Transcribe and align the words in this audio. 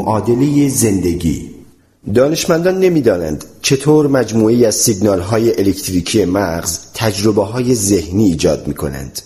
معادله 0.00 0.68
زندگی. 0.68 1.50
دانشمندان 2.14 2.78
نمی‌دانند 2.80 3.44
چطور 3.62 4.06
مجموعی 4.06 4.64
از 4.64 4.74
سیگنال 4.74 5.20
های 5.20 5.58
الکتریکی 5.58 6.24
مغز 6.24 6.78
تجربه 6.94 7.44
های 7.44 7.74
ذهنی 7.74 8.24
ایجاد 8.24 8.68
می 8.68 8.74
کنند. 8.74 9.22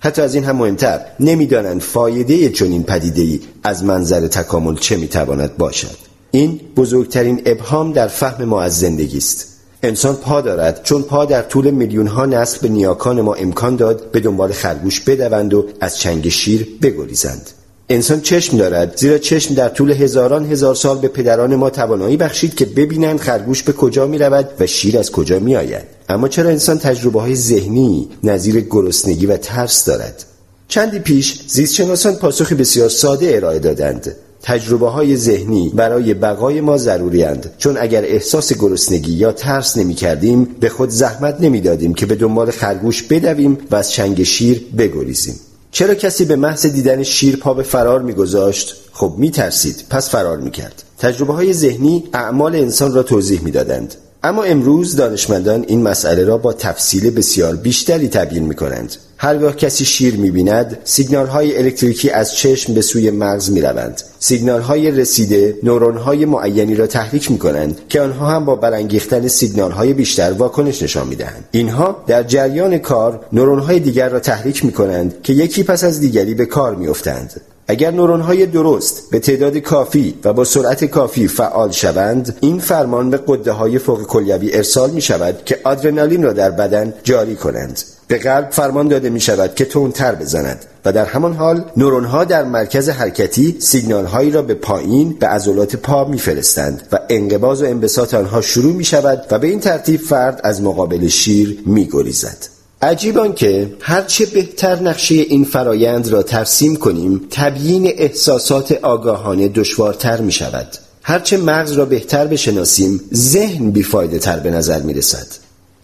حتی 0.00 0.22
از 0.22 0.34
این 0.34 0.44
هم 0.44 0.56
مهمتر 0.56 1.00
نمی‌دانند 1.20 1.80
فایده 1.80 2.48
چنین 2.48 2.82
پدیده 2.82 3.22
ای 3.22 3.40
از 3.62 3.84
منظر 3.84 4.26
تکامل 4.26 4.76
چه 4.76 4.96
می‌تواند 4.96 5.56
باشد. 5.56 5.96
این 6.30 6.60
بزرگترین 6.76 7.42
ابهام 7.46 7.92
در 7.92 8.08
فهم 8.08 8.44
ما 8.44 8.62
از 8.62 8.78
زندگی 8.78 9.18
است. 9.18 9.46
انسان 9.82 10.14
پا 10.16 10.40
دارد 10.40 10.80
چون 10.82 11.02
پا 11.02 11.24
در 11.24 11.42
طول 11.42 11.70
میلیون 11.70 12.06
ها 12.06 12.26
نسل 12.26 12.58
به 12.62 12.68
نیاکان 12.68 13.20
ما 13.20 13.34
امکان 13.34 13.76
داد 13.76 14.10
به 14.10 14.20
دنبال 14.20 14.52
خرگوش 14.52 15.00
بدوند 15.00 15.54
و 15.54 15.66
از 15.80 15.98
چنگ 15.98 16.28
شیر 16.28 16.68
بگریزند. 16.82 17.50
انسان 17.90 18.20
چشم 18.20 18.56
دارد 18.56 18.96
زیرا 18.96 19.18
چشم 19.18 19.54
در 19.54 19.68
طول 19.68 19.90
هزاران 19.90 20.52
هزار 20.52 20.74
سال 20.74 20.98
به 20.98 21.08
پدران 21.08 21.56
ما 21.56 21.70
توانایی 21.70 22.16
بخشید 22.16 22.54
که 22.54 22.64
ببینند 22.64 23.20
خرگوش 23.20 23.62
به 23.62 23.72
کجا 23.72 24.06
می 24.06 24.18
رود 24.18 24.48
و 24.60 24.66
شیر 24.66 24.98
از 24.98 25.12
کجا 25.12 25.38
می 25.38 25.56
آید 25.56 25.84
اما 26.08 26.28
چرا 26.28 26.50
انسان 26.50 26.78
تجربه 26.78 27.20
های 27.20 27.34
ذهنی 27.34 28.08
نظیر 28.24 28.60
گرسنگی 28.60 29.26
و 29.26 29.36
ترس 29.36 29.84
دارد؟ 29.84 30.24
چندی 30.68 30.98
پیش 30.98 31.40
زیستشناسان 31.46 32.16
پاسخی 32.16 32.54
بسیار 32.54 32.88
ساده 32.88 33.36
ارائه 33.36 33.58
دادند. 33.58 34.16
تجربه 34.42 34.88
های 34.88 35.16
ذهنی 35.16 35.72
برای 35.74 36.14
بقای 36.14 36.60
ما 36.60 36.76
ضروری 36.76 37.24
اند 37.24 37.50
چون 37.58 37.76
اگر 37.80 38.04
احساس 38.04 38.52
گرسنگی 38.52 39.12
یا 39.12 39.32
ترس 39.32 39.76
نمی 39.76 39.94
کردیم 39.94 40.44
به 40.44 40.68
خود 40.68 40.90
زحمت 40.90 41.40
نمی 41.40 41.60
دادیم 41.60 41.94
که 41.94 42.06
به 42.06 42.14
دنبال 42.14 42.50
خرگوش 42.50 43.02
بدویم 43.02 43.58
و 43.70 43.76
از 43.76 43.90
چنگ 43.90 44.22
شیر 44.22 44.66
بگریزیم. 44.78 45.34
چرا 45.70 45.94
کسی 45.94 46.24
به 46.24 46.36
محض 46.36 46.66
دیدن 46.66 47.02
شیر 47.02 47.36
پا 47.36 47.54
به 47.54 47.62
فرار 47.62 48.02
میگذاشت؟ 48.02 48.74
خب 48.92 49.14
میترسید. 49.18 49.84
پس 49.90 50.10
فرار 50.10 50.38
می‌کرد. 50.38 50.82
تجربه 50.98 51.32
های 51.32 51.52
ذهنی 51.52 52.04
اعمال 52.14 52.56
انسان 52.56 52.94
را 52.94 53.02
توضیح 53.02 53.42
می‌دادند. 53.42 53.94
اما 54.22 54.42
امروز 54.42 54.96
دانشمندان 54.96 55.64
این 55.68 55.82
مسئله 55.82 56.24
را 56.24 56.38
با 56.38 56.52
تفصیل 56.52 57.10
بسیار 57.10 57.56
بیشتری 57.56 58.08
تبیین 58.08 58.46
می 58.46 58.54
کنند. 58.54 58.96
هرگاه 59.16 59.56
کسی 59.56 59.84
شیر 59.84 60.16
می 60.16 60.30
بیند، 60.30 60.78
سیگنال 60.84 61.26
های 61.26 61.58
الکتریکی 61.58 62.10
از 62.10 62.34
چشم 62.34 62.74
به 62.74 62.82
سوی 62.82 63.10
مغز 63.10 63.50
می 63.50 63.60
روند. 63.60 64.02
سیگنال 64.18 64.60
های 64.60 64.90
رسیده 64.90 65.58
نورون 65.62 65.96
های 65.96 66.24
معینی 66.24 66.74
را 66.74 66.86
تحریک 66.86 67.30
می 67.30 67.38
کنند 67.38 67.80
که 67.88 68.00
آنها 68.00 68.26
هم 68.26 68.44
با 68.44 68.56
برانگیختن 68.56 69.28
سیگنال 69.28 69.70
های 69.72 69.92
بیشتر 69.92 70.32
واکنش 70.32 70.82
نشان 70.82 71.08
می 71.08 71.16
دهند. 71.16 71.44
اینها 71.50 72.04
در 72.06 72.22
جریان 72.22 72.78
کار 72.78 73.20
نورون 73.32 73.58
های 73.58 73.80
دیگر 73.80 74.08
را 74.08 74.20
تحریک 74.20 74.64
می 74.64 74.72
کنند 74.72 75.22
که 75.22 75.32
یکی 75.32 75.62
پس 75.62 75.84
از 75.84 76.00
دیگری 76.00 76.34
به 76.34 76.46
کار 76.46 76.74
می 76.74 76.88
افتند. 76.88 77.40
اگر 77.70 77.90
نورون 77.90 78.20
های 78.20 78.46
درست 78.46 79.10
به 79.10 79.18
تعداد 79.18 79.58
کافی 79.58 80.14
و 80.24 80.32
با 80.32 80.44
سرعت 80.44 80.84
کافی 80.84 81.28
فعال 81.28 81.70
شوند 81.70 82.36
این 82.40 82.58
فرمان 82.58 83.10
به 83.10 83.20
قده 83.26 83.52
های 83.52 83.78
فوق 83.78 84.02
کلیوی 84.02 84.54
ارسال 84.54 84.90
می 84.90 85.00
شود 85.00 85.44
که 85.44 85.58
آدرنالین 85.64 86.22
را 86.22 86.32
در 86.32 86.50
بدن 86.50 86.94
جاری 87.04 87.36
کنند 87.36 87.82
به 88.08 88.18
قلب 88.18 88.50
فرمان 88.50 88.88
داده 88.88 89.10
می 89.10 89.20
شود 89.20 89.54
که 89.54 89.64
تر 89.64 90.14
بزند 90.14 90.64
و 90.84 90.92
در 90.92 91.04
همان 91.04 91.32
حال 91.32 91.64
نورون 91.76 92.04
ها 92.04 92.24
در 92.24 92.44
مرکز 92.44 92.88
حرکتی 92.88 93.56
سیگنال 93.60 94.04
هایی 94.04 94.30
را 94.30 94.42
به 94.42 94.54
پایین 94.54 95.16
به 95.20 95.26
عضلات 95.26 95.76
پا 95.76 96.04
میفرستند 96.04 96.88
و 96.92 96.98
انقباض 97.08 97.62
و 97.62 97.64
انبساط 97.64 98.14
آنها 98.14 98.40
شروع 98.40 98.72
می 98.72 98.84
شود 98.84 99.26
و 99.30 99.38
به 99.38 99.46
این 99.46 99.60
ترتیب 99.60 100.00
فرد 100.00 100.40
از 100.44 100.62
مقابل 100.62 101.06
شیر 101.06 101.62
می 101.66 101.88
گریزد. 101.92 102.57
عجیب 102.82 103.34
که 103.34 103.72
هرچه 103.80 104.26
بهتر 104.26 104.82
نقشه 104.82 105.14
این 105.14 105.44
فرایند 105.44 106.08
را 106.08 106.22
ترسیم 106.22 106.76
کنیم 106.76 107.20
تبیین 107.30 107.86
احساسات 107.86 108.72
آگاهانه 108.72 109.48
دشوارتر 109.48 110.20
می 110.20 110.32
شود 110.32 110.66
هرچه 111.02 111.36
مغز 111.36 111.72
را 111.72 111.84
بهتر 111.84 112.26
بشناسیم 112.26 113.00
ذهن 113.14 113.70
بیفایده 113.70 114.18
تر 114.18 114.38
به 114.38 114.50
نظر 114.50 114.82
می 114.82 114.94
رسد 114.94 115.26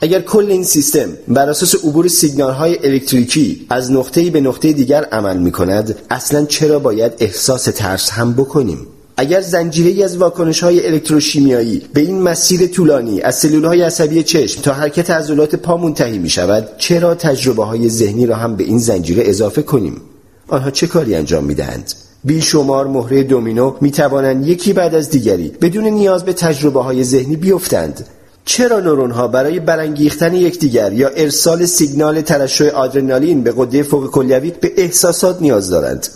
اگر 0.00 0.20
کل 0.20 0.50
این 0.50 0.64
سیستم 0.64 1.08
بر 1.28 1.50
اساس 1.50 1.74
عبور 1.74 2.08
سیگنال 2.08 2.52
های 2.52 2.86
الکتریکی 2.86 3.66
از 3.70 3.92
نقطه‌ای 3.92 4.30
به 4.30 4.40
نقطه 4.40 4.72
دیگر 4.72 5.04
عمل 5.04 5.36
می 5.36 5.52
کند 5.52 5.96
اصلا 6.10 6.46
چرا 6.46 6.78
باید 6.78 7.12
احساس 7.18 7.64
ترس 7.64 8.10
هم 8.10 8.32
بکنیم؟ 8.32 8.86
اگر 9.16 9.40
زنجیره 9.40 10.04
از 10.04 10.16
واکنش 10.16 10.62
های 10.62 10.86
الکتروشیمیایی 10.86 11.82
به 11.94 12.00
این 12.00 12.22
مسیر 12.22 12.66
طولانی 12.66 13.20
از 13.20 13.38
سلول 13.38 13.64
های 13.64 13.82
عصبی 13.82 14.22
چشم 14.22 14.62
تا 14.62 14.72
حرکت 14.72 15.10
عضلات 15.10 15.54
پا 15.54 15.76
منتهی 15.76 16.18
می 16.18 16.30
شود 16.30 16.68
چرا 16.78 17.14
تجربه 17.14 17.64
های 17.64 17.88
ذهنی 17.88 18.26
را 18.26 18.36
هم 18.36 18.56
به 18.56 18.64
این 18.64 18.78
زنجیره 18.78 19.22
اضافه 19.26 19.62
کنیم؟ 19.62 20.00
آنها 20.48 20.70
چه 20.70 20.86
کاری 20.86 21.14
انجام 21.14 21.44
می 21.44 21.54
دهند؟ 21.54 21.92
بیشمار 22.24 22.86
مهره 22.86 23.22
دومینو 23.22 23.74
می 23.80 23.90
توانند 23.90 24.46
یکی 24.46 24.72
بعد 24.72 24.94
از 24.94 25.10
دیگری 25.10 25.48
بدون 25.60 25.84
نیاز 25.84 26.24
به 26.24 26.32
تجربه 26.32 26.82
های 26.82 27.04
ذهنی 27.04 27.36
بیفتند. 27.36 28.06
چرا 28.44 28.80
نورون 28.80 29.10
ها 29.10 29.28
برای 29.28 29.60
برانگیختن 29.60 30.34
یکدیگر 30.34 30.92
یا 30.92 31.08
ارسال 31.08 31.66
سیگنال 31.66 32.20
ترشح 32.20 32.64
آدرنالین 32.64 33.42
به 33.42 33.54
قده 33.56 33.82
فوق 33.82 34.10
کلیوی 34.10 34.50
به 34.50 34.72
احساسات 34.76 35.42
نیاز 35.42 35.70
دارند؟ 35.70 36.08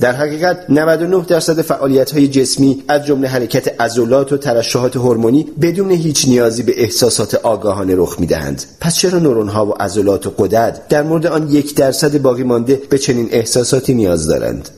در 0.00 0.12
حقیقت 0.12 0.64
99 0.68 1.24
درصد 1.28 1.62
فعالیت 1.62 2.10
های 2.10 2.28
جسمی 2.28 2.82
از 2.88 3.06
جمله 3.06 3.28
حرکت 3.28 3.80
عضلات 3.80 4.32
و 4.32 4.36
ترشحات 4.36 4.96
هورمونی 4.96 5.46
بدون 5.60 5.90
هیچ 5.90 6.28
نیازی 6.28 6.62
به 6.62 6.82
احساسات 6.82 7.34
آگاهانه 7.34 7.94
رخ 7.96 8.20
می‌دهند. 8.20 8.62
پس 8.80 8.96
چرا 8.96 9.18
نورون 9.18 9.48
ها 9.48 9.66
و 9.66 9.82
عضلات 9.82 10.26
و 10.26 10.30
قدرت 10.38 10.88
در 10.88 11.02
مورد 11.02 11.26
آن 11.26 11.50
یک 11.50 11.74
درصد 11.74 12.22
باقی 12.22 12.42
مانده 12.42 12.82
به 12.90 12.98
چنین 12.98 13.28
احساساتی 13.30 13.94
نیاز 13.94 14.26
دارند؟ 14.26 14.68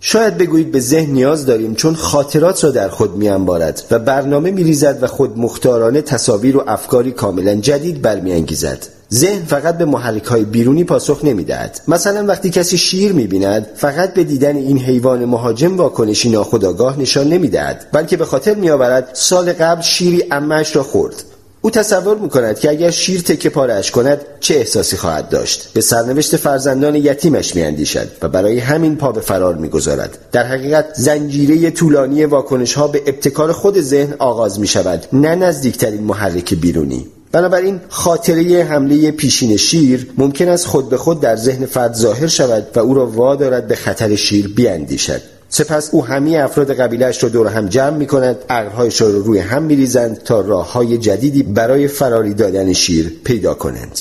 شاید 0.00 0.38
بگویید 0.38 0.72
به 0.72 0.80
ذهن 0.80 1.10
نیاز 1.10 1.46
داریم 1.46 1.74
چون 1.74 1.94
خاطرات 1.94 2.64
را 2.64 2.70
در 2.70 2.88
خود 2.88 3.16
میانبارد 3.16 3.82
و 3.90 3.98
برنامه 3.98 4.50
میریزد 4.50 5.02
و 5.02 5.06
خود 5.06 5.38
مختارانه 5.38 6.02
تصاویر 6.02 6.56
و 6.56 6.64
افکاری 6.66 7.12
کاملا 7.12 7.54
جدید 7.54 8.02
برمیانگیزد. 8.02 8.99
ذهن 9.14 9.42
فقط 9.44 9.78
به 9.78 9.84
محرک 9.84 10.24
های 10.24 10.44
بیرونی 10.44 10.84
پاسخ 10.84 11.24
نمی‌دهد. 11.24 11.80
مثلا 11.88 12.26
وقتی 12.26 12.50
کسی 12.50 12.78
شیر 12.78 13.12
می‌بیند 13.12 13.66
فقط 13.74 14.14
به 14.14 14.24
دیدن 14.24 14.56
این 14.56 14.78
حیوان 14.78 15.24
مهاجم 15.24 15.76
واکنشی 15.76 16.30
ناخودآگاه 16.30 17.00
نشان 17.00 17.28
نمی‌دهد 17.28 17.86
بلکه 17.92 18.16
به 18.16 18.24
خاطر 18.24 18.54
میآورد 18.54 19.08
سال 19.12 19.52
قبل 19.52 19.82
شیری 19.82 20.24
امش 20.30 20.76
را 20.76 20.82
خورد. 20.82 21.24
او 21.62 21.70
تصور 21.70 22.18
می‌کند 22.18 22.58
که 22.58 22.70
اگر 22.70 22.90
شیر 22.90 23.20
تکه 23.20 23.50
پارش 23.50 23.90
کند 23.90 24.20
چه 24.40 24.54
احساسی 24.54 24.96
خواهد 24.96 25.28
داشت. 25.28 25.72
به 25.74 25.80
سرنوشت 25.80 26.36
فرزندان 26.36 26.94
یتیمش 26.94 27.56
میاندیشد 27.56 28.08
و 28.22 28.28
برای 28.28 28.58
همین 28.58 28.96
پا 28.96 29.12
به 29.12 29.20
فرار 29.20 29.54
می‌گذارد. 29.54 30.18
در 30.32 30.46
حقیقت 30.46 30.94
زنجیره 30.94 31.70
طولانی 31.70 32.24
واکنش 32.24 32.74
ها 32.74 32.88
به 32.88 33.02
ابتکار 33.06 33.52
خود 33.52 33.80
ذهن 33.80 34.14
آغاز 34.18 34.60
می 34.60 34.66
شود 34.66 35.06
نه 35.12 35.34
نزدیکترین 35.34 36.02
محرک 36.02 36.54
بیرونی. 36.54 37.06
بنابراین 37.32 37.80
خاطره 37.88 38.64
حمله 38.64 39.10
پیشین 39.10 39.56
شیر 39.56 40.06
ممکن 40.18 40.48
است 40.48 40.66
خود 40.66 40.88
به 40.88 40.96
خود 40.96 41.20
در 41.20 41.36
ذهن 41.36 41.66
فرد 41.66 41.94
ظاهر 41.94 42.26
شود 42.26 42.66
و 42.74 42.80
او 42.80 42.94
را 42.94 43.06
وادارد 43.06 43.68
به 43.68 43.74
خطر 43.76 44.14
شیر 44.14 44.48
بیاندیشد. 44.48 45.20
سپس 45.48 45.88
او 45.92 46.06
همه 46.06 46.36
افراد 46.36 46.72
قبیلش 46.72 47.22
را 47.22 47.28
دور 47.28 47.46
هم 47.46 47.68
جمع 47.68 47.96
می 47.96 48.06
کند 48.06 48.36
عقلهایش 48.50 49.00
را 49.00 49.08
روی 49.08 49.38
هم 49.38 49.62
می 49.62 49.76
ریزند 49.76 50.22
تا 50.22 50.40
راه 50.40 50.72
های 50.72 50.98
جدیدی 50.98 51.42
برای 51.42 51.88
فراری 51.88 52.34
دادن 52.34 52.72
شیر 52.72 53.12
پیدا 53.24 53.54
کنند. 53.54 54.00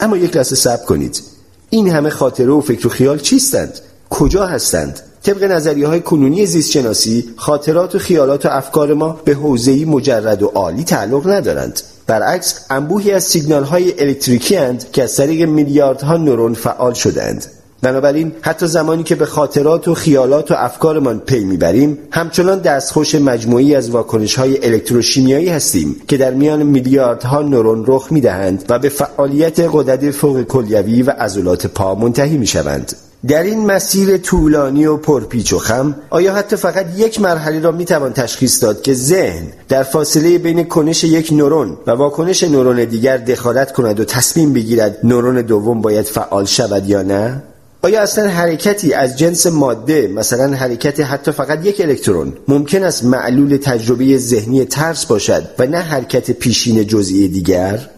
اما 0.00 0.16
یک 0.16 0.36
لحظه 0.36 0.56
صبر 0.56 0.84
کنید. 0.84 1.22
این 1.70 1.90
همه 1.90 2.10
خاطره 2.10 2.50
و 2.50 2.60
فکر 2.60 2.86
و 2.86 2.90
خیال 2.90 3.18
چیستند؟ 3.18 3.78
کجا 4.10 4.46
هستند؟ 4.46 5.00
طبق 5.22 5.44
نظریه 5.44 5.86
های 5.86 6.00
کنونی 6.00 6.46
زیستشناسی 6.46 7.24
خاطرات 7.36 7.94
و 7.94 7.98
خیالات 7.98 8.46
و 8.46 8.48
افکار 8.48 8.94
ما 8.94 9.20
به 9.24 9.34
حوزه‌ای 9.34 9.84
مجرد 9.84 10.42
و 10.42 10.46
عالی 10.46 10.84
تعلق 10.84 11.28
ندارند. 11.28 11.80
برعکس 12.06 12.66
انبوهی 12.70 13.12
از 13.12 13.24
سیگنال 13.24 13.64
های 13.64 14.00
الکتریکی 14.00 14.56
اند 14.56 14.90
که 14.92 15.02
از 15.02 15.16
طریق 15.16 15.48
میلیاردها 15.48 16.16
نورون 16.16 16.54
فعال 16.54 16.92
شدند 16.92 17.46
بنابراین 17.82 18.32
حتی 18.40 18.66
زمانی 18.66 19.02
که 19.02 19.14
به 19.14 19.26
خاطرات 19.26 19.88
و 19.88 19.94
خیالات 19.94 20.50
و 20.50 20.54
افکارمان 20.54 21.18
پی 21.18 21.44
می‌بریم 21.44 21.98
همچنان 22.10 22.58
دستخوش 22.58 23.14
مجموعی 23.14 23.74
از 23.74 23.90
واکنش 23.90 24.34
های 24.34 24.66
الکتروشیمیایی 24.66 25.48
هستیم 25.48 25.96
که 26.08 26.16
در 26.16 26.30
میان 26.30 26.62
میلیاردها 26.62 27.42
نورون 27.42 27.84
رخ 27.86 28.08
می‌دهند 28.10 28.64
و 28.68 28.78
به 28.78 28.88
فعالیت 28.88 29.60
قدرت 29.72 30.10
فوق 30.10 30.42
کلیوی 30.42 31.02
و 31.02 31.10
عضلات 31.10 31.66
پا 31.66 31.94
منتهی 31.94 32.36
می‌شوند. 32.36 32.92
در 33.28 33.42
این 33.42 33.66
مسیر 33.66 34.16
طولانی 34.16 34.86
و 34.86 34.96
پرپیچ 34.96 35.52
و 35.52 35.58
خم 35.58 35.94
آیا 36.10 36.34
حتی 36.34 36.56
فقط 36.56 36.86
یک 36.96 37.20
مرحله 37.20 37.60
را 37.60 37.70
می‌توان 37.70 38.12
تشخیص 38.12 38.62
داد 38.62 38.82
که 38.82 38.94
ذهن 38.94 39.46
در 39.68 39.82
فاصله 39.82 40.38
بین 40.38 40.64
کنش 40.64 41.04
یک 41.04 41.32
نورون 41.32 41.76
و 41.86 41.90
واکنش 41.90 42.42
نورون 42.42 42.84
دیگر 42.84 43.16
دخالت 43.16 43.72
کند 43.72 44.00
و 44.00 44.04
تصمیم 44.04 44.52
بگیرد 44.52 44.98
نورون 45.04 45.42
دوم 45.42 45.80
باید 45.80 46.06
فعال 46.06 46.44
شود 46.44 46.88
یا 46.88 47.02
نه؟ 47.02 47.42
آیا 47.82 48.02
اصلا 48.02 48.28
حرکتی 48.28 48.92
از 48.92 49.18
جنس 49.18 49.46
ماده 49.46 50.08
مثلا 50.08 50.56
حرکت 50.56 51.00
حتی 51.00 51.32
فقط 51.32 51.66
یک 51.66 51.80
الکترون 51.80 52.32
ممکن 52.48 52.84
است 52.84 53.04
معلول 53.04 53.56
تجربه 53.56 54.16
ذهنی 54.16 54.64
ترس 54.64 55.06
باشد 55.06 55.42
و 55.58 55.66
نه 55.66 55.78
حرکت 55.78 56.30
پیشین 56.30 56.86
جزئی 56.86 57.28
دیگر؟ 57.28 57.88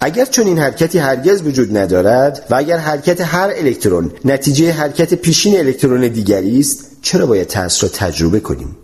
اگر 0.00 0.24
چون 0.24 0.46
این 0.46 0.58
حرکتی 0.58 0.98
هرگز 0.98 1.42
وجود 1.42 1.76
ندارد 1.76 2.46
و 2.50 2.54
اگر 2.54 2.76
حرکت 2.76 3.20
هر 3.20 3.52
الکترون 3.56 4.10
نتیجه 4.24 4.72
حرکت 4.72 5.14
پیشین 5.14 5.58
الکترون 5.58 6.08
دیگری 6.08 6.60
است 6.60 6.84
چرا 7.02 7.26
باید 7.26 7.46
ترس 7.46 7.82
را 7.82 7.88
تجربه 7.88 8.40
کنیم؟ 8.40 8.76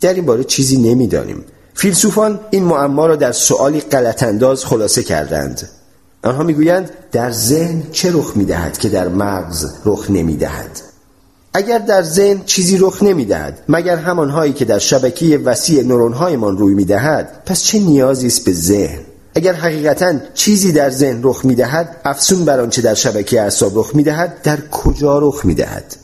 در 0.00 0.14
این 0.14 0.26
باره 0.26 0.44
چیزی 0.44 0.76
نمی‌دانیم. 0.76 1.44
فیلسوفان 1.74 2.40
این 2.50 2.64
معما 2.64 3.06
را 3.06 3.16
در 3.16 3.32
سؤالی 3.32 3.80
غلط 3.80 4.22
انداز 4.22 4.64
خلاصه 4.64 5.02
کردند. 5.02 5.68
آنها 6.24 6.42
می‌گویند 6.42 6.90
در 7.12 7.30
ذهن 7.30 7.82
چه 7.92 8.12
رخ 8.12 8.36
می‌دهد 8.36 8.78
که 8.78 8.88
در 8.88 9.08
مغز 9.08 9.66
رخ 9.84 10.10
نمی‌دهد؟ 10.10 10.80
اگر 11.54 11.78
در 11.78 12.02
ذهن 12.02 12.42
چیزی 12.46 12.78
رخ 12.78 13.02
نمی‌دهد 13.02 13.58
مگر 13.68 13.96
همانهایی 13.96 14.52
که 14.52 14.64
در 14.64 14.78
شبکه 14.78 15.38
وسیع 15.38 15.82
نورونهایمان 15.82 16.58
روی 16.58 16.74
می‌دهد 16.74 17.42
پس 17.46 17.62
چه 17.62 17.78
نیازی 17.78 18.26
است 18.26 18.44
به 18.44 18.52
ذهن؟ 18.52 19.00
اگر 19.34 19.52
حقیقتا 19.52 20.14
چیزی 20.34 20.72
در 20.72 20.90
ذهن 20.90 21.20
رخ 21.22 21.44
می‌دهد 21.44 21.96
افسون 22.04 22.44
بر 22.44 22.60
آنچه 22.60 22.82
در 22.82 22.94
شبکه 22.94 23.42
اعصاب 23.42 23.78
رخ 23.78 23.94
می‌دهد 23.94 24.42
در 24.42 24.58
کجا 24.70 25.18
رخ 25.18 25.44
می‌دهد؟ 25.44 25.96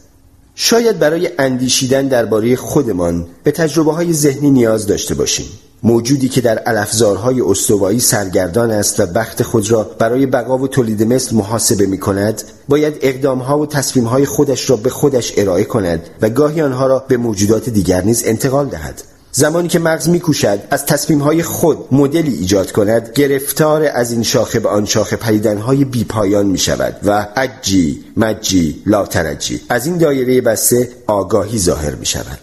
شاید 0.54 0.98
برای 0.98 1.30
اندیشیدن 1.38 2.08
درباره 2.08 2.56
خودمان 2.56 3.26
به 3.44 3.50
تجربه 3.50 3.92
های 3.92 4.12
ذهنی 4.12 4.50
نیاز 4.50 4.86
داشته 4.86 5.14
باشیم. 5.14 5.46
موجودی 5.82 6.28
که 6.28 6.40
در 6.40 6.58
علفزارهای 6.58 7.40
استوایی 7.40 8.00
سرگردان 8.00 8.70
است 8.70 9.00
و 9.00 9.06
بخت 9.06 9.42
خود 9.42 9.70
را 9.70 9.82
برای 9.98 10.26
بقا 10.26 10.58
و 10.58 10.68
تولید 10.68 11.02
مثل 11.02 11.36
محاسبه 11.36 11.86
می 11.86 11.98
کند 11.98 12.42
باید 12.68 12.94
اقدامها 13.02 13.58
و 13.58 13.66
تصمیمهای 13.66 14.24
خودش 14.24 14.70
را 14.70 14.76
به 14.76 14.90
خودش 14.90 15.32
ارائه 15.36 15.64
کند 15.64 16.00
و 16.22 16.28
گاهی 16.28 16.60
آنها 16.60 16.86
را 16.86 17.04
به 17.08 17.16
موجودات 17.16 17.68
دیگر 17.70 18.02
نیز 18.04 18.22
انتقال 18.26 18.66
دهد. 18.66 19.02
زمانی 19.36 19.68
که 19.68 19.78
مغز 19.78 20.08
میکوشد 20.08 20.60
از 20.70 20.86
تصمیمهای 20.86 21.42
خود 21.42 21.78
مدلی 21.92 22.34
ایجاد 22.34 22.72
کند 22.72 23.10
گرفتار 23.14 23.90
از 23.94 24.12
این 24.12 24.22
شاخه 24.22 24.60
به 24.60 24.68
آن 24.68 24.84
شاخه 24.84 25.16
پریدنهای 25.16 25.84
بیپایان 25.84 26.46
می 26.46 26.58
شود 26.58 26.96
و 27.04 27.26
اجی 27.36 28.04
مجی 28.16 28.82
لاترجی. 28.86 29.60
از 29.68 29.86
این 29.86 29.98
دایره 29.98 30.40
بسته 30.40 30.88
آگاهی 31.06 31.58
ظاهر 31.58 31.94
می 31.94 32.06
شود 32.06 32.38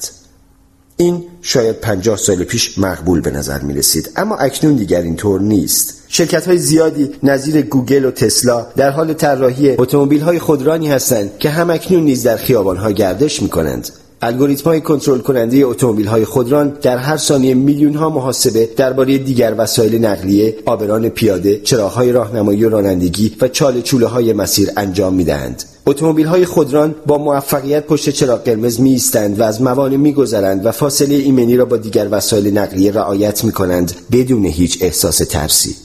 این 0.98 1.24
شاید 1.42 1.76
پنجاه 1.76 2.18
سال 2.18 2.44
پیش 2.44 2.78
مقبول 2.78 3.22
به 3.22 3.32
نظر 3.32 3.60
می 3.60 3.74
رسید 3.74 4.10
اما 4.16 4.36
اکنون 4.36 4.76
دیگر 4.76 5.02
اینطور 5.02 5.42
نیست. 5.42 6.04
شرکت 6.08 6.48
های 6.48 6.58
زیادی 6.58 7.12
نظیر 7.24 7.62
گوگل 7.62 8.06
و 8.06 8.12
تسلا 8.12 8.68
در 8.76 8.90
حال 8.90 9.14
طراحی 9.14 9.76
اتومبیل 9.78 10.22
های 10.22 10.40
خودرانی 10.40 10.92
هستند 10.92 11.38
که 11.40 11.50
هم 11.50 11.70
اکنون 11.70 12.04
نیز 12.04 12.24
در 12.24 12.38
خیابان 12.38 12.78
ها 12.78 12.92
گردش 12.92 13.42
می 13.42 13.50
کنند 13.50 13.90
الگوریتم 14.24 14.64
های 14.64 14.82
کنترل 14.82 15.20
کننده 15.20 15.58
اتومبیل 15.58 16.08
های 16.08 16.26
خودران 16.26 16.70
در 16.82 16.98
هر 16.98 17.18
ثانیه 17.18 17.54
میلیون 17.54 17.94
ها 17.94 18.10
محاسبه 18.10 18.70
درباره 18.78 19.18
دیگر 19.18 19.56
وسایل 19.58 20.06
نقلیه، 20.06 20.56
عابران 20.66 21.10
پیاده، 21.10 21.60
چراغهای 21.60 22.12
راهنمایی 22.12 22.64
و 22.64 22.70
رانندگی 22.70 23.36
و 23.42 23.48
چاله 23.48 23.82
چوله 23.82 24.08
های 24.08 24.34
مسیر 24.34 24.70
انجام 24.78 25.14
می 25.14 25.24
دهند. 25.24 25.64
اتومبیل 25.86 26.26
های 26.26 26.46
خودران 26.46 26.96
با 27.06 27.18
موفقیت 27.18 27.86
پشت 27.86 28.10
چراغ 28.10 28.44
قرمز 28.44 28.80
می 28.80 28.92
ایستند 28.92 29.40
و 29.40 29.44
از 29.44 29.62
موانع 29.62 29.98
می 29.98 30.14
گذرند 30.14 30.66
و 30.66 30.72
فاصله 30.72 31.16
ایمنی 31.16 31.58
را 31.58 31.66
با 31.66 31.78
دیگر 31.78 32.08
وسایل 32.12 32.58
نقلیه 32.58 32.92
رعایت 32.92 33.44
می 33.44 33.52
کنند 33.52 33.94
بدون 34.12 34.46
هیچ 34.46 34.78
احساس 34.82 35.18
ترسی. 35.18 35.76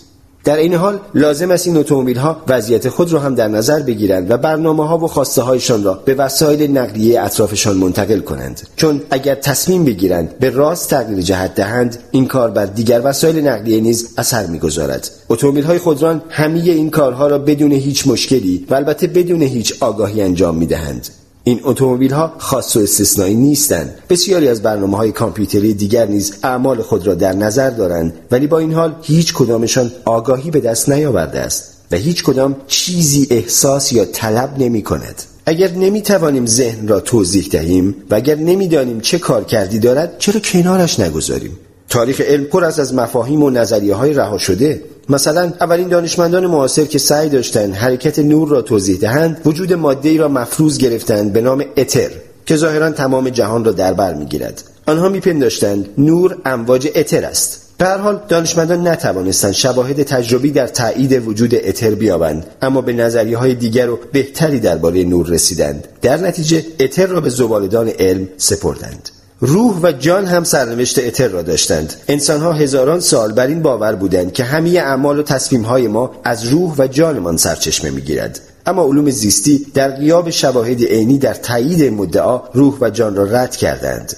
در 0.46 0.56
این 0.56 0.74
حال 0.74 1.00
لازم 1.14 1.50
است 1.50 1.66
این 1.66 1.76
اتومبیل 1.76 2.16
ها 2.16 2.36
وضعیت 2.48 2.88
خود 2.88 3.12
را 3.12 3.20
هم 3.20 3.34
در 3.34 3.48
نظر 3.48 3.82
بگیرند 3.82 4.30
و 4.30 4.36
برنامه 4.36 4.88
ها 4.88 4.98
و 4.98 5.06
خواسته 5.06 5.42
هایشان 5.42 5.84
را 5.84 5.94
به 5.94 6.14
وسایل 6.14 6.70
نقلیه 6.70 7.22
اطرافشان 7.22 7.76
منتقل 7.76 8.20
کنند. 8.20 8.60
چون 8.76 9.02
اگر 9.10 9.34
تصمیم 9.34 9.84
بگیرند 9.84 10.38
به 10.38 10.50
راست 10.50 10.90
تغییر 10.90 11.20
جهت 11.20 11.54
دهند 11.54 11.98
این 12.10 12.26
کار 12.26 12.50
بر 12.50 12.66
دیگر 12.66 13.00
وسایل 13.04 13.48
نقلیه 13.48 13.80
نیز 13.80 14.08
اثر 14.18 14.46
می‌گذارد. 14.46 15.10
اتومبیل 15.28 15.64
های 15.64 15.78
خودران 15.78 16.22
همه 16.28 16.60
این 16.60 16.90
کارها 16.90 17.26
را 17.26 17.38
بدون 17.38 17.72
هیچ 17.72 18.06
مشکلی 18.06 18.66
و 18.70 18.74
البته 18.74 19.06
بدون 19.06 19.42
هیچ 19.42 19.74
آگاهی 19.80 20.22
انجام 20.22 20.56
می‌دهند. 20.56 21.08
این 21.48 21.60
اتومبیل 21.62 22.12
ها 22.12 22.32
خاص 22.38 22.76
و 22.76 22.80
استثنایی 22.80 23.34
نیستند. 23.34 23.98
بسیاری 24.10 24.48
از 24.48 24.62
برنامه 24.62 24.96
های 24.96 25.12
کامپیوتری 25.12 25.74
دیگر 25.74 26.06
نیز 26.06 26.34
اعمال 26.42 26.82
خود 26.82 27.06
را 27.06 27.14
در 27.14 27.32
نظر 27.32 27.70
دارند 27.70 28.12
ولی 28.30 28.46
با 28.46 28.58
این 28.58 28.72
حال 28.72 28.94
هیچ 29.02 29.34
کدامشان 29.34 29.92
آگاهی 30.04 30.50
به 30.50 30.60
دست 30.60 30.88
نیاورده 30.88 31.40
است 31.40 31.72
و 31.90 31.96
هیچ 31.96 32.24
کدام 32.24 32.56
چیزی 32.66 33.26
احساس 33.30 33.92
یا 33.92 34.04
طلب 34.04 34.54
نمی 34.58 34.82
کند. 34.82 35.22
اگر 35.46 35.70
نمی 35.70 36.02
توانیم 36.02 36.46
ذهن 36.46 36.88
را 36.88 37.00
توضیح 37.00 37.48
دهیم 37.52 37.94
و 38.10 38.14
اگر 38.14 38.34
نمی‌دانیم 38.34 39.00
چه 39.00 39.18
کار 39.18 39.44
کردی 39.44 39.78
دارد 39.78 40.18
چرا 40.18 40.40
کنارش 40.40 41.00
نگذاریم؟ 41.00 41.58
تاریخ 41.88 42.20
علم 42.20 42.44
پر 42.44 42.64
از 42.64 42.94
مفاهیم 42.94 43.42
و 43.42 43.50
نظریه 43.50 43.94
های 43.94 44.12
رها 44.12 44.38
شده. 44.38 44.82
مثلا 45.08 45.52
اولین 45.60 45.88
دانشمندان 45.88 46.46
معاصر 46.46 46.84
که 46.84 46.98
سعی 46.98 47.28
داشتند 47.28 47.74
حرکت 47.74 48.18
نور 48.18 48.48
را 48.48 48.62
توضیح 48.62 48.98
دهند 48.98 49.40
وجود 49.44 49.72
ماده 49.72 50.16
را 50.16 50.28
مفروض 50.28 50.78
گرفتند 50.78 51.32
به 51.32 51.40
نام 51.40 51.64
اتر 51.76 52.10
که 52.46 52.56
ظاهرا 52.56 52.90
تمام 52.90 53.28
جهان 53.28 53.64
را 53.64 53.72
در 53.72 53.92
بر 53.92 54.14
می‌گیرد. 54.14 54.62
آنها 54.86 55.08
میپنداشتند 55.08 55.88
نور 55.98 56.36
امواج 56.44 56.88
اتر 56.94 57.24
است. 57.24 57.62
به 57.78 57.84
هر 57.84 57.98
حال 57.98 58.20
دانشمندان 58.28 58.88
نتوانستند 58.88 59.52
شواهد 59.52 60.02
تجربی 60.02 60.50
در 60.50 60.66
تایید 60.66 61.28
وجود 61.28 61.54
اتر 61.54 61.90
بیابند 61.90 62.46
اما 62.62 62.80
به 62.80 62.92
نظریه 62.92 63.36
های 63.36 63.54
دیگر 63.54 63.90
و 63.90 63.98
بهتری 64.12 64.60
درباره 64.60 65.04
نور 65.04 65.26
رسیدند. 65.26 65.88
در 66.02 66.16
نتیجه 66.16 66.64
اتر 66.80 67.06
را 67.06 67.20
به 67.20 67.30
زبالدان 67.30 67.88
علم 67.88 68.28
سپردند. 68.36 69.10
روح 69.40 69.80
و 69.82 69.92
جان 69.92 70.26
هم 70.26 70.44
سرنوشت 70.44 70.98
اتر 70.98 71.28
را 71.28 71.42
داشتند. 71.42 71.94
انسانها 72.08 72.52
هزاران 72.52 73.00
سال 73.00 73.32
بر 73.32 73.46
این 73.46 73.62
باور 73.62 73.94
بودند 73.94 74.32
که 74.32 74.44
همه 74.44 74.70
اعمال 74.70 75.18
و 75.18 75.22
تصمیمهای 75.22 75.88
ما 75.88 76.10
از 76.24 76.44
روح 76.44 76.74
و 76.78 76.86
جانمان 76.86 77.36
سرچشمه 77.36 77.90
می‌گیرد. 77.90 78.40
اما 78.66 78.82
علوم 78.82 79.10
زیستی 79.10 79.66
در 79.74 79.90
غیاب 79.90 80.30
شواهد 80.30 80.82
عینی 80.82 81.18
در 81.18 81.34
تایید 81.34 81.92
مدعا 81.92 82.42
روح 82.54 82.78
و 82.80 82.90
جان 82.90 83.16
را 83.16 83.24
رد 83.24 83.56
کردند. 83.56 84.16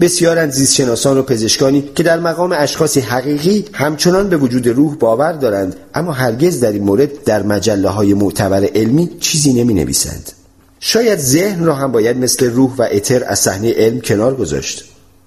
بسیار 0.00 0.50
زیستشناسان 0.50 1.18
و 1.18 1.22
پزشکانی 1.22 1.90
که 1.94 2.02
در 2.02 2.20
مقام 2.20 2.54
اشخاصی 2.56 3.00
حقیقی 3.00 3.64
همچنان 3.72 4.28
به 4.28 4.36
وجود 4.36 4.68
روح 4.68 4.96
باور 4.96 5.32
دارند 5.32 5.76
اما 5.94 6.12
هرگز 6.12 6.60
در 6.60 6.72
این 6.72 6.84
مورد 6.84 7.24
در 7.24 7.42
مجله 7.42 7.88
های 7.88 8.14
معتبر 8.14 8.64
علمی 8.74 9.10
چیزی 9.20 9.52
نمی 9.52 9.74
نویسند 9.74 10.32
شاید 10.80 11.18
ذهن 11.18 11.64
را 11.64 11.74
هم 11.74 11.92
باید 11.92 12.16
مثل 12.16 12.50
روح 12.50 12.74
و 12.78 12.86
اتر 12.90 13.24
از 13.26 13.38
صحنه 13.38 13.72
علم 13.72 14.00
کنار 14.00 14.34
گذاشت. 14.34 14.84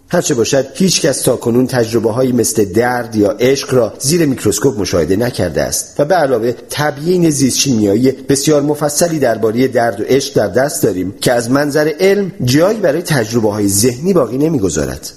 هرچه 0.10 0.34
باشد 0.34 0.68
هیچ 0.74 1.02
کس 1.02 1.22
تا 1.22 1.36
کنون 1.36 1.68
تجربه 1.68 2.12
هایی 2.12 2.32
مثل 2.32 2.66
درد 2.66 3.16
یا 3.16 3.32
عشق 3.32 3.74
را 3.74 3.94
زیر 4.00 4.26
میکروسکوپ 4.26 4.80
مشاهده 4.80 5.16
نکرده 5.16 5.62
است 5.62 5.96
و 6.00 6.06
به 6.06 6.16
علاوه 6.16 6.54
تبیین 6.70 7.30
زیست 7.30 7.58
شیمیایی 7.58 8.12
بسیار 8.12 8.62
مفصلی 8.62 9.20
درباره 9.20 9.68
درد 9.68 10.02
و 10.02 10.04
عشق 10.04 10.36
در 10.36 10.48
دست 10.48 10.84
داریم 10.84 11.14
که 11.22 11.32
از 11.32 11.52
منظر 11.52 11.92
علم 12.00 12.32
جایی 12.44 12.80
برای 12.80 13.02
تجربه 13.02 13.52
های 13.52 13.68
ذهنی 13.68 14.14
باقی 14.14 14.38
نمی‌گذارد. 14.38 15.12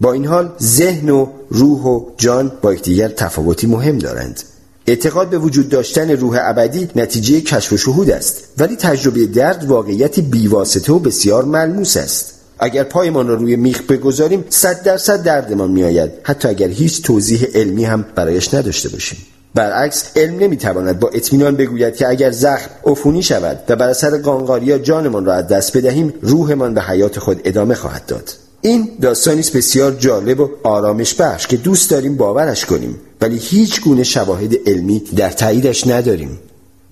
با 0.00 0.12
این 0.12 0.26
حال 0.26 0.52
ذهن 0.62 1.08
و 1.08 1.26
روح 1.48 1.82
و 1.82 2.04
جان 2.16 2.52
با 2.62 2.74
یکدیگر 2.74 3.08
تفاوتی 3.08 3.66
مهم 3.66 3.98
دارند. 3.98 4.42
اعتقاد 4.88 5.30
به 5.30 5.38
وجود 5.38 5.68
داشتن 5.68 6.10
روح 6.10 6.38
ابدی 6.40 6.88
نتیجه 6.96 7.40
کشف 7.40 7.72
و 7.72 7.76
شهود 7.76 8.10
است. 8.10 8.44
ولی 8.58 8.76
تجربه 8.76 9.26
درد 9.26 9.64
واقعیتی 9.64 10.22
بیواسطه 10.22 10.92
و 10.92 10.98
بسیار 10.98 11.44
ملموس 11.44 11.96
است. 11.96 12.34
اگر 12.58 12.82
پایمان 12.82 13.28
را 13.28 13.34
روی 13.34 13.56
میخ 13.56 13.82
بگذاریم 13.82 14.44
صد 14.48 14.82
درصد 14.82 15.22
دردمان 15.22 15.70
میآید. 15.70 16.10
حتی 16.22 16.48
اگر 16.48 16.68
هیچ 16.68 17.02
توضیح 17.02 17.46
علمی 17.54 17.84
هم 17.84 18.04
برایش 18.14 18.54
نداشته 18.54 18.88
باشیم. 18.88 19.18
برعکس 19.54 20.04
علم 20.16 20.38
نمی‌تواند 20.38 21.00
با 21.00 21.08
اطمینان 21.08 21.56
بگوید 21.56 21.96
که 21.96 22.08
اگر 22.08 22.30
زخم 22.30 22.70
عفونی 22.84 23.22
شود 23.22 23.58
و 23.68 23.76
بر 23.76 23.88
اثر 23.88 24.18
قانقاریا 24.18 24.78
جانمان 24.78 25.24
را 25.24 25.34
از 25.34 25.48
دست 25.48 25.76
بدهیم 25.76 26.14
روحمان 26.22 26.74
به 26.74 26.80
حیات 26.82 27.18
خود 27.18 27.40
ادامه 27.44 27.74
خواهد 27.74 28.06
داد. 28.06 28.30
این 28.60 28.88
داستانی 29.02 29.40
است 29.40 29.56
بسیار 29.56 29.92
جالب 29.92 30.40
و 30.40 30.48
آرامش 30.64 31.14
بخش 31.14 31.46
که 31.46 31.56
دوست 31.56 31.90
داریم 31.90 32.16
باورش 32.16 32.64
کنیم. 32.64 33.00
ولی 33.20 33.38
هیچ 33.38 33.80
گونه 33.80 34.04
شواهد 34.04 34.54
علمی 34.68 35.02
در 35.16 35.30
تاییدش 35.30 35.86
نداریم. 35.86 36.38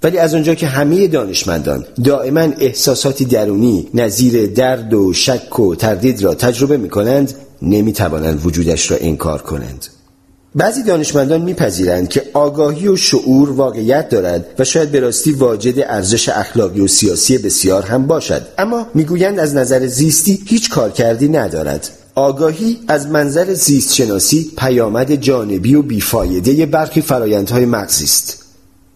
ولی 0.03 0.19
از 0.19 0.35
آنجا 0.35 0.55
که 0.55 0.67
همه 0.67 1.07
دانشمندان 1.07 1.85
دائما 2.05 2.41
احساساتی 2.41 3.25
درونی 3.25 3.89
نظیر 3.95 4.47
درد 4.47 4.95
و 4.95 5.13
شک 5.13 5.61
و 5.61 5.75
تردید 5.75 6.23
را 6.23 6.35
تجربه 6.35 6.77
می 6.77 6.89
کنند 6.89 7.35
نمی 7.63 7.93
توانند 7.93 8.47
وجودش 8.47 8.91
را 8.91 8.97
انکار 9.01 9.43
کنند. 9.43 9.87
بعضی 10.55 10.83
دانشمندان 10.83 11.43
میپذیرند 11.43 12.09
که 12.09 12.23
آگاهی 12.35 12.89
و 12.89 12.97
شعور 12.97 13.51
واقعیت 13.51 14.09
دارد 14.09 14.47
و 14.59 14.65
شاید 14.65 14.91
به 14.91 15.01
راستی 15.01 15.33
واجد 15.33 15.79
ارزش 15.79 16.29
اخلاقی 16.29 16.81
و 16.81 16.87
سیاسی 16.87 17.39
بسیار 17.39 17.83
هم 17.83 18.07
باشد. 18.07 18.43
اما 18.59 18.87
می‌گویند 18.95 19.39
از 19.39 19.55
نظر 19.55 19.87
زیستی 19.87 20.39
هیچ 20.47 20.71
کارکردی 20.71 21.29
ندارد. 21.29 21.91
آگاهی 22.19 22.79
از 22.89 23.07
منظر 23.07 23.55
زیست 23.55 23.95
شناسی 23.95 24.53
پیامد 24.59 25.15
جانبی 25.15 25.75
و 25.75 25.83
بیفایده 25.83 26.67
برخی 26.67 27.01
فرایندهای 27.01 27.65
مغزی 27.65 28.05
است. 28.05 28.43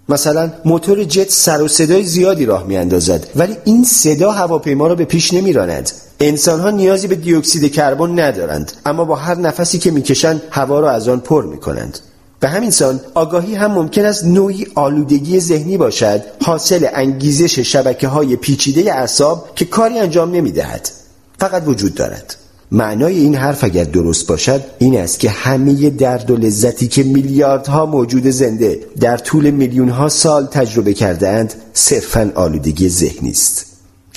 مثلا 0.08 0.50
موتور 0.64 1.04
جت 1.04 1.30
سر 1.30 1.62
و 1.62 1.68
صدای 1.68 2.04
زیادی 2.04 2.46
راه 2.46 2.66
میاندازد 2.66 3.26
ولی 3.36 3.56
این 3.64 3.84
صدا 3.84 4.32
هواپیما 4.32 4.86
را 4.86 4.94
به 4.94 5.04
پیش 5.04 5.34
نمیراند. 5.34 5.90
انسان 6.20 6.60
ها 6.60 6.70
نیازی 6.70 7.06
به 7.06 7.14
دیوکسید 7.14 7.72
کربن 7.72 8.20
ندارند 8.20 8.72
اما 8.86 9.04
با 9.04 9.16
هر 9.16 9.34
نفسی 9.34 9.78
که 9.78 9.90
می‌کشند 9.90 10.42
هوا 10.50 10.80
را 10.80 10.90
از 10.90 11.08
آن 11.08 11.20
پر 11.20 11.44
می‌کنند. 11.44 11.98
به 12.40 12.48
همین 12.48 12.70
سان 12.70 13.00
آگاهی 13.14 13.54
هم 13.54 13.72
ممکن 13.72 14.04
است 14.04 14.24
نوعی 14.24 14.66
آلودگی 14.74 15.40
ذهنی 15.40 15.76
باشد 15.76 16.22
حاصل 16.42 16.86
انگیزش 16.94 17.58
شبکه 17.58 18.08
های 18.08 18.36
پیچیده 18.36 18.94
اعصاب 18.94 19.54
که 19.54 19.64
کاری 19.64 19.98
انجام 19.98 20.30
نمی‌دهد. 20.30 20.90
فقط 21.38 21.62
وجود 21.66 21.94
دارد. 21.94 22.36
معنای 22.72 23.18
این 23.18 23.34
حرف 23.34 23.64
اگر 23.64 23.84
درست 23.84 24.26
باشد 24.26 24.62
این 24.78 24.98
است 24.98 25.20
که 25.20 25.30
همه 25.30 25.90
درد 25.90 26.30
و 26.30 26.36
لذتی 26.36 26.88
که 26.88 27.02
میلیاردها 27.02 27.86
موجود 27.86 28.26
زنده 28.26 28.80
در 29.00 29.16
طول 29.16 29.50
میلیونها 29.50 30.08
سال 30.08 30.46
تجربه 30.46 30.94
کردهاند 30.94 31.54
صرفا 31.72 32.32
آلودگی 32.34 32.88
ذهنی 32.88 33.30
است. 33.30 33.66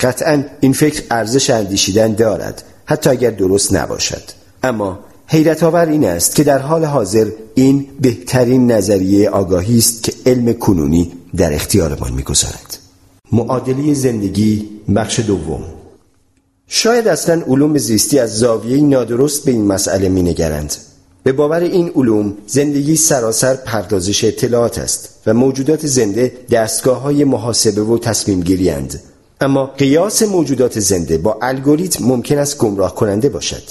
قطعا 0.00 0.44
این 0.60 0.72
فکر 0.72 1.02
ارزش 1.10 1.50
اندیشیدن 1.50 2.14
دارد 2.14 2.62
حتی 2.84 3.10
اگر 3.10 3.30
درست 3.30 3.74
نباشد. 3.74 4.22
اما 4.62 4.98
حیرت 5.26 5.62
آور 5.62 5.86
این 5.86 6.04
است 6.04 6.34
که 6.34 6.44
در 6.44 6.58
حال 6.58 6.84
حاضر 6.84 7.26
این 7.54 7.86
بهترین 8.00 8.72
نظریه 8.72 9.30
آگاهی 9.30 9.78
است 9.78 10.02
که 10.02 10.12
علم 10.26 10.52
کنونی 10.52 11.12
در 11.36 11.54
اختیارمان 11.54 12.12
می‌گذارد. 12.12 12.78
معادله 13.32 13.94
زندگی 13.94 14.68
بخش 14.96 15.20
دوم. 15.20 15.62
شاید 16.68 17.08
اصلا 17.08 17.42
علوم 17.46 17.78
زیستی 17.78 18.18
از 18.18 18.38
زاویه 18.38 18.82
نادرست 18.82 19.44
به 19.44 19.50
این 19.50 19.66
مسئله 19.66 20.08
می 20.08 20.22
نگرند. 20.22 20.74
به 21.22 21.32
باور 21.32 21.60
این 21.60 21.90
علوم 21.96 22.34
زندگی 22.46 22.96
سراسر 22.96 23.54
پردازش 23.54 24.24
اطلاعات 24.24 24.78
است 24.78 25.08
و 25.26 25.34
موجودات 25.34 25.86
زنده 25.86 26.32
دستگاه 26.50 27.00
های 27.00 27.24
محاسبه 27.24 27.82
و 27.82 27.98
تصمیم 27.98 28.40
گیریند. 28.40 29.00
اما 29.40 29.66
قیاس 29.66 30.22
موجودات 30.22 30.80
زنده 30.80 31.18
با 31.18 31.38
الگوریتم 31.42 32.04
ممکن 32.04 32.38
است 32.38 32.58
گمراه 32.58 32.94
کننده 32.94 33.28
باشد. 33.28 33.62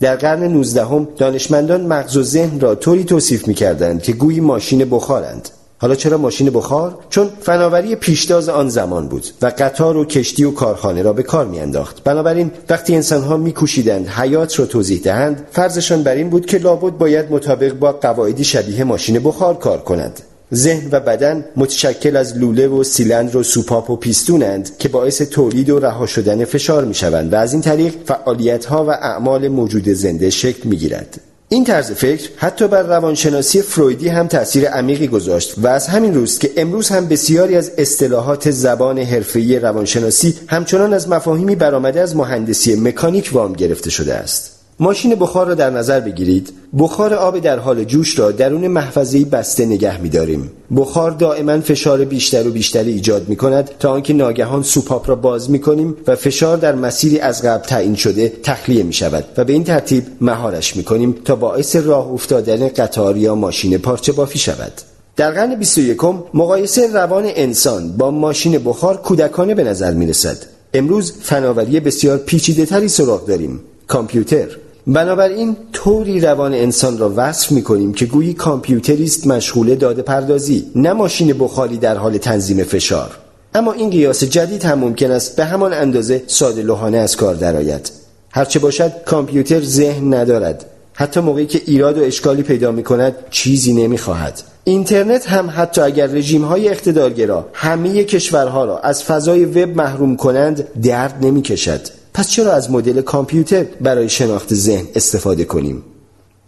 در 0.00 0.16
قرن 0.16 0.42
19 0.42 1.06
دانشمندان 1.16 1.86
مغز 1.86 2.16
و 2.16 2.22
ذهن 2.22 2.60
را 2.60 2.74
طوری 2.74 3.04
توصیف 3.04 3.48
می 3.48 3.54
کردند 3.54 4.02
که 4.02 4.12
گویی 4.12 4.40
ماشین 4.40 4.84
بخارند. 4.84 5.48
حالا 5.82 5.94
چرا 5.94 6.18
ماشین 6.18 6.50
بخار؟ 6.50 6.98
چون 7.10 7.30
فناوری 7.40 7.96
پیشتاز 7.96 8.48
آن 8.48 8.68
زمان 8.68 9.08
بود 9.08 9.26
و 9.42 9.52
قطار 9.58 9.96
و 9.96 10.04
کشتی 10.04 10.44
و 10.44 10.50
کارخانه 10.50 11.02
را 11.02 11.12
به 11.12 11.22
کار 11.22 11.46
میانداخت. 11.46 12.04
بنابراین 12.04 12.50
وقتی 12.68 12.94
انسانها 12.94 13.36
میکوشیدند 13.36 14.08
حیات 14.08 14.58
را 14.58 14.66
توضیح 14.66 15.00
دهند، 15.00 15.46
فرضشان 15.52 16.02
بر 16.02 16.14
این 16.14 16.30
بود 16.30 16.46
که 16.46 16.58
لابد 16.58 16.98
باید 16.98 17.32
مطابق 17.32 17.72
با 17.72 17.92
قواعدی 17.92 18.44
شبیه 18.44 18.84
ماشین 18.84 19.18
بخار 19.18 19.54
کار 19.54 19.78
کند. 19.78 20.20
ذهن 20.54 20.88
و 20.92 21.00
بدن 21.00 21.44
متشکل 21.56 22.16
از 22.16 22.38
لوله 22.38 22.68
و 22.68 22.84
سیلندر 22.84 23.36
و 23.36 23.42
سوپاپ 23.42 23.90
و 23.90 23.96
پیستونند 23.96 24.78
که 24.78 24.88
باعث 24.88 25.22
تولید 25.22 25.70
و 25.70 25.78
رها 25.78 26.06
شدن 26.06 26.44
فشار 26.44 26.84
می 26.84 26.94
شوند 26.94 27.32
و 27.32 27.36
از 27.36 27.52
این 27.52 27.62
طریق 27.62 27.94
فعالیت 28.06 28.64
ها 28.64 28.84
و 28.84 28.90
اعمال 28.90 29.48
موجود 29.48 29.88
زنده 29.88 30.30
شکل 30.30 30.68
می 30.68 30.76
گیرد. 30.76 31.20
این 31.52 31.64
طرز 31.64 31.92
فکر 31.92 32.30
حتی 32.36 32.68
بر 32.68 32.82
روانشناسی 32.82 33.62
فرویدی 33.62 34.08
هم 34.08 34.26
تأثیر 34.26 34.68
عمیقی 34.68 35.06
گذاشت 35.08 35.54
و 35.58 35.66
از 35.66 35.86
همین 35.86 36.14
روز 36.14 36.38
که 36.38 36.50
امروز 36.56 36.88
هم 36.88 37.08
بسیاری 37.08 37.56
از 37.56 37.72
اصطلاحات 37.78 38.50
زبان 38.50 38.98
حرفه‌ای 38.98 39.58
روانشناسی 39.58 40.34
همچنان 40.48 40.94
از 40.94 41.08
مفاهیمی 41.08 41.54
برآمده 41.54 42.00
از 42.00 42.16
مهندسی 42.16 42.80
مکانیک 42.80 43.30
وام 43.32 43.52
گرفته 43.52 43.90
شده 43.90 44.14
است. 44.14 44.61
ماشین 44.82 45.14
بخار 45.14 45.46
را 45.46 45.54
در 45.54 45.70
نظر 45.70 46.00
بگیرید. 46.00 46.52
بخار 46.78 47.14
آب 47.14 47.38
در 47.38 47.58
حال 47.58 47.84
جوش 47.84 48.18
را 48.18 48.30
درون 48.30 48.68
محفظه 48.68 49.24
بسته 49.24 49.66
نگه 49.66 50.00
می‌داریم. 50.00 50.50
بخار 50.76 51.10
دائما 51.10 51.60
فشار 51.60 52.04
بیشتر 52.04 52.48
و 52.48 52.50
بیشتری 52.50 52.92
ایجاد 52.92 53.28
می 53.28 53.36
کند 53.36 53.70
تا 53.78 53.92
آنکه 53.92 54.12
ناگهان 54.12 54.62
سوپاپ 54.62 55.08
را 55.08 55.14
باز 55.14 55.50
می 55.50 55.58
کنیم 55.58 55.96
و 56.06 56.16
فشار 56.16 56.56
در 56.56 56.74
مسیری 56.74 57.18
از 57.18 57.42
قبل 57.42 57.64
تعیین 57.64 57.94
شده 57.94 58.32
تخلیه 58.42 58.82
می 58.82 58.92
شود 58.92 59.24
و 59.36 59.44
به 59.44 59.52
این 59.52 59.64
ترتیب 59.64 60.04
مهارش 60.20 60.76
می 60.76 60.82
کنیم 60.82 61.12
تا 61.24 61.36
باعث 61.36 61.76
راه 61.76 62.08
افتادن 62.12 62.68
قطار 62.68 63.16
یا 63.16 63.34
ماشین 63.34 63.78
پارچه 63.78 64.12
بافی 64.12 64.38
شود. 64.38 64.72
در 65.16 65.30
قرن 65.30 65.54
21 65.54 66.04
مقایسه 66.34 66.92
روان 66.92 67.24
انسان 67.26 67.92
با 67.92 68.10
ماشین 68.10 68.58
بخار 68.58 68.96
کودکانه 68.96 69.54
به 69.54 69.64
نظر 69.64 69.94
می 69.94 70.06
رسد 70.06 70.38
امروز 70.74 71.12
فناوری 71.20 71.80
بسیار 71.80 72.18
پیچیده 72.18 72.66
تری 72.66 72.88
سراغ 72.88 73.26
داریم. 73.26 73.60
کامپیوتر. 73.86 74.48
بنابراین 74.86 75.56
طوری 75.72 76.20
روان 76.20 76.54
انسان 76.54 76.98
را 76.98 77.12
وصف 77.16 77.52
می 77.52 77.62
کنیم 77.62 77.92
که 77.94 78.06
گویی 78.06 78.34
کامپیوتری 78.34 79.04
است 79.04 79.26
مشغول 79.26 79.74
داده 79.74 80.02
پردازی 80.02 80.66
نه 80.76 80.92
ماشین 80.92 81.32
بخاری 81.38 81.76
در 81.76 81.96
حال 81.96 82.18
تنظیم 82.18 82.64
فشار. 82.64 83.10
اما 83.54 83.72
این 83.72 83.90
قیاس 83.90 84.24
جدید 84.24 84.64
هم 84.64 84.78
ممکن 84.78 85.10
است 85.10 85.36
به 85.36 85.44
همان 85.44 85.72
اندازه 85.72 86.22
ساده 86.26 86.62
لوحانه 86.62 86.98
از 86.98 87.16
کار 87.16 87.34
درآید. 87.34 87.90
هرچه 88.30 88.58
باشد 88.58 88.92
کامپیوتر 89.04 89.60
ذهن 89.60 90.14
ندارد. 90.14 90.64
حتی 90.94 91.20
موقعی 91.20 91.46
که 91.46 91.60
ایراد 91.66 91.98
و 91.98 92.02
اشکالی 92.02 92.42
پیدا 92.42 92.72
می 92.72 92.82
کند 92.82 93.14
چیزی 93.30 93.72
نمی 93.72 93.98
خواهد 93.98 94.42
اینترنت 94.64 95.26
هم 95.26 95.50
حتی 95.56 95.80
اگر 95.80 96.06
رژیم 96.06 96.44
های 96.44 96.68
اقتدارگرا 96.68 97.46
همه 97.52 98.04
کشورها 98.04 98.64
را 98.64 98.78
از 98.78 99.04
فضای 99.04 99.44
وب 99.44 99.76
محروم 99.76 100.16
کنند 100.16 100.68
درد 100.82 101.16
نمی 101.20 101.42
کشد 101.42 101.80
پس 102.14 102.28
چرا 102.28 102.52
از 102.52 102.70
مدل 102.70 103.00
کامپیوتر 103.00 103.66
برای 103.80 104.08
شناخت 104.08 104.54
ذهن 104.54 104.86
استفاده 104.94 105.44
کنیم؟ 105.44 105.82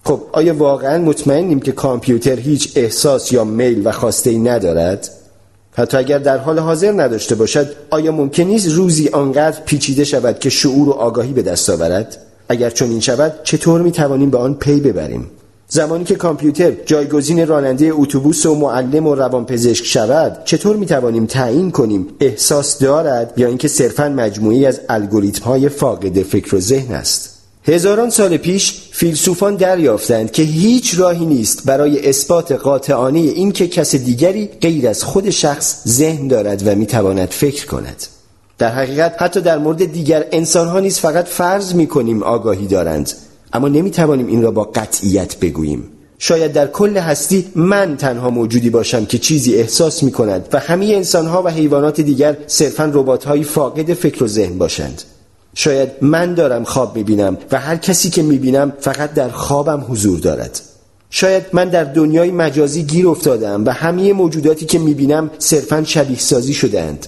خب 0.04 0.22
آیا 0.32 0.54
واقعا 0.54 0.98
مطمئنیم 0.98 1.60
که 1.60 1.72
کامپیوتر 1.72 2.36
هیچ 2.36 2.72
احساس 2.76 3.32
یا 3.32 3.44
میل 3.44 3.86
و 3.86 3.92
خواسته 3.92 4.30
ای 4.30 4.38
ندارد؟ 4.38 5.10
حتی 5.72 5.96
اگر 5.96 6.18
در 6.18 6.38
حال 6.38 6.58
حاضر 6.58 6.92
نداشته 6.92 7.34
باشد 7.34 7.72
آیا 7.90 8.12
ممکن 8.12 8.42
نیست 8.42 8.68
روزی 8.68 9.08
آنقدر 9.08 9.60
پیچیده 9.60 10.04
شود 10.04 10.38
که 10.38 10.50
شعور 10.50 10.88
و 10.88 10.92
آگاهی 10.92 11.32
به 11.32 11.42
دست 11.42 11.70
آورد؟ 11.70 12.18
اگر 12.48 12.70
چون 12.70 12.90
این 12.90 13.00
شود 13.00 13.32
چطور 13.44 13.82
می 13.82 13.92
توانیم 13.92 14.30
به 14.30 14.38
آن 14.38 14.54
پی 14.54 14.80
ببریم؟ 14.80 15.30
زمانی 15.74 16.04
که 16.04 16.14
کامپیوتر 16.14 16.72
جایگزین 16.86 17.46
راننده 17.46 17.90
اتوبوس 17.92 18.46
و 18.46 18.54
معلم 18.54 19.06
و 19.06 19.14
روانپزشک 19.14 19.84
شود 19.84 20.38
چطور 20.44 20.76
می 20.76 20.86
توانیم 20.86 21.26
تعیین 21.26 21.70
کنیم 21.70 22.06
احساس 22.20 22.78
دارد 22.78 23.32
یا 23.36 23.48
اینکه 23.48 23.68
صرفا 23.68 24.08
مجموعی 24.08 24.66
از 24.66 24.80
الگوریتم 24.88 25.44
های 25.44 25.68
فاقد 25.68 26.22
فکر 26.22 26.54
و 26.54 26.60
ذهن 26.60 26.94
است؟ 26.94 27.30
هزاران 27.64 28.10
سال 28.10 28.36
پیش 28.36 28.82
فیلسوفان 28.92 29.56
دریافتند 29.56 30.30
که 30.30 30.42
هیچ 30.42 30.98
راهی 30.98 31.26
نیست 31.26 31.64
برای 31.64 32.08
اثبات 32.08 32.52
قاطعانه 32.52 33.18
این 33.18 33.52
که 33.52 33.68
کس 33.68 33.94
دیگری 33.94 34.46
غیر 34.60 34.88
از 34.88 35.04
خود 35.04 35.30
شخص 35.30 35.88
ذهن 35.88 36.28
دارد 36.28 36.66
و 36.66 36.74
می‌تواند 36.74 37.28
فکر 37.28 37.66
کند. 37.66 38.02
در 38.58 38.72
حقیقت 38.72 39.22
حتی 39.22 39.40
در 39.40 39.58
مورد 39.58 39.92
دیگر 39.92 40.26
انسانها 40.32 40.80
نیز 40.80 40.98
فقط 40.98 41.26
فرض 41.26 41.74
می 41.74 41.86
کنیم 41.86 42.22
آگاهی 42.22 42.66
دارند. 42.66 43.12
اما 43.54 43.68
نمی 43.68 43.90
توانیم 43.90 44.26
این 44.26 44.42
را 44.42 44.50
با 44.50 44.64
قطعیت 44.64 45.36
بگوییم. 45.36 45.84
شاید 46.18 46.52
در 46.52 46.66
کل 46.66 46.96
هستی 46.96 47.46
من 47.54 47.96
تنها 47.96 48.30
موجودی 48.30 48.70
باشم 48.70 49.04
که 49.04 49.18
چیزی 49.18 49.54
احساس 49.54 50.02
می 50.02 50.12
کند 50.12 50.48
و 50.52 50.58
همه 50.58 50.86
انسانها 50.86 51.42
و 51.42 51.48
حیوانات 51.48 52.00
دیگر 52.00 52.36
صرفا 52.46 52.90
ربات‌های 52.94 53.42
فاقد 53.42 53.92
فکر 53.92 54.24
و 54.24 54.26
ذهن 54.26 54.58
باشند. 54.58 55.02
شاید 55.54 55.88
من 56.00 56.34
دارم 56.34 56.64
خواب 56.64 56.96
می 56.96 57.02
بینم 57.02 57.38
و 57.52 57.60
هر 57.60 57.76
کسی 57.76 58.10
که 58.10 58.22
می 58.22 58.38
بینم 58.38 58.72
فقط 58.80 59.14
در 59.14 59.28
خوابم 59.28 59.84
حضور 59.88 60.18
دارد. 60.18 60.60
شاید 61.10 61.42
من 61.52 61.68
در 61.68 61.84
دنیای 61.84 62.30
مجازی 62.30 62.82
گیر 62.82 63.08
افتادم 63.08 63.64
و 63.66 63.70
همه 63.70 64.12
موجوداتی 64.12 64.66
که 64.66 64.78
می 64.78 64.94
بینم 64.94 65.30
صرفا 65.38 65.84
شبیه 65.84 66.18
سازی 66.18 66.54
شدهاند. 66.54 67.06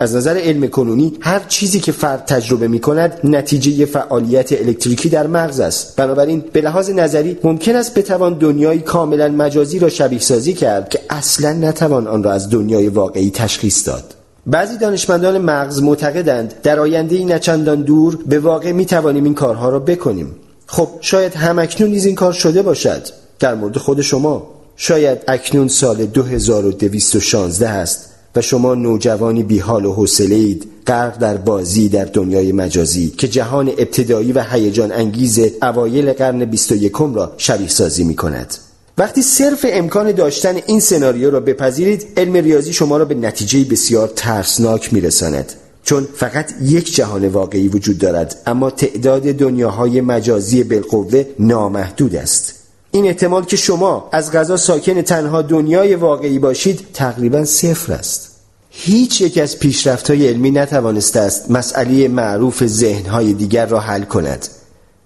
از 0.00 0.16
نظر 0.16 0.38
علم 0.38 0.66
کنونی 0.66 1.12
هر 1.20 1.40
چیزی 1.48 1.80
که 1.80 1.92
فرد 1.92 2.24
تجربه 2.24 2.68
می 2.68 2.80
کند 2.80 3.20
نتیجه 3.24 3.86
فعالیت 3.86 4.52
الکتریکی 4.52 5.08
در 5.08 5.26
مغز 5.26 5.60
است. 5.60 5.96
بنابراین 5.96 6.44
به 6.52 6.60
لحاظ 6.60 6.90
نظری 6.90 7.38
ممکن 7.44 7.76
است 7.76 7.94
بتوان 7.94 8.34
دنیای 8.34 8.78
کاملا 8.78 9.28
مجازی 9.28 9.78
را 9.78 9.88
شبیه 9.88 10.18
سازی 10.18 10.52
کرد 10.52 10.88
که 10.88 11.00
اصلا 11.10 11.52
نتوان 11.52 12.06
آن 12.06 12.22
را 12.22 12.32
از 12.32 12.50
دنیای 12.50 12.88
واقعی 12.88 13.30
تشخیص 13.30 13.88
داد. 13.88 14.14
بعضی 14.46 14.78
دانشمندان 14.78 15.38
مغز 15.38 15.82
معتقدند 15.82 16.54
در 16.62 16.80
آینده 16.80 17.16
ای 17.16 17.24
نچندان 17.24 17.82
دور 17.82 18.18
به 18.26 18.38
واقع 18.38 18.72
می 18.72 18.86
توانیم 18.86 19.24
این 19.24 19.34
کارها 19.34 19.68
را 19.68 19.78
بکنیم. 19.78 20.36
خب 20.66 20.88
شاید 21.00 21.34
هم 21.34 21.58
اکنون 21.58 21.90
نیز 21.90 22.06
این 22.06 22.14
کار 22.14 22.32
شده 22.32 22.62
باشد. 22.62 23.02
در 23.40 23.54
مورد 23.54 23.78
خود 23.78 24.00
شما 24.00 24.48
شاید 24.76 25.18
اکنون 25.28 25.68
سال 25.68 26.06
2216 26.06 27.68
است. 27.68 28.09
و 28.36 28.40
شما 28.40 28.74
نوجوانی 28.74 29.42
بیحال 29.42 29.84
و 29.84 29.92
حوصله 29.92 30.34
اید 30.34 30.66
غرق 30.86 31.18
در 31.18 31.36
بازی 31.36 31.88
در 31.88 32.04
دنیای 32.04 32.52
مجازی 32.52 33.08
که 33.08 33.28
جهان 33.28 33.68
ابتدایی 33.68 34.32
و 34.32 34.44
هیجان 34.50 34.92
انگیز 34.92 35.40
اوایل 35.62 36.12
قرن 36.12 36.44
21 36.44 36.92
را 37.14 37.32
شبیه 37.36 37.68
سازی 37.68 38.04
می 38.04 38.16
کند. 38.16 38.54
وقتی 38.98 39.22
صرف 39.22 39.66
امکان 39.68 40.12
داشتن 40.12 40.56
این 40.66 40.80
سناریو 40.80 41.30
را 41.30 41.40
بپذیرید 41.40 42.06
علم 42.16 42.32
ریاضی 42.32 42.72
شما 42.72 42.96
را 42.96 43.04
به 43.04 43.14
نتیجه 43.14 43.64
بسیار 43.64 44.08
ترسناک 44.16 44.92
میرساند. 44.92 45.52
چون 45.84 46.08
فقط 46.16 46.52
یک 46.62 46.94
جهان 46.94 47.28
واقعی 47.28 47.68
وجود 47.68 47.98
دارد 47.98 48.36
اما 48.46 48.70
تعداد 48.70 49.22
دنیاهای 49.22 50.00
مجازی 50.00 50.64
بالقوه 50.64 51.24
نامحدود 51.38 52.16
است. 52.16 52.59
این 52.92 53.06
احتمال 53.06 53.44
که 53.44 53.56
شما 53.56 54.08
از 54.12 54.32
غذا 54.32 54.56
ساکن 54.56 55.02
تنها 55.02 55.42
دنیای 55.42 55.94
واقعی 55.94 56.38
باشید 56.38 56.86
تقریبا 56.94 57.44
صفر 57.44 57.92
است. 57.92 58.30
هیچ 58.70 59.20
یک 59.20 59.38
از 59.38 59.58
پیشرفت 59.58 60.10
های 60.10 60.28
علمی 60.28 60.50
نتوانسته 60.50 61.20
است 61.20 61.50
مسئله 61.50 62.08
معروف 62.08 62.66
ذهنهای 62.66 63.32
دیگر 63.32 63.66
را 63.66 63.80
حل 63.80 64.02
کند. 64.02 64.48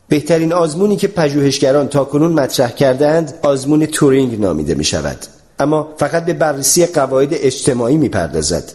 بهترین 0.08 0.52
آزمونی 0.52 0.96
که 0.96 1.08
پژوهشگران 1.08 1.88
تاکنون 1.88 2.32
مطرح 2.32 2.70
کردند 2.70 3.34
آزمون 3.42 3.86
تورینگ 3.86 4.40
نامیده 4.40 4.74
می 4.74 4.84
شود 4.84 5.18
اما 5.58 5.88
فقط 5.96 6.24
به 6.24 6.32
بررسی 6.32 6.86
قواعد 6.86 7.28
اجتماعی 7.32 7.96
می 7.96 8.08
پردازد 8.08 8.72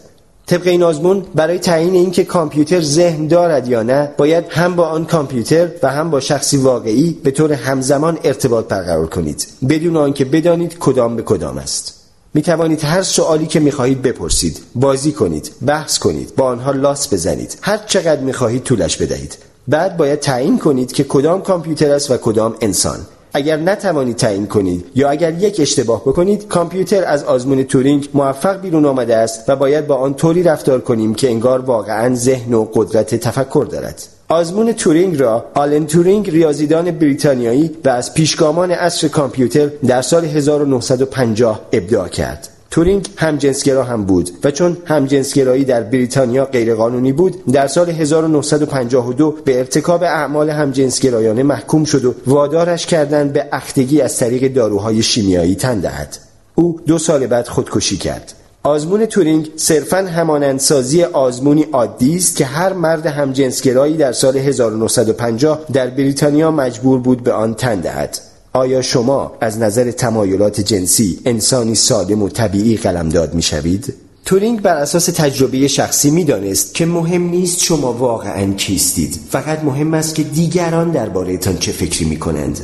طبق 0.50 0.68
این 0.68 0.84
آزمون 0.84 1.26
برای 1.36 1.60
تعیین 1.60 1.94
اینکه 1.94 2.24
کامپیوتر 2.24 2.82
ذهن 2.82 3.28
دارد 3.28 3.68
یا 3.68 3.84
نه 3.84 4.12
باید 4.18 4.46
هم 4.50 4.76
با 4.76 4.88
آن 4.88 5.06
کامپیوتر 5.06 5.70
و 5.84 5.92
هم 5.92 6.10
با 6.10 6.20
شخصی 6.20 6.58
واقعی 6.58 7.18
به 7.24 7.32
طور 7.32 7.54
همزمان 7.54 8.20
ارتباط 8.24 8.68
برقرار 8.68 9.08
کنید. 9.08 9.48
بدون 9.70 9.98
آنکه 9.98 10.26
بدانید 10.26 10.78
کدام 10.80 11.16
به 11.16 11.24
کدام 11.24 11.58
است. 11.58 11.94
می 12.34 12.42
توانید 12.42 12.84
هر 12.84 13.02
سوالی 13.02 13.46
که 13.46 13.60
می 13.60 13.72
خواهید 13.72 14.02
بپرسید 14.02 14.60
بازی 14.76 15.12
کنید 15.12 15.52
بحث 15.66 16.00
کنید 16.00 16.36
با 16.36 16.46
آنها 16.46 16.72
لاس 16.72 17.14
بزنید. 17.14 17.58
هر 17.62 17.78
چقدر 17.78 18.22
می 18.22 18.34
خواهید 18.34 18.64
طولش 18.64 18.98
بدهید. 18.98 19.38
بعد 19.68 19.98
باید 19.98 20.20
تعیین 20.20 20.60
کنید 20.60 20.92
که 20.92 21.04
کدام 21.04 21.42
کامپیوتر 21.42 21.92
است 21.92 22.12
و 22.12 22.18
کدام 22.18 22.56
انسان. 22.62 23.00
اگر 23.34 23.58
نتوانید 23.58 24.16
تعیین 24.16 24.48
کنید 24.48 24.86
یا 24.96 25.10
اگر 25.10 25.34
یک 25.34 25.60
اشتباه 25.60 26.02
بکنید 26.02 26.48
کامپیوتر 26.48 27.04
از 27.06 27.24
آزمون 27.24 27.64
تورینگ 27.64 28.10
موفق 28.14 28.62
بیرون 28.62 28.86
آمده 28.86 29.16
است 29.16 29.50
و 29.50 29.56
باید 29.56 29.88
با 29.88 29.96
آن 29.96 30.14
طوری 30.14 30.44
رفتار 30.44 30.82
کنیم 30.82 31.16
که 31.16 31.30
انگار 31.30 31.60
واقعا 31.60 32.16
ذهن 32.16 32.54
و 32.54 32.68
قدرت 32.74 33.16
تفکر 33.16 33.68
دارد. 33.72 34.02
آزمون 34.28 34.72
تورینگ 34.72 35.20
را 35.20 35.46
آلن 35.54 35.86
تورینگ 35.86 36.30
ریاضیدان 36.30 36.92
بریتانیایی 36.92 37.72
و 37.86 37.90
از 37.90 38.14
پیشگامان 38.14 38.72
عصر 38.72 39.08
کامپیوتر 39.08 39.66
در 39.88 40.02
سال 40.02 40.26
1950 40.26 41.62
ابداع 41.74 42.08
کرد. 42.08 42.59
تورینگ 42.72 43.08
همجنسگرا 43.18 43.84
هم 43.84 44.06
بود 44.06 44.30
و 44.44 44.52
چون 44.52 44.78
همجنسگرایی 44.86 45.66
در 45.66 45.84
بریتانیا 45.84 46.46
غیرقانونی 46.46 47.12
بود 47.12 47.46
در 47.46 47.68
سال 47.68 47.90
1952 47.90 49.36
به 49.46 49.58
ارتکاب 49.58 50.04
اعمال 50.04 50.50
همجنسگرایانه 50.50 51.44
محکوم 51.44 51.84
شد 51.84 52.06
و 52.06 52.16
وادارش 52.28 52.86
کردند 52.86 53.34
به 53.34 53.46
اختگی 53.52 54.02
از 54.02 54.18
طریق 54.18 54.54
داروهای 54.54 55.02
شیمیایی 55.04 55.56
تن 55.56 55.80
دهد. 55.80 56.18
او 56.56 56.80
دو 56.88 56.98
سال 56.98 57.28
بعد 57.28 57.48
خودکشی 57.48 57.98
کرد. 57.98 58.34
آزمون 58.64 59.06
تورینگ 59.06 59.50
صرفا 59.56 59.98
همانندسازی 59.98 61.04
آزمونی 61.04 61.64
عادی 61.64 62.16
است 62.16 62.36
که 62.36 62.46
هر 62.46 62.74
مرد 62.74 63.06
همجنسگرایی 63.06 63.98
در 63.98 64.12
سال 64.12 64.38
1950 64.38 65.60
در 65.74 65.88
بریتانیا 65.88 66.52
مجبور 66.52 67.00
بود 67.00 67.24
به 67.24 67.34
آن 67.34 67.54
تن 67.54 67.80
دهد. 67.80 68.29
آیا 68.54 68.82
شما 68.82 69.32
از 69.42 69.58
نظر 69.58 69.92
تمایلات 69.92 70.62
جنسی 70.62 71.20
انسانی 71.26 71.76
سالم 71.76 72.24
و 72.24 72.30
طبیعی 72.30 72.78
قلمداد 72.78 73.34
می 73.34 73.42
شوید؟ 73.42 73.94
تورینگ 74.26 74.62
بر 74.62 74.76
اساس 74.76 75.06
تجربه 75.06 75.68
شخصی 75.68 76.12
می 76.12 76.24
دانست 76.24 76.74
که 76.74 76.86
مهم 76.86 77.30
نیست 77.30 77.64
شما 77.64 77.94
واقعا 77.94 78.54
کیستید. 78.54 79.20
فقط 79.30 79.64
مهم 79.64 79.94
است 79.94 80.16
که 80.16 80.24
دیگران 80.24 80.92
دربارهتان 80.92 81.58
چه 81.58 81.72
فکری 81.72 82.06
می 82.06 82.18
کنند 82.18 82.60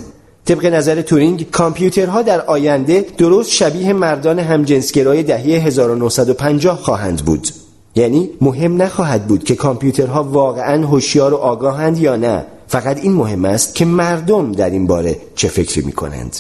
طبق 0.46 0.66
نظر 0.66 1.02
تورینگ 1.02 1.52
کامپیوترها 1.52 2.22
در 2.22 2.42
آینده 2.42 3.06
درست 3.18 3.52
شبیه 3.52 3.94
مردان 3.94 4.40
همجنسگرای 4.40 5.24
دهه 5.24 5.42
1950 5.42 6.78
خواهند 6.78 7.26
بود. 7.26 7.48
یعنی 7.96 8.30
مهم 8.42 8.82
نخواهد 8.82 9.28
بود 9.28 9.44
که 9.44 9.56
کامپیوترها 9.56 10.24
واقعا 10.24 10.88
هوشیار 10.88 11.34
و 11.34 11.38
آگاهند 11.38 11.98
یا 11.98 12.16
نه. 12.16 12.46
فقط 12.68 12.98
این 13.04 13.12
مهم 13.12 13.46
است 13.46 13.76
که 13.76 13.86
مردم 13.86 14.52
در 14.52 14.70
این 14.70 14.88
باره 14.88 15.18
چه 15.36 15.48
فکری 15.48 15.86
می 15.86 15.92
کنند 15.92 16.36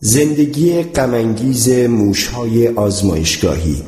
زندگی 0.00 0.82
غمانگیز 0.82 1.68
موشهای 1.68 2.68
آزمایشگاهی. 2.68 3.82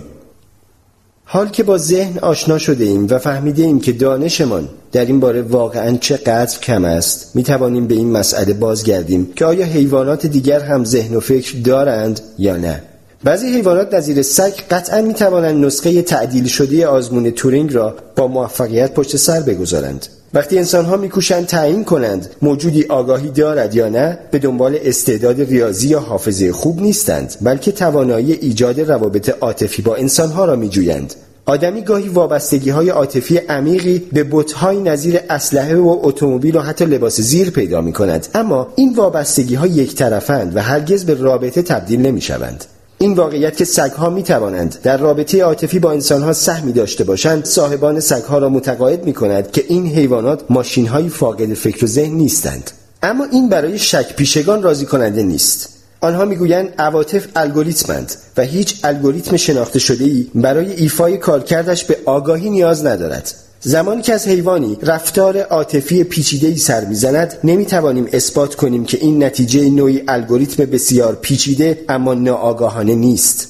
حال 1.25 1.49
که 1.49 1.63
با 1.63 1.79
ذهن 1.79 2.19
آشنا 2.19 2.59
شده 2.59 2.85
ایم 2.85 3.07
و 3.11 3.19
فهمیده 3.19 3.63
ایم 3.63 3.81
که 3.81 3.93
دانشمان 3.93 4.69
در 4.93 5.05
این 5.05 5.21
باره 5.21 5.43
واقعا 5.43 5.97
چقدر 5.97 6.59
کم 6.59 6.85
است 6.85 7.37
می 7.37 7.43
توانیم 7.43 7.87
به 7.87 7.95
این 7.95 8.11
مسئله 8.11 8.55
بازگردیم 8.55 9.33
که 9.37 9.45
آیا 9.45 9.67
حیوانات 9.67 10.27
دیگر 10.27 10.61
هم 10.61 10.85
ذهن 10.85 11.17
و 11.17 11.21
فکر 11.21 11.59
دارند 11.59 12.21
یا 12.39 12.57
نه. 12.57 12.83
بعضی 13.27 13.47
حیوانات 13.47 13.95
نظیر 13.95 14.23
سگ 14.23 14.53
قطعا 14.71 15.03
می 15.03 15.15
توانند 15.15 15.65
نسخه 15.65 16.03
تعدیل 16.03 16.47
شده 16.47 16.87
آزمون 16.87 17.31
تورینگ 17.31 17.75
را 17.75 17.95
با 18.17 18.29
موفقیت 18.29 18.95
پشت 18.95 19.17
سر 19.17 19.41
بگذارند. 19.41 20.07
وقتی 20.35 20.59
انسانها 20.59 20.97
میکوشند 20.97 21.47
تعیین 21.47 21.85
کنند 21.85 22.31
موجودی 22.43 22.85
آگاهی 22.89 23.29
دارد 23.29 23.75
یا 23.75 23.89
نه 23.89 24.19
به 24.31 24.39
دنبال 24.39 24.79
استعداد 24.85 25.41
ریاضی 25.41 25.89
یا 25.89 26.01
حافظه 26.01 26.53
خوب 26.53 26.81
نیستند 26.81 27.35
بلکه 27.41 27.73
توانایی 27.73 28.33
ایجاد 28.33 28.81
روابط 28.81 29.29
عاطفی 29.41 29.83
با 29.83 29.95
انسانها 29.95 30.45
را 30.45 30.57
میجویند. 30.57 31.15
آدمی 31.47 31.83
گاهی 31.83 32.09
وابستگی 32.09 32.71
های 32.71 32.89
عاطفی 32.89 33.37
عمیقی 33.37 33.99
به 34.13 34.25
بتهای 34.31 34.81
نظیر 34.81 35.21
اسلحه 35.31 35.77
و 35.77 36.01
اتومبیل 36.03 36.57
و 36.57 36.61
حتی 36.61 36.85
لباس 36.85 37.21
زیر 37.21 37.51
پیدا 37.51 37.81
می 37.81 37.93
کند 37.93 38.27
اما 38.35 38.69
این 38.77 38.95
وابستگی 38.95 39.55
ها 39.55 39.67
یک 39.67 39.95
طرفند 39.95 40.57
و 40.57 40.61
هرگز 40.61 41.05
به 41.05 41.15
رابطه 41.15 41.63
تبدیل 41.63 42.01
نمی 42.01 42.21
شوند 42.21 42.65
این 42.99 43.15
واقعیت 43.15 43.57
که 43.57 43.65
سگها 43.65 44.11
می 44.11 44.23
توانند 44.23 44.79
در 44.83 44.97
رابطه 44.97 45.43
عاطفی 45.43 45.79
با 45.79 45.93
انسانها 45.93 46.33
سهمی 46.33 46.73
داشته 46.73 47.05
باشند 47.05 47.45
صاحبان 47.45 48.01
سگها 48.01 48.39
را 48.39 48.49
متقاعد 48.49 49.05
می 49.05 49.13
کند 49.13 49.51
که 49.51 49.65
این 49.69 49.87
حیوانات 49.87 50.41
ماشین 50.51 51.09
فاقد 51.09 51.55
فکر 51.55 51.85
و 51.85 51.89
ذهن 51.89 52.15
نیستند. 52.15 52.71
اما 53.03 53.25
این 53.33 53.49
برای 53.49 53.79
شک 53.79 54.17
پیشگان 54.17 54.63
راضی 54.63 54.87
کننده 54.87 55.23
نیست. 55.23 55.69
آنها 56.01 56.25
می‌گویند 56.25 56.69
عواطف 56.79 57.27
الگوریتمند 57.37 58.13
و 58.37 58.43
هیچ 58.43 58.81
الگوریتم 58.85 59.37
شناخته 59.37 59.79
شده 59.79 60.05
ای 60.05 60.27
برای 60.35 60.73
ایفای 60.73 61.19
کارکردش 61.19 61.85
به 61.85 61.99
آگاهی 62.05 62.51
نیاز 62.51 62.87
ندارد. 62.87 63.35
زمانی 63.67 64.03
که 64.03 64.15
از 64.15 64.29
حیوانی 64.29 64.79
رفتار 64.83 65.39
عاطفی 65.39 66.05
پیچیده 66.05 66.57
سر 66.57 66.85
می‌زند 66.85 67.35
نمی‌توانیم 67.45 68.09
اثبات 68.13 68.55
کنیم 68.55 68.85
که 68.85 68.99
این 69.01 69.25
نتیجه 69.25 69.71
نوعی 69.71 70.03
الگوریتم 70.09 70.65
بسیار 70.65 71.15
پیچیده 71.15 71.85
اما 71.89 72.15
ناآگاهانه 72.15 72.95
نیست. 72.95 73.49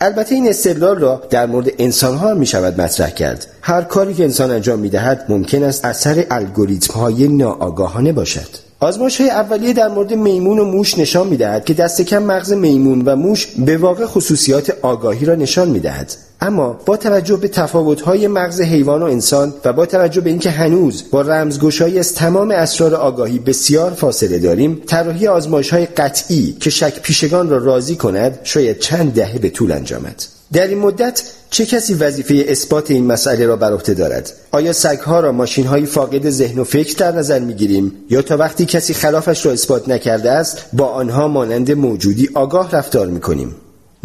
البته 0.00 0.34
این 0.34 0.48
استدلال 0.48 0.98
را 0.98 1.22
در 1.30 1.46
مورد 1.46 1.70
انسان 1.78 2.16
ها 2.16 2.34
می 2.34 2.46
شود 2.46 2.80
مطرح 2.80 3.10
کرد. 3.10 3.46
هر 3.62 3.82
کاری 3.82 4.14
که 4.14 4.24
انسان 4.24 4.50
انجام 4.50 4.78
می 4.78 4.88
دهد 4.88 5.26
ممکن 5.28 5.62
است 5.62 5.84
اثر 5.84 6.26
الگوریتم 6.30 6.94
های 6.94 7.28
ناآگاهانه 7.28 8.12
باشد. 8.12 8.48
آزمایش 8.80 9.20
های 9.20 9.30
اولیه 9.30 9.72
در 9.72 9.88
مورد 9.88 10.12
میمون 10.12 10.58
و 10.58 10.64
موش 10.64 10.98
نشان 10.98 11.26
می 11.26 11.36
دهد 11.36 11.64
که 11.64 11.74
دست 11.74 12.02
کم 12.02 12.22
مغز 12.22 12.52
میمون 12.52 13.02
و 13.02 13.16
موش 13.16 13.46
به 13.46 13.76
واقع 13.76 14.06
خصوصیات 14.06 14.76
آگاهی 14.82 15.26
را 15.26 15.34
نشان 15.34 15.68
می 15.68 15.80
دهد 15.80 16.12
اما 16.44 16.80
با 16.86 16.96
توجه 16.96 17.36
به 17.36 17.48
تفاوت‌های 17.48 18.28
مغز 18.28 18.60
حیوان 18.60 19.02
و 19.02 19.06
انسان 19.06 19.54
و 19.64 19.72
با 19.72 19.86
توجه 19.86 20.20
به 20.20 20.30
اینکه 20.30 20.50
هنوز 20.50 21.04
با 21.10 21.22
رمزگشایی 21.22 21.98
از 21.98 22.14
تمام 22.14 22.50
اسرار 22.50 22.94
آگاهی 22.94 23.38
بسیار 23.38 23.90
فاصله 23.90 24.38
داریم 24.38 24.82
طراحی 24.86 25.26
آزمایش‌های 25.26 25.86
قطعی 25.86 26.56
که 26.60 26.70
شک 26.70 27.02
پیشگان 27.02 27.48
را 27.48 27.58
راضی 27.58 27.96
کند 27.96 28.38
شاید 28.42 28.78
چند 28.78 29.14
دهه 29.14 29.38
به 29.38 29.50
طول 29.50 29.72
انجامد. 29.72 30.24
در 30.52 30.66
این 30.66 30.78
مدت 30.78 31.22
چه 31.50 31.66
کسی 31.66 31.94
وظیفه 31.94 32.44
اثبات 32.48 32.90
این 32.90 33.06
مسئله 33.06 33.46
را 33.46 33.56
بر 33.56 33.72
عهده 33.72 33.94
دارد؟ 33.94 34.32
آیا 34.50 34.72
سگها 34.72 35.20
را 35.20 35.32
ماشین‌های 35.32 35.86
فاقد 35.86 36.30
ذهن 36.30 36.58
و 36.58 36.64
فکر 36.64 36.94
در 36.98 37.12
نظر 37.12 37.38
می‌گیریم؟ 37.38 37.92
یا 38.10 38.22
تا 38.22 38.36
وقتی 38.36 38.66
کسی 38.66 38.94
خلافش 38.94 39.46
را 39.46 39.52
اثبات 39.52 39.88
نکرده 39.88 40.30
است 40.30 40.58
با 40.72 40.86
آنها 40.86 41.28
مانند 41.28 41.72
موجودی 41.72 42.28
آگاه 42.34 42.70
رفتار 42.70 43.06
می‌کنیم؟ 43.06 43.54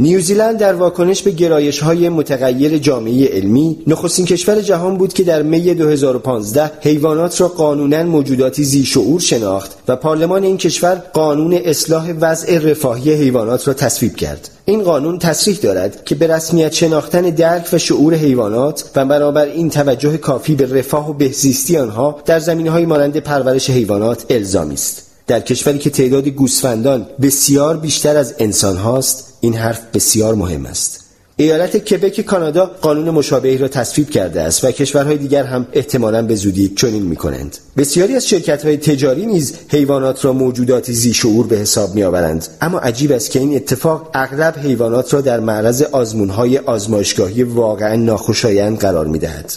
نیوزیلند 0.01 0.57
در 0.57 0.73
واکنش 0.73 1.21
به 1.21 1.31
گرایش 1.31 1.79
های 1.79 2.09
متغیر 2.09 2.77
جامعه 2.77 3.27
علمی 3.27 3.77
نخستین 3.87 4.25
کشور 4.25 4.61
جهان 4.61 4.97
بود 4.97 5.13
که 5.13 5.23
در 5.23 5.41
می 5.41 5.73
2015 5.73 6.71
حیوانات 6.81 7.41
را 7.41 7.47
قانونا 7.47 8.03
موجوداتی 8.03 8.63
زی 8.63 8.85
شعور 8.85 9.19
شناخت 9.19 9.77
و 9.87 9.95
پارلمان 9.95 10.43
این 10.43 10.57
کشور 10.57 10.95
قانون 11.13 11.53
اصلاح 11.53 12.11
وضع 12.21 12.57
رفاهی 12.59 13.13
حیوانات 13.13 13.67
را 13.67 13.73
تصویب 13.73 14.15
کرد. 14.15 14.49
این 14.65 14.83
قانون 14.83 15.19
تصریح 15.19 15.57
دارد 15.57 16.05
که 16.05 16.15
به 16.15 16.27
رسمیت 16.27 16.73
شناختن 16.73 17.21
درک 17.21 17.69
و 17.73 17.77
شعور 17.77 18.13
حیوانات 18.13 18.89
و 18.95 19.05
برابر 19.05 19.45
این 19.45 19.69
توجه 19.69 20.17
کافی 20.17 20.55
به 20.55 20.79
رفاه 20.79 21.09
و 21.09 21.13
بهزیستی 21.13 21.77
آنها 21.77 22.19
در 22.25 22.39
زمینه 22.39 22.71
های 22.71 22.85
مانند 22.85 23.17
پرورش 23.17 23.69
حیوانات 23.69 24.25
الزامی 24.29 24.73
است. 24.73 25.05
در 25.27 25.39
کشوری 25.39 25.79
که 25.79 25.89
تعداد 25.89 26.27
گوسفندان 26.27 27.05
بسیار 27.21 27.77
بیشتر 27.77 28.17
از 28.17 28.35
انسان 28.39 28.77
هاست 28.77 29.28
این 29.41 29.53
حرف 29.53 29.81
بسیار 29.93 30.35
مهم 30.35 30.65
است 30.65 31.09
ایالت 31.41 31.77
کبک 31.77 32.21
کانادا 32.21 32.65
قانون 32.65 33.09
مشابهی 33.09 33.57
را 33.57 33.67
تصویب 33.67 34.09
کرده 34.09 34.41
است 34.41 34.63
و 34.63 34.71
کشورهای 34.71 35.17
دیگر 35.17 35.43
هم 35.43 35.67
احتمالا 35.73 36.21
به 36.21 36.35
زودی 36.35 36.69
چنین 36.69 37.03
می 37.03 37.15
کنند. 37.15 37.57
بسیاری 37.77 38.15
از 38.15 38.27
شرکت 38.27 38.65
های 38.65 38.77
تجاری 38.77 39.25
نیز 39.25 39.53
حیوانات 39.69 40.25
را 40.25 40.33
موجوداتی 40.33 40.93
زی 40.93 41.13
شعور 41.13 41.47
به 41.47 41.57
حساب 41.57 41.95
می 41.95 42.03
آورند 42.03 42.47
اما 42.61 42.79
عجیب 42.79 43.11
است 43.11 43.31
که 43.31 43.39
این 43.39 43.55
اتفاق 43.55 44.09
اغلب 44.13 44.57
حیوانات 44.57 45.13
را 45.13 45.21
در 45.21 45.39
معرض 45.39 45.81
آزمون 45.81 46.29
های 46.29 46.57
آزمایشگاهی 46.57 47.43
واقعا 47.43 47.95
ناخوشایند 47.95 48.77
قرار 48.79 49.07
می 49.07 49.19
دهد. 49.19 49.53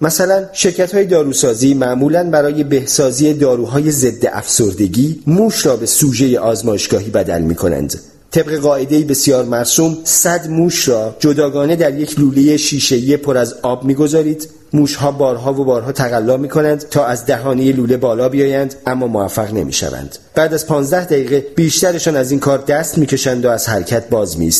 مثلا 0.00 0.44
شرکت 0.52 0.94
های 0.94 1.06
داروسازی 1.06 1.74
معمولا 1.74 2.30
برای 2.30 2.64
بهسازی 2.64 3.34
داروهای 3.34 3.90
ضد 3.90 4.26
افسردگی 4.32 5.22
موش 5.26 5.66
را 5.66 5.76
به 5.76 5.86
سوژه 5.86 6.40
آزمایشگاهی 6.40 7.10
بدل 7.10 7.42
می 7.42 7.54
کنند 7.54 8.00
طبق 8.30 8.56
قاعده 8.56 9.00
بسیار 9.00 9.44
مرسوم 9.44 9.98
صد 10.04 10.48
موش 10.48 10.88
را 10.88 11.16
جداگانه 11.18 11.76
در 11.76 11.98
یک 11.98 12.18
لوله 12.18 12.56
شیشه‌ای 12.56 13.16
پر 13.16 13.36
از 13.36 13.54
آب 13.62 13.84
می‌گذارید. 13.84 14.48
موشها 14.72 15.10
بارها 15.10 15.52
و 15.52 15.64
بارها 15.64 15.92
تقلا 15.92 16.36
می 16.36 16.48
کنند 16.48 16.88
تا 16.90 17.04
از 17.04 17.26
دهانه 17.26 17.72
لوله 17.72 17.96
بالا 17.96 18.28
بیایند 18.28 18.74
اما 18.86 19.06
موفق 19.06 19.54
نمی 19.54 19.72
شوند. 19.72 20.18
بعد 20.34 20.54
از 20.54 20.66
15 20.66 21.04
دقیقه 21.04 21.46
بیشترشان 21.56 22.16
از 22.16 22.30
این 22.30 22.40
کار 22.40 22.58
دست 22.58 22.98
می‌کشند 22.98 23.44
و 23.44 23.48
از 23.48 23.68
حرکت 23.68 24.08
باز 24.08 24.38
می 24.38 24.50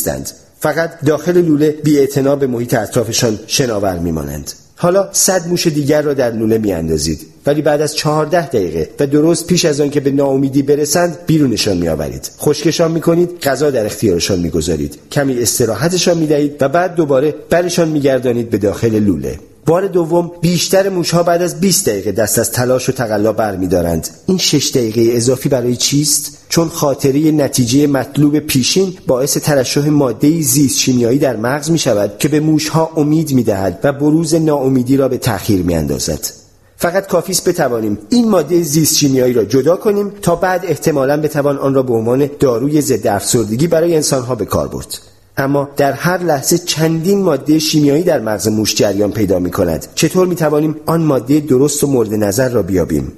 فقط 0.61 1.01
داخل 1.07 1.43
لوله 1.43 1.71
بی 1.71 2.07
به 2.41 2.47
محیط 2.47 2.75
اطرافشان 2.75 3.39
شناور 3.47 3.99
میمانند. 3.99 4.53
حالا 4.77 5.09
صد 5.13 5.49
موش 5.49 5.67
دیگر 5.67 6.03
را 6.03 6.15
در 6.15 6.31
لوله 6.31 6.59
میاندازید. 6.59 7.27
ولی 7.49 7.63
بعد 7.63 7.81
از 7.81 7.97
چهارده 7.97 8.47
دقیقه 8.47 8.91
و 9.01 9.07
درست 9.07 9.47
پیش 9.47 9.65
از 9.65 9.81
آن 9.81 9.91
که 9.91 10.01
به 10.01 10.11
ناامیدی 10.11 10.63
برسند 10.63 11.19
بیرونشان 11.27 11.77
میآورید. 11.77 12.31
خشکشان 12.41 12.91
می‌کنید 12.91 13.41
غذا 13.43 13.71
در 13.71 13.87
اختیارشان 13.87 14.39
می‌گذارید. 14.39 14.99
کمی 15.13 15.39
استراحتشان 15.39 16.19
می‌دهید 16.19 16.57
و 16.61 16.69
بعد 16.69 16.95
دوباره 16.95 17.35
برشان 17.51 17.89
میگردانید 17.89 18.51
به 18.51 18.59
داخل 18.59 18.99
لوله. 18.99 19.39
بار 19.67 19.87
دوم 19.87 20.31
بیشتر 20.41 20.89
موشها 20.89 21.23
بعد 21.23 21.43
از 21.43 21.61
20 21.61 21.89
دقیقه 21.89 22.13
دست 22.13 22.39
از 22.39 22.53
تلاش 22.53 22.89
و 22.89 22.93
تقلا 22.93 23.33
برمیدارند. 23.33 24.09
این 24.27 24.39
6 24.39 24.71
دقیقه 24.75 25.17
اضافی 25.17 25.49
برای 25.49 25.77
چیست؟ 25.77 26.39
چون 26.49 26.69
خاطره 26.69 27.31
نتیجه 27.31 27.87
مطلوب 27.87 28.39
پیشین 28.39 28.95
باعث 29.07 29.37
ترشح 29.37 29.89
ماده 29.89 30.43
زیست 30.43 30.79
شیمیایی 30.79 31.19
در 31.19 31.37
مغز 31.37 31.71
می 31.71 31.79
شود 31.79 32.19
که 32.19 32.29
به 32.29 32.41
موشها 32.41 32.93
امید 32.97 33.33
می 33.33 33.43
دهد 33.43 33.81
و 33.85 33.93
بروز 33.93 34.35
ناامیدی 34.35 34.97
را 34.97 35.09
به 35.09 35.19
تأخیر 35.19 35.63
می 35.63 35.75
اندازد. 35.75 36.48
فقط 36.81 37.07
کافی 37.07 37.33
است 37.33 37.49
بتوانیم 37.49 37.99
این 38.09 38.29
ماده 38.29 38.63
زیست 38.63 38.97
شیمیایی 38.97 39.33
را 39.33 39.45
جدا 39.45 39.77
کنیم 39.77 40.13
تا 40.23 40.37
بعد 40.37 40.65
احتمالا 40.65 41.21
بتوان 41.21 41.59
آن 41.59 41.75
را 41.75 41.83
به 41.83 41.93
عنوان 41.93 42.31
داروی 42.41 42.81
ضد 42.81 43.07
افسردگی 43.07 43.67
برای 43.67 43.95
انسانها 43.95 44.35
به 44.35 44.45
کار 44.45 44.69
برد. 44.69 44.99
اما 45.37 45.69
در 45.77 45.93
هر 45.93 46.19
لحظه 46.19 46.59
چندین 46.59 47.23
ماده 47.23 47.59
شیمیایی 47.59 48.03
در 48.03 48.21
مغز 48.21 48.49
موش 48.49 48.75
جریان 48.75 49.13
پیدا 49.13 49.39
می 49.39 49.51
کند 49.51 49.87
چطور 49.95 50.27
می 50.27 50.37
توانیم 50.37 50.77
آن 50.87 51.03
ماده 51.03 51.41
درست 51.41 51.85
و 51.85 51.87
مورد 51.87 52.15
نظر 52.15 52.49
را 52.49 52.63
بیابیم؟ 52.63 53.13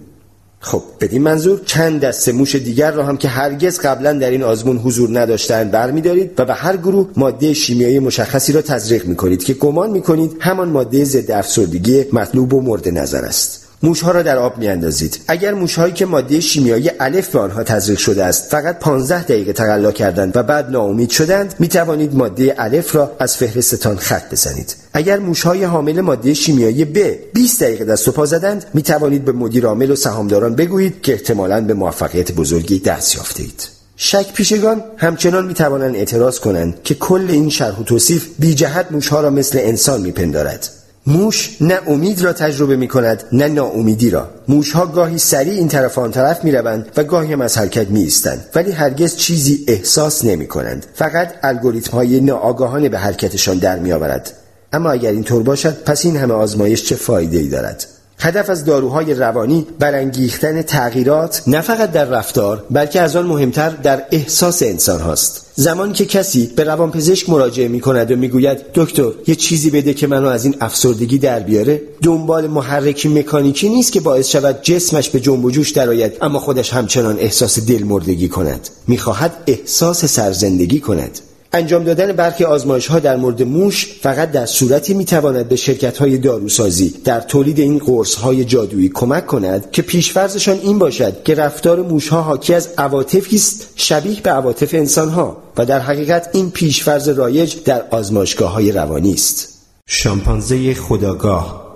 خب 0.62 0.82
بدین 1.00 1.22
منظور 1.22 1.60
چند 1.66 2.00
دسته 2.00 2.32
موش 2.32 2.56
دیگر 2.56 2.90
را 2.90 3.04
هم 3.04 3.16
که 3.16 3.28
هرگز 3.28 3.80
قبلا 3.80 4.12
در 4.12 4.30
این 4.30 4.42
آزمون 4.42 4.78
حضور 4.78 5.20
نداشتند 5.20 5.70
برمیدارید 5.70 6.40
و 6.40 6.44
به 6.44 6.54
هر 6.54 6.76
گروه 6.76 7.08
ماده 7.16 7.54
شیمیایی 7.54 7.98
مشخصی 7.98 8.52
را 8.52 8.62
تزریق 8.62 9.06
می 9.06 9.16
کنید 9.16 9.44
که 9.44 9.54
گمان 9.54 9.90
می 9.90 10.02
کنید 10.02 10.36
همان 10.40 10.68
ماده 10.68 11.04
ضد 11.04 11.30
افسردگی 11.30 12.04
مطلوب 12.12 12.54
و 12.54 12.60
مورد 12.60 12.88
نظر 12.88 13.24
است. 13.24 13.69
موشها 13.82 14.10
را 14.10 14.22
در 14.22 14.38
آب 14.38 14.58
میاندازید. 14.58 15.20
اگر 15.28 15.54
موشهایی 15.54 15.92
که 15.92 16.06
ماده 16.06 16.40
شیمیایی 16.40 16.90
الف 17.00 17.28
به 17.28 17.38
آنها 17.38 17.62
تزریق 17.62 17.98
شده 17.98 18.24
است 18.24 18.50
فقط 18.50 18.78
15 18.78 19.22
دقیقه 19.22 19.52
تقلا 19.52 19.92
کردند 19.92 20.36
و 20.36 20.42
بعد 20.42 20.70
ناامید 20.70 21.10
شدند 21.10 21.54
می 21.58 21.68
توانید 21.68 22.14
ماده 22.14 22.54
الف 22.58 22.94
را 22.94 23.16
از 23.18 23.36
فهرستتان 23.36 23.96
خط 23.96 24.32
بزنید. 24.32 24.76
اگر 24.92 25.18
موشهای 25.18 25.64
حامل 25.64 26.00
ماده 26.00 26.34
شیمیایی 26.34 26.84
ب 26.84 26.98
20 27.32 27.62
دقیقه 27.62 27.84
دست 27.84 28.08
و 28.08 28.12
پا 28.12 28.26
زدند 28.26 28.64
می 28.74 28.82
توانید 28.82 29.24
به 29.24 29.32
مدیر 29.32 29.66
عامل 29.66 29.90
و 29.90 29.96
سهامداران 29.96 30.54
بگویید 30.54 31.02
که 31.02 31.12
احتمالاً 31.12 31.60
به 31.60 31.74
موفقیت 31.74 32.32
بزرگی 32.32 32.78
دست 32.78 33.16
یافته 33.16 33.42
اید 33.42 33.68
شک 33.96 34.32
پیشگان 34.32 34.82
همچنان 34.96 35.46
می 35.46 35.54
توانند 35.54 35.94
اعتراض 35.94 36.38
کنند 36.38 36.82
که 36.84 36.94
کل 36.94 37.26
این 37.28 37.50
شرح 37.50 37.80
و 37.80 37.82
توصیف 37.82 38.28
بی 38.38 38.54
جهت 38.54 38.92
موشها 38.92 39.20
را 39.20 39.30
مثل 39.30 39.58
انسان 39.58 40.00
می 40.00 40.12
پندارد. 40.12 40.68
موش 41.06 41.56
نه 41.60 41.78
امید 41.86 42.22
را 42.22 42.32
تجربه 42.32 42.76
می 42.76 42.88
کند 42.88 43.24
نه 43.32 43.48
ناامیدی 43.48 44.10
را. 44.10 44.28
موش 44.48 44.72
ها 44.72 44.86
گاهی 44.86 45.18
سریع 45.18 45.52
این 45.52 45.68
طرف 45.68 45.98
آن 45.98 46.10
طرف 46.10 46.44
می 46.44 46.52
روند 46.52 46.86
و 46.96 47.04
گاهی 47.04 47.32
هم 47.32 47.40
از 47.40 47.58
حرکت 47.58 47.90
می 47.90 48.00
ایستند 48.00 48.44
ولی 48.54 48.72
هرگز 48.72 49.16
چیزی 49.16 49.64
احساس 49.68 50.24
نمی 50.24 50.46
کنند 50.46 50.86
فقط 50.94 51.34
الگوریتم 51.42 51.92
های 51.92 52.20
ناآگاهانه 52.20 52.88
به 52.88 52.98
حرکتشان 52.98 53.58
در 53.58 53.78
می 53.78 53.92
آورد 53.92 54.32
اما 54.72 54.90
اگر 54.90 55.10
اینطور 55.10 55.42
باشد 55.42 55.82
پس 55.84 56.04
این 56.04 56.16
همه 56.16 56.34
آزمایش 56.34 56.84
چه 56.84 56.96
فایده 56.96 57.38
ای 57.38 57.48
دارد؟ 57.48 57.86
هدف 58.22 58.50
از 58.50 58.64
داروهای 58.64 59.14
روانی 59.14 59.66
برانگیختن 59.78 60.62
تغییرات 60.62 61.42
نه 61.46 61.61
فقط 61.61 61.92
در 61.92 62.04
رفتار 62.04 62.64
بلکه 62.70 63.00
از 63.00 63.16
آن 63.16 63.26
مهمتر 63.26 63.70
در 63.70 64.02
احساس 64.11 64.62
انسان 64.62 65.00
هاست. 65.00 65.46
زمانی 65.54 65.92
که 65.92 66.04
کسی 66.04 66.52
به 66.56 66.64
روانپزشک 66.64 67.30
مراجعه 67.30 67.68
می 67.68 67.80
کند 67.80 68.11
و 68.11 68.16
می‌گوید 68.16 68.59
دکتر 68.74 69.11
یه 69.26 69.35
چیزی 69.35 69.70
بده 69.70 69.94
که 69.94 70.06
منو 70.06 70.28
از 70.28 70.44
این 70.44 70.56
افسردگی 70.61 71.18
در 71.18 71.40
بیاره. 71.40 71.83
دنبال 72.02 72.46
محرکی 72.46 73.09
مکانیکی 73.09 73.68
نیست 73.68 73.92
که 73.92 74.00
باعث 74.00 74.28
شود 74.28 74.62
جسمش 74.62 75.11
به 75.11 75.20
جنب 75.20 75.44
و 75.44 75.50
جوش 75.50 75.70
درآید 75.70 76.12
اما 76.22 76.38
خودش 76.38 76.72
همچنان 76.72 77.18
احساس 77.18 77.66
دلمردگی 77.66 78.28
کند. 78.28 78.68
می‌خواهد 78.88 79.33
احساس 79.46 80.04
سرزندگی 80.04 80.80
کند. 80.80 81.18
انجام 81.52 81.84
دادن 81.84 82.12
برخی 82.12 82.44
آزمایش 82.44 82.86
ها 82.86 82.98
در 82.98 83.16
مورد 83.16 83.42
موش 83.42 83.86
فقط 84.02 84.32
در 84.32 84.46
صورتی 84.46 84.94
می‌تواند 84.94 85.48
به 85.48 85.56
شرکت 85.56 85.98
های 85.98 86.18
داروسازی 86.18 86.94
در 87.04 87.20
تولید 87.20 87.58
این 87.58 87.78
قرص 87.78 88.14
های 88.14 88.44
جادویی 88.44 88.88
کمک 88.88 89.26
کند 89.26 89.70
که 89.70 89.82
پیشفرزشان 89.82 90.58
این 90.62 90.78
باشد 90.78 91.22
که 91.22 91.34
رفتار 91.34 91.82
موش 91.82 92.08
ها 92.08 92.22
حاکی 92.22 92.54
از 92.54 92.68
عواطفی 92.78 93.36
است 93.36 93.68
شبیه 93.76 94.20
به 94.20 94.30
عواطف 94.30 94.74
انسان 94.74 95.08
ها 95.08 95.36
و 95.56 95.66
در 95.66 95.80
حقیقت 95.80 96.30
این 96.32 96.50
پیشفرز 96.50 97.08
رایج 97.08 97.56
در 97.64 97.82
آزمایشگاه 97.90 98.52
های 98.52 98.72
روانی 98.72 99.12
است. 99.12 99.48
شامپانزه 99.86 100.74
خداگاه. 100.74 101.70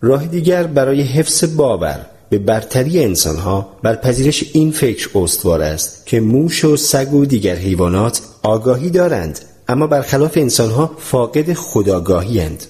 راه 0.00 0.26
دیگر 0.26 0.66
برای 0.66 1.02
حفظ 1.02 1.56
باور. 1.56 2.06
به 2.30 2.38
برتری 2.38 3.04
انسانها 3.04 3.68
بر 3.82 3.96
پذیرش 3.96 4.44
این 4.52 4.70
فکر 4.70 5.18
استوار 5.18 5.62
است 5.62 6.06
که 6.06 6.20
موش 6.20 6.64
و 6.64 6.76
سگ 6.76 7.14
و 7.14 7.24
دیگر 7.24 7.56
حیوانات 7.56 8.20
آگاهی 8.42 8.90
دارند 8.90 9.38
اما 9.68 9.86
برخلاف 9.86 10.36
انسانها 10.36 10.90
فاقد 10.98 11.52
خداگاهی 11.52 12.40
هند. 12.40 12.64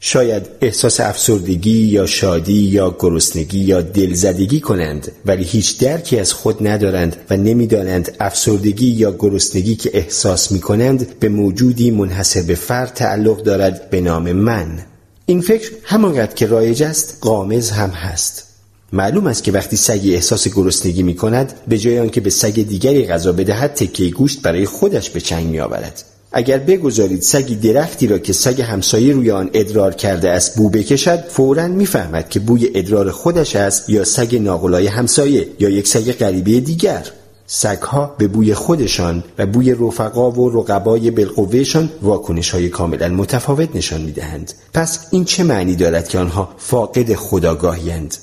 شاید 0.00 0.46
احساس 0.60 1.00
افسردگی 1.00 1.70
یا 1.70 2.06
شادی 2.06 2.62
یا 2.62 2.96
گرسنگی 2.98 3.58
یا 3.58 3.80
دلزدگی 3.82 4.60
کنند 4.60 5.12
ولی 5.26 5.44
هیچ 5.44 5.80
درکی 5.80 6.18
از 6.18 6.32
خود 6.32 6.66
ندارند 6.66 7.16
و 7.30 7.36
نمی‌دانند 7.36 8.16
افسردگی 8.20 8.86
یا 8.86 9.12
گرسنگی 9.18 9.76
که 9.76 9.90
احساس 9.94 10.52
می 10.52 10.60
کنند 10.60 11.18
به 11.20 11.28
موجودی 11.28 11.90
منحصر 11.90 12.42
به 12.42 12.54
فرد 12.54 12.94
تعلق 12.94 13.42
دارد 13.42 13.90
به 13.90 14.00
نام 14.00 14.32
من 14.32 14.78
این 15.26 15.40
فکر 15.40 15.70
همانقدر 15.84 16.34
که 16.34 16.46
رایج 16.46 16.82
است 16.82 17.18
قامز 17.20 17.70
هم 17.70 17.90
هست 17.90 18.45
معلوم 18.92 19.26
است 19.26 19.44
که 19.44 19.52
وقتی 19.52 19.76
سگی 19.76 20.14
احساس 20.14 20.48
گرسنگی 20.48 21.02
می 21.02 21.14
کند 21.14 21.52
به 21.68 21.78
جای 21.78 21.98
آنکه 21.98 22.20
به 22.20 22.30
سگ 22.30 22.62
دیگری 22.62 23.06
غذا 23.06 23.32
بدهد 23.32 23.74
تکه 23.74 24.08
گوشت 24.08 24.42
برای 24.42 24.66
خودش 24.66 25.10
به 25.10 25.20
چنگ 25.20 25.46
می 25.46 25.60
آورد. 25.60 26.04
اگر 26.32 26.58
بگذارید 26.58 27.22
سگی 27.22 27.56
درختی 27.56 28.06
را 28.06 28.18
که 28.18 28.32
سگ 28.32 28.60
همسایه 28.60 29.12
روی 29.12 29.30
آن 29.30 29.50
ادرار 29.54 29.94
کرده 29.94 30.30
است 30.30 30.56
بو 30.56 30.70
بکشد 30.70 31.24
فورا 31.28 31.68
می‌فهمد 31.68 32.28
که 32.28 32.40
بوی 32.40 32.70
ادرار 32.74 33.10
خودش 33.10 33.56
است 33.56 33.90
یا 33.90 34.04
سگ 34.04 34.36
ناقلای 34.36 34.86
همسایه 34.86 35.48
یا 35.60 35.68
یک 35.68 35.88
سگ 35.88 36.12
غریبه 36.12 36.60
دیگر. 36.60 37.06
سگها 37.46 38.14
به 38.18 38.28
بوی 38.28 38.54
خودشان 38.54 39.24
و 39.38 39.46
بوی 39.46 39.72
رفقا 39.72 40.30
و 40.30 40.50
رقبای 40.50 41.10
بالقوهشان 41.10 41.90
واکنش 42.02 42.50
های 42.50 42.68
کاملا 42.68 43.08
متفاوت 43.08 43.76
نشان 43.76 44.00
می‌دهند. 44.00 44.52
پس 44.74 44.98
این 45.10 45.24
چه 45.24 45.44
معنی 45.44 45.76
دارد 45.76 46.08
که 46.08 46.18
آنها 46.18 46.48
فاقد 46.58 47.14
خداگاهیند 47.14 48.14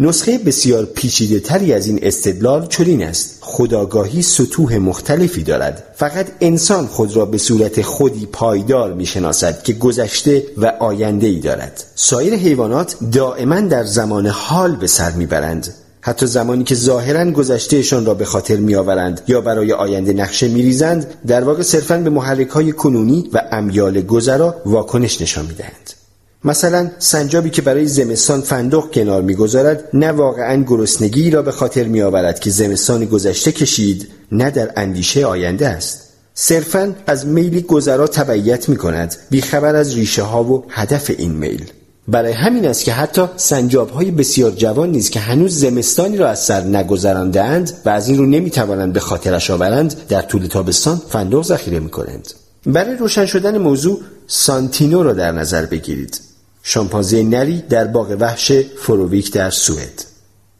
نسخه 0.00 0.38
بسیار 0.38 0.84
پیچیده 0.84 1.40
تری 1.40 1.72
از 1.72 1.86
این 1.86 1.98
استدلال 2.02 2.66
چنین 2.66 3.02
است. 3.02 3.38
خداگاهی 3.40 4.22
سطوح 4.22 4.76
مختلفی 4.76 5.42
دارد. 5.42 5.84
فقط 5.96 6.26
انسان 6.40 6.86
خود 6.86 7.16
را 7.16 7.24
به 7.24 7.38
صورت 7.38 7.82
خودی 7.82 8.26
پایدار 8.26 8.92
می 8.92 9.06
شناسد 9.06 9.62
که 9.62 9.72
گذشته 9.72 10.42
و 10.56 10.66
آینده 10.66 11.26
ای 11.26 11.40
دارد. 11.40 11.84
سایر 11.94 12.34
حیوانات 12.34 12.96
دائما 13.12 13.60
در 13.60 13.84
زمان 13.84 14.26
حال 14.26 14.76
به 14.76 14.86
سر 14.86 15.10
می‌برند. 15.10 15.74
حتی 16.00 16.26
زمانی 16.26 16.64
که 16.64 16.74
ظاهرا 16.74 17.30
گذشتهشان 17.30 18.06
را 18.06 18.14
به 18.14 18.24
خاطر 18.24 18.56
میآورند 18.56 19.20
یا 19.28 19.40
برای 19.40 19.72
آینده 19.72 20.12
نقشه 20.12 20.48
میریزند 20.48 21.06
در 21.26 21.44
واقع 21.44 21.62
صرفا 21.62 21.96
به 21.96 22.10
محرک 22.10 22.48
های 22.48 22.72
کنونی 22.72 23.30
و 23.32 23.42
امیال 23.52 24.00
گذرا 24.00 24.54
واکنش 24.66 25.20
نشان 25.20 25.46
می‌دهند. 25.46 25.97
مثلا 26.44 26.90
سنجابی 26.98 27.50
که 27.50 27.62
برای 27.62 27.86
زمستان 27.86 28.40
فندق 28.40 28.90
کنار 28.92 29.22
می‌گذارد 29.22 29.84
نه 29.92 30.12
واقعا 30.12 30.62
گرسنگی 30.62 31.30
را 31.30 31.42
به 31.42 31.52
خاطر 31.52 31.84
میآورد 31.84 32.40
که 32.40 32.50
زمستان 32.50 33.04
گذشته 33.04 33.52
کشید 33.52 34.08
نه 34.32 34.50
در 34.50 34.72
اندیشه 34.76 35.26
آینده 35.26 35.68
است. 35.68 36.08
صرفا 36.34 36.94
از 37.06 37.26
میلی 37.26 37.60
گذرا 37.60 38.06
تبعیت 38.06 38.68
می 38.68 38.76
کند 38.76 39.16
بیخبر 39.30 39.76
از 39.76 39.94
ریشه 39.94 40.22
ها 40.22 40.44
و 40.44 40.64
هدف 40.68 41.10
این 41.18 41.32
میل. 41.32 41.64
برای 42.08 42.32
همین 42.32 42.66
است 42.66 42.84
که 42.84 42.92
حتی 42.92 43.22
سنجاب 43.36 43.90
های 43.90 44.10
بسیار 44.10 44.50
جوان 44.50 44.90
نیست 44.90 45.12
که 45.12 45.20
هنوز 45.20 45.58
زمستانی 45.58 46.16
را 46.16 46.28
از 46.28 46.44
سر 46.44 46.60
نگذراندهاند 46.60 47.72
و 47.84 47.88
از 47.88 48.08
این 48.08 48.18
رو 48.18 48.26
نمی 48.26 48.50
توانند 48.50 48.92
به 48.92 49.00
خاطرش 49.00 49.50
آورند 49.50 49.94
در 50.08 50.22
طول 50.22 50.46
تابستان 50.46 51.02
فندق 51.08 51.42
ذخیره 51.42 51.80
می 51.80 51.90
کنند. 51.90 52.32
برای 52.66 52.96
روشن 52.96 53.26
شدن 53.26 53.58
موضوع 53.58 54.00
سانتینو 54.26 55.02
را 55.02 55.12
در 55.12 55.32
نظر 55.32 55.66
بگیرید. 55.66 56.27
شامپانزه 56.70 57.22
نری 57.22 57.62
در 57.68 57.84
باغ 57.84 58.16
وحش 58.20 58.52
فروویک 58.52 59.32
در 59.32 59.50
سوئد. 59.50 60.04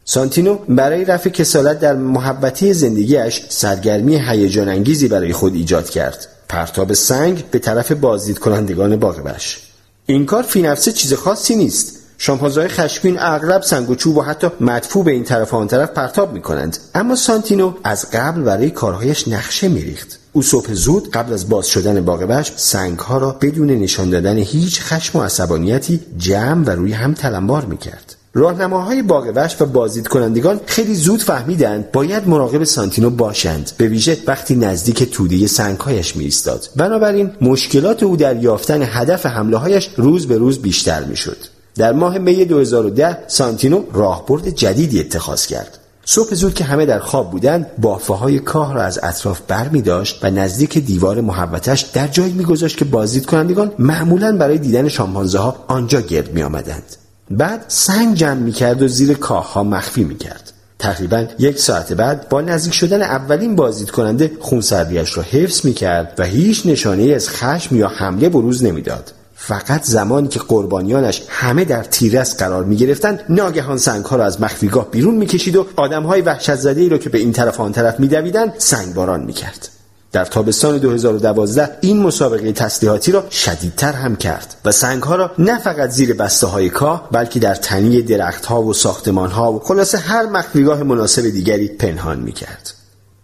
سانتینو 0.05 0.55
برای 0.55 1.05
رفع 1.05 1.29
کسالت 1.29 1.79
در 1.79 1.95
محبتی 1.95 2.73
زندگیش 2.73 3.41
سرگرمی 3.49 4.19
هیجان 4.19 4.69
انگیزی 4.69 5.07
برای 5.07 5.33
خود 5.33 5.55
ایجاد 5.55 5.89
کرد. 5.89 6.27
پرتاب 6.47 6.93
سنگ 6.93 7.43
به 7.51 7.59
طرف 7.59 7.91
بازدید 7.91 8.39
کنندگان 8.39 8.95
باغ 8.95 9.25
وحش. 9.25 9.59
این 10.05 10.25
کار 10.25 10.43
فی 10.43 10.61
نفسه 10.61 10.91
چیز 10.91 11.13
خاصی 11.13 11.55
نیست. 11.55 11.95
شامپانزهای 12.17 12.67
خشمگین 12.67 13.19
اغلب 13.19 13.61
سنگ 13.61 13.89
و 13.89 13.95
چوب 13.95 14.17
و 14.17 14.21
حتی 14.21 14.47
مدفوع 14.59 15.05
به 15.05 15.11
این 15.11 15.23
طرف 15.23 15.53
و 15.53 15.57
آن 15.57 15.67
طرف 15.67 15.89
پرتاب 15.89 16.33
می 16.33 16.41
کنند 16.41 16.77
اما 16.95 17.15
سانتینو 17.15 17.73
از 17.83 18.11
قبل 18.11 18.41
برای 18.41 18.71
کارهایش 18.71 19.27
نقشه 19.27 19.67
میریخت. 19.67 20.18
او 20.33 20.41
صبح 20.41 20.73
زود 20.73 21.11
قبل 21.11 21.33
از 21.33 21.49
باز 21.49 21.67
شدن 21.67 22.05
باغ 22.05 22.25
وحش 22.29 22.51
سنگها 22.55 23.17
را 23.17 23.37
بدون 23.41 23.67
نشان 23.69 24.09
دادن 24.09 24.37
هیچ 24.37 24.81
خشم 24.81 25.19
و 25.19 25.21
عصبانیتی 25.21 25.99
جمع 26.17 26.65
و 26.65 26.69
روی 26.69 26.91
هم 26.91 27.13
تلمبار 27.13 27.65
می‌کرد. 27.65 28.15
راهنماهای 28.33 29.01
باغ 29.01 29.31
وحش 29.35 29.61
و 29.61 29.65
بازدید 29.65 30.07
کنندگان 30.07 30.59
خیلی 30.65 30.95
زود 30.95 31.21
فهمیدند 31.21 31.91
باید 31.91 32.27
مراقب 32.27 32.63
سانتینو 32.63 33.09
باشند. 33.09 33.71
به 33.77 33.87
ویژه 33.87 34.17
وقتی 34.27 34.55
نزدیک 34.55 35.03
توده 35.03 35.47
سنگهایش 35.47 36.15
می 36.15 36.23
ایستاد 36.23 36.69
بنابراین 36.75 37.31
مشکلات 37.41 38.03
او 38.03 38.17
در 38.17 38.43
یافتن 38.43 38.81
هدف 38.81 39.25
حمله 39.25 39.57
هایش 39.57 39.89
روز 39.97 40.27
به 40.27 40.37
روز 40.37 40.59
بیشتر 40.59 41.03
می‌شد. 41.03 41.37
در 41.75 41.93
ماه 41.93 42.17
می 42.17 42.45
2010 42.45 43.17
سانتینو 43.27 43.83
راهبرد 43.93 44.49
جدیدی 44.49 44.99
اتخاذ 44.99 45.45
کرد. 45.45 45.77
صبح 46.11 46.35
زود 46.35 46.53
که 46.53 46.63
همه 46.63 46.85
در 46.85 46.99
خواب 46.99 47.31
بودند 47.31 47.67
بافه 47.77 48.13
های 48.13 48.39
کاه 48.39 48.73
را 48.73 48.83
از 48.83 48.99
اطراف 49.03 49.41
بر 49.47 49.67
می 49.69 49.81
داشت 49.81 50.19
و 50.23 50.29
نزدیک 50.29 50.77
دیوار 50.77 51.21
محوتش 51.21 51.81
در 51.81 52.07
جایی 52.07 52.33
میگذاشت 52.33 52.77
که 52.77 52.85
بازدید 52.85 53.25
کنندگان 53.25 53.71
معمولا 53.79 54.37
برای 54.37 54.57
دیدن 54.57 54.87
شامپانزه 54.87 55.39
ها 55.39 55.55
آنجا 55.67 56.01
گرد 56.01 56.33
می 56.33 56.43
آمدند. 56.43 56.83
بعد 57.31 57.65
سنگ 57.67 58.15
جمع 58.15 58.39
می 58.39 58.51
کرد 58.51 58.81
و 58.81 58.87
زیر 58.87 59.13
کاه 59.13 59.53
ها 59.53 59.63
مخفی 59.63 60.03
می 60.03 60.17
کرد. 60.17 60.53
تقریبا 60.79 61.25
یک 61.39 61.59
ساعت 61.59 61.93
بعد 61.93 62.29
با 62.29 62.41
نزدیک 62.41 62.73
شدن 62.73 63.01
اولین 63.01 63.55
بازدید 63.55 63.91
کننده 63.91 64.31
خونسردیش 64.39 65.17
را 65.17 65.23
حفظ 65.23 65.65
می 65.65 65.73
کرد 65.73 66.15
و 66.17 66.23
هیچ 66.23 66.65
نشانه 66.65 67.03
از 67.03 67.29
خشم 67.29 67.75
یا 67.75 67.87
حمله 67.87 68.29
بروز 68.29 68.63
نمی‌داد. 68.63 69.11
فقط 69.41 69.83
زمانی 69.83 70.27
که 70.27 70.39
قربانیانش 70.39 71.23
همه 71.29 71.65
در 71.65 71.83
تیرس 71.83 72.37
قرار 72.37 72.63
می 72.63 72.75
گرفتند 72.75 73.23
ناگهان 73.29 73.77
سنگ 73.77 74.05
ها 74.05 74.15
را 74.15 74.25
از 74.25 74.41
مخفیگاه 74.41 74.91
بیرون 74.91 75.15
می 75.15 75.25
کشید 75.25 75.55
و 75.55 75.65
آدم 75.75 76.03
های 76.03 76.21
وحشت 76.21 76.55
زده 76.55 76.81
ای 76.81 76.89
را 76.89 76.97
که 76.97 77.09
به 77.09 77.17
این 77.17 77.31
طرف 77.31 77.59
آن 77.59 77.71
طرف 77.71 77.99
می 77.99 78.07
دویدند 78.07 78.53
سنگ 78.57 78.93
باران 78.93 79.23
می 79.23 79.33
کرد. 79.33 79.69
در 80.11 80.25
تابستان 80.25 80.77
2012 80.77 81.77
این 81.81 82.01
مسابقه 82.01 82.51
تسلیحاتی 82.51 83.11
را 83.11 83.29
شدیدتر 83.29 83.91
هم 83.91 84.15
کرد 84.15 84.55
و 84.65 84.71
سنگ 84.71 85.03
ها 85.03 85.15
را 85.15 85.31
نه 85.37 85.59
فقط 85.59 85.89
زیر 85.89 86.13
بسته 86.13 86.47
های 86.47 86.69
کاه 86.69 87.09
بلکه 87.11 87.39
در 87.39 87.55
تنی 87.55 88.01
درخت 88.01 88.45
ها 88.45 88.61
و 88.61 88.73
ساختمان 88.73 89.31
ها 89.31 89.53
و 89.53 89.59
خلاصه 89.59 89.97
هر 89.97 90.25
مخفیگاه 90.25 90.83
مناسب 90.83 91.21
دیگری 91.21 91.67
پنهان 91.67 92.19
می 92.19 92.31
کرد. 92.31 92.73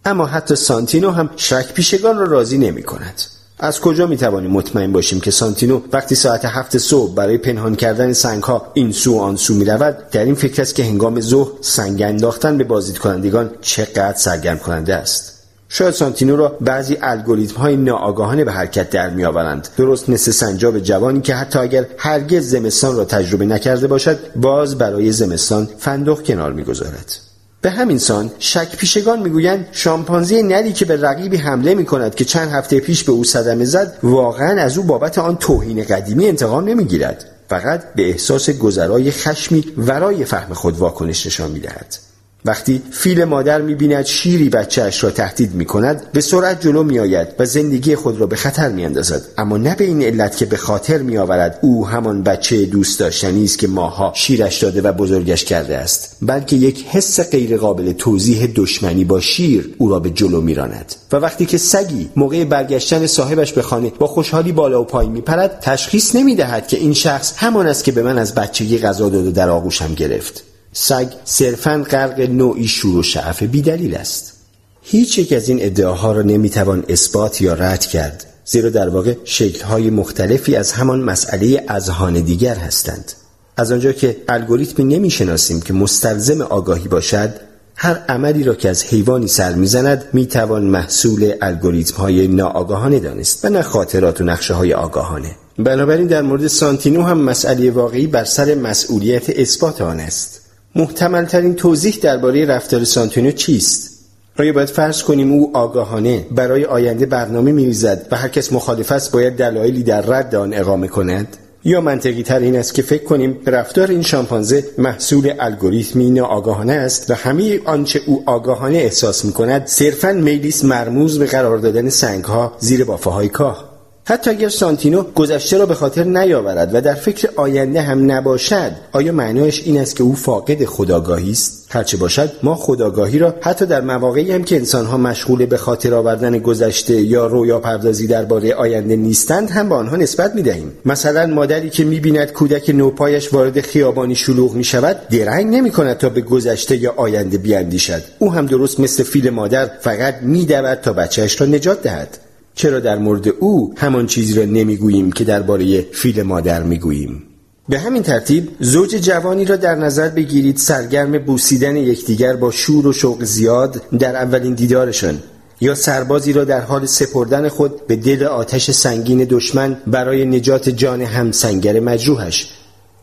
اما 0.06 0.26
حتی 0.26 0.56
سانتینو 0.56 1.12
هم 1.12 1.30
شک 1.36 1.74
پیشگان 1.74 2.18
را 2.18 2.26
راضی 2.26 2.58
نمی 2.58 2.84
کند. 2.84 3.35
از 3.60 3.80
کجا 3.82 4.08
می 4.08 4.18
توانیم 4.18 4.52
مطمئن 4.52 4.92
باشیم 4.92 5.20
که 5.20 5.32
سانتینو 5.32 5.82
وقتی 5.94 6.16
ساعت 6.16 6.46
هفت 6.46 6.78
صبح 6.78 7.16
برای 7.16 7.38
پنهان 7.38 7.76
کردن 7.76 8.14
سنگ 8.14 8.44
ها 8.44 8.72
این 8.74 8.92
سو 8.92 9.18
و 9.18 9.20
آن 9.20 9.36
سو 9.36 9.54
می 9.54 9.66
رود 9.66 9.98
در 10.12 10.26
این 10.26 10.36
فکر 10.36 10.62
است 10.62 10.76
که 10.76 10.84
هنگام 10.84 11.22
ظهر 11.22 11.52
سنگ 11.62 12.02
انداختن 12.02 12.58
به 12.58 12.64
بازدید 12.64 12.98
کنندگان 12.98 13.52
چقدر 13.62 14.14
سرگرم 14.18 14.60
کننده 14.60 14.96
است. 14.96 15.32
شاید 15.70 15.94
سانتینو 15.94 16.36
را 16.36 16.58
بعضی 16.62 16.98
الگوریتم 17.02 17.56
های 17.56 17.76
ناآگاهانه 17.76 18.46
به 18.46 18.52
حرکت 18.52 18.90
در 18.90 19.10
می 19.10 19.26
آورند 19.26 19.68
درست 19.78 20.10
مثل 20.10 20.32
سنجاب 20.32 20.80
جوانی 20.80 21.22
که 21.22 21.36
حتی 21.36 21.60
اگر 21.60 21.86
هرگز 21.98 22.50
زمستان 22.50 22.96
را 22.96 23.06
تجربه 23.06 23.46
نکرده 23.46 23.88
باشد 23.88 24.20
باز 24.36 24.78
برای 24.78 25.12
زمستان 25.12 25.70
فندق 25.78 26.24
کنار 26.24 26.54
می‌گذارد. 26.54 27.25
به 27.66 27.72
همین 27.72 27.98
سان 27.98 28.32
شک 28.40 28.76
پیشگان 28.78 29.20
می‌گویند 29.20 29.68
شامپانزی 29.72 30.44
نری 30.44 30.74
که 30.74 30.86
به 30.86 31.02
رقیبی 31.02 31.38
حمله 31.38 31.76
می 31.76 31.86
کند 31.86 32.16
که 32.16 32.26
چند 32.26 32.52
هفته 32.52 32.80
پیش 32.80 33.04
به 33.04 33.12
او 33.12 33.24
صدمه 33.24 33.66
زد 33.66 33.98
واقعا 34.04 34.62
از 34.62 34.78
او 34.78 34.84
بابت 34.84 35.18
آن 35.18 35.38
توهین 35.38 35.84
قدیمی 35.84 36.28
انتقام 36.28 36.66
نمی‌گیرد. 36.66 37.26
فقط 37.50 37.94
به 37.96 38.10
احساس 38.10 38.50
گذرای 38.50 39.12
خشمی 39.12 39.66
ورای 39.78 40.26
فهم 40.26 40.54
خود 40.54 40.78
واکنش 40.78 41.26
نشان 41.26 41.52
می‌دهد. 41.52 41.98
وقتی 42.46 42.82
فیل 42.92 43.24
مادر 43.24 43.62
می‌بیند 43.62 44.06
شیری 44.06 44.50
بچهاش 44.50 45.04
را 45.04 45.12
تهدید 45.12 45.54
می‌کند 45.54 46.12
به 46.14 46.22
سرعت 46.22 46.62
جلو 46.62 46.84
میآید 46.84 47.28
و 47.40 47.46
زندگی 47.46 47.96
خود 47.96 48.20
را 48.20 48.28
به 48.28 48.36
خطر 48.36 48.70
میاندازد. 48.70 49.22
اما 49.38 49.58
نه 49.58 49.76
به 49.76 49.84
این 49.84 50.04
علت 50.04 50.38
که 50.38 50.46
به 50.46 50.58
خاطر 50.58 50.98
میآورد. 50.98 51.60
او 51.62 51.88
همان 51.88 52.24
بچه 52.24 52.66
دوست 52.66 53.00
داشتنی 53.00 53.44
است 53.44 53.60
که 53.60 53.68
ماها 53.68 54.12
شیرش 54.16 54.64
داده 54.64 54.82
و 54.82 54.92
بزرگش 54.92 55.44
کرده 55.44 55.78
است 55.78 56.18
بلکه 56.22 56.56
یک 56.56 56.86
حس 56.90 57.32
غیرقابل 57.32 57.92
توضیح 57.92 58.52
دشمنی 58.56 59.06
با 59.06 59.22
شیر 59.22 59.76
او 59.78 59.90
را 59.90 60.00
به 60.00 60.10
جلو 60.10 60.42
میراند. 60.42 60.96
و 61.12 61.16
وقتی 61.16 61.46
که 61.46 61.58
سگی 61.58 62.10
موقع 62.16 62.44
برگشتن 62.44 63.08
صاحبش 63.08 63.54
به 63.54 63.62
خانه 63.62 63.92
با 64.00 64.08
خوشحالی 64.08 64.52
بالا 64.52 64.82
و 64.82 64.86
پایین 64.86 65.12
میپرد 65.12 65.60
تشخیص 65.62 66.16
نمی‌دهد 66.16 66.68
که 66.68 66.78
این 66.78 66.94
شخص 66.94 67.34
همان 67.38 67.68
است 67.68 67.84
که 67.84 67.92
به 67.92 68.04
من 68.04 68.18
از 68.18 68.36
بچگی 68.36 68.78
غذا 68.78 69.10
داد 69.10 69.28
و 69.28 69.32
در 69.32 69.50
آغوشم 69.50 69.94
گرفت. 69.94 70.44
سگ 70.78 71.08
صرفا 71.26 71.86
غرق 71.90 72.20
نوعی 72.20 72.68
شور 72.68 72.96
و 72.96 73.04
شعف 73.04 73.44
بیدلیل 73.44 73.96
است. 73.96 74.34
هیچ 74.82 75.18
یک 75.18 75.34
از 75.34 75.50
این 75.50 75.60
ادعاها 75.62 76.12
را 76.12 76.22
نمی‌توان 76.22 76.84
اثبات 76.90 77.42
یا 77.42 77.54
رد 77.54 77.86
کرد 77.86 78.26
زیرا 78.46 78.70
در 78.70 78.90
واقع 78.90 79.16
شکلهای 79.24 79.90
مختلفی 79.90 80.56
از 80.56 80.72
همان 80.72 81.02
مسئله 81.02 81.64
اذهان 81.68 82.14
دیگر 82.14 82.56
هستند. 82.56 83.12
از 83.58 83.72
آنجا 83.72 83.92
که 83.92 84.18
الگوریتمی 84.30 84.96
نمی‌شناسیم 84.96 85.62
که 85.62 85.74
مستلزم 85.74 86.42
آگاهی 86.42 86.88
باشد 86.88 87.34
هر 87.76 87.96
عملی 88.10 88.44
را 88.44 88.56
که 88.56 88.70
از 88.70 88.84
حیوانی 88.84 89.28
سر 89.28 89.54
می‌زند 89.54 90.06
می‌توان 90.14 90.64
محصول 90.64 91.34
الگوریتم 91.42 91.98
های 91.98 92.28
ناآگاهانه 92.28 93.00
دانست 93.00 93.46
و 93.46 93.50
نه 93.50 93.62
خاطرات 93.62 94.22
و 94.22 94.24
نقشه 94.24 94.54
های 94.54 94.74
آگاهانه. 94.74 95.36
بنابراین 95.60 96.08
در 96.08 96.22
مورد 96.22 96.48
سانتینو 96.48 97.04
هم 97.04 97.18
مسئله 97.18 97.72
واقعی 97.72 98.08
بر 98.08 98.24
سر 98.24 98.56
مسئولیت 98.56 99.30
اثبات 99.30 99.82
آن 99.82 100.00
است. 100.00 100.45
محتمل 100.78 101.26
ترین 101.26 101.56
توضیح 101.56 101.98
درباره 102.02 102.46
رفتار 102.46 102.84
سانتونیو 102.84 103.32
چیست؟ 103.32 103.92
آیا 104.40 104.54
باید 104.54 104.70
فرض 104.70 105.04
کنیم 105.04 105.32
او 105.32 105.58
آگاهانه 105.58 106.26
برای 106.32 106.66
آینده 106.66 107.06
برنامه 107.06 107.52
میریزد 107.52 108.08
و 108.12 108.16
هر 108.16 108.28
کس 108.28 108.54
مخالف 108.54 108.92
است 108.92 109.12
باید 109.12 109.36
دلایلی 109.36 109.84
در 109.84 110.02
رد 110.02 110.36
آن 110.36 110.54
اقامه 110.54 110.88
کند؟ 110.88 111.38
یا 111.64 111.82
منطقی 111.82 112.24
تر 112.24 112.40
این 112.40 112.56
است 112.56 112.74
که 112.74 112.82
فکر 112.82 113.04
کنیم 113.04 113.38
رفتار 113.48 113.88
این 113.88 114.02
شامپانزه 114.02 114.66
محصول 114.78 115.34
الگوریتمی 115.40 116.12
ناآگاهانه 116.12 116.74
است 116.74 117.12
و 117.12 117.14
همه 117.14 117.60
آنچه 117.66 118.02
او 118.08 118.24
آگاهانه 118.26 118.78
احساس 118.78 119.26
می 119.26 119.32
کند 119.32 119.66
صرفا 119.66 120.14
میلیس 120.14 120.66
مرموز 120.66 121.20
به 121.20 121.26
قرار 121.26 121.58
دادن 121.58 121.90
سنگ 121.90 122.24
ها 122.24 122.54
زیر 122.60 122.86
بافه 122.86 123.10
های 123.10 123.30
کاه 123.30 123.75
حتی 124.08 124.30
اگر 124.30 124.50
سانتینو 124.50 125.04
گذشته 125.04 125.58
را 125.58 125.66
به 125.66 125.74
خاطر 125.74 126.04
نیاورد 126.04 126.76
و 126.76 126.82
در 126.82 126.94
فکر 126.94 127.30
آینده 127.36 127.82
هم 127.82 128.12
نباشد 128.12 128.72
آیا 128.92 129.12
معنایش 129.12 129.64
این 129.66 129.80
است 129.80 129.96
که 129.96 130.04
او 130.04 130.16
فاقد 130.16 130.66
خداگاهی 130.66 131.32
است؟ 131.32 131.68
هرچه 131.70 131.98
باشد 131.98 132.32
ما 132.44 132.56
خداگاهی 132.56 133.20
را 133.20 133.36
حتی 133.42 133.66
در 133.66 133.82
مواقعی 133.82 134.32
هم 134.32 134.44
که 134.44 134.56
انسانها 134.56 134.98
مشغول 134.98 135.46
به 135.46 135.58
خاطر 135.58 135.94
آوردن 135.94 136.40
گذشته 136.40 137.02
یا 137.02 137.28
رویا 137.28 137.60
پردازی 137.60 138.08
درباره 138.08 138.54
آینده 138.54 138.96
نیستند 138.96 139.50
هم 139.50 139.70
به 139.70 139.76
آنها 139.76 139.96
نسبت 139.96 140.36
می 140.36 140.42
دهیم 140.42 140.72
مثلا 140.86 141.26
مادری 141.28 141.70
که 141.70 141.84
می 141.84 142.00
بیند 142.00 142.32
کودک 142.32 142.70
نوپایش 142.70 143.34
وارد 143.34 143.62
خیابانی 143.62 144.16
شلوغ 144.16 144.54
می 144.54 144.64
شود 144.64 145.08
درنگ 145.10 145.56
نمی 145.56 145.72
کند 145.72 145.98
تا 145.98 146.10
به 146.10 146.22
گذشته 146.22 146.78
یا 146.78 146.94
آینده 146.98 147.38
بیاندیشد 147.38 148.04
او 148.20 148.34
هم 148.34 148.46
درست 148.46 148.80
مثل 148.80 149.04
فیل 149.04 149.30
مادر 149.30 149.70
فقط 149.82 150.16
می 150.22 150.46
تا 150.82 150.94
بچهش 150.94 151.42
را 151.42 151.48
نجات 151.48 151.82
دهد. 151.82 152.25
چرا 152.56 152.80
در 152.80 152.98
مورد 152.98 153.28
او 153.28 153.74
همان 153.78 154.08
چیزی 154.08 154.34
را 154.34 154.44
نمی‌گوییم 154.44 155.12
که 155.12 155.24
درباره 155.24 155.82
فیل 155.82 156.22
مادر 156.22 156.64
می‌گوییم؟ 156.64 157.24
به 157.70 157.80
همین 157.80 158.04
ترتیب 158.04 158.50
زوج 158.60 158.90
جوانی 158.90 159.46
را 159.46 159.56
در 159.56 159.76
نظر 159.76 160.10
بگیرید 160.10 160.58
سرگرم 160.58 161.20
بوسیدن 161.20 161.78
یکدیگر 161.78 162.36
با 162.36 162.52
شور 162.52 162.88
و 162.88 162.94
شوق 162.94 163.24
زیاد 163.24 163.82
در 164.00 164.16
اولین 164.16 164.54
دیدارشان 164.54 165.20
یا 165.62 165.76
سربازی 165.76 166.34
را 166.34 166.44
در 166.44 166.62
حال 166.62 166.86
سپردن 166.86 167.50
خود 167.50 167.88
به 167.88 167.96
دل 167.96 168.24
آتش 168.24 168.72
سنگین 168.72 169.28
دشمن 169.30 169.78
برای 169.88 170.26
نجات 170.26 170.70
جان 170.70 171.02
همسنگر 171.02 171.80
مجروحش 171.80 172.48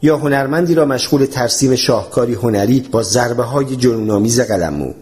یا 0.02 0.16
هنرمندی 0.16 0.74
را 0.74 0.84
مشغول 0.84 1.24
ترسیم 1.24 1.74
شاهکاری 1.74 2.34
هنری 2.34 2.80
با 2.92 3.02
ضربه 3.02 3.42
های 3.42 3.76
جنونآمیز 3.76 4.40
قلمو 4.40 4.92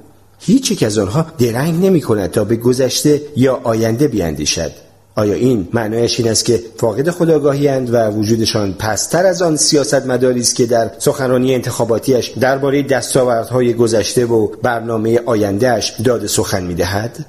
هیچ 0.41 0.71
یک 0.71 0.83
از 0.83 0.99
آنها 0.99 1.27
درنگ 1.39 1.85
نمی 1.85 2.01
کند 2.01 2.31
تا 2.31 2.45
به 2.45 2.57
گذشته 2.57 3.23
یا 3.37 3.61
آینده 3.65 4.09
بیاندیشد 4.09 4.73
آیا 5.15 5.35
این 5.35 5.69
معنایش 5.73 6.21
این 6.21 6.29
است 6.29 6.45
که 6.45 6.63
فاقد 6.77 7.11
خداگاهی 7.11 7.69
اند 7.69 7.95
و 7.95 8.11
وجودشان 8.11 8.73
پستر 8.73 9.27
از 9.27 9.43
آن 9.43 9.57
سیاست 9.57 10.07
مداری 10.07 10.41
است 10.41 10.57
که 10.57 10.67
در 10.67 10.91
سخنرانی 10.99 11.55
انتخاباتیش 11.55 12.27
درباره 12.27 12.83
دستاوردهای 12.83 13.75
گذشته 13.75 14.27
و 14.27 14.47
برنامه 14.63 15.21
آیندهش 15.27 15.93
داد 16.05 16.27
سخن 16.27 16.63
می‌دهد 16.63 17.27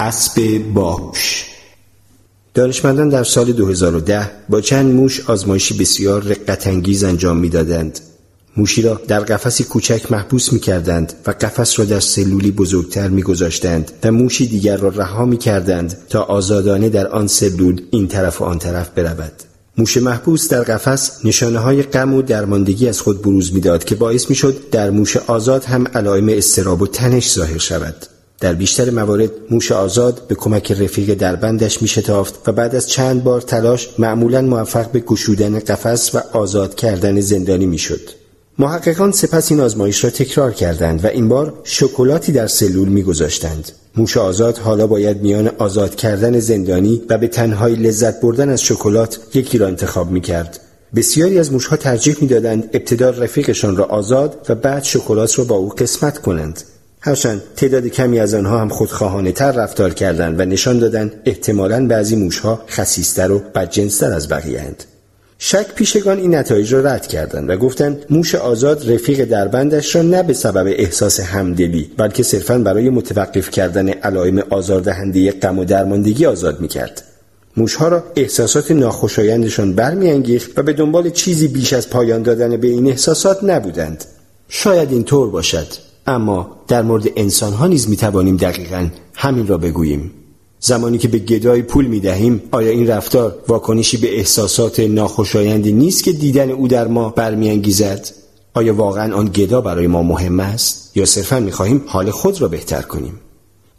اسب 0.00 0.58
باهوش. 0.74 1.46
دانشمندان 2.54 3.08
در 3.08 3.24
سال 3.24 3.52
2010 3.52 4.30
با 4.48 4.60
چند 4.60 4.94
موش 4.94 5.30
آزمایشی 5.30 5.78
بسیار 5.78 6.22
رقتانگیز 6.22 7.04
انجام 7.04 7.36
می‌دادند. 7.36 8.00
موشی 8.56 8.82
را 8.82 9.00
در 9.08 9.20
قفسی 9.20 9.64
کوچک 9.64 10.12
محبوس 10.12 10.52
می 10.52 10.60
کردند 10.60 11.12
و 11.26 11.30
قفس 11.30 11.78
را 11.78 11.84
در 11.84 12.00
سلولی 12.00 12.50
بزرگتر 12.50 13.08
می 13.08 13.22
گذاشتند 13.22 13.92
و 14.04 14.12
موشی 14.12 14.46
دیگر 14.46 14.76
را 14.76 14.88
رها 14.88 15.24
می 15.24 15.36
کردند 15.36 15.96
تا 16.08 16.22
آزادانه 16.22 16.88
در 16.88 17.08
آن 17.08 17.26
سلول 17.26 17.82
این 17.90 18.08
طرف 18.08 18.40
و 18.40 18.44
آن 18.44 18.58
طرف 18.58 18.88
برود. 18.88 19.32
موش 19.78 19.96
محبوس 19.96 20.48
در 20.48 20.62
قفس 20.62 21.24
نشانه 21.24 21.58
های 21.58 21.82
غم 21.82 22.14
و 22.14 22.22
درماندگی 22.22 22.88
از 22.88 23.00
خود 23.00 23.22
بروز 23.22 23.54
می‌داد 23.54 23.84
که 23.84 23.94
باعث 23.94 24.30
می‌شد 24.30 24.70
در 24.70 24.90
موش 24.90 25.16
آزاد 25.16 25.64
هم 25.64 25.86
علائم 25.94 26.28
استراب 26.28 26.82
و 26.82 26.86
تنش 26.86 27.32
ظاهر 27.32 27.58
شود 27.58 27.94
در 28.40 28.52
بیشتر 28.52 28.90
موارد 28.90 29.30
موش 29.50 29.72
آزاد 29.72 30.22
به 30.28 30.34
کمک 30.34 30.72
رفیق 30.72 31.14
دربندش 31.14 31.82
میشتافت 31.82 32.48
و 32.48 32.52
بعد 32.52 32.74
از 32.74 32.88
چند 32.88 33.24
بار 33.24 33.40
تلاش 33.40 33.88
معمولا 33.98 34.42
موفق 34.42 34.90
به 34.90 35.00
گشودن 35.00 35.58
قفس 35.58 36.14
و 36.14 36.18
آزاد 36.32 36.74
کردن 36.74 37.20
زندانی 37.20 37.66
می‌شد 37.66 38.19
محققان 38.60 39.12
سپس 39.12 39.50
این 39.50 39.60
آزمایش 39.60 40.04
را 40.04 40.10
تکرار 40.10 40.52
کردند 40.52 41.04
و 41.04 41.06
این 41.06 41.28
بار 41.28 41.54
شکلاتی 41.64 42.32
در 42.32 42.46
سلول 42.46 42.88
میگذاشتند. 42.88 43.72
موش 43.96 44.16
آزاد 44.16 44.58
حالا 44.58 44.86
باید 44.86 45.22
میان 45.22 45.50
آزاد 45.58 45.94
کردن 45.94 46.40
زندانی 46.40 47.02
و 47.08 47.18
به 47.18 47.28
تنهایی 47.28 47.76
لذت 47.76 48.20
بردن 48.20 48.48
از 48.48 48.62
شکلات 48.62 49.18
یکی 49.34 49.58
را 49.58 49.66
انتخاب 49.66 50.10
می‌کرد. 50.10 50.60
بسیاری 50.96 51.38
از 51.38 51.52
موشها 51.52 51.76
ترجیح 51.76 52.16
می‌دادند 52.20 52.70
ابتدا 52.72 53.10
رفیقشان 53.10 53.76
را 53.76 53.84
آزاد 53.84 54.46
و 54.48 54.54
بعد 54.54 54.82
شکلات 54.82 55.38
را 55.38 55.44
با 55.44 55.56
او 55.56 55.68
قسمت 55.68 56.18
کنند. 56.18 56.62
هرچند 57.00 57.42
تعداد 57.56 57.86
کمی 57.86 58.20
از 58.20 58.34
آنها 58.34 58.58
هم 58.58 58.68
خودخواهانه 58.68 59.32
تر 59.32 59.52
رفتار 59.52 59.94
کردند 59.94 60.40
و 60.40 60.44
نشان 60.44 60.78
دادند 60.78 61.12
احتمالا 61.24 61.86
بعضی 61.86 62.16
موشها 62.16 62.62
خسیستر 62.68 63.32
و 63.32 63.38
بدجنستر 63.54 64.12
از 64.12 64.28
بقیه 64.28 64.60
اند. 64.60 64.84
شک 65.42 65.74
پیشگان 65.74 66.18
این 66.18 66.34
نتایج 66.34 66.74
را 66.74 66.80
رد 66.80 67.06
کردند 67.06 67.50
و 67.50 67.56
گفتند 67.56 68.04
موش 68.10 68.34
آزاد 68.34 68.92
رفیق 68.92 69.24
دربندش 69.24 69.96
را 69.96 70.02
نه 70.02 70.22
به 70.22 70.32
سبب 70.32 70.74
احساس 70.76 71.20
همدلی 71.20 71.90
بلکه 71.96 72.22
صرفا 72.22 72.58
برای 72.58 72.90
متوقف 72.90 73.50
کردن 73.50 73.88
علائم 73.88 74.38
آزاردهنده 74.38 75.32
غم 75.32 75.58
و 75.58 75.64
درماندگی 75.64 76.26
آزاد 76.26 76.60
می‌کرد. 76.60 77.02
موشها 77.56 77.88
را 77.88 78.04
احساسات 78.16 78.70
ناخوشایندشان 78.70 79.72
برمیانگیخت 79.72 80.58
و 80.58 80.62
به 80.62 80.72
دنبال 80.72 81.10
چیزی 81.10 81.48
بیش 81.48 81.72
از 81.72 81.90
پایان 81.90 82.22
دادن 82.22 82.56
به 82.56 82.66
این 82.66 82.86
احساسات 82.86 83.44
نبودند. 83.44 84.04
شاید 84.48 84.92
این 84.92 85.04
طور 85.04 85.30
باشد 85.30 85.66
اما 86.06 86.56
در 86.68 86.82
مورد 86.82 87.04
انسان 87.16 87.52
ها 87.52 87.66
نیز 87.66 87.88
می 87.88 87.96
توانیم 87.96 88.36
دقیقا 88.36 88.88
همین 89.14 89.46
را 89.46 89.58
بگوییم. 89.58 90.10
زمانی 90.60 90.98
که 90.98 91.08
به 91.08 91.18
گدای 91.18 91.62
پول 91.62 91.86
می 91.86 92.00
دهیم 92.00 92.42
آیا 92.50 92.70
این 92.70 92.88
رفتار 92.88 93.38
واکنشی 93.48 93.96
به 93.96 94.16
احساسات 94.16 94.80
ناخوشایندی 94.80 95.72
نیست 95.72 96.04
که 96.04 96.12
دیدن 96.12 96.50
او 96.50 96.68
در 96.68 96.88
ما 96.88 97.08
برمیانگیزد؟ 97.08 98.08
آیا 98.54 98.74
واقعا 98.74 99.16
آن 99.16 99.28
گدا 99.28 99.60
برای 99.60 99.86
ما 99.86 100.02
مهم 100.02 100.40
است؟ 100.40 100.96
یا 100.96 101.04
صرفا 101.04 101.40
می 101.40 101.52
خواهیم 101.52 101.84
حال 101.86 102.10
خود 102.10 102.42
را 102.42 102.48
بهتر 102.48 102.82
کنیم؟ 102.82 103.20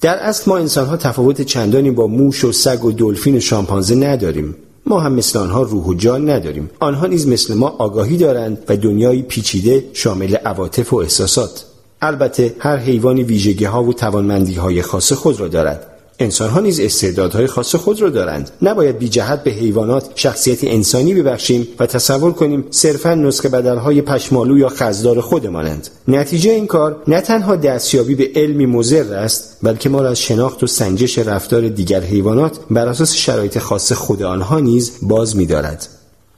در 0.01 0.17
اصل 0.17 0.51
ما 0.51 0.57
انسان 0.57 0.85
ها 0.85 0.97
تفاوت 0.97 1.41
چندانی 1.41 1.91
با 1.91 2.07
موش 2.07 2.43
و 2.43 2.51
سگ 2.51 2.85
و 2.85 2.91
دلفین 2.91 3.35
و 3.35 3.39
شامپانزه 3.39 3.95
نداریم. 3.95 4.55
ما 4.85 4.99
هم 4.99 5.13
مثل 5.13 5.39
آنها 5.39 5.61
روح 5.61 5.85
و 5.85 5.93
جان 5.93 6.29
نداریم. 6.29 6.69
آنها 6.79 7.07
نیز 7.07 7.27
مثل 7.27 7.53
ما 7.53 7.67
آگاهی 7.67 8.17
دارند 8.17 8.57
و 8.69 8.77
دنیایی 8.77 9.21
پیچیده 9.21 9.85
شامل 9.93 10.35
عواطف 10.35 10.93
و 10.93 10.97
احساسات. 10.97 11.65
البته 12.01 12.55
هر 12.59 12.77
حیوانی 12.77 13.23
ویژگی 13.23 13.65
ها 13.65 13.83
و 13.83 13.93
توانمندی 13.93 14.53
های 14.53 14.81
خاص 14.81 15.13
خود 15.13 15.39
را 15.39 15.47
دارد. 15.47 15.90
انسان 16.21 16.49
ها 16.49 16.59
نیز 16.59 16.79
استعدادهای 16.79 17.47
خاص 17.47 17.75
خود 17.75 18.01
را 18.01 18.09
دارند. 18.09 18.49
نباید 18.61 18.99
بی 18.99 19.09
جهت 19.09 19.43
به 19.43 19.51
حیوانات 19.51 20.09
شخصیت 20.15 20.63
انسانی 20.63 21.13
ببخشیم 21.13 21.67
و 21.79 21.85
تصور 21.85 22.31
کنیم 22.31 22.65
صرفا 22.69 23.13
نسخه 23.13 23.49
بدلهای 23.49 24.01
پشمالو 24.01 24.57
یا 24.57 24.69
خزدار 24.69 25.21
خودمانند. 25.21 25.87
نتیجه 26.07 26.51
این 26.51 26.67
کار 26.67 27.03
نه 27.07 27.21
تنها 27.21 27.55
دستیابی 27.55 28.15
به 28.15 28.31
علمی 28.35 28.65
مضر 28.65 29.13
است 29.13 29.57
بلکه 29.63 29.89
ما 29.89 30.01
را 30.01 30.09
از 30.09 30.19
شناخت 30.19 30.63
و 30.63 30.67
سنجش 30.67 31.17
رفتار 31.17 31.69
دیگر 31.69 32.01
حیوانات 32.01 32.59
بر 32.71 32.87
اساس 32.87 33.13
شرایط 33.13 33.57
خاص 33.59 33.91
خود 33.91 34.23
آنها 34.23 34.59
نیز 34.59 34.91
باز 35.01 35.37
می‌دارد. 35.37 35.87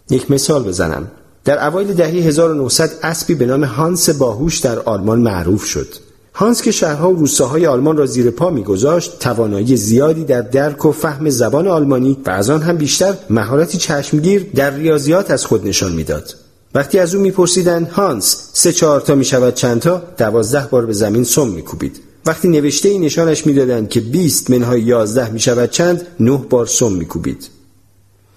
یک 0.10 0.32
مثال 0.32 0.64
بزنم. 0.64 1.08
در 1.46 1.68
اوایل 1.68 1.94
دهه 1.94 2.10
1900 2.10 2.92
اسبی 3.04 3.36
به 3.36 3.46
نام 3.46 3.64
هانس 3.64 4.10
باهوش 4.10 4.60
در 4.60 4.80
آلمان 4.80 5.20
معروف 5.20 5.66
شد. 5.66 5.88
هانس 6.36 6.62
که 6.62 6.72
شهرها 6.72 7.12
و 7.12 7.16
روستاهای 7.16 7.66
آلمان 7.66 7.98
را 7.98 8.06
زیر 8.06 8.32
پا 8.32 8.50
میگذاشت 8.50 9.20
توانایی 9.20 9.78
زیادی 9.78 10.24
در 10.24 10.42
درک 10.42 10.86
و 10.86 10.92
فهم 10.92 11.30
زبان 11.30 11.68
آلمانی 11.68 12.18
و 12.26 12.30
از 12.30 12.50
آن 12.50 12.62
هم 12.62 12.78
بیشتر 12.78 13.14
مهارتی 13.30 13.78
چشمگیر 13.78 14.46
در 14.56 14.76
ریاضیات 14.76 15.32
از 15.32 15.46
خود 15.46 15.68
نشان 15.68 15.92
می‌داد. 15.92 16.36
وقتی 16.76 17.00
از 17.00 17.16
او 17.16 17.22
میپرسیدند 17.22 17.90
هانس 17.90 18.50
سه 18.54 18.72
چهار 18.72 19.02
تا 19.02 19.16
می‌شود 19.16 19.56
چند 19.56 19.82
تا؟ 19.82 20.02
دوازده 20.18 20.68
بار 20.72 20.86
به 20.86 20.94
زمین 20.94 21.24
سم 21.24 21.48
میکوبید. 21.48 22.00
وقتی 22.26 22.48
نوشته 22.48 22.90
ای 22.90 23.00
نشانش 23.00 23.46
می‌دادند 23.46 23.90
که 23.90 24.00
20 24.00 24.50
منهای 24.50 24.82
11 24.82 25.30
می‌شود 25.30 25.72
چند 25.72 26.08
نه 26.20 26.42
بار 26.50 26.66
سم 26.66 26.92
میکوبید. 26.92 27.48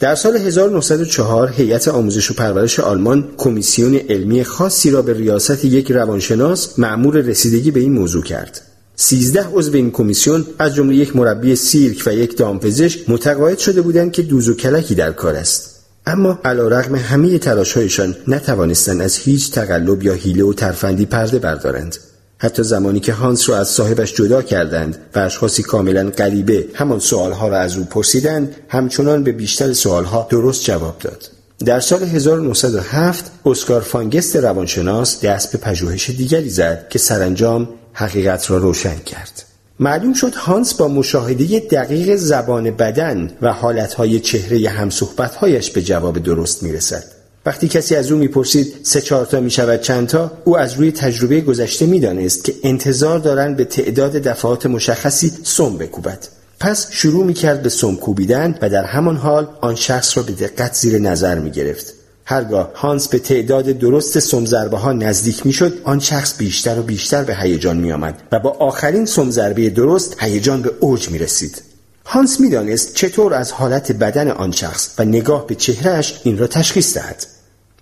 در 0.01 0.15
سال 0.15 0.37
1904 0.37 1.49
هیئت 1.49 1.89
آموزش 1.89 2.31
و 2.31 2.35
پرورش 2.35 2.81
آلمان 2.81 3.29
کمیسیون 3.37 3.95
علمی 3.95 4.45
خاصی 4.45 4.91
را 4.91 5.03
به 5.03 5.13
ریاست 5.13 5.65
یک 5.65 5.93
روانشناس 5.93 6.79
معمور 6.79 7.17
رسیدگی 7.17 7.71
به 7.71 7.81
این 7.81 7.93
موضوع 7.93 8.23
کرد. 8.23 8.61
سیزده 8.97 9.47
عضو 9.55 9.75
این 9.75 9.91
کمیسیون 9.91 10.47
از 10.59 10.75
جمله 10.75 10.97
یک 10.97 11.17
مربی 11.17 11.57
سیرک 11.57 12.03
و 12.07 12.15
یک 12.15 12.37
دامپزشک 12.37 13.11
متقاعد 13.11 13.59
شده 13.59 13.83
بودند 13.83 14.13
که 14.13 14.23
دوز 14.23 14.49
و 14.49 14.55
کلکی 14.55 14.95
در 14.95 15.13
کار 15.13 15.35
است. 15.35 15.77
اما 16.07 16.39
علیرغم 16.45 16.95
همه 16.95 17.39
تلاشهایشان 17.39 18.17
نتوانستند 18.29 19.01
از 19.01 19.17
هیچ 19.17 19.53
تقلب 19.53 20.03
یا 20.03 20.13
حیله 20.13 20.45
و 20.45 20.53
ترفندی 20.53 21.07
پرده 21.07 21.39
بردارند. 21.39 21.97
حتی 22.39 22.63
زمانی 22.63 23.01
که 23.01 23.13
هانس 23.13 23.49
را 23.49 23.59
از 23.59 23.69
صاحبش 23.69 24.15
جدا 24.15 24.43
کردند 24.43 24.97
و 25.15 25.19
اشخاصی 25.19 25.63
کاملا 25.63 26.11
غریبه 26.11 26.65
همان 26.75 26.99
سوالها 26.99 27.49
را 27.49 27.59
از 27.59 27.77
او 27.77 27.85
پرسیدند 27.85 28.57
همچنان 28.69 29.25
به 29.25 29.33
بیشتر 29.33 29.73
سوالها 29.73 30.27
درست 30.31 30.65
جواب 30.65 30.99
داد. 30.99 31.31
در 31.65 31.81
سال 31.81 32.03
1907 32.03 33.31
اسکار 33.47 33.81
فانگست 33.81 34.37
روانشناس 34.37 35.21
دست 35.21 35.53
به 35.53 35.59
پژوهش 35.59 36.11
دیگری 36.11 36.51
زد 36.51 36.89
که 36.89 36.99
سرانجام 36.99 37.69
حقیقت 37.93 38.51
را 38.51 38.59
روشن 38.59 38.99
کرد. 38.99 39.43
معلوم 39.81 40.13
شد 40.13 40.35
هانس 40.35 40.75
با 40.75 40.89
مشاهده 40.89 41.61
دقیق 41.61 42.17
زبان 42.17 42.71
بدن 42.71 43.31
و 43.43 43.53
حالتهای 43.53 44.21
چهره 44.21 44.69
همصحبتهایش 44.69 45.71
به 45.71 45.83
جواب 45.83 46.19
درست 46.19 46.63
می‌رسد. 46.63 47.16
وقتی 47.47 47.69
کسی 47.69 47.97
از 47.97 48.13
او 48.13 48.19
می‌پرسید 48.19 48.75
سه 48.83 49.01
چهار 49.01 49.27
تا 49.27 49.41
می‌شود 49.41 49.81
چند 49.81 50.09
تا 50.09 50.33
او 50.45 50.59
از 50.59 50.75
روی 50.75 50.93
تجربه 50.93 51.41
گذشته 51.41 51.87
می‌دانست 51.87 52.45
که 52.45 52.55
انتظار 52.63 53.19
دارند 53.19 53.57
به 53.57 53.65
تعداد 53.65 54.13
دفعات 54.13 54.67
مشخصی 54.67 55.33
سم 55.43 55.79
بکوبد 55.79 56.29
پس 56.61 56.89
شروع 56.91 57.25
می‌کرد 57.25 57.63
به 57.63 57.69
سم 57.69 57.95
کوبیدن 57.95 58.59
و 58.63 58.69
در 58.71 58.85
همان 58.85 59.17
حال 59.17 59.49
آن 59.61 59.75
شخص 59.75 60.17
را 60.17 60.23
به 60.23 60.33
دقت 60.33 60.75
زیر 60.75 60.99
نظر 60.99 61.39
می‌گرفت 61.39 61.95
هرگاه 62.25 62.71
هانس 62.75 63.09
به 63.09 63.19
تعداد 63.19 63.65
درست 63.65 64.19
سمزربه 64.19 64.77
ها 64.77 64.93
نزدیک 64.93 65.47
می‌شد 65.47 65.81
آن 65.85 66.01
شخص 66.01 66.39
بیشتر 66.39 66.79
و 66.79 66.83
بیشتر 66.83 67.25
به 67.25 67.37
هیجان 67.37 67.77
میآمد 67.77 68.23
و 68.33 68.39
با 68.39 68.51
آخرین 68.51 69.07
سمزربه 69.07 69.71
درست 69.71 70.17
هیجان 70.21 70.63
به 70.63 70.71
اوج 70.81 71.11
می 71.11 71.19
رسید. 71.19 71.63
هانس 72.07 72.41
می‌دانست 72.41 72.95
چطور 72.95 73.35
از 73.35 73.53
حالت 73.53 73.93
بدن 73.93 74.31
آن 74.31 74.53
شخص 74.53 74.91
و 74.99 75.05
نگاه 75.05 75.47
به 75.47 75.55
چهرهش 75.55 76.21
این 76.25 76.39
را 76.39 76.47
تشخیص 76.47 76.97
دهد. 76.97 77.36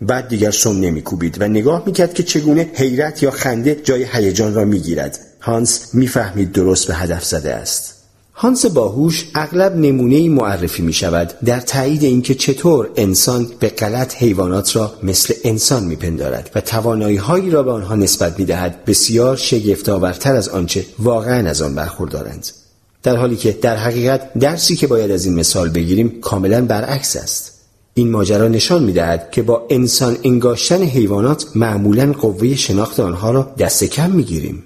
بعد 0.07 0.29
دیگر 0.29 0.51
سم 0.51 0.81
نمیکوبید 0.81 1.41
و 1.41 1.49
نگاه 1.49 1.83
می‌کرد 1.87 2.15
که 2.15 2.23
چگونه 2.23 2.71
حیرت 2.75 3.23
یا 3.23 3.31
خنده 3.31 3.81
جای 3.85 4.07
هیجان 4.13 4.55
را 4.55 4.65
می‌گیرد. 4.65 5.19
هانس 5.41 5.95
می‌فهمید 5.95 6.53
درست 6.53 6.87
به 6.87 6.95
هدف 6.95 7.25
زده 7.25 7.55
است. 7.55 7.95
هانس 8.37 8.67
باهوش 8.67 9.27
اغلب 9.35 9.77
نمونه 9.77 10.29
معرفی 10.29 10.83
می 10.83 10.93
شود 10.93 11.33
در 11.45 11.61
تایید 11.61 12.03
اینکه 12.03 12.35
چطور 12.35 12.91
انسان 12.97 13.51
به 13.61 13.69
غلط 13.69 14.15
حیوانات 14.15 14.77
را 14.77 14.93
مثل 15.03 15.35
انسان 15.45 15.85
میپندارد 15.85 16.51
و 16.55 16.61
توانایی 16.61 17.17
هایی 17.17 17.51
را 17.51 17.63
به 17.63 17.71
آنها 17.71 17.95
نسبت 17.97 18.39
می 18.39 18.45
دهد 18.45 18.85
بسیار 18.85 19.37
شگفتآورتر 19.37 20.37
از 20.37 20.49
آنچه 20.49 20.87
واقعا 20.99 21.49
از 21.49 21.63
آن 21.63 21.75
برخوردارند. 21.75 22.47
در 23.03 23.17
حالی 23.17 23.37
که 23.37 23.53
در 23.53 23.77
حقیقت 23.77 24.35
درسی 24.35 24.77
که 24.77 24.87
باید 24.87 25.11
از 25.11 25.25
این 25.25 25.35
مثال 25.35 25.69
بگیریم 25.69 26.21
کاملا 26.21 26.65
برعکس 26.65 27.17
است. 27.17 27.54
این 27.95 28.11
ماجرا 28.11 28.49
نشان 28.49 28.83
می‌دهد 28.83 29.31
که 29.31 29.43
با 29.43 29.67
انسان 29.71 30.17
انگاشتن 30.25 30.83
حیوانات 30.83 31.47
معمولا 31.55 32.13
قوه 32.13 32.55
شناخت 32.55 33.01
آنها 33.01 33.31
را 33.31 33.55
دست 33.59 33.85
کم 33.85 34.11
می‌گیریم. 34.11 34.65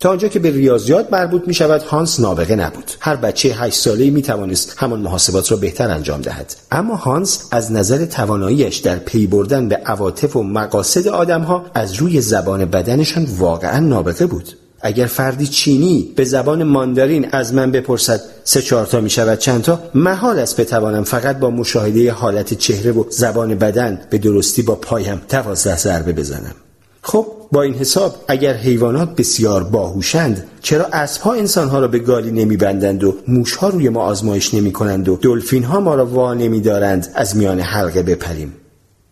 تا 0.00 0.10
آنجا 0.10 0.28
که 0.28 0.38
به 0.38 0.50
ریاضیات 0.50 1.12
مربوط 1.12 1.42
می 1.46 1.54
شود 1.54 1.82
هانس 1.82 2.20
نابغه 2.20 2.56
نبود. 2.56 2.90
هر 3.00 3.16
بچه 3.16 3.48
هشت 3.48 3.76
ساله 3.76 4.10
می 4.10 4.22
توانست 4.22 4.74
همان 4.76 5.00
محاسبات 5.00 5.50
را 5.50 5.56
بهتر 5.56 5.90
انجام 5.90 6.20
دهد. 6.20 6.56
اما 6.70 6.94
هانس 6.96 7.48
از 7.50 7.72
نظر 7.72 8.04
تواناییش 8.04 8.76
در 8.76 8.96
پی 8.96 9.26
بردن 9.26 9.68
به 9.68 9.76
عواطف 9.76 10.36
و 10.36 10.42
مقاصد 10.42 11.08
آدمها 11.08 11.66
از 11.74 11.94
روی 11.94 12.20
زبان 12.20 12.64
بدنشان 12.64 13.26
واقعا 13.38 13.80
نابغه 13.80 14.26
بود. 14.26 14.56
اگر 14.82 15.06
فردی 15.06 15.46
چینی 15.46 16.12
به 16.16 16.24
زبان 16.24 16.64
ماندارین 16.64 17.28
از 17.32 17.54
من 17.54 17.70
بپرسد 17.70 18.20
سه 18.44 18.62
چهارتا 18.62 19.00
می 19.00 19.10
شود 19.10 19.38
چندتا 19.38 19.80
محال 19.94 20.38
است 20.38 20.60
بتوانم 20.60 21.04
فقط 21.04 21.38
با 21.38 21.50
مشاهده 21.50 22.12
حالت 22.12 22.54
چهره 22.54 22.92
و 22.92 23.04
زبان 23.10 23.54
بدن 23.54 24.00
به 24.10 24.18
درستی 24.18 24.62
با 24.62 24.74
پایم 24.74 25.20
دوازده 25.28 25.76
ضربه 25.76 26.12
بزنم. 26.12 26.54
خب 27.02 27.26
با 27.52 27.62
این 27.62 27.74
حساب 27.74 28.14
اگر 28.28 28.54
حیوانات 28.54 29.16
بسیار 29.16 29.64
باهوشند 29.64 30.46
چرا 30.62 30.84
اسبها 30.92 31.32
انسانها 31.32 31.78
را 31.78 31.88
به 31.88 31.98
گالی 31.98 32.30
نمیبندند 32.30 33.04
و 33.04 33.16
موشها 33.28 33.68
روی 33.68 33.88
ما 33.88 34.02
آزمایش 34.02 34.54
نمی 34.54 34.72
کنند 34.72 35.08
و 35.08 35.16
دلفین 35.16 35.64
ها 35.64 35.80
ما 35.80 35.94
را 35.94 36.06
وا 36.06 36.34
نمیدارند؟ 36.34 37.08
از 37.14 37.36
میان 37.36 37.60
حلقه 37.60 38.02
بپریم. 38.02 38.52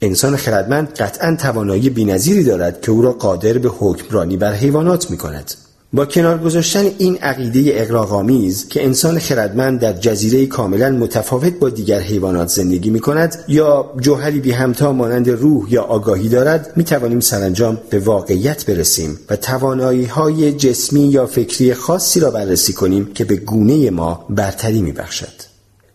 انسان 0.03 0.37
خردمند 0.37 0.95
قطعا 0.95 1.37
توانایی 1.37 1.91
بینظیری 1.91 2.45
دارد 2.45 2.81
که 2.81 2.91
او 2.91 3.03
را 3.03 3.13
قادر 3.13 3.59
به 3.59 3.69
حکمرانی 3.69 4.37
بر 4.37 4.53
حیوانات 4.53 5.11
می 5.11 5.17
کند. 5.17 5.55
با 5.93 6.07
کنار 6.07 6.39
گذاشتن 6.39 6.87
این 6.99 7.17
عقیده 7.17 7.73
اقراق‌آمیز 7.75 8.69
که 8.69 8.85
انسان 8.85 9.19
خردمند 9.19 9.81
در 9.81 9.93
جزیره 9.93 10.47
کاملا 10.47 10.91
متفاوت 10.91 11.53
با 11.53 11.69
دیگر 11.71 12.01
حیوانات 12.01 12.49
زندگی 12.49 12.91
می 12.91 13.01
کند 13.01 13.45
یا 13.49 13.93
جوهری 14.01 14.41
بی 14.41 14.51
همتا 14.51 14.93
مانند 14.93 15.31
روح 15.31 15.73
یا 15.73 15.83
آگاهی 15.83 16.29
دارد 16.29 16.73
می 16.77 16.85
توانیم 16.85 17.21
سرانجام 17.21 17.79
به 17.91 17.99
واقعیت 17.99 18.67
برسیم 18.67 19.19
و 19.31 19.37
توانایی 19.37 20.05
های 20.05 20.53
جسمی 20.53 21.01
یا 21.01 21.27
فکری 21.27 21.75
خاصی 21.75 22.21
را 22.21 22.31
بررسی 22.31 22.73
کنیم 22.73 23.13
که 23.15 23.25
به 23.25 23.37
گونه 23.37 23.91
ما 23.91 24.27
برتری 24.31 24.83
می 24.83 24.93
بخشد. 24.93 25.48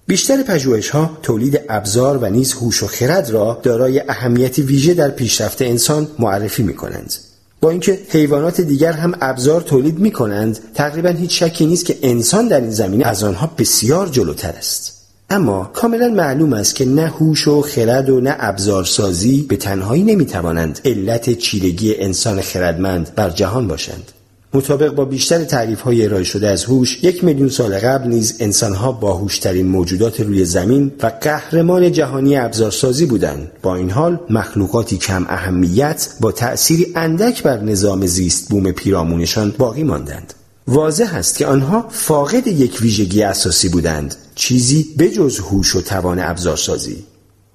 بیشتر 0.07 0.43
پژوهش 0.43 0.89
ها 0.89 1.17
تولید 1.21 1.61
ابزار 1.69 2.17
و 2.17 2.25
نیز 2.25 2.53
هوش 2.53 2.83
و 2.83 2.87
خرد 2.87 3.29
را 3.29 3.59
دارای 3.63 4.03
اهمیتی 4.09 4.61
ویژه 4.61 4.93
در 4.93 5.09
پیشرفت 5.09 5.61
انسان 5.61 6.07
معرفی 6.19 6.63
می 6.63 6.73
کنند. 6.73 7.13
با 7.61 7.69
اینکه 7.69 7.99
حیوانات 8.09 8.61
دیگر 8.61 8.91
هم 8.91 9.13
ابزار 9.21 9.61
تولید 9.61 9.99
می 9.99 10.11
کنند 10.11 10.59
تقریبا 10.73 11.09
هیچ 11.09 11.43
شکی 11.43 11.65
نیست 11.65 11.85
که 11.85 11.97
انسان 12.03 12.47
در 12.47 12.61
این 12.61 12.71
زمینه 12.71 13.05
از 13.05 13.23
آنها 13.23 13.51
بسیار 13.57 14.07
جلوتر 14.07 14.53
است 14.57 14.93
اما 15.29 15.71
کاملا 15.73 16.07
معلوم 16.07 16.53
است 16.53 16.75
که 16.75 16.85
نه 16.85 17.07
هوش 17.07 17.47
و 17.47 17.61
خرد 17.61 18.09
و 18.09 18.21
نه 18.21 18.35
ابزارسازی 18.39 19.41
به 19.41 19.57
تنهایی 19.57 20.03
نمی 20.03 20.25
توانند 20.25 20.79
علت 20.85 21.37
چیرگی 21.37 21.95
انسان 21.95 22.41
خردمند 22.41 23.15
بر 23.15 23.29
جهان 23.29 23.67
باشند 23.67 24.11
مطابق 24.55 24.95
با 24.95 25.05
بیشتر 25.05 25.43
تعریف 25.43 25.81
های 25.81 26.05
ارائه 26.05 26.23
شده 26.23 26.47
از 26.47 26.63
هوش 26.63 27.03
یک 27.03 27.23
میلیون 27.23 27.49
سال 27.49 27.79
قبل 27.79 28.07
نیز 28.07 28.35
انسانها 28.39 28.91
باهوشترین 28.91 29.67
موجودات 29.67 30.19
روی 30.19 30.45
زمین 30.45 30.91
و 31.03 31.11
قهرمان 31.21 31.91
جهانی 31.91 32.37
ابزارسازی 32.37 33.05
بودند. 33.05 33.51
با 33.61 33.75
این 33.75 33.89
حال 33.89 34.19
مخلوقاتی 34.29 34.97
کم 34.97 35.25
اهمیت 35.29 36.09
با 36.19 36.31
تأثیری 36.31 36.87
اندک 36.95 37.43
بر 37.43 37.61
نظام 37.61 38.05
زیست 38.05 38.49
بوم 38.49 38.71
پیرامونشان 38.71 39.53
باقی 39.57 39.83
ماندند. 39.83 40.33
واضح 40.67 41.15
است 41.15 41.37
که 41.37 41.45
آنها 41.45 41.85
فاقد 41.89 42.47
یک 42.47 42.77
ویژگی 42.81 43.23
اساسی 43.23 43.69
بودند 43.69 44.15
چیزی 44.35 44.85
بجز 44.99 45.39
هوش 45.39 45.75
و 45.75 45.81
توان 45.81 46.19
ابزارسازی. 46.19 47.03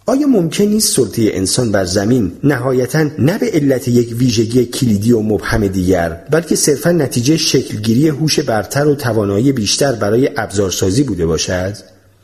آیا 0.08 0.26
ممکن 0.26 0.64
نیست 0.64 0.96
سلطه 0.96 1.30
انسان 1.32 1.72
بر 1.72 1.84
زمین 1.84 2.32
نهایتا 2.44 3.06
نه 3.18 3.38
به 3.38 3.50
علت 3.50 3.88
یک 3.88 4.14
ویژگی 4.18 4.64
کلیدی 4.64 5.12
و 5.12 5.20
مبهم 5.20 5.66
دیگر 5.66 6.20
بلکه 6.30 6.56
صرفا 6.56 6.90
نتیجه 6.90 7.36
شکلگیری 7.36 8.08
هوش 8.08 8.40
برتر 8.40 8.86
و 8.86 8.94
توانایی 8.94 9.52
بیشتر 9.52 9.92
برای 9.92 10.30
ابزارسازی 10.36 11.02
بوده 11.02 11.26
باشد 11.26 11.74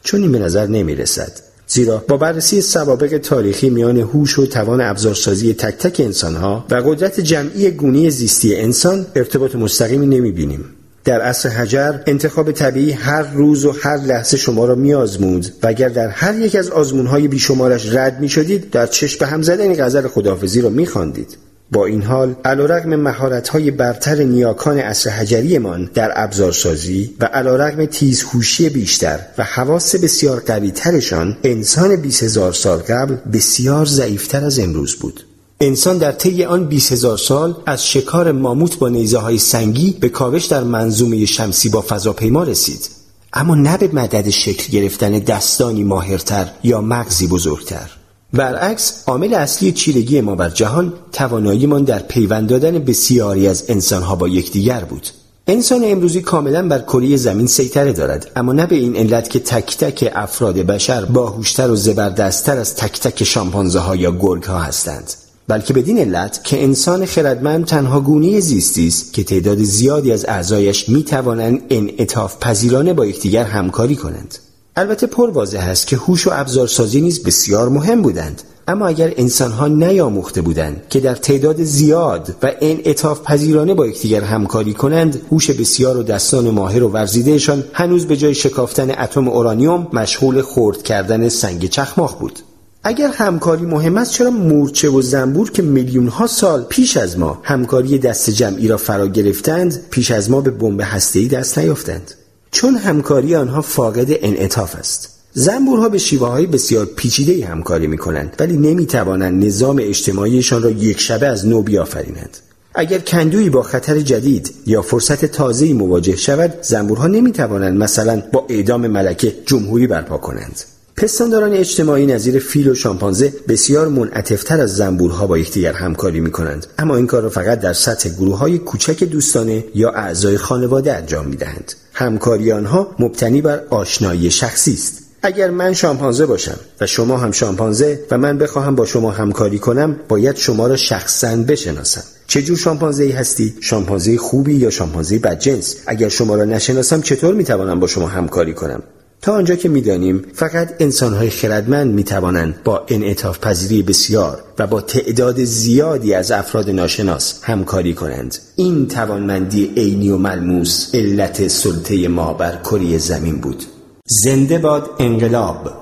چون 0.03 0.22
این 0.22 0.32
به 0.32 0.39
نظر 0.39 0.66
نمی 0.66 0.95
رسد 0.95 1.32
زیرا 1.66 2.05
با 2.09 2.16
بررسی 2.16 2.61
سوابق 2.61 3.18
تاریخی 3.18 3.70
میان 3.70 3.99
هوش 3.99 4.39
و 4.39 4.47
توان 4.47 4.80
ابزارسازی 4.80 5.55
تک 5.55 5.74
تک 5.78 6.01
انسانها 6.01 6.64
و 6.70 6.74
قدرت 6.74 7.20
جمعی 7.20 7.70
گونه 7.70 8.11
زیستی 8.11 8.57
انسان 8.57 9.07
ارتباط 9.14 9.55
مستقیمی 9.55 10.07
نمی 10.07 10.32
بینیم. 10.32 10.64
در 11.05 11.21
عصر 11.21 11.49
حجر 11.49 11.95
انتخاب 12.07 12.53
طبیعی 12.53 12.93
هر 12.93 13.23
روز 13.23 13.65
و 13.65 13.73
هر 13.83 13.97
لحظه 13.97 14.37
شما 14.37 14.65
را 14.65 14.75
میآزمود 14.75 15.47
و 15.63 15.67
اگر 15.67 15.89
در 15.89 16.09
هر 16.09 16.35
یک 16.35 16.55
از 16.55 16.71
آزمونهای 16.71 17.29
بیشمارش 17.29 17.95
رد 17.95 18.21
می 18.21 18.29
شدید 18.29 18.71
در 18.71 18.87
چشم 18.87 19.19
به 19.19 19.27
هم 19.27 19.43
زدن 19.43 19.85
غزل 19.85 20.09
خداحافظی 20.09 20.61
را 20.61 20.69
می 20.69 20.87
خواندید. 20.87 21.37
با 21.73 21.87
این 21.87 22.03
حال 22.03 22.35
علیرغم 22.45 22.97
مهارت‌های 22.97 23.71
برتر 23.71 24.15
نیاکان 24.15 24.79
عصر 24.79 25.11
حجریمان 25.11 25.91
در 25.95 26.13
ابزارسازی 26.15 27.15
و 27.21 27.25
علیرغم 27.25 27.85
تیزهوشی 27.85 28.69
بیشتر 28.69 29.19
و 29.39 29.45
حواس 29.45 29.97
بسیار 29.97 30.41
قویترشان 30.41 31.37
انسان 31.45 31.97
20 31.97 32.23
هزار 32.23 32.53
سال 32.53 32.79
قبل 32.79 33.17
بسیار 33.33 33.87
ضعیفتر 33.87 34.45
از 34.45 34.59
امروز 34.59 34.97
بود 34.97 35.25
انسان 35.61 35.99
در 35.99 36.13
طی 36.13 36.45
آن 36.45 36.65
20 36.65 36.93
هزار 36.93 37.19
سال 37.19 37.57
از 37.67 37.87
شکار 37.87 38.33
ماموت 38.33 38.79
با 38.79 38.89
نیزه 38.89 39.19
های 39.19 39.39
سنگی 39.39 39.97
به 40.01 40.09
کاوش 40.09 40.45
در 40.45 40.65
منظومه 40.65 41.27
شمسی 41.27 41.69
با 41.69 41.85
فضاپیما 41.89 42.43
رسید. 42.43 42.91
اما 43.33 43.55
نه 43.55 43.77
به 43.77 43.89
مدد 43.93 44.31
شکل 44.31 44.73
گرفتن 44.73 45.11
دستانی 45.11 45.85
ماهرتر 45.85 46.51
یا 46.65 46.81
مغزی 46.81 47.27
بزرگتر. 47.27 47.91
برعکس 48.33 49.05
عامل 49.07 49.35
اصلی 49.35 49.73
چیرگی 49.73 50.21
ما 50.21 50.35
بر 50.35 50.51
جهان 50.51 50.93
تواناییمان 51.13 51.85
در 51.85 51.99
پیوند 51.99 52.49
دادن 52.49 52.79
بسیاری 52.79 53.49
از 53.49 53.65
انسانها 53.69 54.15
با 54.15 54.29
یکدیگر 54.29 54.85
بود. 54.85 55.09
انسان 55.47 55.83
امروزی 55.85 56.21
کاملا 56.21 56.69
بر 56.69 56.79
کره 56.79 57.17
زمین 57.17 57.47
سیطره 57.47 57.93
دارد 57.93 58.31
اما 58.37 58.53
نه 58.53 58.67
به 58.67 58.77
این 58.77 58.97
علت 58.97 59.31
که 59.31 59.39
تک 59.39 59.77
تک 59.77 60.13
افراد 60.15 60.55
بشر 60.55 61.05
باهوشتر 61.05 61.71
و 61.71 61.77
زبردستتر 61.77 62.59
از 62.59 62.77
تک 62.77 63.01
تک 63.01 63.25
شامپانزه 63.25 63.79
ها 63.79 63.97
یا 63.97 64.11
گرگ 64.11 64.43
ها 64.43 64.59
هستند. 64.59 65.15
بلکه 65.49 65.75
بدین 65.75 65.99
علت 65.99 66.45
که 66.45 66.63
انسان 66.63 67.07
خردمند 67.07 67.65
تنها 67.67 68.01
گونه 68.01 68.41
زیستی 68.41 68.87
است 68.87 69.13
که 69.13 69.25
تعداد 69.25 69.59
زیادی 69.59 70.13
از 70.13 70.25
اعضایش 70.29 70.89
می 70.89 71.03
توانند 71.03 71.63
انعطاف 71.71 72.37
پذیرانه 72.41 72.93
با 72.93 73.07
یکدیگر 73.07 73.45
همکاری 73.45 73.97
کنند. 73.97 74.39
البته 74.77 75.07
پر 75.07 75.31
واضح 75.31 75.65
است 75.69 75.87
که 75.87 75.97
هوش 75.97 76.27
و 76.27 76.31
ابزارسازی 76.33 77.01
نیز 77.01 77.23
بسیار 77.23 77.69
مهم 77.69 78.03
بودند. 78.03 78.43
اما 78.69 78.87
اگر 78.87 79.13
انسانها 79.17 79.69
نیاموخته 79.69 80.43
بودند 80.43 80.83
که 80.91 81.01
در 81.01 81.15
تعداد 81.15 81.63
زیاد 81.63 82.35
و 82.43 82.53
انعطاف 82.61 83.23
پذیرانه 83.23 83.75
با 83.75 83.87
یکدیگر 83.87 84.21
همکاری 84.21 84.75
کنند 84.75 85.23
هوش 85.31 85.51
بسیار 85.51 85.97
و 85.97 86.03
دستان 86.03 86.51
ماهر 86.51 86.83
و 86.83 86.89
ورزیدهشان 86.89 87.65
هنوز 87.73 88.07
به 88.07 88.17
جای 88.17 88.35
شکافتن 88.35 88.91
اتم 88.91 89.29
اورانیوم 89.29 89.89
مشغول 89.93 90.43
خرد 90.43 90.83
کردن 90.83 91.29
سنگ 91.29 91.69
چخماق 91.69 92.19
بود. 92.19 92.39
اگر 92.87 93.09
همکاری 93.09 93.66
مهم 93.66 93.97
است 93.97 94.12
چرا 94.12 94.30
مورچه 94.30 94.89
و 94.89 95.03
زنبور 95.03 95.51
که 95.51 95.62
میلیون 95.62 96.09
ها 96.09 96.26
سال 96.26 96.64
پیش 96.64 96.97
از 96.97 97.18
ما 97.18 97.41
همکاری 97.43 97.99
دست 97.99 98.30
جمعی 98.30 98.68
را 98.68 98.76
فرا 98.76 99.07
گرفتند 99.07 99.80
پیش 99.91 100.11
از 100.11 100.30
ما 100.30 100.41
به 100.41 100.51
بمب 100.51 100.80
هسته‌ای 100.85 101.28
دست 101.28 101.59
نیافتند؟ 101.59 102.11
چون 102.51 102.74
همکاری 102.74 103.35
آنها 103.35 103.62
فاقد 103.62 104.07
انعطاف 104.09 104.76
است. 104.76 105.09
زنبورها 105.32 105.89
به 105.89 105.99
شیوه 105.99 106.28
های 106.28 106.47
بسیار 106.47 106.87
پیچیده 106.87 107.47
همکاری 107.47 107.87
می 107.87 107.99
کنند 107.99 108.37
ولی 108.39 108.57
نمی 108.57 108.87
توانند 108.87 109.45
نظام 109.45 109.78
اجتماعیشان 109.82 110.62
را 110.62 110.70
یک 110.70 111.01
شبه 111.01 111.26
از 111.26 111.47
نو 111.47 111.62
بیافرینند. 111.62 112.37
اگر 112.74 112.99
کندویی 112.99 113.51
با 113.51 113.62
خطر 113.62 114.01
جدید 114.01 114.55
یا 114.66 114.82
فرصت 114.82 115.24
تازه‌ای 115.24 115.72
مواجه 115.72 116.16
شود 116.16 116.55
زنبورها 116.62 117.07
نمی 117.07 117.32
توانند 117.32 117.78
مثلا 117.78 118.22
با 118.32 118.47
اعدام 118.49 118.87
ملکه 118.87 119.35
جمهوری 119.47 119.87
برپا 119.87 120.18
کنند. 120.18 120.74
پستانداران 120.97 121.53
اجتماعی 121.53 122.07
نظیر 122.07 122.39
فیل 122.39 122.69
و 122.69 122.75
شامپانزه 122.75 123.33
بسیار 123.49 123.89
منعطفتر 123.89 124.61
از 124.61 124.77
زنبورها 124.77 125.27
با 125.27 125.39
یکدیگر 125.39 125.73
همکاری 125.73 126.21
می 126.21 126.31
کنند 126.31 126.67
اما 126.79 126.97
این 126.97 127.07
کار 127.07 127.23
را 127.23 127.29
فقط 127.29 127.61
در 127.61 127.73
سطح 127.73 128.09
گروه 128.09 128.39
های 128.39 128.59
کوچک 128.59 129.05
دوستانه 129.05 129.65
یا 129.75 129.91
اعضای 129.91 130.37
خانواده 130.37 130.95
انجام 130.95 131.27
می 131.27 131.37
دهند 131.37 131.73
همکاری 131.93 132.53
آنها 132.53 132.95
مبتنی 132.99 133.41
بر 133.41 133.61
آشنایی 133.71 134.31
شخصی 134.31 134.73
است. 134.73 134.99
اگر 135.23 135.51
من 135.51 135.73
شامپانزه 135.73 136.27
باشم 136.27 136.59
و 136.81 136.87
شما 136.87 137.17
هم 137.17 137.31
شامپانزه 137.31 138.01
و 138.11 138.19
من 138.19 138.39
بخواهم 138.39 138.75
با 138.75 138.87
شما 138.87 139.11
همکاری 139.11 139.59
کنم 139.59 139.97
باید 140.09 140.37
شما 140.37 140.67
را 140.67 140.77
شخصا 140.77 141.37
بشناسم. 141.37 142.03
چه 142.27 142.43
جور 142.43 142.57
شامپانزه 142.57 143.05
ای 143.05 143.13
هستی؟ 143.13 143.55
شامپانزه 143.61 144.17
خوبی 144.17 144.55
یا 144.55 144.71
شامپانزه 144.71 145.19
بدجنس؟ 145.19 145.77
اگر 145.87 146.09
شما 146.09 146.37
را 146.37 146.45
نشناسم 146.45 147.03
چطور 147.03 147.35
می‌توانم 147.35 147.81
با 147.81 147.87
شما 147.87 148.07
همکاری 148.07 148.55
کنم؟ 148.55 148.83
تا 149.25 149.35
آنجا 149.35 149.55
که 149.55 149.68
می‌دانیم 149.68 150.25
فقط 150.35 150.75
انسانهای 150.81 151.31
خردمند 151.31 151.95
می‌توانند 151.95 152.62
با 152.64 152.85
انعطاف 152.89 153.39
پذیری 153.39 153.83
بسیار 153.83 154.43
و 154.59 154.66
با 154.66 154.81
تعداد 154.81 155.45
زیادی 155.45 156.14
از 156.14 156.31
افراد 156.31 156.70
ناشناس 156.70 157.41
همکاری 157.43 157.95
کنند. 157.95 158.37
این 158.57 158.89
توانمندی 158.89 159.72
عینی 159.77 160.11
و 160.11 160.18
ملموس 160.18 160.95
علت 160.95 161.49
سلطه 161.49 162.09
ما 162.09 162.33
بر 162.33 162.57
کره 162.57 162.99
زمین 162.99 163.41
بود. 163.41 163.64
زنده 164.07 164.59
باد 164.59 164.91
انقلاب. 164.99 165.72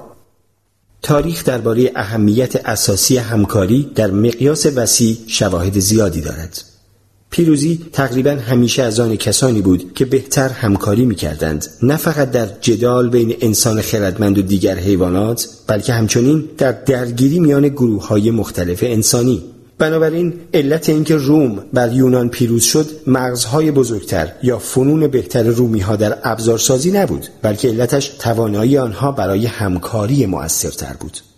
تاریخ 1.03 1.45
درباره 1.45 1.93
اهمیت 1.97 2.67
اساسی 2.69 3.17
همکاری 3.17 3.93
در 3.95 4.11
مقیاس 4.11 4.67
وسیع 4.67 5.17
شواهد 5.27 5.79
زیادی 5.79 6.21
دارد. 6.21 6.65
پیروزی 7.33 7.81
تقریبا 7.93 8.31
همیشه 8.31 8.83
از 8.83 9.01
آن 9.01 9.17
کسانی 9.17 9.63
بود 9.63 9.95
که 9.95 10.05
بهتر 10.05 10.49
همکاری 10.49 11.05
می 11.05 11.15
کردند 11.15 11.67
نه 11.83 11.97
فقط 11.97 12.31
در 12.31 12.47
جدال 12.61 13.11
بین 13.11 13.37
انسان 13.41 13.81
خردمند 13.81 14.39
و 14.39 14.43
دیگر 14.43 14.79
حیوانات 14.79 15.49
بلکه 15.67 15.93
همچنین 15.93 16.45
در 16.59 16.73
درگیری 16.73 17.39
میان 17.39 17.69
گروه 17.69 18.07
های 18.07 18.31
مختلف 18.31 18.83
انسانی. 18.83 19.43
بنابراین 19.79 20.35
علت 20.55 20.89
اینکه 20.89 21.17
روم 21.17 21.65
بر 21.73 21.93
یونان 21.93 22.29
پیروز 22.29 22.65
شد 22.65 22.87
مغزهای 23.07 23.71
بزرگتر 23.71 24.33
یا 24.43 24.59
فنون 24.59 25.07
بهتر 25.07 25.43
رومی 25.43 25.81
ها 25.81 25.97
در 25.97 26.19
ابزارسازی 26.25 26.91
نبود 26.91 27.27
بلکه 27.43 27.69
علتش 27.69 28.09
توانایی 28.09 28.79
آنها 28.79 29.13
برای 29.13 29.47
همکاری 29.47 30.27
مؤثرتر 30.27 30.93
بود. 31.01 31.32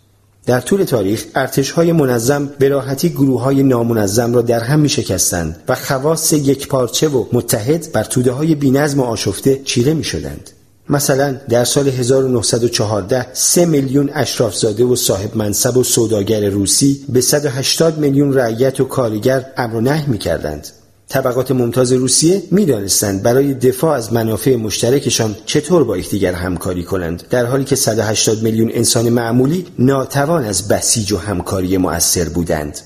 در 0.46 0.60
طول 0.60 0.84
تاریخ 0.84 1.24
ارتشهای 1.34 1.92
منظم 1.92 2.50
به 2.58 2.68
راحتی 2.68 3.10
گروه 3.10 3.42
های 3.42 3.62
نامنظم 3.62 4.34
را 4.34 4.42
در 4.42 4.60
هم 4.60 4.80
می 4.80 4.88
شکستند 4.88 5.62
و 5.68 5.74
خواص 5.74 6.32
یک 6.32 6.68
پارچه 6.68 7.08
و 7.08 7.24
متحد 7.32 7.92
بر 7.92 8.04
توده 8.04 8.32
های 8.32 8.54
بینظم 8.54 9.00
و 9.00 9.02
آشفته 9.02 9.60
چیره 9.64 9.94
می 9.94 10.04
شدند. 10.04 10.50
مثلا 10.88 11.36
در 11.48 11.64
سال 11.64 11.88
1914 11.88 13.26
سه 13.32 13.66
میلیون 13.66 14.10
اشرافزاده 14.14 14.84
و 14.84 14.96
صاحب 14.96 15.36
منصب 15.36 15.76
و 15.76 15.84
سوداگر 15.84 16.48
روسی 16.50 17.04
به 17.08 17.20
180 17.20 17.98
میلیون 17.98 18.34
رعیت 18.34 18.80
و 18.80 18.84
کارگر 18.84 19.46
امر 19.56 19.74
و 19.74 19.80
نهی 19.80 20.06
می 20.06 20.18
کردند. 20.18 20.68
طبقات 21.14 21.50
ممتاز 21.50 21.92
روسیه 21.92 22.42
می‌دانستند 22.50 23.22
برای 23.22 23.54
دفاع 23.54 23.96
از 23.96 24.12
منافع 24.12 24.56
مشترکشان 24.56 25.36
چطور 25.46 25.84
با 25.84 25.96
یکدیگر 25.96 26.32
همکاری 26.32 26.84
کنند 26.84 27.22
در 27.30 27.46
حالی 27.46 27.64
که 27.64 27.76
180 27.76 28.42
میلیون 28.42 28.70
انسان 28.74 29.08
معمولی 29.08 29.66
ناتوان 29.78 30.44
از 30.44 30.68
بسیج 30.68 31.12
و 31.12 31.18
همکاری 31.18 31.76
مؤثر 31.76 32.24
بودند. 32.24 32.78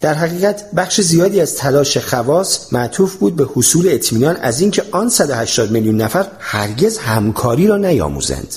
در 0.00 0.14
حقیقت 0.14 0.70
بخش 0.76 1.00
زیادی 1.00 1.40
از 1.40 1.56
تلاش 1.56 1.98
خواص 1.98 2.72
معطوف 2.72 3.14
بود 3.14 3.36
به 3.36 3.48
حصول 3.54 3.88
اطمینان 3.88 4.36
از 4.36 4.60
اینکه 4.60 4.82
آن 4.90 5.08
180 5.08 5.70
میلیون 5.70 5.96
نفر 5.96 6.26
هرگز 6.38 6.98
همکاری 6.98 7.66
را 7.66 7.76
نیاموزند. 7.76 8.56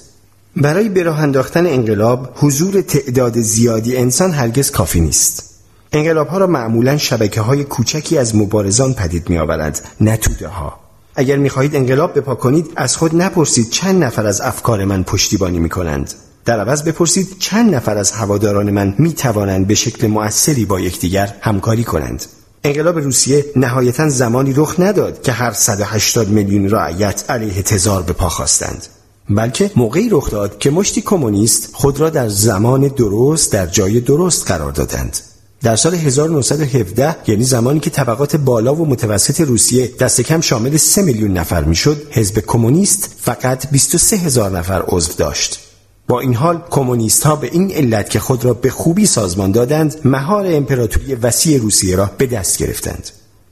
برای 0.56 0.90
به 0.90 1.12
انداختن 1.12 1.66
انقلاب 1.66 2.30
حضور 2.36 2.82
تعداد 2.82 3.40
زیادی 3.40 3.98
انسان 3.98 4.32
هرگز 4.32 4.72
کافی 4.72 5.00
نیست. 5.00 5.53
انقلاب 5.94 6.28
ها 6.28 6.38
را 6.38 6.48
معمولا 6.48 6.98
شبکه 6.98 7.42
های 7.42 7.64
کوچکی 7.64 8.18
از 8.18 8.36
مبارزان 8.36 8.94
پدید 8.94 9.30
می 9.30 9.38
آورند 9.38 9.80
نه 10.02 10.18
توده 10.18 10.48
ها 10.48 10.80
اگر 11.16 11.38
می 11.38 11.50
خواهید 11.50 11.76
انقلاب 11.76 12.18
بپا 12.18 12.36
کنید 12.36 12.72
از 12.76 12.98
خود 12.98 13.16
نپرسید 13.16 13.70
چند 13.70 14.04
نفر 14.04 14.26
از 14.26 14.42
افکار 14.42 14.86
من 14.86 15.04
پشتیبانی 15.04 15.60
می 15.60 15.70
کنند 15.70 16.14
در 16.46 16.60
عوض 16.60 16.84
بپرسید 16.84 17.36
چند 17.40 17.76
نفر 17.76 17.98
از 17.98 18.12
هواداران 18.12 18.72
من 18.72 18.96
می 18.98 19.14
توانند 19.14 19.68
به 19.68 19.76
شکل 19.76 20.08
مؤثری 20.08 20.66
با 20.66 20.80
یکدیگر 20.80 21.36
همکاری 21.42 21.84
کنند. 21.84 22.26
انقلاب 22.64 22.98
روسیه 22.98 23.46
نهایتا 23.56 24.10
زمانی 24.10 24.54
رخ 24.54 24.76
نداد 24.80 25.22
که 25.22 25.32
هر 25.32 25.52
180 25.52 26.30
میلیون 26.30 26.70
رعیت 26.70 27.24
علیه 27.30 27.62
تزار 27.62 28.04
به 28.04 28.14
پا 28.14 28.30
خواستند. 28.30 28.86
بلکه 29.30 29.72
موقعی 29.76 30.10
رخ 30.10 30.32
داد 30.32 30.58
که 30.58 30.72
مشتی 30.72 31.02
کمونیست 31.02 31.70
خود 31.74 32.00
را 32.00 32.10
در 32.10 32.30
زمان 32.30 32.88
درست 32.88 33.52
در 33.54 33.66
جای 33.66 34.00
درست 34.00 34.52
قرار 34.52 34.72
دادند. 34.72 35.18
در 35.64 35.76
سال 35.76 35.96
1917 35.96 37.16
یعنی 37.28 37.44
زمانی 37.44 37.80
که 37.80 37.90
طبقات 37.90 38.36
بالا 38.36 38.76
و 38.76 38.86
متوسط 38.86 39.42
روسیه 39.42 39.92
دست 40.00 40.22
کم 40.22 40.42
شامل 40.42 40.78
3 40.78 41.02
میلیون 41.02 41.32
نفر 41.32 41.64
می‌شد 41.64 42.08
حزب 42.12 42.40
کمونیست 42.40 43.16
فقط 43.22 43.68
23 43.72 44.18
هزار 44.18 44.52
نفر 44.52 44.82
عضو 44.88 45.14
داشت. 45.14 45.60
با 46.08 46.20
این 46.20 46.34
حال 46.34 46.64
کمونیست 46.70 47.24
ها 47.24 47.36
به 47.36 47.50
این 47.52 47.72
علت 47.72 48.10
که 48.10 48.20
خود 48.20 48.46
را 48.46 48.54
به 48.54 48.70
خوبی 48.70 49.06
سازمان 49.06 49.52
دادند 49.52 49.96
مهار 50.06 50.46
امپراتوری 50.48 51.16
وسیع 51.16 51.60
روسیه 51.60 51.96
را 51.96 52.12
به 52.18 52.26
دست 52.26 52.58
گرفتند. 52.58 53.10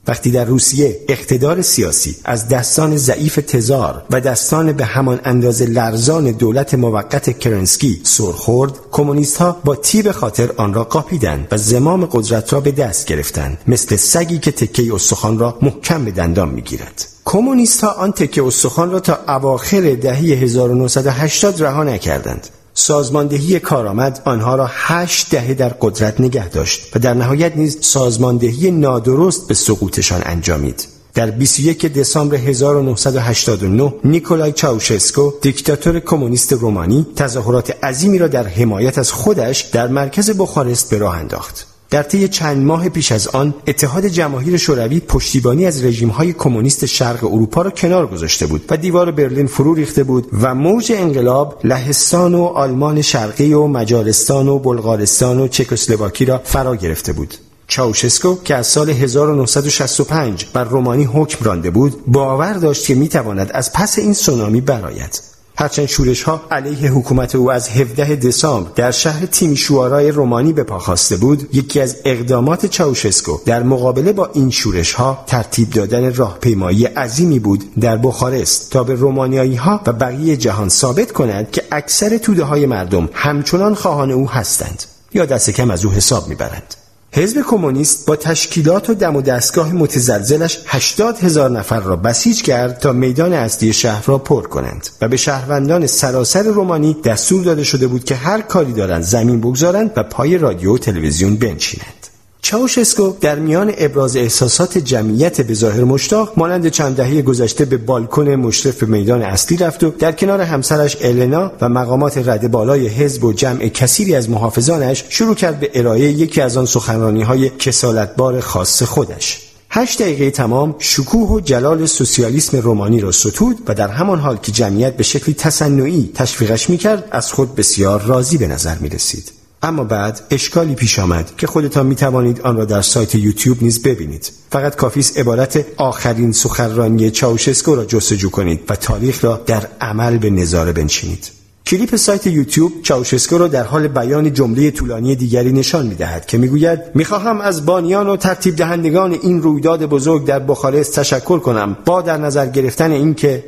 وقتی 0.08 0.32
در 0.32 0.46
روسیه 0.46 1.00
اقتدار 1.10 1.62
سیاسی 1.62 2.16
از 2.24 2.48
دستان 2.48 2.98
ضعیف 2.98 3.36
تزار 3.36 4.04
و 4.10 4.22
دستان 4.22 4.74
به 4.74 4.86
همان 4.86 5.20
اندازه 5.24 5.66
لرزان 5.66 6.32
دولت 6.32 6.74
موقت 6.74 7.40
کرنسکی 7.40 8.02
سر 8.04 8.32
خورد 8.32 8.74
کمونیست 8.92 9.38
ها 9.38 9.62
با 9.66 9.76
تیب 9.76 10.12
خاطر 10.12 10.52
آن 10.58 10.74
را 10.74 10.84
قاپیدند 10.84 11.48
و 11.52 11.58
زمام 11.58 12.06
قدرت 12.06 12.54
را 12.54 12.60
به 12.60 12.72
دست 12.72 13.06
گرفتند 13.08 13.58
مثل 13.68 13.96
سگی 13.96 14.40
که 14.40 14.52
تکه 14.52 14.94
استخوان 14.94 15.40
را 15.40 15.58
محکم 15.62 16.06
به 16.06 16.12
دندان 16.12 16.50
می‌گیرد. 16.50 17.08
کمونیست 17.26 17.84
ها 17.84 17.90
آن 17.90 18.12
تکه 18.12 18.44
استخوان 18.44 18.92
را 18.92 19.00
تا 19.00 19.20
اواخر 19.28 19.96
دهه 19.96 20.18
1980 20.18 21.64
رها 21.64 21.84
نکردند. 21.84 22.48
سازماندهی 22.74 23.60
کارآمد 23.60 24.22
آنها 24.26 24.56
را 24.56 24.70
هشت 24.72 25.30
دهه 25.32 25.54
در 25.54 25.70
قدرت 25.70 26.20
نگه 26.22 26.50
داشت 26.50 26.96
و 26.96 27.00
در 27.00 27.14
نهایت 27.14 27.58
نیز 27.58 27.78
سازماندهی 27.82 28.72
نادرست 28.72 29.48
به 29.48 29.54
سقوطشان 29.54 30.22
انجامید. 30.26 30.88
در 31.14 31.32
21 31.32 31.86
دسامبر 31.86 32.36
1989 32.36 33.94
نیکولای 34.04 34.52
چاوشسکو 34.52 35.32
دیکتاتور 35.42 36.00
کمونیست 36.00 36.54
رومانی 36.54 37.08
تظاهرات 37.16 37.84
عظیمی 37.84 38.18
را 38.18 38.28
در 38.28 38.48
حمایت 38.48 38.98
از 38.98 39.12
خودش 39.12 39.62
در 39.62 39.88
مرکز 39.88 40.32
بخارست 40.32 40.90
به 40.90 40.98
راه 40.98 41.18
انداخت. 41.18 41.71
در 41.92 42.04
طی 42.04 42.28
چند 42.28 42.66
ماه 42.66 42.90
پیش 42.90 43.12
از 43.12 43.28
آن 43.28 43.54
اتحاد 43.68 44.06
جماهیر 44.06 44.58
شوروی 44.58 45.00
پشتیبانی 45.00 45.66
از 45.66 45.84
های 46.14 46.34
کمونیست 46.34 46.86
شرق 46.86 47.24
اروپا 47.24 47.62
را 47.62 47.70
کنار 47.70 48.08
گذاشته 48.08 48.48
بود 48.48 48.66
و 48.70 48.78
دیوار 48.78 49.12
برلین 49.12 49.48
فرو 49.48 49.74
ریخته 49.74 50.04
بود 50.04 50.28
و 50.42 50.56
موج 50.56 50.92
انقلاب 50.96 51.60
لهستان 51.64 52.36
و 52.36 52.44
آلمان 52.44 53.02
شرقی 53.02 53.54
و 53.54 53.68
مجارستان 53.68 54.48
و 54.48 54.60
بلغارستان 54.60 55.40
و 55.40 55.48
چکسلواکی 55.48 56.26
را 56.26 56.42
فرا 56.44 56.76
گرفته 56.76 57.14
بود. 57.14 57.36
چاوشسکو 57.68 58.36
که 58.44 58.56
از 58.56 58.68
سال 58.68 58.90
1965 58.90 60.46
بر 60.54 60.64
رومانی 60.64 61.04
حکم 61.04 61.46
رانده 61.46 61.70
بود 61.70 62.06
باور 62.08 62.54
داشت 62.54 62.86
که 62.86 62.96
می‌تواند 62.96 63.52
از 63.54 63.74
پس 63.74 64.00
این 64.00 64.14
سونامی 64.14 64.62
برآید. 64.62 65.31
هرچند 65.62 65.86
شورش 65.86 66.24
ها 66.24 66.42
علیه 66.52 66.92
حکومت 66.92 67.36
او 67.36 67.52
از 67.52 67.70
17 67.70 68.16
دسامبر 68.16 68.72
در 68.76 68.92
شهر 68.92 69.26
تیمیشوارای 69.26 70.12
رومانی 70.12 70.54
به 70.54 70.64
پا 70.64 70.80
خواسته 70.80 71.18
بود 71.18 71.56
یکی 71.56 71.80
از 71.80 71.96
اقدامات 72.06 72.66
چاوشسکو 72.66 73.38
در 73.46 73.64
مقابله 73.64 74.14
با 74.14 74.30
این 74.34 74.50
شورش 74.50 74.94
ها 74.94 75.24
ترتیب 75.28 75.70
دادن 75.70 76.14
راهپیمایی 76.14 76.86
عظیمی 76.86 77.40
بود 77.40 77.64
در 77.80 77.98
بخارست 77.98 78.72
تا 78.72 78.84
به 78.84 78.94
رومانیایی 78.94 79.56
ها 79.56 79.82
و 79.88 79.94
بقیه 79.94 80.38
جهان 80.38 80.70
ثابت 80.70 81.12
کند 81.12 81.52
که 81.52 81.64
اکثر 81.72 82.18
توده 82.18 82.44
های 82.44 82.66
مردم 82.66 83.10
همچنان 83.14 83.76
خواهان 83.76 84.12
او 84.12 84.30
هستند. 84.30 84.84
یا 85.14 85.26
دست 85.26 85.50
کم 85.50 85.72
از 85.72 85.86
او 85.86 85.92
حساب 85.92 86.28
می‌برند. 86.28 86.76
حزب 87.14 87.42
کمونیست 87.42 88.06
با 88.06 88.16
تشکیلات 88.16 88.90
و 88.90 88.94
دم 88.94 89.16
و 89.16 89.22
دستگاه 89.22 89.74
متزلزلش 89.74 90.60
80 90.66 91.18
هزار 91.18 91.50
نفر 91.50 91.80
را 91.80 91.96
بسیج 91.96 92.42
کرد 92.42 92.80
تا 92.80 92.92
میدان 92.94 93.34
اصلی 93.34 93.74
شهر 93.74 94.04
را 94.06 94.18
پر 94.18 94.42
کنند 94.42 94.90
و 95.02 95.08
به 95.08 95.18
شهروندان 95.18 95.88
سراسر 95.88 96.44
رومانی 96.44 96.94
دستور 96.94 97.44
داده 97.44 97.64
شده 97.64 97.88
بود 97.88 98.04
که 98.04 98.16
هر 98.16 98.42
کاری 98.42 98.74
دارند 98.74 99.04
زمین 99.04 99.42
بگذارند 99.42 99.92
و 99.96 100.04
پای 100.04 100.38
رادیو 100.38 100.74
و 100.74 100.78
تلویزیون 100.78 101.36
بنشینند. 101.36 102.01
چاوشسکو 102.42 103.14
در 103.22 103.40
میان 103.40 103.74
ابراز 103.78 104.18
احساسات 104.18 104.78
جمعیت 104.78 105.42
به 105.42 105.54
ظاهر 105.54 105.84
مشتاق 105.84 106.34
مانند 106.38 106.68
چند 106.68 106.96
دهه 106.96 107.22
گذشته 107.22 107.66
به 107.66 107.78
بالکن 107.78 108.30
مشرف 108.30 108.84
میدان 108.84 109.22
اصلی 109.22 109.58
رفت 109.58 109.84
و 109.84 109.90
در 109.90 110.12
کنار 110.12 110.42
همسرش 110.42 110.98
النا 111.02 111.52
و 111.62 111.70
مقامات 111.70 112.18
رده 112.18 112.48
بالای 112.48 112.88
حزب 112.88 113.24
و 113.24 113.34
جمع 113.34 113.68
کثیری 113.68 114.16
از 114.16 114.30
محافظانش 114.30 115.04
شروع 115.10 115.36
کرد 115.36 115.60
به 115.60 115.72
ارائه 115.74 116.02
یکی 116.02 116.42
از 116.42 116.58
آن 116.58 116.66
سخنرانی 116.66 117.22
های 117.22 117.50
کسالتبار 117.50 118.40
خاص 118.40 118.84
خودش 118.84 119.40
هشت 119.70 120.02
دقیقه 120.02 120.32
تمام 120.32 120.76
شکوه 120.80 121.30
و 121.30 121.40
جلال 121.40 121.86
سوسیالیسم 121.86 122.58
رومانی 122.58 123.00
را 123.00 123.12
ستود 123.12 123.58
و 123.68 123.74
در 123.74 123.88
همان 123.88 124.20
حال 124.20 124.38
که 124.38 124.52
جمعیت 124.52 124.98
به 124.98 125.04
شکلی 125.04 125.36
تصنعی 125.36 126.12
تشویقش 126.16 126.70
می‌کرد 126.70 127.08
از 127.12 127.32
خود 127.34 127.56
بسیار 127.56 128.02
راضی 128.02 128.38
به 128.38 128.48
نظر 128.48 128.78
می 128.78 128.90
رسید. 128.90 129.41
اما 129.64 129.84
بعد 129.84 130.22
اشکالی 130.30 130.76
پیش 130.76 131.00
آمد 131.00 131.32
که 131.38 131.48
خودتان 131.48 131.86
می 131.86 131.96
توانید 131.96 132.42
آن 132.42 132.58
را 132.58 132.66
در 132.66 132.82
سایت 132.82 133.16
یوتیوب 133.16 133.64
نیز 133.64 133.82
ببینید. 133.82 134.32
فقط 134.52 134.76
کافی 134.76 135.00
است 135.00 135.20
عبارت 135.20 135.66
آخرین 135.78 136.32
سخنرانی 136.32 137.12
چاوشسکو 137.12 137.76
را 137.76 137.86
جستجو 137.86 138.30
کنید 138.30 138.60
و 138.70 138.76
تاریخ 138.76 139.24
را 139.24 139.42
در 139.46 139.68
عمل 139.82 140.18
به 140.18 140.30
نظاره 140.30 140.72
بنشینید. 140.72 141.32
کلیپ 141.68 141.96
سایت 141.96 142.28
یوتیوب 142.28 142.82
چاوشسکو 142.82 143.38
را 143.38 143.48
در 143.48 143.64
حال 143.64 143.88
بیان 143.88 144.34
جمله 144.34 144.72
طولانی 144.72 145.16
دیگری 145.16 145.52
نشان 145.52 145.86
می 145.86 145.96
دهد 145.96 146.26
که 146.26 146.38
می‌گوید 146.38 146.80
می‌خواهم 146.96 147.42
از 147.42 147.66
بانیان 147.66 148.08
و 148.08 148.18
ترتیب 148.18 148.56
دهندگان 148.56 149.12
این 149.12 149.42
رویداد 149.42 149.86
بزرگ 149.86 150.26
در 150.26 150.40
بخارست 150.40 151.00
تشکر 151.00 151.40
کنم 151.40 151.78
با 151.86 152.02
در 152.02 152.18
نظر 152.18 152.48
گرفتن 152.48 152.92
اینکه 152.92 153.44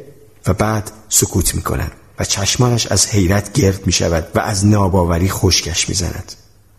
و 0.48 0.54
بعد 0.54 0.92
سکوت 1.10 1.56
می‌کنند. 1.56 1.92
و 2.20 2.26
چشمانش 2.26 2.88
از 2.88 3.08
حیرت 3.08 3.54
گرد 3.54 3.86
می 3.86 3.92
شود 3.92 4.28
و 4.36 4.40
از 4.40 4.66
ناباوری 4.66 5.30
خشکش 5.30 5.90
می 5.90 5.96
زند. 5.96 6.34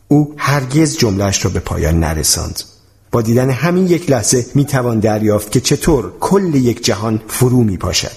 او 0.09 0.35
هرگز 0.37 0.97
جملهش 0.97 1.45
را 1.45 1.51
به 1.51 1.61
پایان 1.61 2.01
نرساند. 2.01 2.63
با 3.11 3.23
دیدن 3.23 3.51
همین 3.51 3.87
یک 3.87 4.11
لحظه 4.11 4.47
می 4.55 4.65
توان 4.65 5.01
دریافت 5.01 5.53
که 5.53 5.61
چطور 5.61 6.13
کل 6.21 6.55
یک 6.55 6.85
جهان 6.85 7.23
فرو 7.29 7.65
می 7.65 7.77
پاشد. 7.77 8.17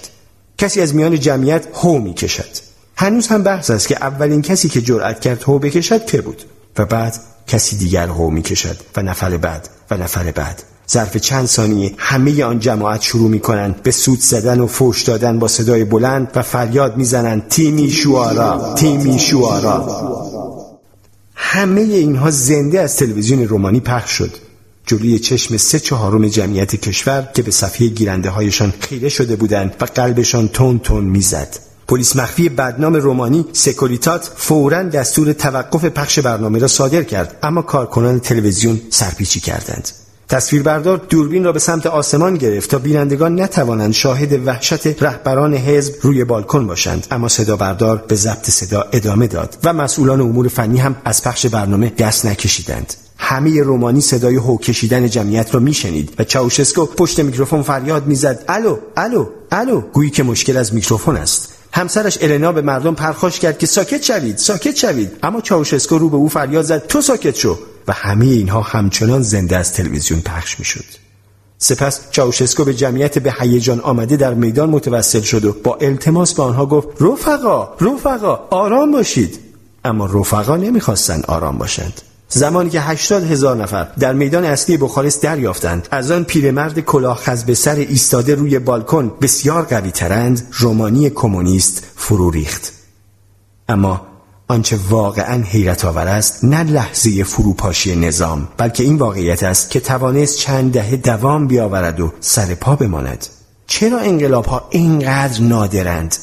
کسی 0.57 0.81
از 0.81 0.95
میان 0.95 1.19
جمعیت 1.19 1.67
هو 1.73 1.97
می 1.97 2.13
کشد. 2.13 2.67
هنوز 2.95 3.27
هم 3.27 3.43
بحث 3.43 3.69
است 3.69 3.87
که 3.87 3.95
اولین 3.95 4.41
کسی 4.41 4.69
که 4.69 4.81
جرأت 4.81 5.21
کرد 5.21 5.43
هو 5.43 5.59
بکشد 5.59 6.05
که 6.05 6.21
بود 6.21 6.43
و 6.77 6.85
بعد 6.85 7.19
کسی 7.47 7.77
دیگر 7.77 8.07
هو 8.07 8.29
می 8.29 8.41
کشد 8.41 8.77
و 8.95 9.01
نفر 9.01 9.37
بعد 9.37 9.69
و 9.91 9.97
نفر 9.97 10.31
بعد 10.31 10.63
ظرف 10.91 11.17
چند 11.17 11.45
ثانیه 11.45 11.93
همه 11.97 12.43
آن 12.43 12.59
جماعت 12.59 13.01
شروع 13.01 13.29
می 13.29 13.39
کنند 13.39 13.83
به 13.83 13.91
سود 13.91 14.19
زدن 14.19 14.59
و 14.59 14.67
فوش 14.67 15.03
دادن 15.03 15.39
با 15.39 15.47
صدای 15.47 15.83
بلند 15.83 16.31
و 16.35 16.41
فریاد 16.41 16.97
می‌زنند 16.97 17.47
تیمی 17.47 17.91
شوارا 17.91 18.73
تیمی 18.73 19.19
شوارا 19.19 20.57
همه 21.35 21.81
اینها 21.81 22.31
زنده 22.31 22.79
از 22.79 22.97
تلویزیون 22.97 23.47
رومانی 23.47 23.79
پخش 23.79 24.11
شد. 24.11 24.31
جلوی 24.85 25.19
چشم 25.19 25.57
سه 25.57 25.79
چهارم 25.79 26.27
جمعیت 26.27 26.75
کشور 26.75 27.29
که 27.33 27.41
به 27.41 27.51
صفحه 27.51 27.87
گیرنده 27.87 28.29
هایشان 28.29 28.73
خیره 28.79 29.09
شده 29.09 29.35
بودند 29.35 29.75
و 29.81 29.85
قلبشان 29.85 30.47
تون 30.47 30.79
تون 30.79 31.03
می‌زد. 31.03 31.59
پلیس 31.87 32.15
مخفی 32.15 32.49
بدنام 32.49 32.95
رومانی 32.95 33.45
سکوریتات 33.53 34.31
فورا 34.35 34.83
دستور 34.83 35.33
توقف 35.33 35.85
پخش 35.85 36.19
برنامه 36.19 36.59
را 36.59 36.67
صادر 36.67 37.03
کرد 37.03 37.35
اما 37.43 37.61
کارکنان 37.61 38.19
تلویزیون 38.19 38.81
سرپیچی 38.89 39.39
کردند. 39.39 39.89
تصویربردار 40.29 40.97
دوربین 41.09 41.43
را 41.43 41.51
به 41.51 41.59
سمت 41.59 41.85
آسمان 41.85 42.35
گرفت 42.35 42.69
تا 42.69 42.79
بینندگان 42.79 43.41
نتوانند 43.41 43.93
شاهد 43.93 44.47
وحشت 44.47 45.03
رهبران 45.03 45.53
حزب 45.53 45.93
روی 46.01 46.23
بالکن 46.23 46.67
باشند. 46.67 47.07
اما 47.11 47.27
صدا 47.27 47.55
بردار 47.55 48.03
به 48.07 48.15
ضبط 48.15 48.49
صدا 48.49 48.85
ادامه 48.91 49.27
داد 49.27 49.57
و 49.63 49.73
مسئولان 49.73 50.21
امور 50.21 50.47
فنی 50.47 50.77
هم 50.77 50.95
از 51.05 51.23
پخش 51.23 51.45
برنامه 51.45 51.89
دست 51.89 52.25
نکشیدند. 52.25 52.93
همه 53.17 53.61
رومانی 53.61 54.01
صدای 54.01 54.35
هو 54.35 54.57
کشیدن 54.57 55.09
جمعیت 55.09 55.53
را 55.53 55.59
میشنید 55.59 56.13
و 56.19 56.23
چاوشسکو 56.23 56.85
پشت 56.85 57.19
میکروفون 57.19 57.61
فریاد 57.61 58.07
می‌زد. 58.07 58.43
الو 58.47 58.77
الو 58.97 59.25
الو. 59.51 59.81
گویی 59.81 60.09
که 60.09 60.23
مشکل 60.23 60.57
از 60.57 60.73
میکروفون 60.73 61.17
است. 61.17 61.53
همسرش 61.71 62.17
النا 62.21 62.51
به 62.51 62.61
مردم 62.61 62.95
پرخاش 62.95 63.39
کرد 63.39 63.57
که 63.57 63.65
ساکت 63.65 64.03
شوید 64.03 64.37
ساکت 64.37 64.75
شوید. 64.75 65.11
اما 65.23 65.41
چاوشسکو 65.41 65.97
رو 65.97 66.09
به 66.09 66.17
او 66.17 66.29
فریاد 66.29 66.65
زد. 66.65 66.87
تو 66.87 67.01
ساکت 67.01 67.35
شو. 67.35 67.57
و 67.87 67.93
همه 67.93 68.25
اینها 68.25 68.61
همچنان 68.61 69.21
زنده 69.21 69.57
از 69.57 69.73
تلویزیون 69.73 70.21
پخش 70.21 70.59
می‌شد. 70.59 70.85
سپس 71.57 72.01
چاوشسکو 72.11 72.63
به 72.63 72.73
جمعیت 72.73 73.19
به 73.19 73.33
هیجان 73.39 73.79
آمده 73.79 74.17
در 74.17 74.33
میدان 74.33 74.69
متوسل 74.69 75.21
شد 75.21 75.45
و 75.45 75.53
با 75.63 75.77
التماس 75.81 76.33
به 76.33 76.43
آنها 76.43 76.65
گفت 76.65 76.87
رفقا 77.01 77.69
رفقا 77.81 78.39
آرام 78.49 78.91
باشید. 78.91 79.39
اما 79.85 80.05
رفقا 80.05 80.57
نمی‌خواستند 80.57 81.25
آرام 81.25 81.57
باشند. 81.57 82.01
زمانی 82.29 82.69
که 82.69 82.81
هشتاد 82.81 83.31
هزار 83.31 83.55
نفر 83.55 83.87
در 83.99 84.13
میدان 84.13 84.45
اصلی 84.45 84.77
بخارست 84.77 85.21
دریافتند 85.21 85.87
از 85.91 86.11
آن 86.11 86.23
پیرمرد 86.23 86.79
کلاه 86.79 87.21
به 87.47 87.53
سر 87.53 87.75
ایستاده 87.75 88.35
روی 88.35 88.59
بالکن 88.59 89.11
بسیار 89.21 89.63
قوی 89.63 89.91
ترند 89.91 90.47
رومانی 90.51 91.09
کمونیست 91.09 91.83
فرو 91.95 92.29
ریخت. 92.31 92.73
اما 93.69 94.06
آنچه 94.49 94.79
واقعا 94.89 95.43
حیرت 95.43 95.85
آور 95.85 96.07
است 96.07 96.43
نه 96.43 96.63
لحظه 96.63 97.23
فروپاشی 97.23 97.95
نظام 97.95 98.47
بلکه 98.57 98.83
این 98.83 98.95
واقعیت 98.95 99.43
است 99.43 99.69
که 99.69 99.79
توانست 99.79 100.37
چند 100.37 100.71
دهه 100.71 100.95
دوام 100.95 101.47
بیاورد 101.47 101.99
و 101.99 102.13
سر 102.19 102.55
پا 102.55 102.75
بماند. 102.75 103.25
چرا 103.67 103.99
انقلاب 103.99 104.45
ها 104.45 104.67
اینقدر 104.69 105.41
نادرند؟ 105.41 106.15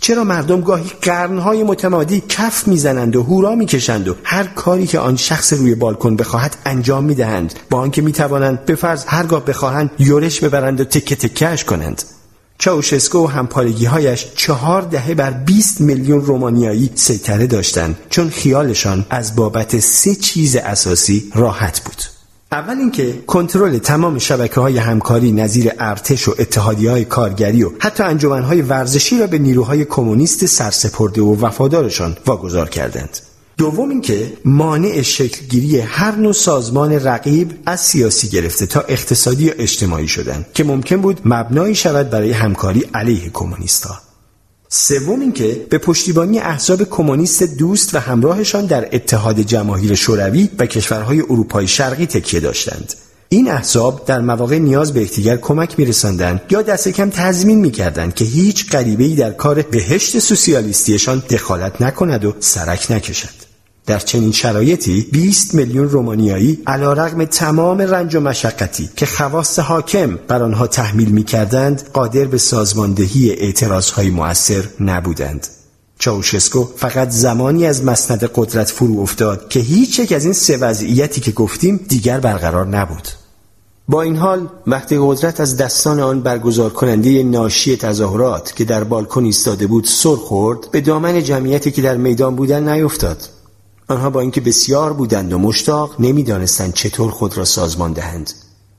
چرا 0.00 0.24
مردم 0.24 0.60
گاهی 0.60 0.90
قرنهای 1.02 1.62
متمادی 1.62 2.22
کف 2.28 2.68
می‌زنند 2.68 3.16
و 3.16 3.22
هورا 3.22 3.54
می‌کشند 3.54 4.08
و 4.08 4.14
هر 4.24 4.44
کاری 4.44 4.86
که 4.86 4.98
آن 4.98 5.16
شخص 5.16 5.52
روی 5.52 5.74
بالکن 5.74 6.16
بخواهد 6.16 6.56
انجام 6.66 7.04
می‌دهند 7.04 7.54
با 7.70 7.78
آنکه 7.78 8.02
می‌توانند 8.02 8.64
به 8.64 8.74
فرض 8.74 9.04
هرگاه 9.06 9.44
بخواهند 9.44 9.90
یورش 9.98 10.40
ببرند 10.40 10.80
و 10.80 10.84
تکه 10.84 11.16
تکهش 11.16 11.64
کنند؟ 11.64 12.02
چاوشسکو 12.62 13.18
و 13.18 13.26
همپارگیهایش 13.26 14.26
چهار 14.36 14.82
دهه 14.82 15.14
بر 15.14 15.30
20 15.30 15.80
میلیون 15.80 16.20
رومانیایی 16.20 16.90
سیطره 16.94 17.46
داشتند. 17.46 17.96
چون 18.10 18.28
خیالشان 18.28 19.06
از 19.10 19.36
بابت 19.36 19.78
سه 19.78 20.14
چیز 20.14 20.56
اساسی 20.56 21.32
راحت 21.34 21.80
بود. 21.84 22.02
اول 22.52 22.78
اینکه 22.78 23.12
کنترل 23.26 23.78
تمام 23.78 24.18
شبکه 24.18 24.60
های 24.60 24.78
همکاری 24.78 25.32
نظیر 25.32 25.72
ارتش 25.78 26.28
و 26.28 26.34
اتحادی 26.38 26.86
های 26.86 27.04
کارگری 27.04 27.62
و 27.62 27.70
حتی 27.78 28.02
انجمن 28.02 28.42
های 28.42 28.62
ورزشی 28.62 29.18
را 29.18 29.26
به 29.26 29.38
نیروهای 29.38 29.84
کمونیست 29.84 30.46
سرسپرده 30.46 31.22
و 31.22 31.40
وفادارشان 31.40 32.16
واگذار 32.26 32.68
کردند. 32.68 33.18
دوم 33.62 33.90
اینکه 33.90 34.32
مانع 34.44 35.02
شکلگیری 35.02 35.80
هر 35.80 36.16
نوع 36.16 36.32
سازمان 36.32 36.92
رقیب 36.92 37.52
از 37.66 37.80
سیاسی 37.80 38.28
گرفته 38.28 38.66
تا 38.66 38.80
اقتصادی 38.80 39.50
و 39.50 39.52
اجتماعی 39.58 40.08
شدند 40.08 40.46
که 40.54 40.64
ممکن 40.64 40.96
بود 40.96 41.20
مبنایی 41.24 41.74
شود 41.74 42.10
برای 42.10 42.30
همکاری 42.30 42.84
علیه 42.94 43.30
کمونیستها 43.32 43.98
سوم 44.68 45.20
اینکه 45.20 45.66
به 45.70 45.78
پشتیبانی 45.78 46.38
احزاب 46.38 46.82
کمونیست 46.82 47.42
دوست 47.42 47.94
و 47.94 47.98
همراهشان 47.98 48.66
در 48.66 48.88
اتحاد 48.92 49.40
جماهیر 49.40 49.94
شوروی 49.94 50.48
و 50.58 50.66
کشورهای 50.66 51.20
اروپای 51.20 51.68
شرقی 51.68 52.06
تکیه 52.06 52.40
داشتند. 52.40 52.94
این 53.28 53.50
احزاب 53.50 54.06
در 54.06 54.20
مواقع 54.20 54.58
نیاز 54.58 54.92
به 54.92 55.02
یکدیگر 55.02 55.36
کمک 55.36 55.78
میرساندند 55.78 56.40
یا 56.50 56.62
دست 56.62 56.88
کم 56.88 57.10
تضمین 57.10 57.58
می‌کردند 57.58 58.14
که 58.14 58.24
هیچ 58.24 58.70
غریبهای 58.70 59.14
در 59.14 59.30
کار 59.30 59.62
بهشت 59.62 60.18
سوسیالیستیشان 60.18 61.22
دخالت 61.30 61.82
نکند 61.82 62.24
و 62.24 62.34
سرک 62.40 62.86
نکشد. 62.90 63.51
در 63.86 63.98
چنین 63.98 64.32
شرایطی 64.32 65.08
20 65.12 65.54
میلیون 65.54 65.88
رومانیایی 65.88 66.58
علیرغم 66.66 67.24
تمام 67.24 67.80
رنج 67.80 68.14
و 68.14 68.20
مشقتی 68.20 68.90
که 68.96 69.06
خواست 69.06 69.58
حاکم 69.58 70.18
بر 70.28 70.42
آنها 70.42 70.66
تحمیل 70.66 71.10
می‌کردند 71.10 71.88
قادر 71.92 72.24
به 72.24 72.38
سازماندهی 72.38 73.30
اعتراضهای 73.30 74.10
مؤثر 74.10 74.64
نبودند. 74.80 75.46
چاوشسکو 75.98 76.64
فقط 76.76 77.10
زمانی 77.10 77.66
از 77.66 77.84
مسند 77.84 78.30
قدرت 78.34 78.70
فرو 78.70 79.00
افتاد 79.00 79.48
که 79.48 79.60
هیچ 79.60 79.98
یک 79.98 80.12
از 80.12 80.24
این 80.24 80.32
سه 80.32 80.56
وضعیتی 80.56 81.20
که 81.20 81.32
گفتیم 81.32 81.80
دیگر 81.88 82.20
برقرار 82.20 82.66
نبود. 82.66 83.08
با 83.88 84.02
این 84.02 84.16
حال 84.16 84.48
وقتی 84.66 84.98
قدرت 85.00 85.40
از 85.40 85.56
دستان 85.56 86.00
آن 86.00 86.20
برگزار 86.20 86.70
کننده 86.70 87.22
ناشی 87.22 87.76
تظاهرات 87.76 88.56
که 88.56 88.64
در 88.64 88.84
بالکن 88.84 89.24
ایستاده 89.24 89.66
بود 89.66 89.84
سر 89.84 90.16
خورد 90.16 90.70
به 90.70 90.80
دامن 90.80 91.22
جمعیتی 91.22 91.70
که 91.70 91.82
در 91.82 91.96
میدان 91.96 92.36
بودن 92.36 92.68
نیفتاد. 92.68 93.28
آنها 93.88 94.10
با 94.10 94.20
اینکه 94.20 94.40
بسیار 94.40 94.92
بودند 94.92 95.32
و 95.32 95.38
مشتاق 95.38 96.00
نمی‌دانستند 96.00 96.74
چطور 96.74 97.10
خود 97.10 97.36
را 97.36 97.44
سازمان 97.44 97.92
دهند. 97.92 98.30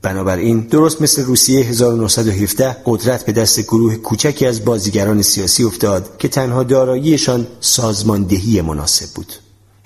بنابراین 0.02 0.60
درست 0.60 1.02
مثل 1.02 1.24
روسیه 1.24 1.64
1917 1.64 2.76
قدرت 2.84 3.26
به 3.26 3.32
دست 3.32 3.60
گروه 3.60 3.96
کوچکی 3.96 4.46
از 4.46 4.64
بازیگران 4.64 5.22
سیاسی 5.22 5.64
افتاد 5.64 6.18
که 6.18 6.28
تنها 6.28 6.62
داراییشان 6.62 7.46
سازماندهی 7.60 8.60
مناسب 8.60 9.14
بود. 9.14 9.32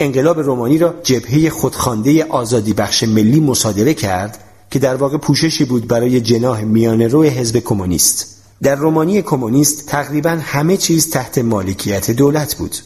انقلاب 0.01 0.41
رومانی 0.41 0.79
را 0.79 0.95
جبهه 1.03 1.51
خودخوانده 1.51 2.25
آزادی 2.25 2.73
بخش 2.73 3.03
ملی 3.03 3.41
مصادره 3.41 3.95
کرد 3.95 4.45
که 4.71 4.79
در 4.79 4.95
واقع 4.95 5.19
پوششی 5.19 5.65
بود 5.65 5.89
برای 5.89 6.21
جناح 6.21 6.65
میانه 6.65 7.09
روی 7.09 7.29
حزب 7.29 7.59
کمونیست. 7.59 8.27
در 8.63 8.75
رومانی 8.75 9.23
کمونیست 9.23 9.87
تقریبا 9.87 10.39
همه 10.43 10.77
چیز 10.77 11.11
تحت 11.11 11.39
مالکیت 11.39 12.11
دولت 12.11 12.55
بود. 12.55 12.77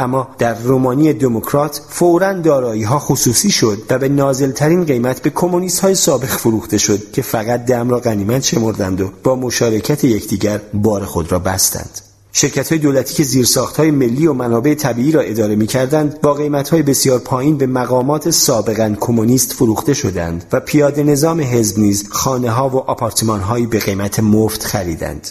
اما 0.00 0.28
در 0.38 0.54
رومانی 0.54 1.12
دموکرات 1.12 1.80
فورا 1.88 2.32
دارایی 2.32 2.82
ها 2.82 2.98
خصوصی 2.98 3.50
شد 3.50 3.82
و 3.90 3.98
به 3.98 4.08
نازلترین 4.08 4.84
قیمت 4.84 5.22
به 5.22 5.30
کمونیست 5.30 5.80
های 5.80 5.94
سابق 5.94 6.26
فروخته 6.26 6.78
شد 6.78 7.12
که 7.12 7.22
فقط 7.22 7.64
دم 7.64 7.90
را 7.90 8.00
غنیمت 8.00 8.42
شمردند 8.42 9.00
و 9.00 9.10
با 9.24 9.36
مشارکت 9.36 10.04
یکدیگر 10.04 10.60
بار 10.74 11.04
خود 11.04 11.32
را 11.32 11.38
بستند. 11.38 12.00
شرکت 12.32 12.68
های 12.68 12.78
دولتی 12.78 13.14
که 13.14 13.22
زیرساخت 13.22 13.76
های 13.76 13.90
ملی 13.90 14.26
و 14.26 14.32
منابع 14.32 14.74
طبیعی 14.74 15.12
را 15.12 15.20
اداره 15.20 15.56
می 15.56 15.66
کردند 15.66 16.20
با 16.20 16.34
قیمت 16.34 16.68
های 16.68 16.82
بسیار 16.82 17.18
پایین 17.18 17.56
به 17.56 17.66
مقامات 17.66 18.30
سابقا 18.30 18.96
کمونیست 19.00 19.52
فروخته 19.52 19.94
شدند 19.94 20.44
و 20.52 20.60
پیاده 20.60 21.02
نظام 21.02 21.40
حزب 21.40 21.78
نیز 21.78 22.08
خانه 22.10 22.50
ها 22.50 22.68
و 22.68 22.76
آپارتمان 22.76 23.40
هایی 23.40 23.66
به 23.66 23.78
قیمت 23.78 24.20
مفت 24.20 24.64
خریدند. 24.64 25.28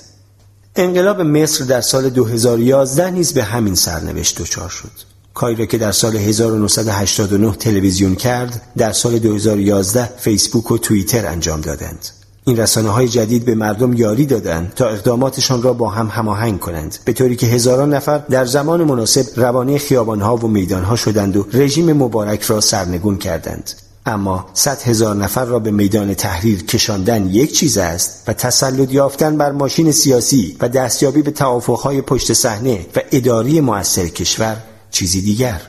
انقلاب 0.80 1.22
مصر 1.22 1.66
در 1.66 1.82
سال 1.82 2.10
2011 2.10 3.10
نیز 3.10 3.34
به 3.34 3.44
همین 3.44 3.76
سرنوشت 3.76 4.42
دچار 4.42 4.70
شد. 4.70 4.92
کاری 5.34 5.56
را 5.56 5.66
که 5.66 5.78
در 5.78 5.92
سال 5.92 6.16
1989 6.16 7.52
تلویزیون 7.52 8.16
کرد 8.16 8.62
در 8.78 8.92
سال 8.92 9.20
2011 9.20 10.10
فیسبوک 10.18 10.72
و 10.72 10.78
توییتر 10.78 11.26
انجام 11.26 11.62
دادند. 11.62 12.08
این 12.46 12.58
رسانه 12.58 12.90
های 12.90 13.08
جدید 13.08 13.46
به 13.46 13.56
مردم 13.56 13.94
یاری 13.94 14.26
دادند 14.26 14.74
تا 14.76 14.90
اقداماتشان 14.90 15.62
را 15.62 15.74
با 15.74 15.90
هم 15.90 16.08
هماهنگ 16.08 16.60
کنند 16.60 16.98
به 17.06 17.14
طوری 17.14 17.36
که 17.36 17.48
هزاران 17.48 17.94
نفر 17.94 18.18
در 18.18 18.46
زمان 18.46 18.84
مناسب 18.84 19.26
روانه 19.36 19.78
خیابانها 19.78 20.36
و 20.36 20.48
میدانها 20.48 20.96
شدند 20.96 21.38
و 21.38 21.48
رژیم 21.54 21.94
مبارک 21.94 22.42
را 22.42 22.62
سرنگون 22.62 23.18
کردند. 23.18 23.72
اما 24.10 24.46
صد 24.54 24.82
هزار 24.82 25.16
نفر 25.16 25.46
را 25.46 25.60
به 25.60 25.72
میدان 25.72 26.14
تحریر 26.14 26.64
کشاندن 26.64 27.30
یک 27.30 27.54
چیز 27.54 27.78
است 27.78 28.24
و 28.28 28.34
تسلط 28.34 28.94
یافتن 28.94 29.38
بر 29.38 29.52
ماشین 29.52 29.92
سیاسی 29.92 30.58
و 30.62 30.70
دستیابی 30.70 31.22
به 31.22 31.32
توافقهای 31.32 32.02
پشت 32.02 32.34
صحنه 32.34 32.86
و 32.96 33.00
اداری 33.12 33.62
موثر 33.62 34.08
کشور 34.08 34.58
چیزی 34.92 35.22
دیگر. 35.22 35.62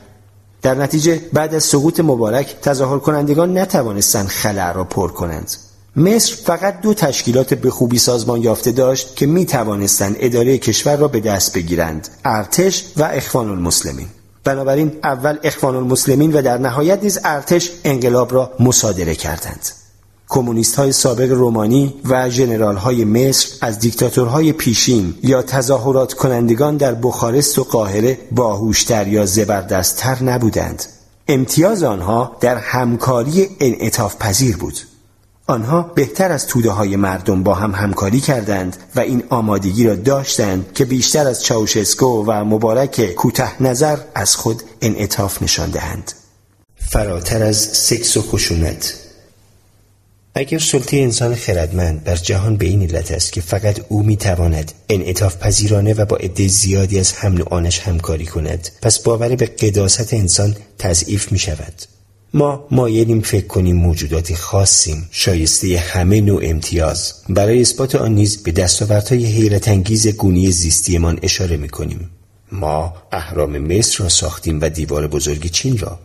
در 0.61 0.75
نتیجه 0.75 1.21
بعد 1.33 1.55
از 1.55 1.63
سقوط 1.63 1.99
مبارک 1.99 2.55
تظاهر 2.61 2.99
کنندگان 2.99 3.57
نتوانستند 3.57 4.27
خلع 4.27 4.71
را 4.71 4.83
پر 4.83 5.11
کنند. 5.11 5.51
مصر 5.95 6.35
فقط 6.35 6.81
دو 6.81 6.93
تشکیلات 6.93 7.53
به 7.53 7.69
خوبی 7.69 7.99
سازمان 7.99 8.41
یافته 8.41 8.71
داشت 8.71 9.15
که 9.15 9.25
می 9.25 9.45
توانستند 9.45 10.15
اداره 10.19 10.57
کشور 10.57 10.95
را 10.95 11.07
به 11.07 11.19
دست 11.19 11.53
بگیرند 11.53 12.07
ارتش 12.25 12.85
و 12.97 13.03
اخوان 13.03 13.49
المسلمین. 13.49 14.07
بنابراین 14.43 14.91
اول 15.03 15.37
اخوان 15.43 15.75
المسلمین 15.75 16.33
و 16.33 16.41
در 16.41 16.57
نهایت 16.57 17.03
نیز 17.03 17.19
ارتش 17.23 17.71
انقلاب 17.83 18.33
را 18.33 18.51
مصادره 18.59 19.15
کردند. 19.15 19.69
کمونیست 20.29 20.75
های 20.75 20.91
سابق 20.91 21.31
رومانی 21.31 21.93
و 22.09 22.29
جنرال 22.29 22.75
های 22.75 23.05
مصر 23.05 23.47
از 23.61 23.79
دیکتاتورهای 23.79 24.51
پیشین 24.53 25.13
یا 25.23 25.41
تظاهرات 25.41 26.13
کنندگان 26.13 26.77
در 26.77 26.93
بخارست 26.93 27.59
و 27.59 27.63
قاهره 27.63 28.19
باهوشتر 28.31 29.07
یا 29.07 29.25
زبردستتر 29.25 30.23
نبودند. 30.23 30.83
امتیاز 31.27 31.83
آنها 31.83 32.37
در 32.39 32.55
همکاری 32.55 33.49
انعطاف 33.59 34.15
پذیر 34.15 34.57
بود. 34.57 34.79
آنها 35.51 35.81
بهتر 35.81 36.31
از 36.31 36.47
توده 36.47 36.69
های 36.69 36.95
مردم 36.95 37.43
با 37.43 37.53
هم 37.53 37.71
همکاری 37.71 38.19
کردند 38.19 38.77
و 38.95 38.99
این 38.99 39.23
آمادگی 39.29 39.83
را 39.83 39.95
داشتند 39.95 40.73
که 40.73 40.85
بیشتر 40.85 41.27
از 41.27 41.43
چاوشسکو 41.43 42.23
و 42.27 42.31
مبارک 42.45 43.13
کوته 43.13 43.63
نظر 43.63 43.97
از 44.15 44.35
خود 44.35 44.63
انعطاف 44.81 45.41
نشان 45.41 45.69
دهند. 45.69 46.11
فراتر 46.75 47.43
از 47.43 47.57
سکس 47.57 48.17
و 48.17 48.21
خشونت 48.21 48.93
اگر 50.35 50.59
سلطه 50.59 50.97
انسان 50.97 51.35
خردمند 51.35 52.03
بر 52.03 52.15
جهان 52.15 52.57
به 52.57 52.65
این 52.65 52.81
علت 52.83 53.11
است 53.11 53.31
که 53.31 53.41
فقط 53.41 53.79
او 53.89 54.03
می‌تواند 54.03 54.71
انعطاف 54.89 55.37
پذیرانه 55.37 55.93
و 55.93 56.05
با 56.05 56.17
عده 56.17 56.47
زیادی 56.47 56.99
از 56.99 57.11
هم 57.11 57.45
همکاری 57.85 58.25
کند 58.25 58.69
پس 58.81 58.99
باور 58.99 59.35
به 59.35 59.45
قداست 59.45 60.13
انسان 60.13 60.55
تضعیف 60.77 61.31
می 61.31 61.39
شود 61.39 61.73
ما 62.33 62.67
مایلیم 62.71 63.21
فکر 63.21 63.47
کنیم 63.47 63.75
موجوداتی 63.75 64.35
خاصیم 64.35 65.07
شایسته 65.11 65.79
همه 65.79 66.21
نوع 66.21 66.41
امتیاز. 66.43 67.13
برای 67.29 67.61
اثبات 67.61 67.95
آن 67.95 68.15
نیز 68.15 68.43
به 68.43 68.51
دستاوردهای 68.51 69.25
حیرت 69.25 69.67
انگیز 69.67 70.07
گونی 70.07 70.51
زیستیمان 70.51 71.19
اشاره 71.21 71.57
می 71.57 71.69
کنیم 71.69 72.09
ما 72.51 72.93
اهرام 73.11 73.57
مصر 73.57 74.03
را 74.03 74.09
ساختیم 74.09 74.61
و 74.61 74.69
دیوار 74.69 75.07
بزرگ 75.07 75.51
چین 75.51 75.77
را. 75.77 75.99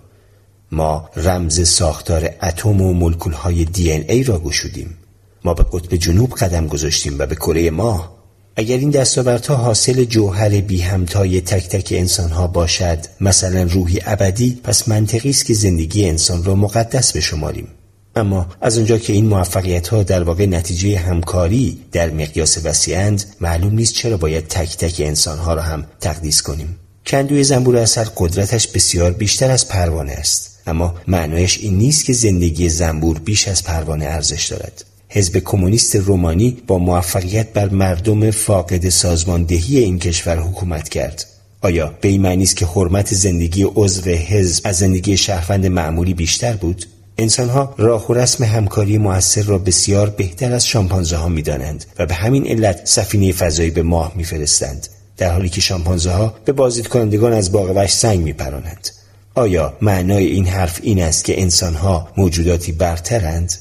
ما 0.72 1.10
رمز 1.16 1.68
ساختار 1.68 2.30
اتم 2.42 2.80
و 2.80 2.92
مولکولهای 2.92 3.64
دی 3.64 3.92
ای 3.92 4.22
را 4.22 4.38
گشودیم. 4.38 4.96
ما 5.44 5.54
به 5.54 5.64
قطب 5.72 5.96
جنوب 5.96 6.34
قدم 6.34 6.66
گذاشتیم 6.66 7.18
و 7.18 7.26
به 7.26 7.34
کره 7.34 7.70
ماه 7.70 8.15
اگر 8.58 8.76
این 8.76 8.90
دستاوردها 8.90 9.56
حاصل 9.56 10.04
جوهر 10.04 10.60
بی 10.60 10.80
همتای 10.80 11.40
تک 11.40 11.68
تک 11.68 11.92
انسان 11.96 12.30
ها 12.30 12.46
باشد 12.46 12.98
مثلا 13.20 13.62
روحی 13.62 14.00
ابدی 14.04 14.60
پس 14.64 14.88
منطقی 14.88 15.30
است 15.30 15.46
که 15.46 15.54
زندگی 15.54 16.08
انسان 16.08 16.44
را 16.44 16.54
مقدس 16.54 17.16
بشماریم 17.16 17.68
اما 18.16 18.46
از 18.60 18.76
اونجا 18.76 18.98
که 18.98 19.12
این 19.12 19.26
موفقیت 19.26 19.88
ها 19.88 20.02
در 20.02 20.22
واقع 20.22 20.46
نتیجه 20.46 20.98
همکاری 20.98 21.78
در 21.92 22.10
مقیاس 22.10 22.58
وسیعند 22.64 23.24
معلوم 23.40 23.74
نیست 23.74 23.94
چرا 23.94 24.16
باید 24.16 24.48
تک 24.48 24.76
تک 24.76 25.00
انسان 25.00 25.38
ها 25.38 25.54
را 25.54 25.62
هم 25.62 25.86
تقدیس 26.00 26.42
کنیم. 26.42 26.78
کندوی 27.06 27.44
زنبور 27.44 27.76
اثر 27.76 28.04
قدرتش 28.16 28.68
بسیار 28.68 29.12
بیشتر 29.12 29.50
از 29.50 29.68
پروانه 29.68 30.12
است 30.12 30.58
اما 30.66 30.94
معنایش 31.06 31.58
این 31.58 31.78
نیست 31.78 32.04
که 32.04 32.12
زندگی 32.12 32.68
زنبور 32.68 33.18
بیش 33.18 33.48
از 33.48 33.64
پروانه 33.64 34.04
ارزش 34.04 34.46
دارد. 34.46 34.84
حزب 35.08 35.38
کمونیست 35.38 35.96
رومانی 35.96 36.56
با 36.66 36.78
موفقیت 36.78 37.52
بر 37.52 37.68
مردم 37.68 38.30
فاقد 38.30 38.88
سازماندهی 38.88 39.78
این 39.78 39.98
کشور 39.98 40.38
حکومت 40.38 40.88
کرد 40.88 41.26
آیا 41.62 41.94
به 42.00 42.08
این 42.08 42.22
معنی 42.22 42.42
است 42.42 42.56
که 42.56 42.66
حرمت 42.66 43.14
زندگی 43.14 43.66
عضو 43.74 44.10
حزب 44.10 44.66
از 44.66 44.78
زندگی 44.78 45.16
شهروند 45.16 45.66
معمولی 45.66 46.14
بیشتر 46.14 46.52
بود 46.52 46.86
انسانها 47.18 47.74
راه 47.78 48.06
و 48.06 48.14
رسم 48.14 48.44
همکاری 48.44 48.98
موثر 48.98 49.42
را 49.42 49.58
بسیار 49.58 50.10
بهتر 50.10 50.52
از 50.52 50.66
شامپانزه 50.66 51.16
ها 51.16 51.28
می 51.28 51.42
دانند 51.42 51.84
و 51.98 52.06
به 52.06 52.14
همین 52.14 52.46
علت 52.46 52.80
سفینه 52.84 53.32
فضایی 53.32 53.70
به 53.70 53.82
ماه 53.82 54.12
میفرستند 54.16 54.88
در 55.16 55.32
حالی 55.32 55.48
که 55.48 55.60
شامپانزه 55.60 56.10
ها 56.10 56.34
به 56.44 56.52
بازدید 56.52 56.86
کنندگان 56.86 57.32
از 57.32 57.52
باغ 57.52 57.86
سنگ 57.86 58.20
می 58.20 58.32
پرانند. 58.32 58.88
آیا 59.34 59.76
معنای 59.82 60.26
این 60.26 60.46
حرف 60.46 60.80
این 60.82 61.02
است 61.02 61.24
که 61.24 61.40
انسانها 61.40 62.08
موجوداتی 62.16 62.72
برترند؟ 62.72 63.52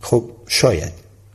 خب 0.00 0.30
شاید. 0.46 0.92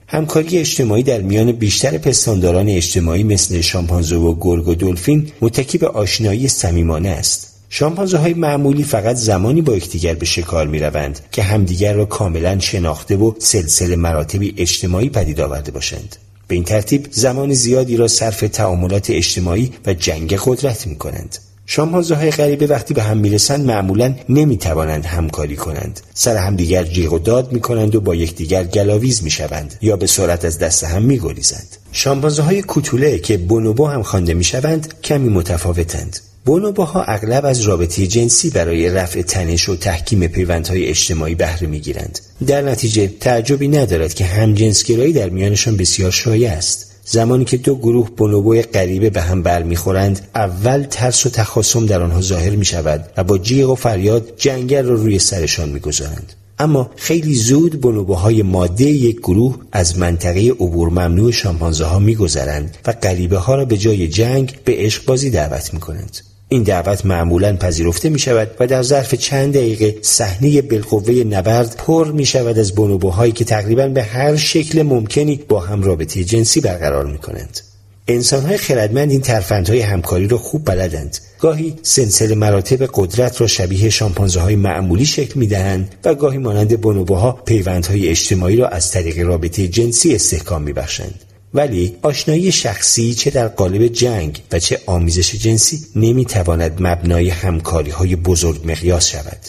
همکاری 0.07 0.57
اجتماعی 0.57 1.03
در 1.03 1.22
میان 1.22 1.51
بیشتر 1.51 1.97
پستانداران 1.97 2.70
اجتماعی 2.70 3.24
مثل 3.24 3.62
شامپانزه 3.62 4.16
و 4.16 4.36
گرگ 4.39 4.68
و 4.68 4.76
دلفین 4.76 5.32
متکی 5.41 5.78
به 5.78 5.88
آشنایی 5.88 6.47
صمیمانه 6.47 7.10
است. 7.10 7.49
شامپانزه 7.70 8.18
های 8.18 8.34
معمولی 8.34 8.84
فقط 8.84 9.16
زمانی 9.16 9.62
با 9.62 9.76
یکدیگر 9.76 10.14
به 10.14 10.26
شکار 10.26 10.68
می 10.68 10.80
روند 10.80 11.20
که 11.32 11.43
همدیگر 11.43 11.93
را 11.93 12.05
کاملا 12.05 12.60
شناخته 12.60 13.18
و 13.18 13.34
سلسله 13.39 13.95
مراتبی 13.95 14.53
اجتماعی 14.57 15.10
پدید 15.10 15.41
آورده 15.41 15.72
باشند. 15.72 16.16
به 16.47 16.55
این 16.55 16.64
ترتیب 16.64 17.07
زمان 17.12 17.53
زیادی 17.53 17.97
را 17.97 18.07
صرف 18.07 18.39
تعاملات 18.39 19.10
اجتماعی 19.10 19.72
و 19.86 19.93
جنگ 19.93 20.39
قدرت 20.45 20.88
می 20.88 20.95
کنند 20.95 21.38
شامپانزه 21.72 22.15
های 22.15 22.32
غریبه 22.32 22.67
وقتی 22.67 22.93
به 22.93 23.03
هم 23.03 23.17
می‌رسند 23.17 23.65
معمولا 23.65 24.15
نمی‌توانند 24.30 25.05
همکاری 25.05 25.55
کنند. 25.55 25.99
سر 26.13 26.38
همدیگر 26.38 26.84
جیغ 26.84 27.13
و 27.13 27.20
داد 27.20 27.51
می‌کنند 27.51 27.95
و 27.95 28.01
با 28.01 28.15
یکدیگر 28.15 28.63
گلاویز 28.63 29.24
می‌شوند 29.24 29.76
یا 29.82 29.95
به 29.95 30.07
سرعت 30.07 30.45
از 30.45 30.59
دست 30.59 30.84
هم 30.84 31.01
میگریزند. 31.01 31.78
شامپانزه 31.91 32.41
های 32.41 32.61
کوتوله 32.61 33.20
که 33.20 33.38
بونوبو 33.38 33.88
هم 33.88 34.03
خوانده 34.03 34.34
می‌شوند 34.34 34.93
کمی 35.03 35.30
متفاوتند. 35.30 36.20
بونوبوها 36.45 37.03
اغلب 37.03 37.45
از 37.45 37.61
رابطه 37.61 38.07
جنسی 38.07 38.49
برای 38.49 38.89
رفع 38.89 39.22
تنش 39.22 39.70
و 39.70 39.76
تحکیم 39.76 40.28
پیوندهای 40.28 40.86
اجتماعی 40.88 41.36
بهره 41.36 41.67
می‌گیرند. 41.67 42.20
در 42.47 42.61
نتیجه 42.61 43.07
تعجبی 43.07 43.67
ندارد 43.67 44.13
که 44.13 44.26
همجنسگرایی 44.26 45.13
در 45.13 45.30
میانشان 45.30 45.78
بسیار 45.78 46.11
شایع 46.11 46.51
است. 46.51 46.89
زمانی 47.12 47.45
که 47.45 47.57
دو 47.57 47.76
گروه 47.76 48.10
بونوبوی 48.10 48.62
غریبه 48.62 49.10
به 49.10 49.22
هم 49.22 49.43
برمیخورند 49.43 50.28
اول 50.36 50.84
ترس 50.84 51.26
و 51.26 51.30
تخاصم 51.30 51.86
در 51.86 52.01
آنها 52.01 52.22
ظاهر 52.22 52.55
می 52.55 52.66
شود 52.66 53.10
و 53.18 53.24
با 53.24 53.38
جیغ 53.38 53.70
و 53.70 53.76
فریاد 53.76 54.34
جنگل 54.38 54.86
را 54.86 54.95
روی 54.95 55.20
سرشان 55.20 55.70
می‌گذارند 55.70 56.34
اما 56.60 56.91
خیلی 56.95 57.36
زود 57.36 57.82
بونوبوهای 57.82 58.41
ماده 58.41 58.86
یک 58.86 59.18
گروه 59.18 59.57
از 59.72 59.97
منطقه 59.97 60.49
عبور 60.49 60.89
ممنوع 60.89 61.32
شامپانزه 61.32 61.86
ها 61.86 61.99
میگذرند 61.99 62.78
و 62.86 62.91
غریبه 62.91 63.38
ها 63.38 63.55
را 63.55 63.66
به 63.66 63.78
جای 63.78 64.07
جنگ 64.07 64.60
به 64.66 64.74
عشق 64.76 65.05
بازی 65.05 65.30
دعوت 65.30 65.74
می 65.74 65.80
کنند. 65.80 66.18
این 66.52 66.64
دعوت 66.64 67.06
معمولا 67.06 67.56
پذیرفته 67.56 68.10
می 68.10 68.20
شود 68.20 68.52
و 68.60 68.68
در 68.68 68.82
ظرف 68.82 69.16
چند 69.16 69.54
دقیقه 69.54 69.95
صحنه 70.02 70.62
بالقوه 70.62 71.14
نبرد 71.14 71.76
پر 71.78 72.12
می 72.12 72.26
شود 72.26 72.60
از 72.60 72.76
بونوبوهایی 72.76 73.32
که 73.32 73.45
تقریبا 73.45 73.88
به 73.88 74.04
هر 74.04 74.36
شکل 74.36 74.82
ممکنی 74.82 75.39
با 75.47 75.60
هم 75.60 75.84
رابطه 75.84 76.24
جنسی 76.24 76.62
برقرار 76.62 77.06
می 77.06 77.18
کنند. 77.18 77.60
های 78.32 78.58
خردمند 78.58 79.12
این 79.12 79.22
ترفندهای 79.22 79.80
همکاری 79.80 80.28
را 80.28 80.38
خوب 80.38 80.66
بلدند 80.66 81.18
گاهی 81.39 81.76
سلسله 81.82 82.36
مراتب 82.36 82.89
قدرت 82.93 83.41
را 83.41 83.47
شبیه 83.47 83.89
شامپانزه 83.89 84.39
های 84.39 84.56
معمولی 84.56 85.06
شکل 85.06 85.39
می 85.39 85.47
دهند 85.47 85.95
و 86.06 86.16
گاهی 86.16 86.38
مانند 86.38 86.82
بونوبوها 86.82 87.32
پیوندهای 87.32 88.10
اجتماعی 88.10 88.56
را 88.56 88.68
از 88.68 88.91
طریق 88.91 89.20
رابطه 89.20 89.68
جنسی 89.68 90.16
استحکام 90.16 90.62
می 90.62 90.74
بخشند. 90.74 91.28
ولی 91.54 91.95
آشنایی 92.02 92.52
شخصی 92.52 93.14
چه 93.14 93.30
در 93.30 93.47
قالب 93.47 93.88
جنگ 93.88 94.41
و 94.52 94.60
چه 94.60 94.80
آمیزش 94.86 95.36
جنسی 95.36 95.80
نمی‌تواند 95.95 96.78
مبنای 96.80 97.30
همکاری 97.30 97.91
های 97.91 98.16
بزرگ 98.16 98.72
مقیاس 98.72 99.08
شود. 99.08 99.39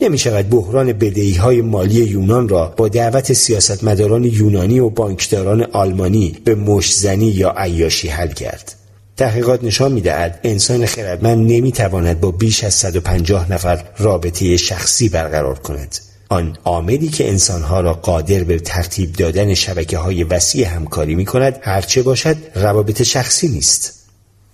نمی 0.00 0.18
شود 0.18 0.50
بحران 0.50 0.92
بدهی 0.92 1.34
های 1.34 1.60
مالی 1.60 1.94
یونان 1.94 2.48
را 2.48 2.74
با 2.76 2.88
دعوت 2.88 3.32
سیاستمداران 3.32 4.24
یونانی 4.24 4.80
و 4.80 4.88
بانکداران 4.88 5.62
آلمانی 5.62 6.36
به 6.44 6.54
مشزنی 6.54 7.28
یا 7.28 7.54
عیاشی 7.56 8.08
حل 8.08 8.32
کرد. 8.32 8.74
تحقیقات 9.16 9.64
نشان 9.64 9.92
می‌دهد 9.92 10.40
انسان 10.44 10.86
خردمند 10.86 11.52
نمی‌تواند 11.52 12.20
با 12.20 12.30
بیش 12.30 12.64
از 12.64 12.74
150 12.74 13.52
نفر 13.52 13.84
رابطه 13.98 14.56
شخصی 14.56 15.08
برقرار 15.08 15.58
کند. 15.58 15.96
آن 16.32 16.56
عاملی 16.64 17.08
که 17.08 17.28
انسانها 17.28 17.80
را 17.80 17.94
قادر 17.94 18.44
به 18.44 18.58
ترتیب 18.58 19.12
دادن 19.12 19.54
شبکه 19.54 19.98
های 19.98 20.24
وسیع 20.24 20.66
همکاری 20.66 21.14
می 21.14 21.24
کند 21.24 21.58
هرچه 21.62 22.02
باشد 22.02 22.36
روابط 22.54 23.02
شخصی 23.02 23.48
نیست. 23.48 23.92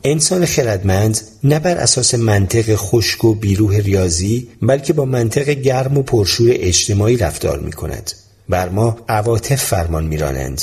انسان 0.05 0.47
خردمند 0.47 1.21
نه 1.45 1.59
بر 1.59 1.77
اساس 1.77 2.15
منطق 2.15 2.75
خشک 2.77 3.25
و 3.25 3.35
بیروح 3.35 3.77
ریاضی 3.77 4.49
بلکه 4.63 4.93
با 4.93 5.05
منطق 5.05 5.51
گرم 5.51 5.99
و 5.99 6.03
پرشور 6.03 6.51
اجتماعی 6.53 7.17
رفتار 7.17 7.59
می 7.59 7.73
کند 7.73 8.13
بر 8.49 8.69
ما 8.69 8.97
عواطف 9.09 9.65
فرمان 9.65 10.05
میرانند. 10.05 10.63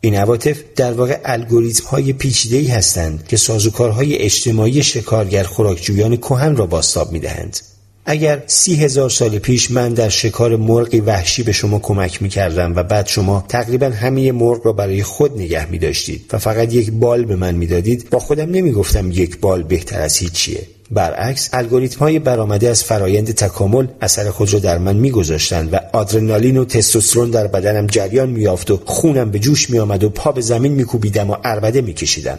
این 0.00 0.14
عواطف 0.14 0.58
در 0.76 0.92
واقع 0.92 1.20
الگوریتم 1.24 1.86
های 1.86 2.12
پیچیده 2.12 2.74
هستند 2.74 3.26
که 3.26 3.36
سازوکارهای 3.36 4.16
اجتماعی 4.16 4.82
شکارگر 4.82 5.42
خوراکجویان 5.42 6.16
کهن 6.16 6.56
را 6.56 6.66
باستاب 6.66 7.12
می 7.12 7.18
دهند. 7.18 7.73
اگر 8.06 8.42
سی 8.46 8.74
هزار 8.74 9.10
سال 9.10 9.38
پیش 9.38 9.70
من 9.70 9.94
در 9.94 10.08
شکار 10.08 10.56
مرغی 10.56 11.00
وحشی 11.00 11.42
به 11.42 11.52
شما 11.52 11.78
کمک 11.78 12.22
می 12.22 12.28
کردم 12.28 12.76
و 12.76 12.82
بعد 12.82 13.06
شما 13.06 13.44
تقریبا 13.48 13.86
همه 13.86 14.32
مرغ 14.32 14.66
را 14.66 14.72
برای 14.72 15.02
خود 15.02 15.40
نگه 15.40 15.70
می 15.70 15.78
داشتید 15.78 16.30
و 16.32 16.38
فقط 16.38 16.74
یک 16.74 16.92
بال 16.92 17.24
به 17.24 17.36
من 17.36 17.54
می 17.54 17.66
دادید 17.66 18.10
با 18.10 18.18
خودم 18.18 18.50
نمی 18.50 18.72
گفتم 18.72 19.10
یک 19.10 19.40
بال 19.40 19.62
بهتر 19.62 20.00
از 20.00 20.16
هیچیه 20.16 20.60
برعکس 20.90 21.50
الگوریتم 21.52 21.98
های 21.98 22.18
برآمده 22.18 22.68
از 22.68 22.84
فرایند 22.84 23.32
تکامل 23.32 23.86
اثر 24.00 24.30
خود 24.30 24.52
را 24.52 24.58
در 24.58 24.78
من 24.78 24.96
میگذاشتند 24.96 25.72
و 25.72 25.76
آدرنالین 25.92 26.56
و 26.56 26.64
تستوسترون 26.64 27.30
در 27.30 27.46
بدنم 27.46 27.86
جریان 27.86 28.30
میافت 28.30 28.70
و 28.70 28.80
خونم 28.84 29.30
به 29.30 29.38
جوش 29.38 29.70
میآمد 29.70 30.04
و 30.04 30.08
پا 30.08 30.32
به 30.32 30.40
زمین 30.40 30.72
میکوبیدم 30.72 31.30
و 31.30 31.36
اربده 31.44 31.80
میکشیدم. 31.80 32.38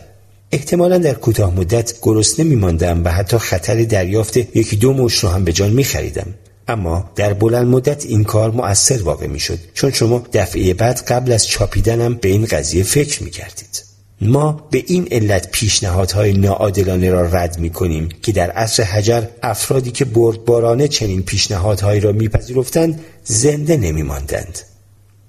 احتمالا 0.51 0.97
در 0.97 1.13
کوتاه 1.13 1.55
مدت 1.55 1.93
گرسنه 2.01 2.45
میماندم 2.45 3.03
و 3.05 3.09
حتی 3.09 3.37
خطر 3.37 3.83
دریافت 3.83 4.37
یکی 4.37 4.75
دو 4.75 4.93
مش 4.93 5.13
رو 5.13 5.29
هم 5.29 5.43
به 5.43 5.53
جان 5.53 5.69
میخریدم 5.69 6.33
اما 6.67 7.09
در 7.15 7.33
بلند 7.33 7.67
مدت 7.67 8.05
این 8.05 8.23
کار 8.23 8.51
مؤثر 8.51 9.01
واقع 9.03 9.27
می‌شد 9.27 9.59
چون 9.73 9.91
شما 9.91 10.23
دفعه 10.33 10.73
بعد 10.73 10.97
قبل 11.07 11.31
از 11.31 11.47
چاپیدنم 11.47 12.13
به 12.13 12.29
این 12.29 12.45
قضیه 12.45 12.83
فکر 12.83 13.23
می‌کردید 13.23 13.85
ما 14.21 14.67
به 14.71 14.83
این 14.87 15.07
علت 15.11 15.51
پیشنهادهای 15.51 16.33
ناعادلانه 16.33 17.09
را 17.09 17.21
رد 17.21 17.59
می 17.59 17.69
کنیم 17.69 18.09
که 18.21 18.31
در 18.31 18.51
عصر 18.51 18.83
حجر 18.83 19.23
افرادی 19.43 19.91
که 19.91 20.05
بردبارانه 20.05 20.87
چنین 20.87 21.23
پیشنهادهایی 21.23 21.99
را 22.01 22.11
میپذیرفتند 22.11 23.01
زنده 23.23 23.77
نمی 23.77 24.03
ماندند. 24.03 24.59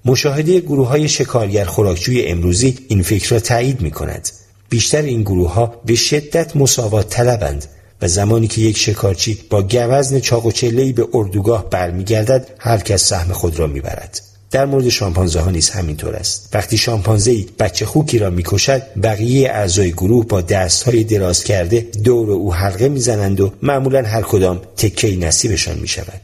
مشاهده 0.05 0.59
گروه 0.59 0.87
های 0.87 1.07
شکارگر 1.09 1.65
خوراکجوی 1.65 2.25
امروزی 2.25 2.77
این 2.87 3.01
فکر 3.01 3.29
را 3.29 3.39
تایید 3.39 3.81
می 3.81 3.91
کند. 3.91 4.29
بیشتر 4.69 5.01
این 5.01 5.21
گروه 5.21 5.53
ها 5.53 5.81
به 5.85 5.95
شدت 5.95 6.55
مساوات 6.55 7.09
طلبند 7.09 7.65
و 8.01 8.07
زمانی 8.07 8.47
که 8.47 8.61
یک 8.61 8.77
شکارچی 8.77 9.39
با 9.49 9.61
گوزن 9.61 10.19
چاق 10.19 10.45
و 10.45 10.51
به 10.95 11.07
اردوگاه 11.13 11.69
برمیگردد 11.69 12.47
هر 12.59 12.77
کس 12.77 13.03
سهم 13.03 13.33
خود 13.33 13.59
را 13.59 13.67
می‌برد. 13.67 14.21
در 14.51 14.65
مورد 14.65 14.89
شامپانزه 14.89 15.39
ها 15.39 15.51
نیز 15.51 15.69
همینطور 15.69 16.15
است. 16.15 16.49
وقتی 16.53 16.77
شامپانزه 16.77 17.31
ای 17.31 17.45
بچه 17.59 17.85
خوکی 17.85 18.19
را 18.19 18.29
می‌کشد 18.29 18.81
بقیه 19.03 19.49
اعضای 19.49 19.91
گروه 19.91 20.25
با 20.25 20.41
دست 20.41 20.83
های 20.83 21.03
دراز 21.03 21.43
کرده 21.43 21.87
دور 22.03 22.31
او 22.31 22.53
حلقه 22.53 22.89
می‌زنند 22.89 23.41
و 23.41 23.53
معمولا 23.61 24.03
هر 24.03 24.21
کدام 24.21 24.61
تکه 24.77 25.15
نصیبشان 25.15 25.77
می‌شود. 25.77 26.21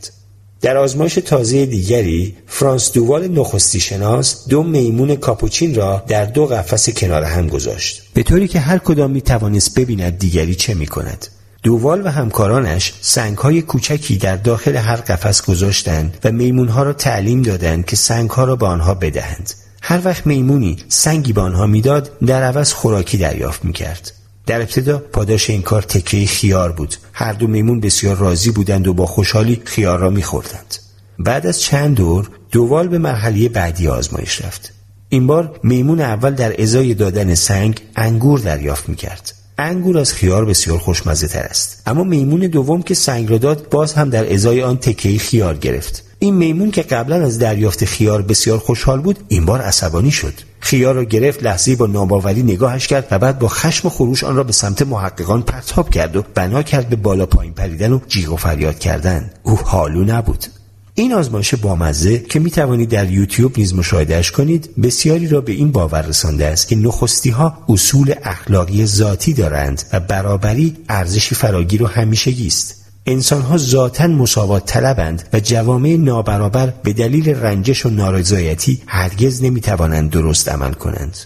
در 0.63 0.77
آزمایش 0.77 1.13
تازه 1.13 1.65
دیگری 1.65 2.35
فرانس 2.47 2.91
دووال 2.91 3.27
نخستی 3.27 3.79
شناس 3.79 4.47
دو 4.47 4.63
میمون 4.63 5.15
کاپوچین 5.15 5.75
را 5.75 6.03
در 6.07 6.25
دو 6.25 6.45
قفس 6.45 6.89
کنار 6.89 7.23
هم 7.23 7.47
گذاشت 7.47 8.03
به 8.13 8.23
طوری 8.23 8.47
که 8.47 8.59
هر 8.59 8.77
کدام 8.77 9.11
می 9.11 9.21
توانست 9.21 9.79
ببیند 9.79 10.17
دیگری 10.17 10.55
چه 10.55 10.73
می 10.73 10.85
کند 10.85 11.27
دووال 11.63 12.05
و 12.05 12.09
همکارانش 12.09 12.93
سنگهای 13.01 13.61
کوچکی 13.61 14.17
در 14.17 14.35
داخل 14.35 14.75
هر 14.75 14.95
قفس 14.95 15.45
گذاشتند 15.45 16.17
و 16.23 16.31
میمونها 16.31 16.83
را 16.83 16.93
تعلیم 16.93 17.41
دادند 17.41 17.85
که 17.85 17.95
سنگها 17.95 18.43
را 18.43 18.55
به 18.55 18.65
آنها 18.65 18.93
بدهند. 18.93 19.53
هر 19.81 20.01
وقت 20.05 20.27
میمونی 20.27 20.77
سنگی 20.87 21.33
به 21.33 21.41
آنها 21.41 21.65
می‌داد 21.65 22.11
در 22.25 22.43
عوض 22.43 22.73
خوراکی 22.73 23.17
دریافت 23.17 23.65
می‌کرد. 23.65 24.11
در 24.45 24.61
ابتدا 24.61 24.97
پاداش 24.97 25.49
این 25.49 25.61
کار 25.61 25.81
تکه 25.81 26.25
خیار 26.25 26.71
بود. 26.71 26.95
هر 27.13 27.33
دو 27.33 27.47
میمون 27.47 27.79
بسیار 27.79 28.17
راضی 28.17 28.51
بودند 28.51 28.87
و 28.87 28.93
با 28.93 29.05
خوشحالی 29.05 29.61
خیار 29.65 29.99
را 29.99 30.09
میخوردند. 30.09 30.75
بعد 31.19 31.47
از 31.47 31.61
چند 31.61 31.95
دور 31.95 32.29
دووال 32.51 32.87
به 32.87 32.97
مرحله 32.97 33.49
بعدی 33.49 33.87
آزمایش 33.87 34.41
رفت. 34.41 34.73
این 35.09 35.27
بار 35.27 35.59
میمون 35.63 36.01
اول 36.01 36.31
در 36.31 36.61
ازای 36.61 36.93
دادن 36.93 37.35
سنگ 37.35 37.81
انگور 37.95 38.39
دریافت 38.39 38.89
می‌کرد. 38.89 39.33
انگور 39.57 39.97
از 39.97 40.13
خیار 40.13 40.45
بسیار 40.45 40.77
خوشمزه 40.77 41.27
تر 41.27 41.43
است 41.43 41.81
اما 41.85 42.03
میمون 42.03 42.39
دوم 42.39 42.81
که 42.81 42.93
سنگ 42.93 43.29
را 43.29 43.37
داد 43.37 43.69
باز 43.69 43.93
هم 43.93 44.09
در 44.09 44.33
ازای 44.33 44.61
آن 44.61 44.77
تکه 44.77 45.17
خیار 45.17 45.57
گرفت 45.57 46.03
این 46.19 46.35
میمون 46.35 46.71
که 46.71 46.81
قبلا 46.81 47.15
از 47.15 47.39
دریافت 47.39 47.85
خیار 47.85 48.21
بسیار 48.21 48.57
خوشحال 48.57 49.01
بود 49.01 49.19
این 49.27 49.45
بار 49.45 49.61
عصبانی 49.61 50.11
شد 50.11 50.33
خیار 50.63 50.95
را 50.95 51.03
گرفت 51.03 51.43
لحظه 51.43 51.75
با 51.75 51.87
ناباوری 51.87 52.43
نگاهش 52.43 52.87
کرد 52.87 53.07
و 53.11 53.19
بعد 53.19 53.39
با 53.39 53.47
خشم 53.47 53.87
و 53.87 53.91
خروش 53.91 54.23
آن 54.23 54.35
را 54.35 54.43
به 54.43 54.53
سمت 54.53 54.81
محققان 54.81 55.41
پرتاب 55.41 55.89
کرد 55.89 56.15
و 56.15 56.23
بنا 56.35 56.63
کرد 56.63 56.89
به 56.89 56.95
بالا 56.95 57.25
پایین 57.25 57.53
پریدن 57.53 57.91
و 57.91 57.99
جیغ 58.07 58.33
و 58.33 58.35
فریاد 58.35 58.79
کردن. 58.79 59.31
او 59.43 59.57
حالو 59.57 60.03
نبود. 60.03 60.45
این 60.95 61.13
آزمایش 61.13 61.55
بامزه 61.55 62.19
که 62.19 62.39
می 62.39 62.51
توانید 62.51 62.89
در 62.89 63.11
یوتیوب 63.11 63.57
نیز 63.57 63.73
مشاهدهش 63.73 64.31
کنید 64.31 64.81
بسیاری 64.81 65.27
را 65.27 65.41
به 65.41 65.51
این 65.51 65.71
باور 65.71 66.01
رسانده 66.01 66.45
است 66.47 66.67
که 66.67 66.75
نخستی 66.75 67.29
ها 67.29 67.57
اصول 67.69 68.13
اخلاقی 68.23 68.85
ذاتی 68.85 69.33
دارند 69.33 69.83
و 69.93 69.99
برابری 69.99 70.77
ارزشی 70.89 71.35
فراگیر 71.35 71.83
و 71.83 71.87
همیشگی 71.87 72.47
است. 72.47 72.82
انسان 73.05 73.41
ها 73.41 73.57
ذاتا 73.57 74.07
مساوات 74.07 74.65
طلبند 74.65 75.29
و 75.33 75.39
جوامع 75.39 75.95
نابرابر 75.95 76.73
به 76.83 76.93
دلیل 76.93 77.29
رنجش 77.29 77.85
و 77.85 77.89
نارضایتی 77.89 78.81
هرگز 78.87 79.43
نمی 79.43 79.61
توانند 79.61 80.09
درست 80.09 80.49
عمل 80.49 80.73
کنند. 80.73 81.17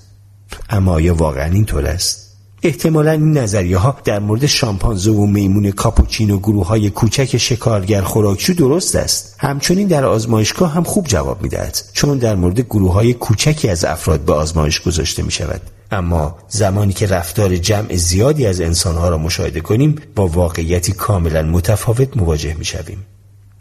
اما 0.69 0.91
آیا 0.91 1.15
واقعا 1.15 1.51
اینطور 1.51 1.85
است؟ 1.85 2.27
احتمالا 2.63 3.11
این 3.11 3.37
نظریه 3.37 3.77
ها 3.77 3.97
در 4.03 4.19
مورد 4.19 4.45
شامپانزه 4.45 5.11
و 5.11 5.25
میمون 5.25 5.71
کاپوچین 5.71 6.31
و 6.31 6.39
گروه 6.39 6.67
های 6.67 6.89
کوچک 6.89 7.37
شکارگر 7.37 8.01
خوراکشو 8.01 8.53
درست 8.53 8.95
است. 8.95 9.35
همچنین 9.39 9.87
در 9.87 10.05
آزمایشگاه 10.05 10.71
هم 10.73 10.83
خوب 10.83 11.07
جواب 11.07 11.41
می‌دهد 11.41 11.77
چون 11.93 12.17
در 12.17 12.35
مورد 12.35 12.59
گروه 12.59 12.93
های 12.93 13.13
کوچکی 13.13 13.69
از 13.69 13.85
افراد 13.85 14.19
به 14.19 14.33
آزمایش 14.33 14.81
گذاشته 14.81 15.23
می 15.23 15.31
شود 15.31 15.61
اما 15.91 16.37
زمانی 16.47 16.93
که 16.93 17.07
رفتار 17.07 17.57
جمع 17.57 17.95
زیادی 17.95 18.45
از 18.45 18.61
انسانها 18.61 19.09
را 19.09 19.17
مشاهده 19.17 19.61
کنیم 19.61 19.95
با 20.15 20.27
واقعیتی 20.27 20.91
کاملا 20.91 21.43
متفاوت 21.43 22.17
مواجه 22.17 22.53
می 22.53 22.65
شویم. 22.65 23.05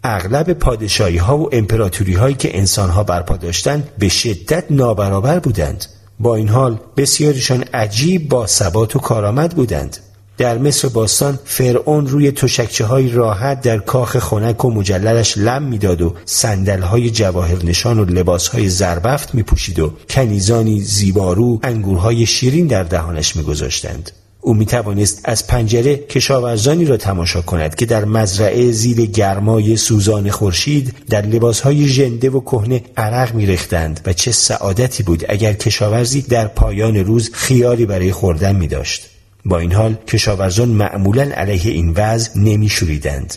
اغلب 0.04 0.52
پادشاهی 0.52 1.16
ها 1.16 1.38
و 1.38 1.54
امپراتوری 1.54 2.14
هایی 2.14 2.34
که 2.34 2.58
انسان 2.58 2.90
ها 2.90 3.04
برپا 3.04 3.36
داشتند 3.36 3.88
به 3.98 4.08
شدت 4.08 4.64
نابرابر 4.70 5.38
بودند 5.38 5.84
با 6.20 6.36
این 6.36 6.48
حال 6.48 6.80
بسیاریشان 6.96 7.64
عجیب 7.74 8.28
با 8.28 8.46
ثبات 8.46 8.96
و 8.96 8.98
کارآمد 8.98 9.54
بودند 9.54 9.96
در 10.38 10.58
مصر 10.58 10.88
باستان 10.88 11.38
فرعون 11.44 12.06
روی 12.06 12.30
تشکچه 12.30 12.84
های 12.84 13.08
راحت 13.08 13.60
در 13.60 13.78
کاخ 13.78 14.18
خنک 14.18 14.64
و 14.64 14.70
مجللش 14.70 15.38
لم 15.38 15.62
می‌داد 15.62 16.02
و 16.02 16.14
سندل 16.24 16.82
های 16.82 17.10
جواهر 17.10 17.64
نشان 17.64 17.98
و 17.98 18.04
لباس 18.04 18.48
های 18.48 18.68
زربفت 18.68 19.34
می 19.34 19.42
پوشید 19.42 19.78
و 19.78 19.92
کنیزانی 20.10 20.80
زیبارو 20.80 21.60
انگورهای 21.62 22.26
شیرین 22.26 22.66
در 22.66 22.82
دهانش 22.82 23.36
می 23.36 23.42
گذاشتند. 23.42 24.10
او 24.40 24.54
می 24.54 24.66
توانست 24.66 25.20
از 25.24 25.46
پنجره 25.46 25.96
کشاورزانی 25.96 26.84
را 26.84 26.96
تماشا 26.96 27.42
کند 27.42 27.74
که 27.74 27.86
در 27.86 28.04
مزرعه 28.04 28.70
زیر 28.70 29.06
گرمای 29.06 29.76
سوزان 29.76 30.30
خورشید 30.30 30.94
در 31.10 31.26
لباسهای 31.26 31.86
ژنده 31.86 32.30
و 32.30 32.40
کهنه 32.40 32.82
عرق 32.96 33.34
می 33.34 33.46
ریختند 33.46 34.00
و 34.06 34.12
چه 34.12 34.32
سعادتی 34.32 35.02
بود 35.02 35.24
اگر 35.28 35.52
کشاورزی 35.52 36.22
در 36.22 36.46
پایان 36.46 36.96
روز 36.96 37.30
خیاری 37.32 37.86
برای 37.86 38.12
خوردن 38.12 38.56
می 38.56 38.68
داشت. 38.68 39.15
با 39.46 39.58
این 39.58 39.72
حال 39.72 39.94
کشاورزان 39.94 40.68
معمولا 40.68 41.22
علیه 41.22 41.72
این 41.72 41.90
وضع 41.96 42.38
نمی 42.38 42.68
شوریدند. 42.68 43.34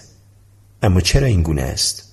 اما 0.84 1.02
چرا 1.02 1.28
این 1.28 1.42
گونه 1.42 1.62
است؟ 1.62 2.04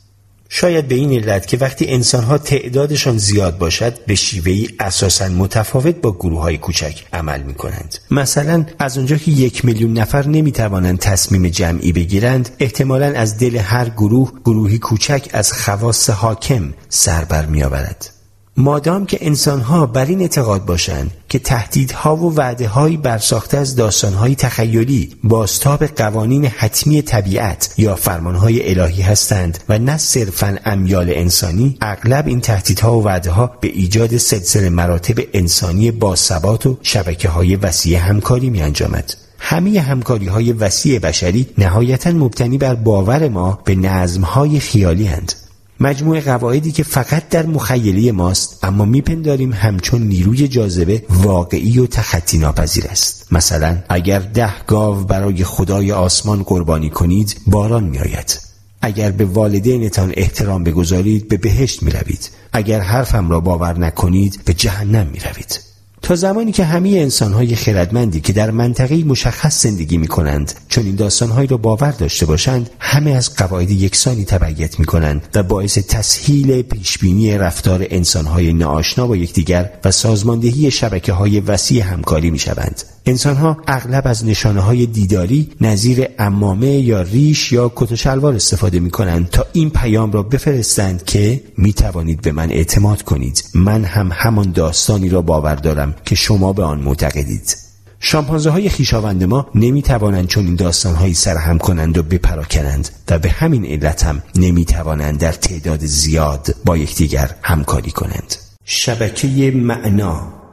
شاید 0.49 0.89
به 0.89 0.95
این 0.95 1.13
علت 1.13 1.47
که 1.47 1.57
وقتی 1.57 1.87
انسانها 1.87 2.39
تعدادشان 2.39 3.19
زیاد 3.19 3.59
باشد 3.59 4.05
به 4.07 4.15
شیوهی 4.15 4.69
اساسا 4.81 5.29
متفاوت 5.29 5.97
با 5.97 6.13
گروه 6.13 6.41
های 6.41 6.59
کوچک 6.59 7.05
عمل 7.13 7.43
می 7.43 7.55
کنند. 7.55 7.99
مثلا 8.11 8.67
از 8.79 8.99
اونجا 8.99 9.17
که 9.17 9.31
یک 9.31 9.65
میلیون 9.65 9.93
نفر 9.93 10.27
نمی 10.27 10.53
توانند 10.53 10.99
تصمیم 10.99 11.49
جمعی 11.49 11.93
بگیرند 11.93 12.49
احتمالا 12.59 13.07
از 13.07 13.39
دل 13.39 13.57
هر 13.57 13.89
گروه 13.89 14.33
گروهی 14.45 14.79
کوچک 14.79 15.29
از 15.33 15.53
خواص 15.53 16.11
حاکم 16.11 16.75
سر 16.89 17.25
بر 17.25 17.47
می 17.47 17.63
آورد. 17.63 18.16
مادام 18.59 19.07
که 19.07 19.19
انسانها 19.21 19.87
بر 19.87 20.05
این 20.05 20.21
اعتقاد 20.21 20.65
باشند 20.65 21.11
که 21.29 21.39
تهدیدها 21.39 22.17
و 22.17 22.35
وعده 22.35 22.69
های 22.69 22.97
برساخته 22.97 23.59
از 23.59 23.77
داستانهای 23.77 24.35
تخیلی 24.35 25.17
باستاب 25.25 25.85
قوانین 25.85 26.47
حتمی 26.47 27.03
طبیعت 27.03 27.75
یا 27.77 27.95
فرمانهای 27.95 28.71
الهی 28.71 29.03
هستند 29.03 29.59
و 29.69 29.79
نه 29.79 29.99
صرفا 29.99 30.57
امیال 30.65 31.11
انسانی 31.11 31.77
اغلب 31.81 32.27
این 32.27 32.41
تهدیدها 32.41 32.99
و 32.99 33.05
وعده 33.05 33.31
ها 33.31 33.51
به 33.61 33.69
ایجاد 33.69 34.17
سلسله 34.17 34.71
مراتب 34.71 35.25
انسانی 35.33 35.91
با 35.91 36.17
ثبات 36.17 36.67
و 36.67 36.79
شبکه 36.83 37.29
های 37.29 37.57
وسیع 37.57 37.99
همکاری 37.99 38.51
می 38.51 38.63
انجامد. 38.63 39.15
همه 39.39 39.81
همکاری 39.81 40.27
های 40.27 40.53
وسیع 40.53 40.99
بشری 40.99 41.47
نهایتا 41.59 42.11
مبتنی 42.11 42.59
بر 42.59 42.75
باور 42.75 43.29
ما 43.29 43.59
به 43.65 43.75
نظم 43.75 44.23
های 44.23 44.61
خیالی 44.61 45.07
هند. 45.07 45.33
مجموع 45.81 46.20
قواعدی 46.20 46.72
که 46.72 46.83
فقط 46.83 47.29
در 47.29 47.47
مخیلی 47.47 48.11
ماست 48.11 48.64
اما 48.64 48.85
میپنداریم 48.85 49.53
همچون 49.53 50.03
نیروی 50.03 50.49
جاذبه 50.49 51.03
واقعی 51.11 51.79
و 51.79 51.87
تخطی 51.87 52.39
ناپذیر 52.39 52.87
است 52.87 53.33
مثلا 53.33 53.79
اگر 53.89 54.18
ده 54.18 54.64
گاو 54.66 55.05
برای 55.05 55.45
خدای 55.45 55.93
آسمان 55.93 56.43
قربانی 56.43 56.91
کنید 56.91 57.41
باران 57.47 57.85
میآید 57.85 58.47
اگر 58.83 59.11
به 59.11 59.24
والدینتان 59.24 60.12
احترام 60.16 60.64
بگذارید 60.64 61.29
به 61.29 61.37
بهشت 61.37 61.83
می 61.83 61.91
روید. 61.91 62.31
اگر 62.53 62.81
حرفم 62.81 63.31
را 63.31 63.41
باور 63.41 63.79
نکنید 63.79 64.41
به 64.45 64.55
جهنم 64.55 65.07
می 65.07 65.18
روید. 65.18 65.66
تا 66.07 66.15
زمانی 66.15 66.53
که 66.53 66.65
همه 66.65 66.89
انسانهای 66.89 67.57
خردمندی 67.57 68.21
که 68.21 68.33
در 68.33 68.51
منطقه 68.51 69.05
مشخص 69.05 69.63
زندگی 69.63 69.99
می 69.99 70.07
کنند 70.07 70.53
چون 70.69 70.85
این 70.87 71.47
را 71.49 71.57
باور 71.57 71.91
داشته 71.91 72.27
باشند 72.27 72.71
همه 72.79 73.11
از 73.11 73.37
قواعد 73.37 73.71
یکسانی 73.71 74.25
تبعیت 74.25 74.79
می 74.81 74.85
کنند 74.85 75.29
و 75.35 75.43
باعث 75.43 75.79
تسهیل 75.79 76.63
پیشبینی 76.63 77.39
رفتار 77.39 77.87
انسانهای 77.91 78.53
ناآشنا 78.53 79.07
با 79.07 79.17
یکدیگر 79.17 79.71
و 79.85 79.91
سازماندهی 79.91 80.71
شبکه 80.71 81.13
های 81.13 81.41
وسیع 81.41 81.83
همکاری 81.83 82.31
می 82.31 82.39
شوند. 82.39 82.83
انسانها 83.09 83.57
اغلب 83.67 84.07
از 84.07 84.25
نشانه 84.25 84.61
های 84.61 84.87
دیداری 84.87 85.51
نظیر 85.61 86.09
امامه 86.19 86.67
یا 86.67 87.03
ریش 87.03 87.53
یا 87.53 87.73
کت 87.77 87.93
و 87.93 87.97
شلوار 87.97 88.35
استفاده 88.35 88.81
می 88.81 88.91
کنند 88.91 89.29
تا 89.31 89.47
این 89.53 89.71
پیام 89.71 90.13
را 90.13 90.23
بفرستند 90.23 91.05
که 91.05 91.43
می 91.59 91.73
توانید 91.73 92.21
به 92.21 92.33
من 92.33 92.51
اعتماد 92.51 93.03
کنید. 93.03 93.45
من 93.55 93.85
هم 93.85 94.11
همان 94.13 94.53
داستانی 94.53 95.09
را 95.09 95.23
باور 95.23 95.55
دارم 95.55 95.95
که 96.05 96.15
شما 96.15 96.53
به 96.53 96.65
آن 96.65 96.81
معتقدید. 96.81 97.57
شامپانزه 98.01 98.51
های 98.51 98.69
خیشاوند 98.69 99.25
ما 99.25 99.47
نمی 99.55 99.83
توانند 99.83 100.27
چون 100.27 100.47
این 100.47 100.57
داستان 100.57 100.95
هایی 100.95 101.15
سرهم 101.15 101.59
کنند 101.59 101.99
و 101.99 102.03
بپراکنند 102.03 102.89
و 103.09 103.19
به 103.19 103.31
همین 103.31 103.67
علت 103.67 104.05
هم 104.05 104.23
نمی 104.35 104.65
توانند 104.65 105.19
در 105.19 105.33
تعداد 105.33 105.81
زیاد 105.87 106.55
با 106.65 106.77
یکدیگر 106.77 107.31
همکاری 107.43 107.91
کنند. 107.91 108.35
شبکه 108.65 109.51
معنا 109.51 110.46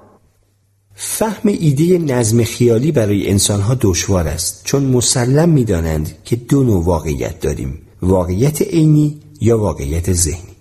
فهم 0.96 1.50
ایده 1.50 1.98
نظم 1.98 2.44
خیالی 2.44 2.92
برای 2.92 3.30
انسانها 3.30 3.78
دشوار 3.82 4.28
است 4.28 4.62
چون 4.64 4.84
مسلم 4.84 5.50
می 5.50 5.64
دانند 5.64 6.12
که 6.26 6.36
دو 6.36 6.64
نوع 6.64 6.84
واقعیت 6.84 7.40
داریم 7.40 7.80
واقعیت 8.02 8.62
عینی 8.62 9.20
یا 9.42 9.58
واقعیت 9.58 10.14
ذهنی. 10.14 10.54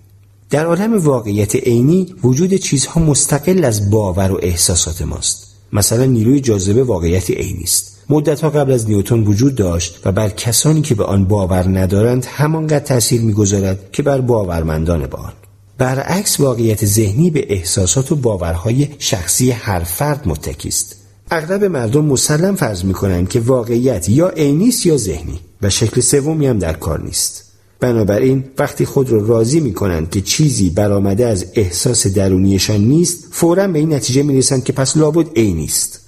در 0.49 0.65
عالم 0.65 0.97
واقعیت 0.97 1.55
عینی 1.55 2.15
وجود 2.23 2.53
چیزها 2.53 3.01
مستقل 3.01 3.63
از 3.63 3.91
باور 3.91 4.31
و 4.31 4.39
احساسات 4.41 5.01
ماست. 5.01 5.55
مثلا 5.73 6.05
نیروی 6.05 6.39
جاذبه 6.39 6.83
واقعیت 6.83 7.29
عینی 7.29 7.63
است. 7.63 7.99
مدتها 8.09 8.49
قبل 8.49 8.71
از 8.71 8.89
نیوتن 8.89 9.19
وجود 9.19 9.55
داشت 9.55 9.99
و 10.05 10.11
بر 10.11 10.29
کسانی 10.29 10.81
که 10.81 10.95
به 10.95 11.03
آن 11.03 11.25
باور 11.25 11.79
ندارند 11.79 12.25
همانقدر 12.25 12.79
تاثیر 12.79 13.21
می‌گذارد 13.21 13.91
که 13.91 14.03
بر 14.03 14.21
باورمندان 14.21 15.07
به 15.07 15.17
آن. 15.17 15.33
برعکس 15.77 16.39
واقعیت 16.39 16.85
ذهنی 16.85 17.29
به 17.29 17.45
احساسات 17.49 18.11
و 18.11 18.15
باورهای 18.15 18.87
شخصی 18.99 19.51
هر 19.51 19.79
فرد 19.79 20.27
متکی 20.27 20.67
است. 20.67 20.95
اغلب 21.31 21.63
مردم 21.63 22.05
مسلم 22.05 22.55
فرض 22.55 22.85
می‌کنند 22.85 23.29
که 23.29 23.39
واقعیت 23.39 24.09
یا 24.09 24.29
عینی 24.29 24.73
یا 24.85 24.97
ذهنی 24.97 25.39
و 25.61 25.69
شکل 25.69 26.01
سومی 26.01 26.47
هم 26.47 26.59
در 26.59 26.73
کار 26.73 27.03
نیست. 27.03 27.43
بنابراین 27.79 28.43
وقتی 28.57 28.85
خود 28.85 29.09
را 29.09 29.25
راضی 29.25 29.59
می 29.59 29.73
کنند 29.73 30.09
که 30.09 30.21
چیزی 30.21 30.69
برآمده 30.69 31.25
از 31.25 31.45
احساس 31.53 32.07
درونیشان 32.07 32.81
نیست 32.81 33.27
فورا 33.31 33.67
به 33.67 33.79
این 33.79 33.93
نتیجه 33.93 34.23
می 34.23 34.37
رسند 34.37 34.63
که 34.63 34.73
پس 34.73 34.97
لابد 34.97 35.27
عینی 35.35 35.65
است. 35.65 36.02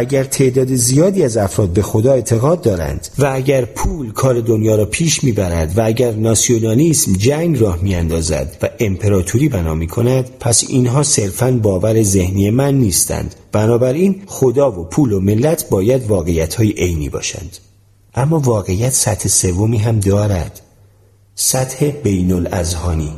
اگر 0.00 0.24
تعداد 0.24 0.74
زیادی 0.74 1.22
از 1.22 1.36
افراد 1.36 1.68
به 1.68 1.82
خدا 1.82 2.12
اعتقاد 2.12 2.60
دارند 2.60 3.08
و 3.18 3.30
اگر 3.34 3.64
پول 3.64 4.12
کار 4.12 4.40
دنیا 4.40 4.76
را 4.76 4.84
پیش 4.84 5.24
می‌برد 5.24 5.78
و 5.78 5.80
اگر 5.84 6.12
ناسیونالیسم 6.12 7.12
جنگ 7.12 7.60
راه 7.60 7.78
میاندازد 7.82 8.56
و 8.62 8.68
امپراتوری 8.80 9.48
بنا 9.48 9.74
می 9.74 9.86
کند 9.86 10.30
پس 10.40 10.64
اینها 10.68 11.02
صرفا 11.02 11.50
باور 11.50 12.02
ذهنی 12.02 12.50
من 12.50 12.74
نیستند. 12.74 13.34
بنابراین 13.52 14.22
خدا 14.26 14.80
و 14.80 14.84
پول 14.84 15.12
و 15.12 15.20
ملت 15.20 15.68
باید 15.68 16.06
واقعیت 16.06 16.54
های 16.54 16.70
عینی 16.70 17.08
باشند. 17.08 17.56
اما 18.14 18.38
واقعیت 18.38 18.92
سطح 18.92 19.28
سومی 19.28 19.78
هم 19.78 20.00
دارد. 20.00 20.60
سطح 21.34 21.90
بین 21.90 22.32
الازهانی 22.32 23.12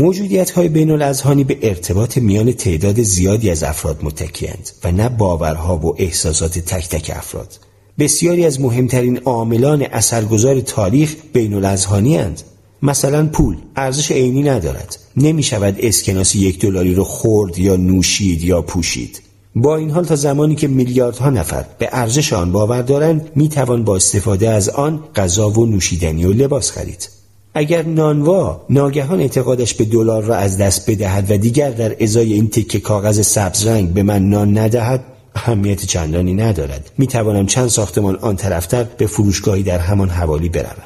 موجودیت 0.00 0.50
های 0.50 0.68
بین 0.68 0.90
الازهانی 0.90 1.44
به 1.44 1.58
ارتباط 1.62 2.18
میان 2.18 2.52
تعداد 2.52 3.02
زیادی 3.02 3.50
از 3.50 3.62
افراد 3.62 3.98
متکیند 4.02 4.70
و 4.84 4.92
نه 4.92 5.08
باورها 5.08 5.76
و 5.76 5.94
احساسات 5.98 6.58
تک 6.58 6.88
تک 6.88 7.12
افراد. 7.16 7.58
بسیاری 7.98 8.46
از 8.46 8.60
مهمترین 8.60 9.18
عاملان 9.18 9.82
اثرگذار 9.82 10.60
تاریخ 10.60 11.16
بین 11.32 11.54
الازهانی 11.54 12.16
هند. 12.16 12.42
مثلا 12.82 13.26
پول 13.26 13.56
ارزش 13.76 14.12
عینی 14.12 14.42
ندارد. 14.42 14.98
نمی 15.16 15.42
شود 15.42 15.76
اسکناس 15.78 16.36
یک 16.36 16.60
دلاری 16.60 16.94
رو 16.94 17.04
خورد 17.04 17.58
یا 17.58 17.76
نوشید 17.76 18.44
یا 18.44 18.62
پوشید. 18.62 19.20
با 19.54 19.76
این 19.76 19.90
حال 19.90 20.04
تا 20.04 20.16
زمانی 20.16 20.54
که 20.54 20.68
میلیاردها 20.68 21.30
نفر 21.30 21.64
به 21.78 21.88
ارزش 21.92 22.32
آن 22.32 22.52
باور 22.52 22.82
دارند 22.82 23.30
می 23.36 23.48
توان 23.48 23.84
با 23.84 23.96
استفاده 23.96 24.48
از 24.50 24.68
آن 24.68 25.04
غذا 25.16 25.50
و 25.50 25.66
نوشیدنی 25.66 26.24
و 26.24 26.32
لباس 26.32 26.70
خرید. 26.70 27.17
اگر 27.58 27.82
نانوا 27.82 28.60
ناگهان 28.70 29.20
اعتقادش 29.20 29.74
به 29.74 29.84
دلار 29.84 30.22
را 30.22 30.36
از 30.36 30.58
دست 30.58 30.90
بدهد 30.90 31.30
و 31.30 31.36
دیگر 31.36 31.70
در 31.70 32.02
ازای 32.02 32.32
این 32.32 32.48
تکه 32.48 32.80
کاغذ 32.80 33.20
سبز 33.20 33.66
رنگ 33.66 33.92
به 33.92 34.02
من 34.02 34.28
نان 34.28 34.58
ندهد 34.58 35.04
اهمیت 35.34 35.84
چندانی 35.84 36.34
ندارد. 36.34 36.90
می 36.98 37.06
توانم 37.06 37.46
چند 37.46 37.68
ساختمان 37.68 38.16
آن 38.16 38.36
طرفتر 38.36 38.84
به 38.84 39.06
فروشگاهی 39.06 39.62
در 39.62 39.78
همان 39.78 40.08
حوالی 40.08 40.48
بروم. 40.48 40.82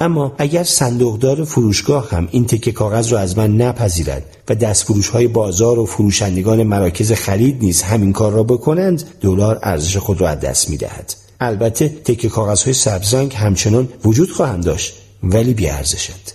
اما 0.00 0.32
اگر 0.38 0.64
صندوقدار 0.64 1.44
فروشگاه 1.44 2.10
هم 2.10 2.28
این 2.30 2.46
تکه 2.46 2.72
کاغذ 2.72 3.12
را 3.12 3.18
از 3.18 3.38
من 3.38 3.56
نپذیرد 3.56 4.22
و 4.48 4.54
دستفروش 4.54 5.08
های 5.08 5.26
بازار 5.26 5.78
و 5.78 5.86
فروشندگان 5.86 6.62
مراکز 6.62 7.12
خرید 7.12 7.62
نیز 7.62 7.82
همین 7.82 8.12
کار 8.12 8.32
را 8.32 8.42
بکنند 8.42 9.04
دلار 9.20 9.58
ارزش 9.62 9.96
خود 9.96 10.20
را 10.20 10.28
از 10.28 10.40
دست 10.40 10.70
می 10.70 10.76
دهد. 10.76 11.14
البته 11.40 11.88
تکه 11.88 12.28
کاغذ 12.28 12.62
های 12.62 12.72
سبزرنگ 12.72 13.34
همچنان 13.34 13.88
وجود 14.04 14.30
خواهند 14.30 14.64
داشت. 14.64 15.05
ولی 15.30 15.54
بیارزشند 15.54 16.32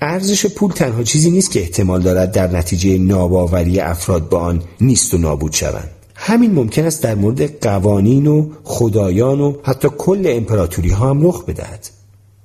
ارزش 0.00 0.46
پول 0.46 0.72
تنها 0.72 1.02
چیزی 1.02 1.30
نیست 1.30 1.50
که 1.50 1.60
احتمال 1.60 2.02
دارد 2.02 2.32
در 2.32 2.50
نتیجه 2.50 2.98
ناباوری 2.98 3.80
افراد 3.80 4.28
به 4.28 4.36
آن 4.36 4.62
نیست 4.80 5.14
و 5.14 5.18
نابود 5.18 5.52
شوند. 5.52 5.90
همین 6.14 6.54
ممکن 6.54 6.84
است 6.84 7.02
در 7.02 7.14
مورد 7.14 7.60
قوانین 7.60 8.26
و 8.26 8.50
خدایان 8.64 9.40
و 9.40 9.54
حتی 9.62 9.88
کل 9.98 10.24
امپراتوری 10.26 10.90
ها 10.90 11.10
هم 11.10 11.26
رخ 11.26 11.44
بدهد. 11.44 11.86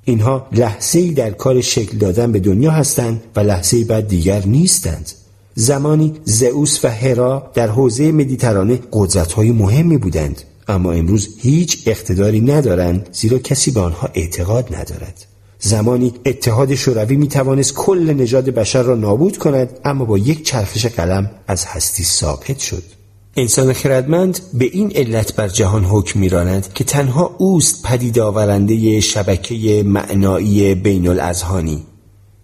اینها 0.06 0.48
لحظه 0.52 1.00
ای 1.00 1.12
در 1.12 1.32
کار 1.32 1.62
شکل 1.62 1.98
دادن 1.98 2.32
به 2.32 2.40
دنیا 2.40 2.72
هستند 2.72 3.22
و 3.36 3.40
لحظه 3.40 3.84
بعد 3.84 4.08
دیگر 4.08 4.46
نیستند. 4.46 5.12
زمانی 5.56 6.14
زئوس 6.26 6.86
و 6.86 6.88
هرا 6.88 7.52
در 7.54 7.68
حوزه 7.68 8.12
مدیترانه 8.12 8.80
قدرت 8.92 9.34
های 9.34 9.52
مهمی 9.52 9.98
بودند 9.98 10.42
اما 10.68 10.92
امروز 10.92 11.30
هیچ 11.40 11.84
اقتداری 11.86 12.42
ندارند 12.42 13.10
زیرا 13.12 13.38
کسی 13.38 13.72
به 13.72 13.80
آنها 13.80 14.10
اعتقاد 14.14 14.76
ندارد. 14.76 15.31
زمانی 15.62 16.14
اتحاد 16.26 16.76
شوروی 16.76 17.16
می 17.16 17.28
توانست 17.28 17.74
کل 17.74 18.14
نژاد 18.14 18.50
بشر 18.50 18.84
را 18.84 18.96
نابود 18.96 19.38
کند 19.38 19.80
اما 19.86 20.06
با 20.06 20.18
یک 20.18 20.44
چرخش 20.44 20.86
قلم 20.86 21.32
از 21.48 21.66
هستی 21.66 22.04
ساقط 22.04 22.58
شد. 22.58 22.84
انسان 23.38 23.74
خردمند 23.74 24.40
به 24.54 24.66
این 24.66 24.92
علت 24.96 25.36
بر 25.36 25.48
جهان 25.48 25.84
حکم 25.84 26.20
میراند 26.20 26.74
که 26.74 26.84
تنها 26.84 27.36
اوست 27.38 27.84
پدید 27.84 28.20
آورنده 28.20 29.00
شبکه 29.00 29.84
معنایی 29.86 30.76
بین 30.76 31.08
الازهانی 31.08 31.84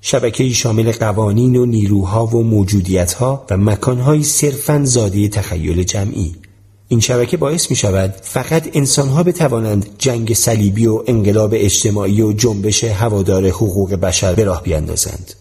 شبکه 0.02 0.50
شامل 0.50 0.92
قوانین 0.92 1.56
و 1.56 1.66
نیروها 1.66 2.26
و 2.26 2.44
موجودیتها 2.44 3.46
و 3.50 3.58
مکانهای 3.58 4.24
صرفا 4.24 4.82
زاده 4.84 5.28
تخیل 5.28 5.84
جمعی. 5.84 6.36
این 6.90 7.00
شبکه 7.00 7.38
باعث 7.38 7.70
می 7.70 7.76
شود 7.76 8.14
فقط 8.22 8.70
انسانها 8.74 9.24
بتوانند 9.24 9.90
جنگ 9.98 10.34
صلیبی 10.34 10.88
و 10.88 11.04
انقلاب 11.08 11.52
اجتماعی 11.54 12.22
و 12.22 12.34
جنبش 12.34 12.84
هوادار 12.84 13.48
حقوق 13.48 13.94
بشر 13.94 14.36
به 14.36 14.44
راه 14.44 14.64
بیندازند. 14.64 15.34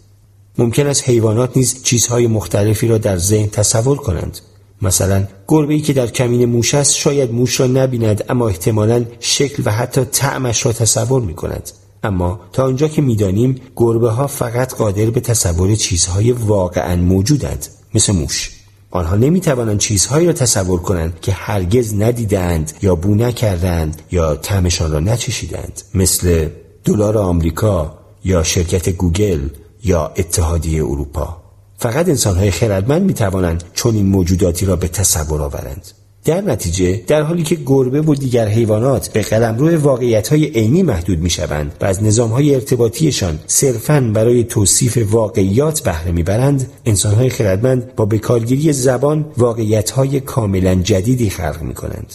ممکن 0.58 0.86
است 0.86 1.08
حیوانات 1.08 1.56
نیز 1.56 1.82
چیزهای 1.82 2.26
مختلفی 2.26 2.88
را 2.88 2.98
در 2.98 3.16
ذهن 3.16 3.46
تصور 3.46 3.96
کنند. 3.96 4.38
مثلا 4.82 5.24
گربه 5.48 5.74
ای 5.74 5.80
که 5.80 5.92
در 5.92 6.06
کمین 6.06 6.44
موش 6.44 6.74
است 6.74 6.94
شاید 6.94 7.32
موش 7.32 7.60
را 7.60 7.66
نبیند 7.66 8.24
اما 8.28 8.48
احتمالا 8.48 9.04
شکل 9.20 9.62
و 9.66 9.70
حتی 9.70 10.04
طعمش 10.04 10.66
را 10.66 10.72
تصور 10.72 11.22
می 11.22 11.34
کند. 11.34 11.70
اما 12.02 12.40
تا 12.52 12.64
آنجا 12.64 12.88
که 12.88 13.02
می‌دانیم 13.02 13.60
گربه 13.76 14.10
ها 14.10 14.26
فقط 14.26 14.74
قادر 14.74 15.10
به 15.10 15.20
تصور 15.20 15.74
چیزهای 15.74 16.32
واقعا 16.32 16.96
موجودند 16.96 17.66
مثل 17.94 18.12
موش 18.12 18.55
آنها 18.96 19.16
نمی 19.16 19.40
توانند 19.40 19.78
چیزهایی 19.78 20.26
را 20.26 20.32
تصور 20.32 20.80
کنند 20.80 21.20
که 21.20 21.32
هرگز 21.32 21.94
ندیدند 21.94 22.72
یا 22.82 22.94
بو 22.94 23.14
نکردند 23.14 24.02
یا 24.10 24.34
طعمشان 24.34 24.92
را 24.92 25.00
نچشیدند. 25.00 25.82
مثل 25.94 26.48
دلار 26.84 27.18
آمریکا 27.18 27.98
یا 28.24 28.42
شرکت 28.42 28.88
گوگل 28.88 29.48
یا 29.84 30.12
اتحادیه 30.16 30.84
اروپا. 30.84 31.36
فقط 31.78 32.08
انسانهای 32.08 32.50
خردمند 32.50 33.02
می 33.02 33.14
توانند 33.14 33.64
چون 33.74 33.94
این 33.94 34.06
موجوداتی 34.06 34.66
را 34.66 34.76
به 34.76 34.88
تصور 34.88 35.42
آورند. 35.42 35.86
در 36.26 36.40
نتیجه 36.40 37.00
در 37.06 37.22
حالی 37.22 37.42
که 37.42 37.58
گربه 37.66 38.00
و 38.00 38.14
دیگر 38.14 38.48
حیوانات 38.48 39.08
به 39.08 39.22
قلمرو 39.22 39.80
واقعیت 39.80 40.28
های 40.28 40.44
عینی 40.44 40.82
محدود 40.82 41.18
می 41.18 41.30
شوند 41.30 41.72
و 41.80 41.84
از 41.84 42.02
نظام 42.02 42.30
های 42.30 42.54
ارتباطیشان 42.54 43.38
صرفا 43.46 44.10
برای 44.14 44.44
توصیف 44.44 44.98
واقعیات 45.10 45.80
بهره 45.80 46.12
می‌برند 46.12 46.70
انسان 46.84 47.14
های 47.14 47.30
خردمند 47.30 47.94
با 47.94 48.06
بکارگیری 48.06 48.72
زبان 48.72 49.26
واقعیت 49.36 49.90
های 49.90 50.20
کاملا 50.20 50.74
جدیدی 50.74 51.30
خلق 51.30 51.62
می 51.62 51.74
کنند. 51.74 52.14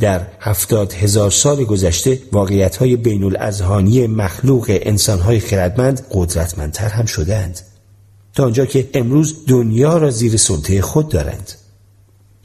در 0.00 0.26
هفتاد 0.40 0.92
هزار 0.92 1.30
سال 1.30 1.64
گذشته 1.64 2.18
واقعیت 2.32 2.76
های 2.76 2.96
بین 2.96 3.24
الازهانی 3.24 4.06
مخلوق 4.06 4.78
انسان 4.82 5.18
های 5.18 5.40
خردمند 5.40 6.06
قدرتمندتر 6.10 6.88
هم 6.88 7.06
شدند 7.06 7.60
تا 8.34 8.44
آنجا 8.44 8.66
که 8.66 8.88
امروز 8.94 9.36
دنیا 9.48 9.98
را 9.98 10.10
زیر 10.10 10.36
سلطه 10.36 10.80
خود 10.80 11.08
دارند 11.08 11.52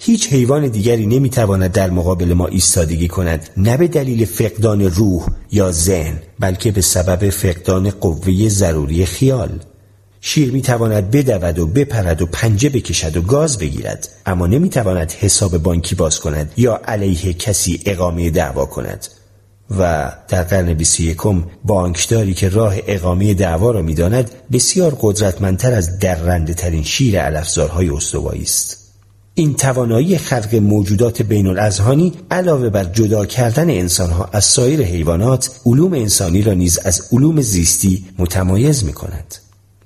هیچ 0.01 0.33
حیوان 0.33 0.67
دیگری 0.67 1.05
نمی‌تواند 1.05 1.71
در 1.71 1.89
مقابل 1.89 2.33
ما 2.33 2.47
ایستادگی 2.47 3.07
کند 3.07 3.49
نه 3.57 3.77
به 3.77 3.87
دلیل 3.87 4.25
فقدان 4.25 4.81
روح 4.81 5.27
یا 5.51 5.71
ذهن 5.71 6.19
بلکه 6.39 6.71
به 6.71 6.81
سبب 6.81 7.29
فقدان 7.29 7.89
قوه 7.89 8.49
ضروری 8.49 9.05
خیال. 9.05 9.49
شیر 10.21 10.51
می‌تواند 10.51 11.11
بدود 11.11 11.59
و 11.59 11.67
بپرد 11.67 12.21
و 12.21 12.25
پنجه 12.25 12.69
بکشد 12.69 13.17
و 13.17 13.21
گاز 13.21 13.57
بگیرد 13.57 14.09
اما 14.25 14.47
نمی‌تواند 14.47 15.11
حساب 15.11 15.57
بانکی 15.57 15.95
باز 15.95 16.19
کند 16.19 16.51
یا 16.57 16.81
علیه 16.85 17.33
کسی 17.33 17.81
اقامه 17.85 18.29
دعوا 18.29 18.65
کند. 18.65 19.07
و 19.79 20.11
در 20.27 20.43
قرن 20.43 20.73
21 20.73 21.17
بانکداری 21.63 22.33
که 22.33 22.49
راه 22.49 22.73
اقامه 22.87 23.33
دعوا 23.33 23.71
را 23.71 23.81
می‌داند 23.81 24.31
بسیار 24.51 24.97
قدرتمندتر 25.01 25.73
از 25.73 25.99
درنده 25.99 26.53
ترین 26.53 26.83
شیر 26.83 27.21
علفزارهای 27.21 27.89
استوایی 27.89 28.41
است. 28.41 28.78
این 29.39 29.53
توانایی 29.53 30.17
خلق 30.17 30.55
موجودات 30.55 31.21
بین 31.21 31.47
الازهانی 31.47 32.13
علاوه 32.31 32.69
بر 32.69 32.83
جدا 32.83 33.25
کردن 33.25 33.69
انسانها 33.69 34.29
از 34.33 34.45
سایر 34.45 34.81
حیوانات 34.81 35.51
علوم 35.65 35.93
انسانی 35.93 36.41
را 36.41 36.53
نیز 36.53 36.79
از 36.79 37.07
علوم 37.11 37.41
زیستی 37.41 38.05
متمایز 38.17 38.83
می 38.83 38.93
کند. 38.93 39.35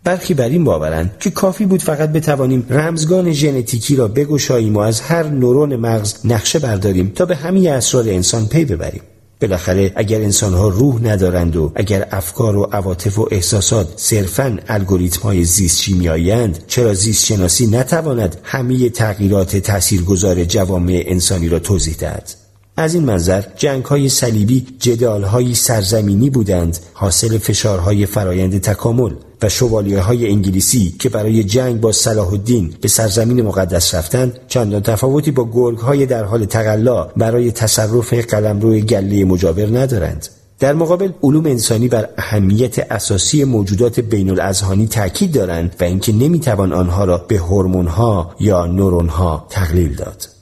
برخی 0.04 0.34
بر 0.34 0.50
این 0.50 0.64
باورند 0.64 1.18
که 1.20 1.30
کافی 1.30 1.66
بود 1.66 1.82
فقط 1.82 2.10
بتوانیم 2.10 2.66
رمزگان 2.70 3.32
ژنتیکی 3.32 3.96
را 3.96 4.08
بگشاییم 4.08 4.76
و 4.76 4.80
از 4.80 5.02
هر 5.02 5.24
نورون 5.24 5.76
مغز 5.76 6.16
نقشه 6.26 6.60
برداریم 6.60 7.12
تا 7.16 7.26
به 7.26 7.36
همه 7.36 7.70
اسرار 7.70 8.10
انسان 8.10 8.48
پی 8.48 8.66
ببریم 8.66 9.02
بالاخره 9.44 9.92
اگر 9.96 10.22
انسانها 10.22 10.68
روح 10.68 11.02
ندارند 11.02 11.56
و 11.56 11.72
اگر 11.76 12.08
افکار 12.12 12.56
و 12.56 12.64
عواطف 12.64 13.20
و 13.20 13.28
احساسات 13.32 13.88
صرفا 13.96 14.58
الگوریتم 14.68 15.22
های 15.22 15.44
زیست 15.44 15.82
شیمیاییاند 15.82 16.64
چرا 16.68 16.94
زیست 16.94 17.26
شناسی 17.26 17.68
نتواند 17.68 18.38
همه 18.44 18.90
تغییرات 18.90 19.58
تاثیرگذار 19.58 20.44
جوامع 20.44 21.04
انسانی 21.06 21.50
را 21.50 21.60
توضیح 21.60 21.96
دهد؟ 22.00 22.30
از 22.78 22.94
این 22.94 23.04
منظر 23.04 23.44
جنگ 23.58 23.86
های 23.86 24.10
صلیبی 24.10 24.68
جدال 24.80 25.24
های 25.24 25.54
سرزمینی 25.54 26.30
بودند 26.30 26.80
حاصل 26.94 27.38
فشارهای 27.38 28.06
فرایند 28.06 28.62
تکامل. 28.62 29.12
و 29.44 29.50
شوالیه 29.50 30.00
های 30.00 30.28
انگلیسی 30.28 30.96
که 31.00 31.10
برای 31.10 31.44
جنگ 31.44 31.82
با 31.82 31.92
صلاح 31.92 32.32
الدین 32.34 32.74
به 32.82 32.88
سرزمین 32.88 33.42
مقدس 33.42 33.96
رفتند 33.96 34.40
چندان 34.48 34.82
تفاوتی 34.82 35.32
با 35.32 35.50
گرگ 35.54 35.78
های 35.78 36.06
در 36.06 36.24
حال 36.24 36.46
تقلا 36.46 37.04
برای 37.18 37.52
تصرف 37.52 38.14
قلمرو 38.14 38.80
گله 38.80 39.26
مجاور 39.26 39.80
ندارند. 39.80 40.28
در 40.60 40.74
مقابل 40.74 41.12
علوم 41.24 41.46
انسانی 41.46 41.88
بر 41.88 42.10
اهمیت 42.18 42.92
اساسی 42.92 43.44
موجودات 43.44 44.00
بین 44.00 44.30
الازهانی 44.30 44.88
تاکید 44.88 45.32
دارند 45.32 45.76
و 45.80 45.84
اینکه 45.84 46.14
نمی‌توان 46.14 46.74
آنها 46.74 47.06
را 47.06 47.18
به 47.18 47.38
هورمونها 47.38 48.36
یا 48.40 48.66
نورونها 48.66 49.48
تقلیل 49.50 49.96
داد. 49.96 50.33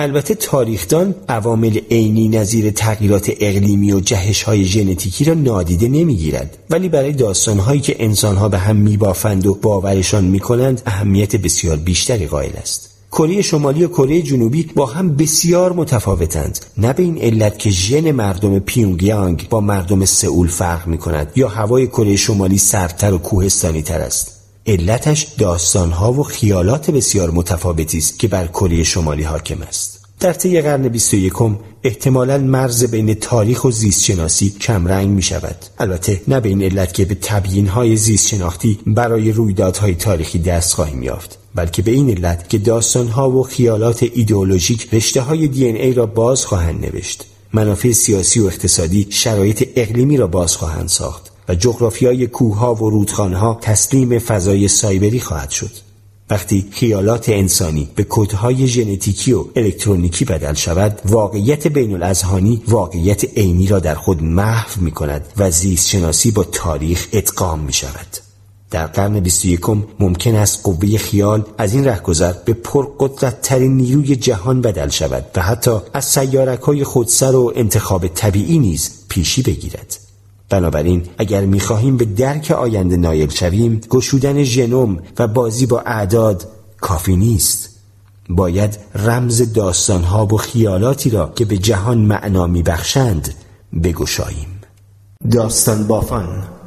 البته 0.00 0.34
تاریخدان 0.34 1.14
عوامل 1.28 1.78
عینی 1.90 2.28
نظیر 2.28 2.70
تغییرات 2.70 3.30
اقلیمی 3.40 3.92
و 3.92 4.00
جهش 4.00 4.42
های 4.42 4.64
ژنتیکی 4.64 5.24
را 5.24 5.34
نادیده 5.34 5.88
نمی‌گیرد 5.88 6.58
ولی 6.70 6.88
برای 6.88 7.12
داستانهایی 7.12 7.80
که 7.80 7.96
انسانها 7.98 8.48
به 8.48 8.58
هم 8.58 8.76
میبافند 8.76 9.46
و 9.46 9.54
باورشان 9.54 10.24
می‌کنند 10.24 10.82
اهمیت 10.86 11.36
بسیار 11.36 11.76
بیشتری 11.76 12.26
قائل 12.26 12.56
است. 12.56 12.90
کره 13.12 13.42
شمالی 13.42 13.84
و 13.84 13.88
کره 13.88 14.22
جنوبی 14.22 14.62
با 14.74 14.86
هم 14.86 15.16
بسیار 15.16 15.72
متفاوتند. 15.72 16.58
نه 16.76 16.92
به 16.92 17.02
این 17.02 17.18
علت 17.18 17.58
که 17.58 17.70
ژن 17.70 18.10
مردم 18.10 18.58
پیونگیانگ 18.58 19.46
با 19.50 19.60
مردم 19.60 20.04
سئول 20.04 20.48
فرق 20.48 20.86
می 20.86 20.98
کند 20.98 21.32
یا 21.36 21.48
هوای 21.48 21.86
کره 21.86 22.16
شمالی 22.16 22.58
سردتر 22.58 23.12
و 23.12 23.18
کوهستانی 23.18 23.82
تر 23.82 24.00
است. 24.00 24.37
علتش 24.68 25.26
داستانها 25.38 26.12
و 26.12 26.22
خیالات 26.22 26.90
بسیار 26.90 27.30
متفاوتی 27.30 27.98
است 27.98 28.18
که 28.18 28.28
بر 28.28 28.46
کره 28.46 28.82
شمالی 28.82 29.22
حاکم 29.22 29.62
است. 29.62 30.04
در 30.20 30.32
طی 30.32 30.60
قرن 30.60 30.88
21 30.88 31.32
احتمالا 31.84 32.38
مرز 32.38 32.84
بین 32.84 33.14
تاریخ 33.14 33.64
و 33.64 33.70
زیست 33.70 34.04
شناسی 34.04 34.50
کمرنگ 34.50 35.08
می 35.08 35.22
شود 35.22 35.56
البته 35.78 36.20
نه 36.28 36.40
به 36.40 36.48
این 36.48 36.62
علت 36.62 36.94
که 36.94 37.04
به 37.04 37.16
تبیین 37.22 37.66
های 37.66 37.96
زیست 37.96 38.34
برای 38.86 39.32
رویدادهای 39.32 39.94
تاریخی 39.94 40.38
دست 40.38 40.74
خواهیم 40.74 41.02
یافت 41.02 41.38
بلکه 41.54 41.82
به 41.82 41.90
این 41.90 42.10
علت 42.10 42.48
که 42.48 42.58
داستانها 42.58 43.30
و 43.30 43.42
خیالات 43.42 44.02
ایدئولوژیک 44.02 44.88
رشته 44.92 45.20
های 45.20 45.48
دی 45.48 45.64
ای 45.64 45.92
را 45.92 46.06
باز 46.06 46.46
خواهند 46.46 46.86
نوشت. 46.86 47.24
منافع 47.52 47.92
سیاسی 47.92 48.40
و 48.40 48.46
اقتصادی 48.46 49.06
شرایط 49.10 49.68
اقلیمی 49.76 50.16
را 50.16 50.26
باز 50.26 50.56
خواهند 50.56 50.88
ساخت. 50.88 51.37
و 51.48 51.54
جغرافیای 51.54 52.26
کوهها 52.26 52.74
و 52.74 52.90
رودخانها 52.90 53.58
تسلیم 53.62 54.18
فضای 54.18 54.68
سایبری 54.68 55.20
خواهد 55.20 55.50
شد. 55.50 55.70
وقتی 56.30 56.68
خیالات 56.70 57.28
انسانی 57.28 57.88
به 57.94 58.04
کودهای 58.04 58.66
ژنتیکی 58.66 59.32
و 59.32 59.44
الکترونیکی 59.56 60.24
بدل 60.24 60.54
شود 60.54 61.00
واقعیت 61.04 61.66
بین 61.66 61.94
الازهانی 61.94 62.62
واقعیت 62.68 63.24
عینی 63.24 63.66
را 63.66 63.78
در 63.78 63.94
خود 63.94 64.22
محو 64.22 64.80
می 64.80 64.90
کند 64.90 65.26
و 65.36 65.50
زیست 65.50 65.88
شناسی 65.88 66.30
با 66.30 66.44
تاریخ 66.44 67.08
ادغام 67.12 67.60
می 67.60 67.72
شود 67.72 68.06
در 68.70 68.86
قرن 68.86 69.20
21 69.20 69.60
ممکن 70.00 70.34
است 70.34 70.60
قوه 70.64 70.96
خیال 70.96 71.44
از 71.58 71.74
این 71.74 71.84
رهگذر 71.84 72.32
به 72.44 72.52
پرقدرت 72.52 73.42
ترین 73.42 73.76
نیروی 73.76 74.16
جهان 74.16 74.60
بدل 74.60 74.88
شود 74.88 75.24
و 75.36 75.42
حتی 75.42 75.78
از 75.92 76.04
سیارک 76.04 76.60
های 76.60 76.84
خودسر 76.84 77.36
و 77.36 77.52
انتخاب 77.56 78.06
طبیعی 78.06 78.58
نیز 78.58 78.90
پیشی 79.08 79.42
بگیرد. 79.42 80.07
بنابراین 80.50 81.02
اگر 81.18 81.44
می‌خواهیم 81.44 81.96
به 81.96 82.04
درک 82.04 82.50
آینده 82.50 82.96
نایل 82.96 83.30
شویم 83.30 83.80
گشودن 83.90 84.42
ژنوم 84.42 84.98
و 85.18 85.28
بازی 85.28 85.66
با 85.66 85.80
اعداد 85.80 86.48
کافی 86.80 87.16
نیست. 87.16 87.68
باید 88.30 88.78
رمز 88.94 89.52
داستانها 89.52 90.26
و 90.26 90.36
خیالاتی 90.36 91.10
را 91.10 91.32
که 91.36 91.44
به 91.44 91.58
جهان 91.58 91.98
معنا 91.98 92.46
میبخشند 92.46 93.34
بگشاییم. 93.82 94.48
داستان 95.30 95.86
بافان 95.86 96.57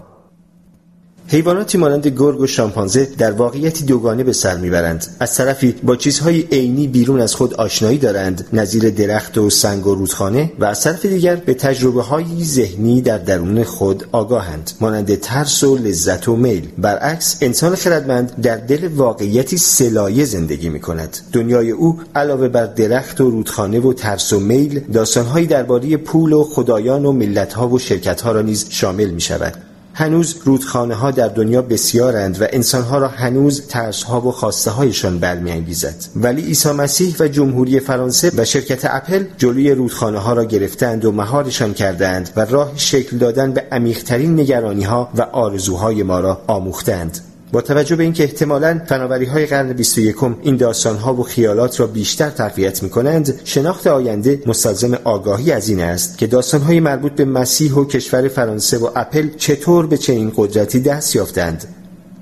حیواناتی 1.32 1.78
مانند 1.78 2.08
گرگ 2.08 2.40
و 2.40 2.48
شامپانزه 2.48 3.08
در 3.18 3.32
واقعیتی 3.32 3.86
دوگانه 3.86 4.24
به 4.24 4.34
سر 4.34 4.58
می‌برند. 4.58 5.06
از 5.20 5.36
طرفی 5.36 5.76
با 5.84 5.96
چیزهای 5.96 6.42
عینی 6.42 6.88
بیرون 6.88 7.22
از 7.22 7.36
خود 7.36 7.54
آشنایی 7.54 7.98
دارند 7.98 8.48
نظیر 8.54 8.90
درخت 8.90 9.38
و 9.38 9.50
سنگ 9.50 9.88
و 9.88 9.96
رودخانه 9.96 10.52
و 10.60 10.66
از 10.66 10.82
طرف 10.82 11.06
دیگر 11.06 11.36
به 11.36 11.54
تجربه 11.54 12.02
های 12.02 12.44
ذهنی 12.44 13.02
در 13.02 13.18
درون 13.18 13.64
خود 13.64 14.06
آگاهند. 14.12 14.72
مانند 14.82 15.16
ترس 15.16 15.64
و 15.64 15.78
لذت 15.78 16.28
و 16.28 16.36
میل. 16.36 16.68
برعکس 16.78 17.38
انسان 17.42 17.76
خردمند 17.76 18.42
در 18.42 18.58
دل 18.58 18.88
واقعیتی 18.88 19.58
سلایه 19.58 20.26
زندگی 20.26 20.70
می 20.70 20.80
کند 20.80 21.18
دنیای 21.34 21.72
او 21.72 22.00
علاوه 22.16 22.48
بر 22.48 22.66
درخت 22.66 23.22
و 23.22 23.30
رودخانه 23.30 23.80
و 23.80 23.94
ترس 23.94 24.34
و 24.34 24.40
میل 24.40 24.80
داستانهایی 24.80 25.48
درباره 25.48 25.98
پول 25.98 26.34
و 26.34 26.44
خدایان 26.44 27.06
و 27.06 27.12
ملتها 27.12 27.68
و 27.68 27.80
شرکتها 27.80 28.32
را 28.32 28.42
نیز 28.42 28.66
شامل 28.70 29.10
می 29.10 29.22
شود 29.22 29.70
هنوز 29.94 30.36
رودخانه 30.46 30.96
ها 30.96 31.12
در 31.12 31.28
دنیا 31.28 31.62
بسیارند 31.62 32.42
و 32.42 32.46
انسانها 32.50 32.98
را 32.98 33.08
هنوز 33.08 33.68
ترس 33.68 34.04
ها 34.04 34.22
و 34.22 34.32
خواسته 34.32 34.72
هایشان 34.72 35.20
برمیانگیزد. 35.20 35.96
ولی 36.16 36.42
عیسی 36.42 36.72
مسیح 36.72 37.16
و 37.20 37.28
جمهوری 37.28 37.80
فرانسه 37.80 38.32
و 38.38 38.46
شرکت 38.46 38.86
اپل 38.86 39.24
جلوی 39.38 39.72
رودخانه 39.72 40.20
ها 40.20 40.34
را 40.34 40.46
گرفتند 40.46 41.06
و 41.06 41.12
مهارشان 41.12 41.74
کردند 41.74 42.30
و 42.36 42.46
راه 42.46 42.72
شکل 42.76 43.18
دادن 43.18 43.52
به 43.52 43.64
عمیقترین 43.72 44.39
نگرانی 44.39 44.84
ها 44.84 45.10
و 45.16 45.22
آرزوهای 45.22 46.04
ما 46.04 46.20
را 46.20 46.42
آموختند. 46.48 47.31
با 47.52 47.62
توجه 47.62 47.95
به 47.95 48.04
اینکه 48.04 48.24
احتمالا 48.24 48.82
فناوری 48.88 49.26
های 49.26 49.45
قرن 49.45 49.74
21 49.74 50.16
این 50.41 50.58
داستان 50.58 50.95
ها 50.97 51.14
و 51.14 51.24
خیالات 51.24 51.80
را 51.80 51.88
بیشتر 51.88 52.30
تقویت 52.30 52.84
می 52.84 52.89
کنند 52.89 53.39
شناخت 53.43 53.88
آینده 53.88 54.43
مستلزم 54.45 54.93
آگاهی 55.04 55.52
از 55.52 55.70
این 55.70 55.82
است 55.82 56.18
که 56.18 56.28
داستان 56.28 56.62
های 56.62 56.80
مربوط 56.80 57.12
به 57.12 57.26
مسیح 57.26 57.74
و 57.74 57.86
کشور 57.86 58.28
فرانسه 58.28 58.78
و 58.78 58.89
اپل 58.95 59.30
چطور 59.38 59.88
به 59.88 59.97
چنین 59.97 60.32
قدرتی 60.36 60.80
دست 60.80 61.16
یافتند. 61.16 61.64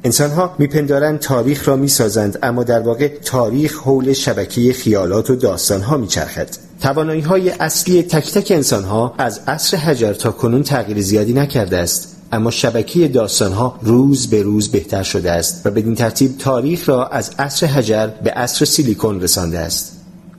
انسانها 0.03 0.55
میپندارند 0.59 1.19
تاریخ 1.19 1.67
را 1.67 1.75
می‌سازند 1.75 2.39
اما 2.43 2.63
در 2.63 2.79
واقع 2.79 3.07
تاریخ 3.07 3.79
حول 3.79 4.13
شبکه 4.13 4.73
خیالات 4.73 5.29
و 5.29 5.35
داستانها 5.35 5.97
میچرخد. 5.97 6.47
توانایی 6.81 7.21
های 7.21 7.49
اصلی 7.49 8.03
تک 8.03 8.31
تک 8.31 8.51
انسانها 8.51 9.13
از 9.17 9.41
عصر 9.47 9.77
حجر 9.77 10.13
تا 10.13 10.31
کنون 10.31 10.63
تغییر 10.63 11.01
زیادی 11.01 11.33
نکرده 11.33 11.77
است. 11.77 12.18
اما 12.31 12.51
شبکه 12.51 13.07
داستانها 13.07 13.79
روز 13.81 14.27
به 14.27 14.41
روز 14.41 14.71
بهتر 14.71 15.03
شده 15.03 15.31
است 15.31 15.65
و 15.65 15.71
بدین 15.71 15.95
ترتیب 15.95 16.37
تاریخ 16.37 16.89
را 16.89 17.05
از 17.05 17.31
عصر 17.39 17.67
حجر 17.67 18.07
به 18.07 18.31
عصر 18.31 18.65
سیلیکون 18.65 19.21
رسانده 19.21 19.59
است. 19.59 19.95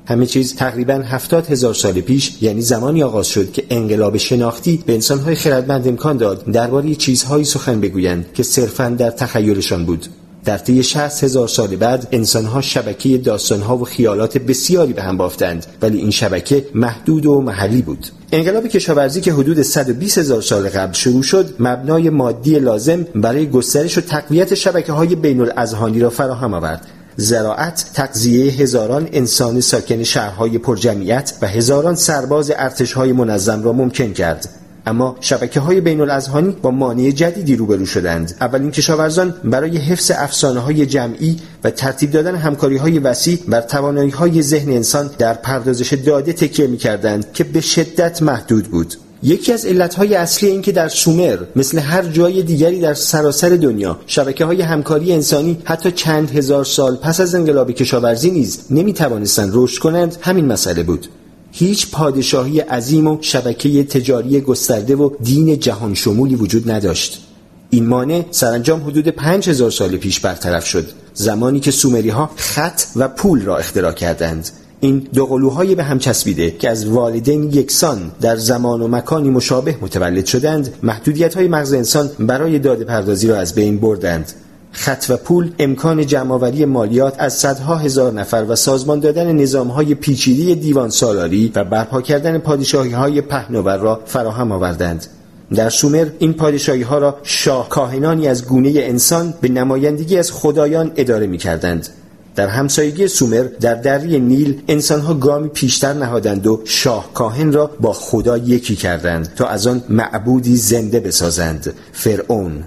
همه 0.07 0.27
چیز 0.27 0.55
تقریبا 0.57 0.95
هفتاد 0.95 1.47
هزار 1.47 1.75
سال 1.75 2.01
پیش 2.01 2.43
یعنی 2.43 2.61
زمانی 2.61 3.03
آغاز 3.03 3.27
شد 3.27 3.53
که 3.53 3.65
انقلاب 3.71 4.17
شناختی 4.17 4.83
به 4.87 4.93
انسانهای 4.93 5.35
خردمند 5.35 5.89
امکان 5.89 6.17
داد 6.17 6.45
درباره 6.45 6.95
چیزهایی 6.95 7.45
سخن 7.45 7.81
بگویند 7.81 8.33
که 8.35 8.43
صرفا 8.43 8.89
در 8.89 9.11
تخیلشان 9.11 9.85
بود. 9.85 10.07
در 10.45 10.59
طی 10.59 10.83
60 10.83 11.25
هزار 11.25 11.49
سال 11.49 11.77
بعد 11.77 12.09
انسانها 12.13 12.61
شبکه 12.61 13.19
داستانها 13.19 13.77
و 13.77 13.85
خیالات 13.85 14.39
بسیاری 14.39 14.93
به 14.93 15.03
هم 15.03 15.17
بافتند 15.17 15.67
ولی 15.83 15.99
این 15.99 16.11
شبکه 16.11 16.67
محدود 16.75 17.27
و 17.27 17.41
محلی 17.41 17.83
بود. 17.83 18.07
انقلاب 18.33 18.67
کشاورزی 18.67 19.21
که 19.21 19.33
حدود 19.33 19.63
120 19.63 20.19
هزار 20.19 20.43
سال 20.43 20.69
قبل 20.69 20.93
شروع 20.93 21.23
شد 21.23 21.55
مبنای 21.59 22.11
مادی 22.11 22.59
لازم 22.59 23.07
برای 23.15 23.51
گسترش 23.51 23.99
و 23.99 24.01
تقویت 24.01 24.55
شبکه 24.55 24.93
های 24.93 25.15
بین 25.15 25.41
الازهانی 25.41 26.01
را 26.01 26.11
فراهم 26.11 26.55
آورد. 26.55 26.87
زراعت 27.17 27.91
تقضیه 27.95 28.53
هزاران 28.53 29.09
انسان 29.13 29.61
ساکن 29.61 30.03
شهرهای 30.03 30.59
پرجمعیت 30.59 31.33
و 31.43 31.47
هزاران 31.47 31.95
سرباز 31.95 32.53
ارتشهای 32.57 33.13
منظم 33.13 33.63
را 33.63 33.73
ممکن 33.73 34.13
کرد. 34.13 34.60
اما 34.87 35.17
شبکه 35.21 35.61
های 35.61 35.81
بین 35.81 36.01
الازهانی 36.01 36.57
با 36.63 36.71
مانع 36.71 37.11
جدیدی 37.11 37.57
روبرو 37.57 37.87
شدند. 37.87 38.37
اولین 38.41 38.71
کشاورزان 38.71 39.35
برای 39.45 39.77
حفظ 39.77 40.11
افسانه 40.15 40.61
های 40.61 40.87
جمعی 40.87 41.37
و 41.65 41.71
ترتیب 41.71 42.11
دادن 42.11 42.35
همکاری 42.35 42.77
های 42.77 42.99
وسیع 42.99 43.39
بر 43.49 43.61
توانایی 43.61 44.11
های 44.11 44.43
ذهن 44.43 44.73
انسان 44.73 45.11
در 45.19 45.35
پردازش 45.35 45.93
داده 45.93 46.33
تکیه 46.33 46.67
می 46.67 46.77
کردند 46.77 47.33
که 47.33 47.45
به 47.45 47.61
شدت 47.61 48.23
محدود 48.23 48.65
بود. 48.65 48.95
یکی 49.23 49.53
از 49.53 49.67
علتهای 49.67 50.15
اصلی 50.15 50.49
این 50.49 50.63
که 50.63 50.73
در 50.73 50.89
سومر 50.89 51.39
مثل 51.57 51.79
هر 51.79 52.03
جای 52.03 52.43
دیگری 52.43 52.81
در 52.81 52.95
سراسر 52.95 53.49
دنیا 53.49 53.99
شبکه 54.07 54.45
های 54.45 54.63
همکاری 54.63 55.13
انسانی 55.13 55.59
حتی 55.65 55.93
چند 55.93 56.31
هزار 56.31 56.65
سال 56.65 56.97
پس 56.97 57.21
از 57.21 57.35
انقلاب 57.35 57.71
کشاورزی 57.71 58.31
نیز 58.31 58.61
نمی 58.71 58.93
توانستند 58.93 59.51
رشد 59.55 59.79
کنند 59.83 60.17
همین 60.21 60.47
مسئله 60.47 60.83
بود. 60.83 61.09
هیچ 61.53 61.91
پادشاهی 61.91 62.61
عظیم 62.61 63.07
و 63.07 63.19
شبکه 63.21 63.85
تجاری 63.85 64.41
گسترده 64.41 64.97
و 64.97 65.11
دین 65.23 65.59
جهان 65.59 65.95
شمولی 65.95 66.35
وجود 66.35 66.71
نداشت. 66.71 67.27
این 67.71 67.87
مانع 67.87 68.25
سرانجام 68.31 68.83
حدود 68.83 69.09
پنج 69.09 69.49
هزار 69.49 69.71
سال 69.71 69.97
پیش 69.97 70.21
برطرف 70.21 70.67
شد. 70.67 70.89
زمانی 71.15 71.61
که 71.61 71.71
سومری 71.71 72.09
ها 72.09 72.31
خط 72.37 72.83
و 72.97 73.09
پول 73.09 73.43
را 73.43 73.57
اختراع 73.57 73.93
کردند. 73.93 74.49
این 74.81 74.99
دو 75.15 75.27
قلوهای 75.27 75.75
به 75.75 75.83
هم 75.83 75.99
چسبیده 75.99 76.51
که 76.51 76.71
از 76.71 76.87
والدین 76.87 77.43
یکسان 77.53 78.13
در 78.21 78.37
زمان 78.37 78.83
و 78.83 78.89
مکانی 78.89 79.31
مشابه 79.31 79.77
متولد 79.81 80.27
شدند 80.27 80.75
محدودیت 80.83 81.35
های 81.35 81.49
مغز 81.49 81.73
انسان 81.73 82.11
برای 82.19 82.59
داده 82.59 82.85
پردازی 82.85 83.29
را 83.29 83.37
از 83.37 83.55
بین 83.55 83.79
بردند. 83.79 84.33
خط 84.73 85.07
و 85.09 85.17
پول 85.17 85.51
امکان 85.59 86.07
جمعآوری 86.07 86.65
مالیات 86.65 87.15
از 87.19 87.35
صدها 87.35 87.77
هزار 87.77 88.13
نفر 88.13 88.45
و 88.49 88.57
سازمان 88.57 89.01
دادن 89.01 89.33
نظامهای 89.33 89.95
پیچیده 89.95 90.55
دیوان 90.55 90.91
سالاری 90.91 91.53
و 91.55 91.65
برپا 91.65 92.03
کردن 92.03 92.39
پادشاهی 92.39 92.93
های 92.93 93.21
پهناور 93.21 93.77
را 93.77 94.01
فراهم 94.07 94.53
آوردند 94.53 95.07
در 95.55 95.71
سومر 95.71 96.07
این 96.19 96.33
پادشاهی 96.33 96.83
ها 96.83 96.99
را 96.99 97.19
شاه 97.23 97.69
کاهنانی 97.69 98.29
از 98.29 98.47
گونه 98.47 98.73
انسان 98.75 99.35
به 99.41 99.49
نمایندگی 99.49 100.19
از 100.19 100.33
خدایان 100.33 100.93
اداره 100.97 101.27
می 101.27 101.39
کردند. 101.39 101.89
در 102.37 102.47
همسایگی 102.47 103.09
سومر 103.09 103.43
در 103.43 103.75
دری 103.75 104.21
نیل 104.21 104.63
انسانها 104.69 105.15
گامی 105.15 105.49
پیشتر 105.49 105.93
نهادند 105.93 106.47
و 106.47 106.61
شاه 106.65 107.15
کاهن 107.15 107.53
را 107.53 107.71
با 107.81 107.93
خدا 107.93 108.39
یکی 108.39 108.77
کردند 108.77 109.35
تا 109.37 109.47
از 109.47 109.67
آن 109.67 109.83
معبودی 109.89 110.57
زنده 110.57 111.01
بسازند 111.01 111.75
فرعون 111.93 112.65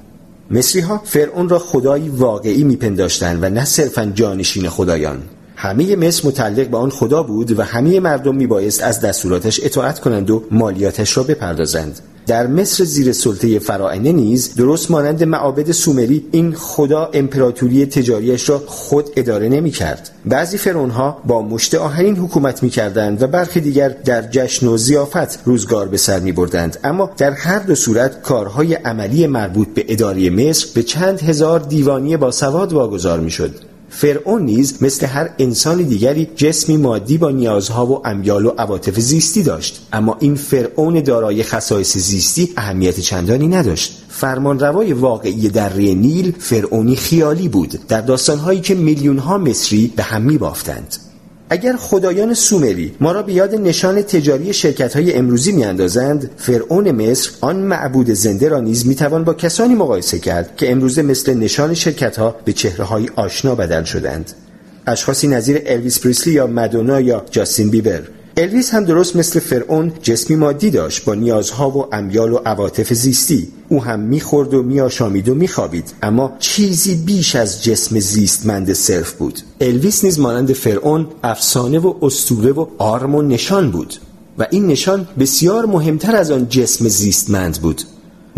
مصری 0.52 0.82
ها 0.82 1.02
فرعون 1.06 1.50
را 1.50 1.60
خدایی 1.60 2.10
واقعی 2.10 2.64
میپنداشتند 2.64 3.44
و 3.44 3.50
نه 3.50 3.66
صرفا 3.66 4.06
جانشین 4.16 4.70
خدایان. 4.70 5.24
همه 5.56 5.96
مصر 5.96 6.28
متعلق 6.28 6.68
به 6.68 6.78
آن 6.78 6.90
خدا 6.90 7.24
بود 7.24 7.60
و 7.60 7.64
همه 7.64 8.00
مردم 8.00 8.36
میبایست 8.36 8.84
از 8.84 9.02
دستوراتش 9.02 9.60
اطاعت 9.64 10.00
کنند 10.00 10.30
و 10.30 10.44
مالیاتش 10.52 11.18
را 11.18 11.24
بپردازند. 11.24 12.00
در 12.28 12.48
مصر 12.48 12.84
زیر 12.84 13.12
سلطه 13.12 13.60
فراعنه 13.60 14.12
نیز 14.12 14.56
درست 14.56 14.92
مانند 14.92 15.24
معابد 15.24 15.72
سومری 15.72 16.26
این 16.32 16.54
خدا 16.54 17.10
امپراتوری 17.14 17.86
تجاریش 17.86 18.50
را 18.50 18.64
خود 18.66 19.10
اداره 19.16 19.50
نمی 19.50 19.72
کرد. 19.72 20.10
بعضی 20.26 20.58
فرعونها 20.58 21.22
با 21.28 21.42
مشت 21.42 21.76
آهنین 21.76 22.18
حکومت 22.18 22.64
می 22.64 22.70
کردند 22.70 23.22
و 23.22 23.28
برخی 23.28 23.60
دیگر 23.60 23.90
در 23.90 24.22
جشن 24.22 24.68
و 24.68 24.78
زیافت 24.78 25.40
روزگار 25.46 25.88
به 25.88 25.98
سر 25.98 26.20
می 26.20 26.32
بردند. 26.32 26.78
اما 26.84 27.10
در 27.18 27.32
هر 27.32 27.60
دو 27.60 27.76
صورت 27.76 28.22
کارهای 28.22 28.74
عملی 28.74 29.28
مربوط 29.28 29.68
به 29.68 29.86
اداره 29.88 30.30
مصر 30.30 30.68
به 30.76 30.84
چند 30.84 31.22
هزار 31.22 31.60
دیوانی 31.60 32.18
با 32.18 32.32
سواد 32.32 32.74
واگذار 32.74 33.20
می 33.20 33.32
شد. 33.32 33.73
فرعون 33.96 34.42
نیز 34.42 34.84
مثل 34.84 35.06
هر 35.06 35.30
انسان 35.40 35.78
دیگری 35.78 36.30
جسمی 36.36 36.78
مادی 36.78 37.18
با 37.18 37.32
نیازها 37.32 37.86
و 37.86 38.08
امیال 38.08 38.46
و 38.46 38.50
عواطف 38.50 39.00
زیستی 39.00 39.44
داشت. 39.44 39.88
اما 39.94 40.18
این 40.20 40.36
فرعون 40.36 41.02
دارای 41.02 41.44
خصایص 41.44 41.98
زیستی 41.98 42.54
اهمیت 42.58 43.00
چندانی 43.00 43.48
نداشت. 43.48 44.04
فرمانروای 44.10 44.94
واقعی 44.94 45.50
دره 45.50 45.94
نیل 45.94 46.34
فرعونی 46.40 46.96
خیالی 46.96 47.48
بود. 47.48 47.80
در 47.88 48.02
داستانهایی 48.02 48.62
که 48.62 48.76
میلیونها 48.76 49.38
مصری 49.38 49.94
به 49.96 50.04
هم 50.04 50.22
می 50.22 50.38
بافتند 50.38 51.13
اگر 51.54 51.76
خدایان 51.76 52.34
سومری 52.34 52.96
ما 53.00 53.12
را 53.12 53.22
به 53.22 53.34
یاد 53.34 53.56
نشان 53.56 54.02
تجاری 54.02 54.54
شرکت 54.54 54.96
های 54.96 55.14
امروزی 55.14 55.52
میاندازند 55.52 56.32
فرعون 56.38 56.92
مصر 56.92 57.32
آن 57.42 57.56
معبود 57.56 58.10
زنده 58.10 58.50
را 58.50 58.60
نیز 58.60 58.88
می‌توان 58.88 59.24
با 59.24 59.34
کسانی 59.34 59.76
مقایسه 59.76 60.20
کرد 60.20 60.58
که 60.58 60.72
امروزه 60.72 61.02
مثل 61.02 61.34
نشان 61.34 61.74
شرکت 61.74 62.18
ها 62.18 62.36
به 62.46 62.54
چهره 62.54 62.84
های 62.84 63.10
آشنا 63.16 63.56
بدل 63.56 63.84
شدند. 63.84 64.32
اشخاصی 64.88 65.28
نظیر 65.28 65.62
الویس 65.66 66.00
پریسلی 66.00 66.34
یا 66.34 66.48
مدونا 66.48 67.02
یا 67.02 67.26
جاستین 67.32 67.70
بیبر. 67.70 68.02
الویس 68.38 68.74
هم 68.74 68.86
درست 68.86 69.16
مثل 69.16 69.40
فرعون 69.40 69.94
جسمی 70.02 70.36
مادی 70.36 70.70
داشت 70.70 71.06
با 71.06 71.16
نیازها 71.16 71.70
و 71.70 71.96
امیال 71.96 72.34
و 72.34 72.38
عواطف 72.46 72.94
زیستی. 72.94 73.48
او 73.70 73.84
هم 73.84 74.00
می‌خورد 74.00 74.54
و 74.54 74.64
میآشامید 74.64 75.30
و 75.30 75.36
میخوابید. 75.36 75.94
اما 76.04 76.36
چیزی 76.40 76.96
بیش 76.96 77.36
از 77.36 77.64
جسم 77.64 78.00
زیستمند 78.00 78.74
صرف 78.74 79.14
بود. 79.14 79.40
الویس 79.62 80.04
نیز 80.04 80.20
مانند 80.20 80.54
فرعون 80.54 81.08
افسانه 81.24 81.80
و 81.80 81.94
اسطوره 82.02 82.52
و 82.52 82.68
آرم 82.78 83.16
و 83.16 83.22
نشان 83.22 83.72
بود 83.72 83.94
و 84.38 84.48
این 84.52 84.68
نشان 84.68 85.08
بسیار 85.20 85.66
مهمتر 85.66 86.16
از 86.16 86.32
آن 86.32 86.50
جسم 86.50 86.88
زیستمند 86.88 87.62
بود. 87.62 87.82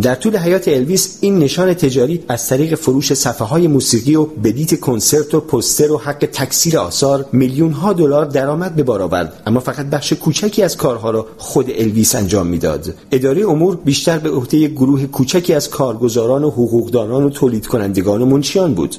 در 0.02 0.16
طول 0.16 0.38
حیات 0.38 0.68
الویس 0.68 1.18
این 1.22 1.40
نشان 1.40 1.74
تجاری 1.74 2.24
از 2.28 2.48
طریق 2.48 2.76
فروش 2.76 3.14
صفحه 3.14 3.48
های 3.48 3.68
موسیقی 3.68 4.16
و 4.16 4.26
بدیت 4.26 4.80
کنسرت 4.80 5.34
و 5.34 5.40
پستر 5.40 5.92
و 5.92 5.98
حق 5.98 6.30
تکثیر 6.34 6.78
آثار 6.78 7.26
میلیون 7.32 7.72
ها 7.72 7.94
دلار 7.94 8.26
درآمد 8.26 8.76
به 8.76 8.84
بار 8.84 9.02
آورد. 9.02 9.42
اما 9.46 9.60
فقط 9.60 9.86
بخش 9.86 10.14
کوچکی 10.14 10.64
از 10.64 10.78
کارها 10.78 11.12
را 11.12 11.28
خود 11.38 11.70
الویس 11.78 12.16
انجام 12.16 12.48
می‌داد. 12.48 12.94
اداره 13.12 13.50
امور 13.50 13.76
بیشتر 13.76 14.18
به 14.18 14.30
عهده 14.30 14.68
گروه 14.68 15.06
کوچکی 15.06 15.54
از 15.54 15.70
کارگزاران 15.70 16.44
و 16.44 16.50
حقوقدانان 16.50 17.24
و 17.24 17.30
تولید 17.30 17.68
کنندگان 17.68 18.22
و 18.22 18.26
منشیان 18.26 18.74
بود. 18.74 18.96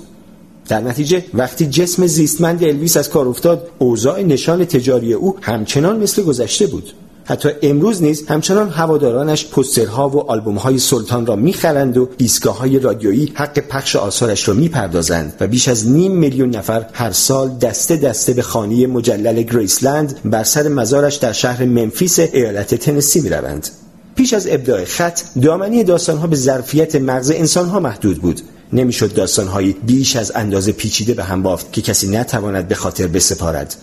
در 0.68 0.81
نتیجه 0.81 1.24
وقتی 1.35 1.66
جسم 1.66 2.06
زیستمند 2.06 2.64
الویس 2.64 2.97
از 2.97 3.10
کار 3.10 3.28
افتاد 3.28 3.68
اوضاع 3.78 4.23
نشان 4.23 4.64
تجاری 4.64 5.12
او 5.12 5.36
همچنان 5.40 5.98
مثل 6.02 6.23
گذشته 6.23 6.66
بود. 6.66 6.93
حتی 7.28 7.48
امروز 7.62 8.02
نیز 8.02 8.26
همچنان 8.28 8.68
هوادارانش 8.68 9.46
پسترها 9.46 10.08
و 10.08 10.30
آلبومهای 10.30 10.78
سلطان 10.78 11.26
را 11.26 11.36
می‌خرند 11.36 11.96
و 11.96 12.08
ایستگاه 12.18 12.58
های 12.58 12.78
رادیویی 12.78 13.32
حق 13.34 13.58
پخش 13.58 13.96
آثارش 13.96 14.48
را 14.48 14.54
می‌پردازند 14.54 15.34
و 15.40 15.46
بیش 15.46 15.68
از 15.68 15.88
نیم 15.88 16.12
میلیون 16.12 16.50
نفر 16.50 16.86
هر 16.92 17.12
سال 17.12 17.48
دسته 17.48 17.96
دسته 17.96 18.32
به 18.32 18.42
خانه 18.42 18.86
مجلل 18.86 19.42
گریسلند 19.42 20.20
بر 20.24 20.44
سر 20.44 20.68
مزارش 20.68 21.14
در 21.14 21.32
شهر 21.32 21.64
منفیس 21.64 22.18
ایالت 22.18 22.74
تنسی 22.74 23.20
می‌روند. 23.20 23.68
پیش 24.16 24.34
از 24.34 24.46
ابداع 24.50 24.84
خط 24.84 25.20
دامنی 25.42 25.84
داستانها 25.84 26.26
به 26.26 26.36
ظرفیت 26.36 26.96
مغز 26.96 27.30
انسانها 27.30 27.80
محدود 27.80 28.22
بود. 28.22 28.40
نمی‌شد 28.72 29.14
داستانهایی 29.14 29.76
بیش 29.86 30.16
از 30.16 30.32
اندازه 30.34 30.72
پیچیده 30.72 31.14
به 31.14 31.24
هم 31.24 31.42
بافت 31.42 31.72
که 31.72 31.82
کسی 31.82 32.08
نتواند 32.08 32.68
به 32.68 32.74
خاطر 32.74 33.06
بسپارد. 33.06 33.76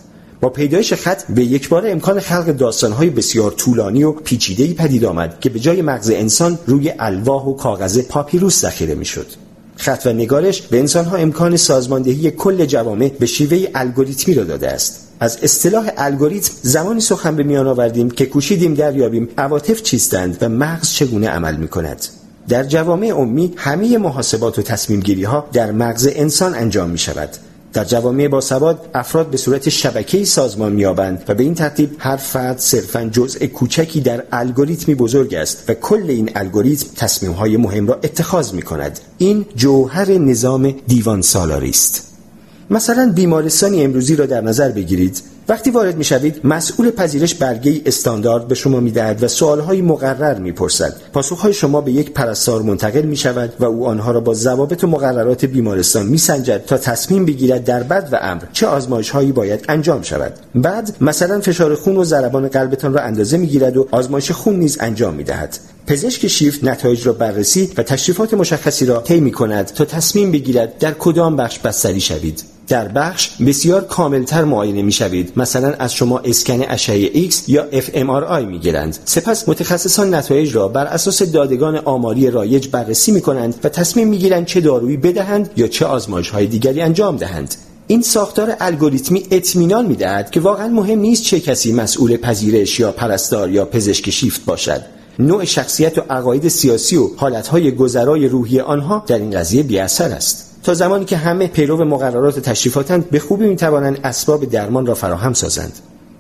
با 0.44 0.50
پیدایش 0.50 0.94
خط 0.94 1.24
به 1.32 1.44
یک 1.44 1.70
بار 1.70 1.88
امکان 1.88 2.20
خلق 2.20 2.46
داستانهای 2.46 3.10
بسیار 3.10 3.52
طولانی 3.52 4.04
و 4.04 4.12
پیچیده‌ای 4.12 4.74
پدید 4.74 5.06
آمد 5.06 5.40
که 5.40 5.50
به 5.50 5.60
جای 5.60 5.82
مغز 5.82 6.10
انسان 6.10 6.60
روی 6.66 6.94
الواح 7.00 7.46
و 7.46 7.54
کاغذ 7.54 8.00
پاپیروس 8.00 8.62
ذخیره 8.62 8.96
می‌شد. 8.96 9.26
خط 9.76 10.02
و 10.06 10.14
نگارش 10.14 10.62
به 10.62 10.80
انسانها 10.80 11.18
امکان 11.18 11.58
سازماندهی 11.58 12.32
کل 12.32 12.66
جوامع 12.66 13.12
به 13.20 13.26
شیوه 13.26 13.68
الگوریتمی 13.76 14.34
را 14.34 14.44
داده 14.44 14.70
است. 14.70 15.08
از 15.20 15.38
اصطلاح 15.44 15.92
الگوریتم 15.98 16.54
زمانی 16.62 17.02
سخن 17.02 17.36
به 17.36 17.44
میان 17.44 17.68
آوردیم 17.68 18.12
که 18.12 18.26
کوشیدیم 18.26 18.74
دریابیم 18.74 19.30
عواطف 19.38 19.82
چیستند 19.82 20.38
و 20.42 20.50
مغز 20.50 20.90
چگونه 20.90 21.28
عمل 21.28 21.56
می 21.56 21.68
کند. 21.68 22.06
در 22.48 22.64
جوامع 22.64 23.08
عمومی 23.08 23.54
همه 23.56 23.98
محاسبات 23.98 24.60
و 24.60 24.62
تصمیم 24.62 25.00
گیری 25.00 25.24
ها 25.24 25.50
در 25.54 25.72
مغز 25.72 26.10
انسان 26.16 26.56
انجام 26.56 26.90
می 26.90 26.98
شود 26.98 27.30
در 27.74 27.84
جوامع 27.84 28.28
باسواد 28.28 28.90
افراد 28.94 29.28
به 29.28 29.38
صورت 29.38 29.70
شبکه‌ای 29.70 30.26
سازمان 30.26 30.72
می‌یابند 30.72 31.24
و 31.28 31.34
به 31.34 31.44
این 31.44 31.56
ترتیب 31.56 31.96
هر 32.00 32.16
فرد 32.16 32.58
صرفا 32.58 33.10
جزء 33.14 33.46
کوچکی 33.46 34.02
در 34.02 34.24
الگوریتمی 34.32 34.96
بزرگ 34.96 35.36
است 35.36 35.70
و 35.70 35.74
کل 35.74 36.04
این 36.08 36.32
الگوریتم 36.36 36.88
تصمیم‌های 36.96 37.58
مهم 37.58 37.88
را 37.88 37.94
اتخاذ 37.94 38.54
می‌کند. 38.54 39.00
این 39.18 39.46
جوهر 39.56 40.12
نظام 40.12 40.76
دیوان 40.88 41.22
سالاری 41.22 41.70
است. 41.70 42.08
مثلا 42.70 43.12
بیمارستانی 43.16 43.84
امروزی 43.84 44.16
را 44.16 44.26
در 44.26 44.42
نظر 44.42 44.72
بگیرید. 44.72 45.22
وقتی 45.50 45.72
وارد 45.72 45.98
می‌شوید 45.98 46.42
مسئول 46.44 46.92
پذیرش 46.92 47.36
برگه 47.36 47.82
استاندارد 47.86 48.48
به 48.48 48.56
شما 48.56 48.80
می‌دهد 48.80 49.24
و 49.24 49.28
سوالهای 49.28 49.82
مقرر 49.82 50.40
می‌پرسد. 50.40 50.96
پاسخهای 51.14 51.54
شما 51.54 51.82
به 51.82 51.92
یک 51.92 52.12
پرستار 52.12 52.62
منتقل 52.62 53.02
می 53.02 53.16
شود 53.16 53.54
و 53.60 53.66
او 53.66 53.88
آنها 53.88 54.12
را 54.12 54.20
با 54.20 54.34
ضوابط 54.34 54.84
و 54.84 54.88
مقررات 54.88 55.46
بیمارستان 55.46 56.06
میسنجد 56.06 56.66
تا 56.66 56.78
تصمیم 56.78 57.26
بگیرد 57.26 57.64
در 57.64 57.84
بد 57.84 58.10
و 58.12 58.20
امر 58.22 58.44
چه 58.54 58.68
آزمایش 58.68 59.10
هایی 59.10 59.32
باید 59.32 59.66
انجام 59.70 60.02
شود. 60.02 60.34
بعد 60.56 60.98
مثلا 61.02 61.42
فشار 61.42 61.76
خون 61.76 61.98
و 61.98 62.04
ضربان 62.04 62.48
قلبتان 62.48 62.94
را 62.94 63.02
اندازه 63.02 63.38
می‌گیرد 63.38 63.78
و 63.78 63.88
آزمایش 63.92 64.32
خون 64.32 64.56
نیز 64.56 64.78
انجام 64.80 65.14
می‌دهد. 65.14 65.58
پزشک 65.88 66.28
شیفت 66.28 66.64
نتایج 66.64 67.08
را 67.08 67.14
بررسی 67.14 67.72
و 67.78 67.84
تشریفات 67.84 68.34
مشخصی 68.34 68.86
را 68.86 69.02
طی 69.02 69.20
می 69.20 69.32
کند 69.32 69.66
تا 69.66 69.86
تصمیم 69.86 70.32
بگیرد 70.32 70.78
در 70.78 70.92
کدام 70.92 71.36
بخش 71.36 71.60
بستری 71.60 72.02
شوید. 72.02 72.53
در 72.68 72.88
بخش 72.88 73.30
بسیار 73.30 73.84
کاملتر 73.84 74.44
معاینه 74.44 74.82
می 74.82 74.92
شوید 74.92 75.34
مثلا 75.36 75.74
از 75.80 75.94
شما 75.94 76.20
اسکن 76.20 76.62
اشعه 76.62 77.30
X 77.30 77.36
یا 77.48 77.68
fMRI 77.72 78.46
می 78.48 78.60
گیرند 78.60 78.98
سپس 79.06 79.50
متخصصان 79.50 80.14
نتایج 80.14 80.56
را 80.56 80.68
بر 80.68 80.86
اساس 80.86 81.24
دادگان 81.24 81.78
آماری 81.78 82.32
رایج 82.32 82.68
بررسی 82.68 83.12
می 83.12 83.22
کنند 83.22 83.56
و 83.64 83.70
تصمیم 83.70 84.08
می 84.08 84.18
گیرند 84.18 84.46
چه 84.46 84.62
دارویی 84.62 84.98
بدهند 84.98 85.50
یا 85.58 85.68
چه 85.68 85.86
آزمایش 85.86 86.30
های 86.30 86.48
دیگری 86.48 86.82
انجام 86.82 87.18
دهند. 87.18 87.56
این 87.88 88.02
ساختار 88.02 88.56
الگوریتمی 88.60 89.24
اطمینان 89.32 89.86
می‌دهد 89.86 90.32
که 90.32 90.40
واقعا 90.40 90.68
مهم 90.68 91.00
نیست 91.00 91.24
چه 91.24 91.40
کسی 91.40 91.72
مسئول 91.72 92.18
پذیرش 92.18 92.80
یا 92.80 92.92
پرستار 92.92 93.50
یا 93.50 93.66
پزشک 93.66 94.10
شیفت 94.10 94.46
باشد. 94.46 94.82
نوع 95.20 95.46
شخصیت 95.46 95.98
و 95.98 96.02
عقاید 96.10 96.48
سیاسی 96.48 96.98
و 96.98 97.10
حالتهای 97.18 97.72
گذرای 97.72 98.28
روحی 98.28 98.60
آنها 98.60 99.04
در 99.08 99.20
این 99.20 99.32
قضیه 99.32 99.64
بیاثر 99.64 100.10
است. 100.10 100.53
تا 100.64 100.74
زمانی 100.74 101.06
که 101.06 101.18
همه 101.18 101.48
پیرو 101.48 101.86
مقررات 101.86 102.40
تشریفاتند 102.40 103.10
به 103.10 103.20
خوبی 103.20 103.48
می‌توانند 103.48 104.00
اسباب 104.04 104.46
درمان 104.46 104.86
را 104.86 104.96
فراهم 104.96 105.34
سازند. 105.34 105.74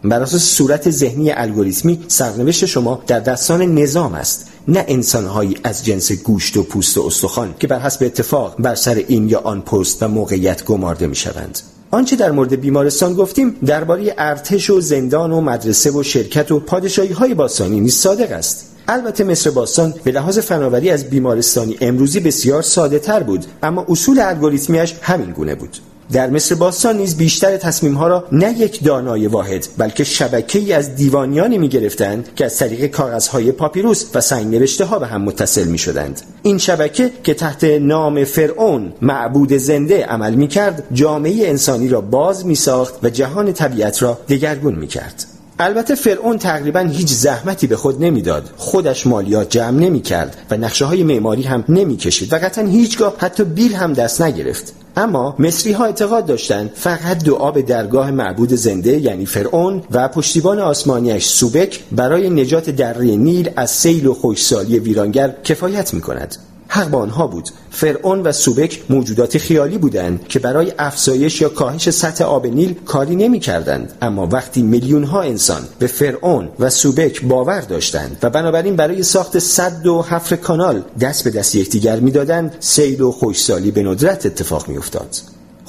بر 0.03 0.21
اساس 0.21 0.43
صورت 0.43 0.89
ذهنی 0.89 1.31
الگوریتمی 1.31 1.99
سرنوشت 2.07 2.65
شما 2.65 3.03
در 3.07 3.19
دستان 3.19 3.61
نظام 3.61 4.13
است 4.13 4.47
نه 4.67 4.85
انسانهایی 4.87 5.57
از 5.63 5.85
جنس 5.85 6.11
گوشت 6.11 6.57
و 6.57 6.63
پوست 6.63 6.97
و 6.97 7.01
استخوان 7.05 7.55
که 7.59 7.67
بر 7.67 7.79
حسب 7.79 8.05
اتفاق 8.05 8.55
بر 8.59 8.75
سر 8.75 9.03
این 9.07 9.29
یا 9.29 9.39
آن 9.39 9.61
پست 9.61 10.03
و 10.03 10.07
موقعیت 10.07 10.65
گمارده 10.65 11.07
می‌شوند. 11.07 11.59
آنچه 11.91 12.15
در 12.15 12.31
مورد 12.31 12.61
بیمارستان 12.61 13.13
گفتیم 13.13 13.55
درباره 13.65 14.15
ارتش 14.17 14.69
و 14.69 14.81
زندان 14.81 15.31
و 15.31 15.41
مدرسه 15.41 15.91
و 15.91 16.03
شرکت 16.03 16.51
و 16.51 16.59
پادشاهی 16.59 17.13
های 17.13 17.33
باستانی 17.33 17.79
نیز 17.79 17.95
صادق 17.95 18.31
است. 18.31 18.72
البته 18.87 19.23
مصر 19.23 19.49
باستان 19.49 19.93
به 20.03 20.11
لحاظ 20.11 20.39
فناوری 20.39 20.89
از 20.89 21.09
بیمارستانی 21.09 21.77
امروزی 21.81 22.19
بسیار 22.19 22.61
ساده 22.61 22.99
تر 22.99 23.23
بود 23.23 23.45
اما 23.63 23.85
اصول 23.89 24.19
الگوریتمیش 24.19 24.95
همین 25.01 25.31
گونه 25.31 25.55
بود. 25.55 25.77
در 26.11 26.29
مصر 26.29 26.55
باستان 26.55 26.97
نیز 26.97 27.17
بیشتر 27.17 27.57
تصمیم 27.57 27.93
ها 27.93 28.07
را 28.07 28.23
نه 28.31 28.59
یک 28.59 28.83
دانای 28.83 29.27
واحد 29.27 29.67
بلکه 29.77 30.03
شبکه 30.03 30.59
ای 30.59 30.73
از 30.73 30.95
دیوانیانی 30.95 31.57
می 31.57 31.69
گرفتند 31.69 32.29
که 32.35 32.45
از 32.45 32.57
طریق 32.57 32.91
کاغذهای 32.91 33.51
پاپیروس 33.51 34.05
و 34.13 34.21
سنگ 34.21 34.55
نوشته 34.55 34.85
ها 34.85 34.99
به 34.99 35.07
هم 35.07 35.21
متصل 35.21 35.63
می 35.63 35.77
شدند 35.77 36.21
این 36.43 36.57
شبکه 36.57 37.11
که 37.23 37.33
تحت 37.33 37.63
نام 37.63 38.23
فرعون 38.23 38.93
معبود 39.01 39.53
زنده 39.53 40.05
عمل 40.05 40.33
می 40.33 40.47
کرد 40.47 40.87
جامعه 40.91 41.49
انسانی 41.49 41.87
را 41.87 42.01
باز 42.01 42.45
می 42.45 42.55
ساخت 42.55 42.93
و 43.03 43.09
جهان 43.09 43.53
طبیعت 43.53 44.03
را 44.03 44.19
دگرگون 44.29 44.75
می 44.75 44.87
کرد 44.87 45.25
البته 45.59 45.95
فرعون 45.95 46.37
تقریبا 46.37 46.79
هیچ 46.79 47.07
زحمتی 47.07 47.67
به 47.67 47.75
خود 47.75 48.03
نمی‌داد. 48.03 48.49
خودش 48.57 49.07
مالیات 49.07 49.49
جمع 49.49 49.79
نمی 49.79 50.01
کرد 50.01 50.37
و 50.51 50.57
نقشه 50.57 50.85
های 50.85 51.03
معماری 51.03 51.43
هم 51.43 51.63
نمی 51.69 51.97
کشید 51.97 52.33
و 52.33 52.35
قطعا 52.35 52.65
هیچگاه 52.65 53.15
حتی 53.17 53.43
بیل 53.43 53.73
هم 53.73 53.93
دست 53.93 54.21
نگرفت. 54.21 54.73
اما 54.97 55.35
مصری 55.39 55.71
ها 55.71 55.85
اعتقاد 55.85 56.25
داشتند 56.25 56.71
فقط 56.75 57.23
دعا 57.23 57.51
به 57.51 57.61
درگاه 57.61 58.11
معبود 58.11 58.53
زنده 58.53 58.97
یعنی 58.97 59.25
فرعون 59.25 59.83
و 59.91 60.07
پشتیبان 60.07 60.59
آسمانیش 60.59 61.25
سوبک 61.25 61.79
برای 61.91 62.29
نجات 62.29 62.69
دره 62.69 63.05
نیل 63.05 63.49
از 63.55 63.71
سیل 63.71 64.07
و 64.07 64.13
خوشسالی 64.13 64.79
ویرانگر 64.79 65.35
کفایت 65.43 65.93
می 65.93 66.01
کند 66.01 66.35
حق 66.73 66.89
با 66.89 66.99
آنها 66.99 67.27
بود. 67.27 67.49
فرعون 67.71 68.21
و 68.21 68.31
سوبک 68.31 68.83
موجودات 68.89 69.37
خیالی 69.37 69.77
بودند 69.77 70.27
که 70.27 70.39
برای 70.39 70.73
افزایش 70.79 71.41
یا 71.41 71.49
کاهش 71.49 71.89
سطح 71.89 72.23
آب 72.23 72.47
نیل 72.47 72.75
کاری 72.85 73.15
نمی 73.15 73.39
کردند 73.39 73.93
اما 74.01 74.27
وقتی 74.27 74.61
میلیون 74.61 75.03
ها 75.03 75.21
انسان 75.21 75.61
به 75.79 75.87
فرعون 75.87 76.49
و 76.59 76.69
سوبک 76.69 77.21
باور 77.23 77.61
داشتند 77.61 78.17
و 78.23 78.29
بنابراین 78.29 78.75
برای 78.75 79.03
ساخت 79.03 79.39
صد 79.39 79.87
و 79.87 80.01
حفر 80.01 80.35
کانال 80.35 80.83
دست 81.01 81.23
به 81.23 81.29
دست 81.29 81.55
یکدیگر 81.55 81.99
می‌دادند 81.99 82.55
سیل 82.59 83.01
و 83.01 83.11
خوشسالی 83.11 83.71
به 83.71 83.83
ندرت 83.83 84.25
اتفاق 84.25 84.69
میافتاد. 84.69 85.15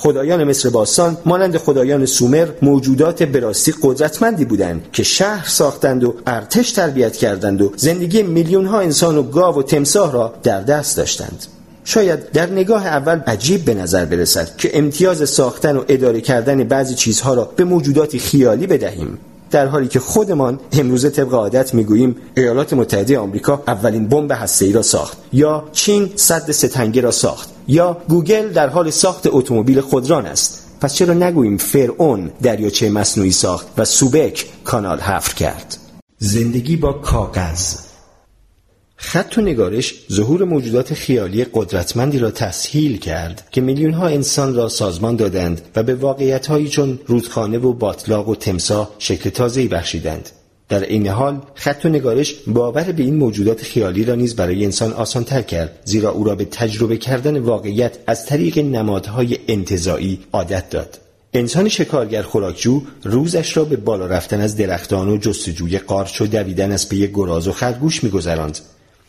خدایان 0.04 0.44
مصر 0.44 0.70
باستان 0.70 1.16
مانند 1.26 1.56
خدایان 1.56 2.06
سومر 2.06 2.48
موجودات 2.62 3.22
براستی 3.22 3.74
قدرتمندی 3.82 4.44
بودند 4.44 4.86
که 4.92 5.02
شهر 5.02 5.48
ساختند 5.48 6.04
و 6.04 6.14
ارتش 6.26 6.72
تربیت 6.72 7.16
کردند 7.16 7.62
و 7.62 7.72
زندگی 7.76 8.22
میلیون 8.22 8.66
ها 8.66 8.80
انسان 8.80 9.16
و 9.16 9.22
گاو 9.22 9.58
و 9.58 9.62
تمساه 9.62 10.12
را 10.12 10.34
در 10.42 10.60
دست 10.60 10.96
داشتند. 10.96 11.46
شاید 11.84 12.32
در 12.32 12.50
نگاه 12.50 12.86
اول 12.86 13.18
عجیب 13.18 13.64
به 13.64 13.74
نظر 13.74 14.04
برسد 14.04 14.56
که 14.56 14.78
امتیاز 14.78 15.28
ساختن 15.30 15.76
و 15.76 15.84
اداره 15.88 16.20
کردن 16.20 16.64
بعضی 16.64 16.94
چیزها 16.94 17.34
را 17.34 17.44
به 17.56 17.64
موجوداتی 17.64 18.18
خیالی 18.18 18.66
بدهیم. 18.66 19.18
در 19.50 19.66
حالی 19.66 19.88
که 19.88 20.00
خودمان 20.00 20.60
امروزه 20.72 21.10
طبق 21.10 21.34
عادت 21.34 21.74
می‌گوییم 21.74 22.16
ایالات 22.36 22.72
متحده 22.72 23.18
آمریکا 23.18 23.62
اولین 23.66 24.08
بمب 24.08 24.32
هسته‌ای 24.32 24.72
را 24.72 24.82
ساخت 24.82 25.18
یا 25.32 25.68
چین 25.72 26.10
صد 26.16 26.50
ستنگه 26.50 27.00
را 27.00 27.10
ساخت 27.10 27.48
یا 27.68 27.96
گوگل 28.08 28.48
در 28.48 28.68
حال 28.68 28.90
ساخت 28.90 29.26
اتومبیل 29.26 29.80
خودران 29.80 30.26
است. 30.26 30.64
پس 30.80 30.94
چرا 30.94 31.14
نگوییم 31.14 31.56
فرعون 31.56 32.30
دریاچه 32.42 32.90
مصنوعی 32.90 33.32
ساخت 33.32 33.66
و 33.78 33.84
سوبک 33.84 34.46
کانال 34.64 35.00
حفر 35.00 35.34
کرد؟ 35.34 35.76
زندگی 36.18 36.76
با 36.76 36.92
کاغذ. 36.92 37.83
خط 38.96 39.38
و 39.38 39.40
نگارش 39.40 39.94
ظهور 40.12 40.44
موجودات 40.44 40.94
خیالی 40.94 41.46
قدرتمندی 41.54 42.18
را 42.18 42.30
تسهیل 42.30 42.98
کرد 42.98 43.48
که 43.50 43.60
میلیون 43.60 43.92
ها 43.92 44.08
انسان 44.08 44.54
را 44.54 44.68
سازمان 44.68 45.16
دادند 45.16 45.60
و 45.76 45.82
به 45.82 45.94
واقعیت 45.94 46.46
هایی 46.46 46.68
چون 46.68 46.98
رودخانه 47.06 47.58
و 47.58 47.72
باطلاق 47.72 48.28
و 48.28 48.34
تمساه 48.34 48.94
شکل 48.98 49.30
تازه‌ای 49.30 49.68
بخشیدند. 49.68 50.30
در 50.68 50.80
این 50.80 51.06
حال 51.06 51.40
خط 51.54 51.84
و 51.84 51.88
نگارش 51.88 52.34
باور 52.46 52.82
به 52.82 53.02
این 53.02 53.16
موجودات 53.16 53.62
خیالی 53.62 54.04
را 54.04 54.14
نیز 54.14 54.36
برای 54.36 54.64
انسان 54.64 54.92
آسانتر 54.92 55.42
کرد 55.42 55.78
زیرا 55.84 56.10
او 56.10 56.24
را 56.24 56.34
به 56.34 56.44
تجربه 56.44 56.96
کردن 56.96 57.38
واقعیت 57.38 57.98
از 58.06 58.26
طریق 58.26 58.58
نمادهای 58.58 59.38
انتظایی 59.48 60.20
عادت 60.32 60.70
داد. 60.70 60.98
انسان 61.34 61.68
شکارگر 61.68 62.22
خوراکجو 62.22 62.82
روزش 63.02 63.56
را 63.56 63.64
به 63.64 63.76
بالا 63.76 64.06
رفتن 64.06 64.40
از 64.40 64.56
درختان 64.56 65.08
و 65.08 65.16
جستجوی 65.16 65.78
قارچ 65.78 66.20
و 66.20 66.26
دویدن 66.26 66.72
از 66.72 66.88
پی 66.88 67.08
گراز 67.08 67.48
و 67.48 67.52
خرگوش 67.52 68.04
میگذراند. 68.04 68.58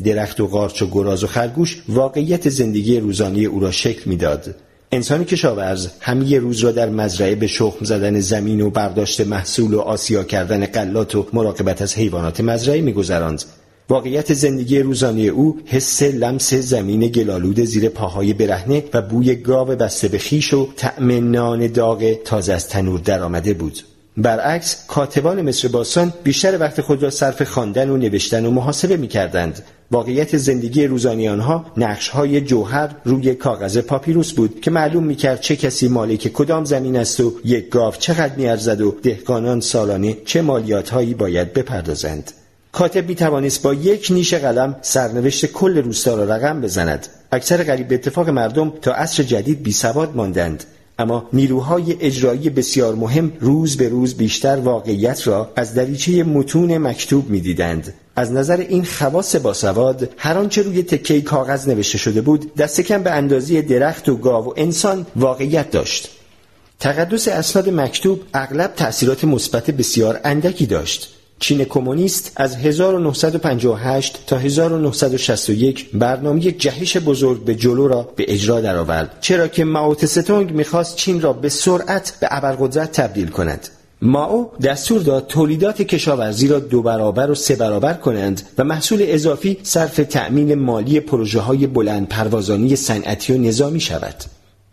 درخت 0.04 0.40
و 0.40 0.48
قارچ 0.48 0.82
و 0.82 0.88
گراز 0.88 1.24
و 1.24 1.28
خرگوش 1.28 1.84
واقعیت 1.90 2.50
زندگی 2.50 3.00
روزانی 3.00 3.46
او 3.46 3.60
را 3.60 3.72
شکل 3.72 4.10
می‌داد. 4.10 4.56
انسان 4.92 5.24
کشاورز 5.24 5.88
همه 6.00 6.38
روز 6.40 6.60
را 6.60 6.72
در 6.72 6.90
مزرعه 6.90 7.36
به 7.36 7.48
شخم 7.48 7.86
زدن 7.86 8.20
زمین 8.20 8.62
و 8.62 8.70
برداشت 8.70 9.22
محصول 9.22 9.74
و 9.74 9.80
آسیا 9.80 10.24
کردن 10.24 10.66
قلات 10.66 11.16
و 11.16 11.28
مراقبت 11.34 11.82
از 11.82 11.96
حیوانات 11.96 12.42
مزرعه 12.42 12.82
میگذراند. 12.82 13.44
واقعیت 13.90 14.34
زندگی 14.34 14.80
روزانه 14.80 15.22
او 15.22 15.60
حس 15.66 16.04
لمس 16.04 16.54
زمین 16.54 17.08
گلالود 17.08 17.64
زیر 17.64 17.90
پاهای 17.90 18.34
برهنه 18.34 18.84
و 18.94 19.02
بوی 19.02 19.36
گاو 19.36 19.68
بسته 19.68 20.08
به 20.08 20.18
خیش 20.18 20.54
و 20.54 20.70
طعم 20.76 21.32
نان 21.32 21.68
داغ 21.68 22.14
تازه 22.26 22.54
از 22.54 22.70
تنور 22.70 23.00
درآمده 23.00 23.54
بود. 23.54 23.80
برعکس 24.18 24.86
کاتبان 24.88 25.42
مصر 25.42 25.68
باستان 25.68 26.14
بیشتر 26.24 26.58
وقت 26.60 26.82
خود 26.82 27.04
را 27.04 27.10
صرف 27.10 27.42
خواندن 27.42 27.90
و 27.90 27.98
نوشتن 27.98 28.46
و 28.46 28.52
محاسبه 28.52 28.98
می 28.98 29.08
کردند. 29.08 29.64
واقعیت 29.92 30.38
زندگی 30.38 30.88
روزانی 30.88 31.28
آنها 31.28 31.66
نقش 31.78 32.10
های 32.10 32.42
جوهر 32.42 32.96
روی 33.04 33.36
کاغذ 33.36 33.78
پاپیروس 33.78 34.34
بود 34.34 34.62
که 34.62 34.72
معلوم 34.72 35.04
می 35.04 35.16
کرد 35.16 35.42
چه 35.42 35.56
کسی 35.56 35.88
مالک 35.88 36.28
کدام 36.34 36.66
زمین 36.66 36.96
است 36.96 37.20
و 37.20 37.34
یک 37.46 37.70
گاو 37.70 37.94
چقدر 38.00 38.36
میارزد 38.36 38.82
و 38.82 38.96
دهقانان 39.04 39.62
سالانه 39.62 40.18
چه 40.26 40.42
مالیات 40.42 40.90
هایی 40.90 41.14
باید 41.14 41.54
بپردازند. 41.54 42.32
کاتب 42.72 43.10
می 43.10 43.16
توانست 43.16 43.62
با 43.62 43.74
یک 43.74 44.08
نیش 44.12 44.34
قلم 44.34 44.76
سرنوشت 44.82 45.46
کل 45.46 45.78
روستا 45.78 46.16
را 46.16 46.36
رقم 46.36 46.62
بزند. 46.62 47.08
اکثر 47.32 47.64
غریب 47.64 47.88
اتفاق 47.92 48.30
مردم 48.30 48.74
تا 48.82 48.94
عصر 48.94 49.24
جدید 49.24 49.64
بی 49.64 49.72
سواد 49.72 50.16
ماندند. 50.16 50.64
اما 51.00 51.30
نیروهای 51.34 51.98
اجرایی 52.00 52.50
بسیار 52.50 52.96
مهم 52.96 53.32
روز 53.40 53.78
به 53.78 53.90
روز 53.90 54.16
بیشتر 54.16 54.56
واقعیت 54.56 55.28
را 55.28 55.52
از 55.56 55.74
دریچه 55.74 56.24
متون 56.24 56.78
مکتوب 56.78 57.30
می‌دیدند. 57.30 57.94
از 58.16 58.32
نظر 58.32 58.58
این 58.58 58.86
خواص 58.86 59.36
باسواد 59.36 60.10
هر 60.18 60.38
آنچه 60.38 60.62
روی 60.62 60.84
تکه 60.84 61.22
کاغذ 61.22 61.68
نوشته 61.68 61.98
شده 61.98 62.22
بود 62.22 62.56
دست 62.56 62.82
کم 62.82 63.04
به 63.04 63.12
اندازه 63.12 63.62
درخت 63.62 64.10
و 64.10 64.16
گاو 64.16 64.46
و 64.46 64.54
انسان 64.58 65.06
واقعیت 65.16 65.72
داشت. 65.72 66.10
تقدس 66.80 67.28
اسناد 67.28 67.70
مکتوب 67.70 68.22
اغلب 68.34 68.74
تأثیرات 68.76 69.24
مثبت 69.24 69.72
بسیار 69.72 70.20
اندکی 70.24 70.66
داشت. 70.66 71.15
چین 71.40 71.64
کمونیست 71.64 72.32
از 72.36 72.56
1958 72.56 74.24
تا 74.28 74.38
1961 74.38 75.90
برنامه 75.94 76.42
جهش 76.42 76.98
بزرگ 76.98 77.46
به 77.46 77.56
جلو 77.56 77.88
را 77.88 78.10
به 78.16 78.26
اجرا 78.28 78.62
درآورد. 78.62 79.18
چرا 79.22 79.48
که 79.48 79.64
ماو 79.64 79.96
تستونگ 79.96 80.52
می‌خواست 80.52 80.96
چین 80.96 81.22
را 81.22 81.34
به 81.34 81.50
سرعت 81.50 82.14
به 82.20 82.28
ابرقدرت 82.32 82.92
تبدیل 82.92 83.28
کند. 83.28 83.68
ماو 84.02 84.52
دستور 84.64 85.02
داد 85.02 85.28
تولیدات 85.28 85.82
کشاورزی 85.82 86.48
را 86.48 86.60
دو 86.60 86.82
برابر 86.82 87.32
و 87.32 87.36
سه 87.36 87.56
برابر 87.56 87.94
کنند 87.94 88.42
و 88.58 88.64
محصول 88.64 89.06
اضافی 89.08 89.58
صرف 89.64 89.96
تأمین 89.96 90.56
مالی 90.56 91.00
پروژه 91.00 91.40
های 91.40 91.68
بلند 91.68 92.10
پروازانی 92.10 92.76
صنعتی 92.76 93.34
و 93.34 93.38
نظامی 93.38 93.80
شود. 93.80 94.16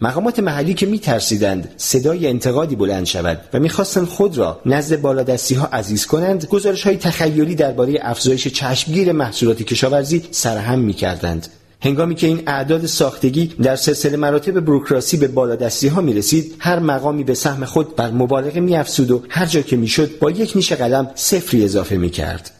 مقامات 0.02 0.40
محلی 0.40 0.74
که 0.74 0.86
میترسیدند 0.86 1.74
صدای 1.76 2.26
انتقادی 2.26 2.76
بلند 2.76 3.06
شود 3.06 3.40
و 3.52 3.60
می‌خواستند 3.60 4.06
خود 4.06 4.38
را 4.38 4.60
نزد 4.66 5.00
بالادستی 5.00 5.54
ها 5.54 5.66
عزیز 5.66 6.06
کنند 6.06 6.44
گزارش 6.44 6.82
های 6.82 6.96
تخیلی 6.96 7.54
درباره 7.54 7.98
افزایش 8.02 8.48
چشمگیر 8.48 9.12
محصولات 9.12 9.62
کشاورزی 9.62 10.22
سرهم 10.30 10.78
می‌کردند 10.78 11.48
هنگامی 11.80 12.14
که 12.14 12.26
این 12.26 12.42
اعداد 12.46 12.86
ساختگی 12.86 13.46
در 13.62 13.76
سلسله 13.76 14.16
مراتب 14.16 14.60
بروکراسی 14.60 15.16
به 15.16 15.28
بالادستی 15.28 15.88
ها 15.88 16.00
می 16.00 16.12
رسید 16.12 16.54
هر 16.58 16.78
مقامی 16.78 17.24
به 17.24 17.34
سهم 17.34 17.64
خود 17.64 17.96
بر 17.96 18.10
مبالغه 18.10 18.60
می 18.60 18.76
افسود 18.76 19.10
و 19.10 19.22
هر 19.28 19.46
جا 19.46 19.60
که 19.60 19.76
می 19.76 19.88
شد 19.88 20.18
با 20.18 20.30
یک 20.30 20.52
نیش 20.56 20.72
قلم 20.72 21.10
صفری 21.14 21.64
اضافه 21.64 21.96
می 21.96 22.10
کرد. 22.10 22.50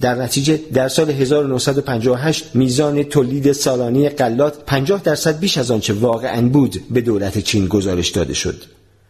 در 0.00 0.14
نتیجه 0.14 0.60
در 0.74 0.88
سال 0.88 1.10
1958 1.10 2.50
میزان 2.54 3.02
تولید 3.02 3.52
سالانه 3.52 4.08
قلات 4.08 4.64
50 4.66 5.02
درصد 5.02 5.38
بیش 5.38 5.58
از 5.58 5.70
آنچه 5.70 5.92
واقعا 5.92 6.48
بود 6.48 6.82
به 6.90 7.00
دولت 7.00 7.38
چین 7.38 7.66
گزارش 7.66 8.10
داده 8.10 8.34
شد. 8.34 8.62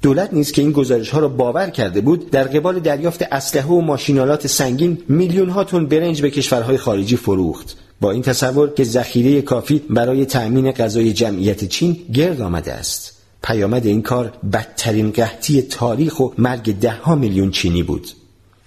دولت 0.03 0.33
نیز 0.33 0.53
که 0.53 0.63
این 0.63 0.73
گزارش 0.73 1.11
ها 1.11 1.19
را 1.19 1.29
باور 1.29 1.71
کرده 1.71 2.01
بود 2.01 2.31
در 2.31 2.45
قبال 2.45 2.81
دریافت 2.81 3.23
اسلحه 3.23 3.67
و 3.67 3.81
ماشینالات 3.81 4.47
سنگین 4.47 4.99
میلیون 5.09 5.49
ها 5.49 5.65
تن 5.65 5.87
برنج 5.87 6.23
به 6.23 6.31
کشورهای 6.31 6.77
خارجی 6.77 7.17
فروخت. 7.17 7.77
با 8.01 8.11
این 8.11 8.23
تصور 8.23 8.71
که 8.75 8.85
ذخیره 8.85 9.43
کافی 9.43 9.83
برای 9.91 10.25
تأمین 10.25 10.73
غذای 10.73 11.13
جمعیت 11.13 11.65
چین 11.65 11.97
گرد 12.15 12.41
آمده 12.41 12.73
است. 12.73 13.13
پیامد 13.43 13.87
این 13.87 14.03
کار 14.03 14.33
بدترین 14.53 15.11
قحطی 15.11 15.63
تاریخ 15.63 16.21
و 16.21 16.29
مرگ 16.39 16.79
ده 16.79 16.93
ها 16.93 17.15
میلیون 17.15 17.51
چینی 17.51 17.83
بود. 17.83 18.09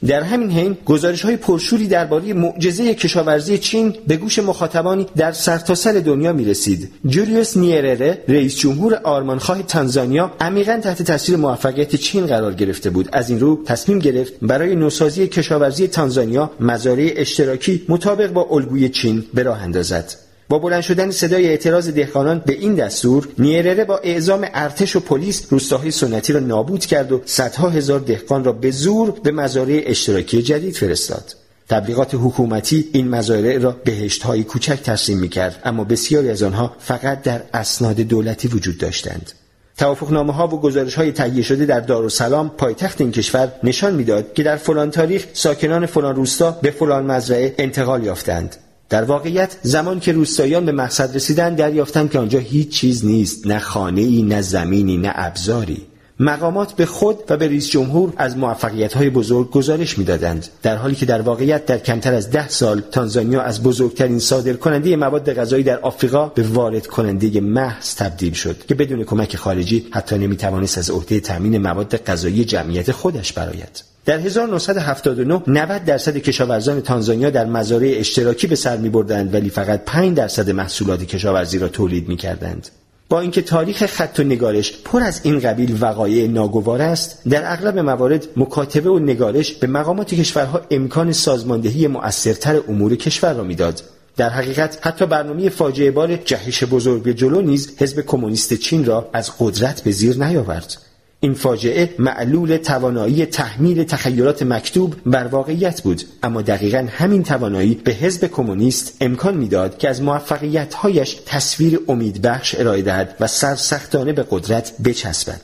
در 0.07 0.23
همین 0.23 0.52
حین 0.52 0.78
گزارش 0.86 1.22
های 1.22 1.38
پرشوری 1.38 1.88
درباره 1.88 2.34
معجزه 2.34 2.95
کشاورزی 2.95 3.57
چین 3.57 3.95
به 4.07 4.18
گوش 4.18 4.40
مخاطبانی 4.40 5.07
در 5.15 5.32
سرتاسر 5.32 5.94
سر 5.94 5.99
دنیا 5.99 6.34
می 6.34 6.45
رسید. 6.45 6.91
جولیوس 7.07 7.57
نیرره 7.57 8.23
رئیس 8.28 8.56
جمهور 8.56 8.95
آرمانخواه 8.95 9.64
تانزانیا 9.64 10.32
عمیقا 10.40 10.80
تحت 10.84 11.02
تاثیر 11.02 11.36
موفقیت 11.36 11.95
چین 11.95 12.26
قرار 12.26 12.53
گرفته 12.53 12.90
بود. 12.90 13.10
از 13.11 13.30
این 13.30 13.40
رو 13.40 13.64
تصمیم 13.65 13.99
گرفت 13.99 14.34
برای 14.41 14.76
نوسازی 14.76 15.28
کشاورزی 15.28 15.88
تانزانیا 15.88 16.52
مزارع 16.60 17.14
اشتراکی 17.15 17.86
مطابق 17.90 18.32
با 18.32 18.48
الگوی 18.52 18.90
چین 18.90 19.23
به 19.34 19.44
راه 19.44 19.61
اندازد. 19.61 20.31
با 20.52 20.60
بلند 20.60 20.82
شدن 20.82 21.11
صدای 21.11 21.48
اعتراض 21.48 21.90
دهقانان 21.90 22.41
به 22.45 22.53
این 22.53 22.76
دستور 22.76 23.28
نیرره 23.38 23.86
با 23.86 23.98
اعزام 23.98 24.48
ارتش 24.53 24.95
و 24.95 24.99
پلیس 24.99 25.44
روستاهای 25.49 25.91
سنتی 25.91 26.34
را 26.34 26.40
نابود 26.40 26.86
کرد 26.86 27.11
و 27.11 27.22
صدها 27.26 27.69
هزار 27.69 27.99
دهقان 27.99 28.44
را 28.44 28.52
به 28.52 28.72
زور 28.72 29.11
به 29.11 29.32
مزارع 29.32 29.84
اشتراکی 29.86 30.41
جدید 30.41 30.76
فرستاد. 30.76 31.36
تبلیغات 31.69 32.15
حکومتی 32.15 32.90
این 32.94 33.07
مزارع 33.07 33.57
را 33.57 33.76
بهشت 33.86 34.23
های 34.23 34.44
کوچک 34.44 34.82
ترسیم 34.82 35.18
می 35.18 35.30
کرد 35.30 35.61
اما 35.65 35.84
بسیاری 35.84 36.30
از 36.30 36.44
آنها 36.44 36.76
فقط 36.80 37.22
در 37.22 37.41
اسناد 37.53 37.95
دولتی 37.95 38.48
وجود 38.48 38.78
داشتند. 38.78 39.32
توافقنامه 39.78 40.34
ها 40.34 40.48
و 40.48 40.61
گزارش 40.61 40.95
های 40.95 41.11
تهیه 41.11 41.44
شده 41.44 41.65
در 41.65 41.80
دارالسلام 41.80 42.49
پایتخت 42.49 43.02
این 43.02 43.11
کشور 43.11 43.52
نشان 43.64 43.95
می‌داد 43.95 44.34
که 44.34 44.44
در 44.44 44.56
فلان 44.56 44.91
تاریخ 44.91 45.26
ساکنان 45.34 45.86
فلان 45.86 46.15
روستا 46.15 46.52
به 46.52 46.72
فلان 46.72 47.06
مزرعه 47.06 47.56
انتقال 47.57 48.03
یافتند. 48.03 48.56
در 48.91 49.03
واقعیت 49.03 49.57
زمان 49.61 49.99
که 49.99 50.11
روستاییان 50.11 50.65
به 50.65 50.72
مقصد 50.72 51.15
رسیدن 51.15 51.55
دریافتند 51.55 52.11
که 52.11 52.19
آنجا 52.19 52.39
هیچ 52.39 52.69
چیز 52.69 53.05
نیست 53.05 53.47
نه 53.47 53.59
خانه 53.59 54.01
ای 54.01 54.22
نه 54.22 54.41
زمینی 54.41 54.97
نه 54.97 55.11
ابزاری. 55.15 55.81
مقامات 56.19 56.73
به 56.73 56.85
خود 56.85 57.18
و 57.30 57.38
به 57.38 57.47
رئیس 57.47 57.69
جمهور 57.69 58.13
از 58.18 58.38
موفقیت 58.38 58.93
های 58.93 59.09
بزرگ 59.09 59.51
گزارش 59.51 59.97
می‌دادند. 59.97 60.47
در 60.63 60.76
حالی 60.76 60.95
که 60.95 61.05
در 61.05 61.22
واقعیت 61.22 61.65
در 61.65 61.77
کمتر 61.77 62.13
از 62.13 62.31
ده 62.31 62.49
سال 62.49 62.81
تانزانیا 62.81 63.41
از 63.41 63.63
بزرگترین 63.63 64.19
صادر 64.19 64.53
کننده 64.53 64.95
مواد 64.95 65.34
غذایی 65.34 65.63
در 65.63 65.80
آفریقا 65.80 66.26
به 66.26 66.43
وارد 66.43 66.88
کننده 66.88 67.41
محض 67.41 67.95
تبدیل 67.95 68.34
شد 68.34 68.65
که 68.65 68.76
بدون 68.76 69.03
کمک 69.03 69.35
خارجی 69.35 69.88
حتی 69.91 70.18
نمی‌توانست 70.18 70.77
از 70.77 70.89
عهده 70.89 71.19
تامین 71.19 71.57
مواد 71.57 71.97
غذایی 71.97 72.45
جمعیت 72.45 72.91
خودش 72.91 73.34
برآید. 73.34 73.90
در 74.06 74.19
1979 74.19 75.41
90 75.48 75.86
درصد 75.86 76.18
کشاورزان 76.18 76.82
تانزانیا 76.82 77.30
در 77.30 77.45
مزارع 77.45 77.94
اشتراکی 77.98 78.48
به 78.48 78.56
سر 78.56 78.78
می 78.78 78.90
بردند 78.90 79.34
ولی 79.34 79.49
فقط 79.49 79.86
5 79.86 80.18
درصد 80.18 80.49
محصولات 80.49 81.03
کشاورزی 81.03 81.60
را 81.60 81.68
تولید 81.68 82.10
می 82.10 82.18
کردند. 82.18 82.69
با 83.10 83.19
اینکه 83.19 83.41
تاریخ 83.41 83.86
خط 83.86 84.19
و 84.19 84.23
نگارش 84.23 84.73
پر 84.86 85.03
از 85.03 85.22
این 85.23 85.40
قبیل 85.40 85.78
وقایع 85.82 86.28
ناگوار 86.28 86.82
است 86.82 87.19
در 87.30 87.53
اغلب 87.53 87.80
موارد 87.80 88.28
مکاتبه 88.38 88.90
و 88.90 88.99
نگارش 88.99 89.53
به 89.53 89.68
مقامات 89.68 90.15
کشورها 90.15 90.61
امکان 90.72 91.11
سازماندهی 91.11 91.88
مؤثرتر 91.88 92.61
امور 92.68 92.95
کشور 92.95 93.34
را 93.34 93.44
می‌داد 93.44 93.84
در 94.18 94.30
حقیقت 94.30 94.78
حتی 94.82 95.06
برنامه 95.06 95.49
فاجعه 95.49 95.91
بار 95.91 96.15
جهش 96.15 96.64
بزرگ 96.64 97.11
جلو 97.11 97.41
نیز 97.41 97.73
حزب 97.78 98.02
کمونیست 98.02 98.53
چین 98.53 98.86
را 98.86 99.10
از 99.14 99.32
قدرت 99.40 99.82
به 99.82 99.91
زیر 99.91 100.26
نیاورد 100.26 100.78
این 101.23 101.34
فاجعه 101.34 101.89
معلول 101.99 102.57
توانایی 102.57 103.26
تحمیل 103.26 103.84
تخیلات 103.84 104.43
مکتوب 104.43 104.95
بر 105.06 105.27
واقعیت 105.27 105.81
بود. 105.81 106.03
اما 106.23 106.41
دقیقا 106.41 106.88
همین 106.91 107.23
توانایی 107.23 107.76
به 107.76 107.91
حزب 107.91 108.27
کمونیست 108.27 108.98
امکان 109.02 109.38
می‌داد 109.38 109.77
که 109.77 109.89
از 109.89 110.02
موفقیتهایش 110.02 111.18
تصویر 111.26 111.80
امیدبخش 111.88 112.56
ارائه 112.60 112.81
دهد 112.81 113.15
و 113.19 113.27
سرسختانه 113.27 114.14
به 114.14 114.26
قدرت 114.30 114.73
بچسبد. 114.85 115.41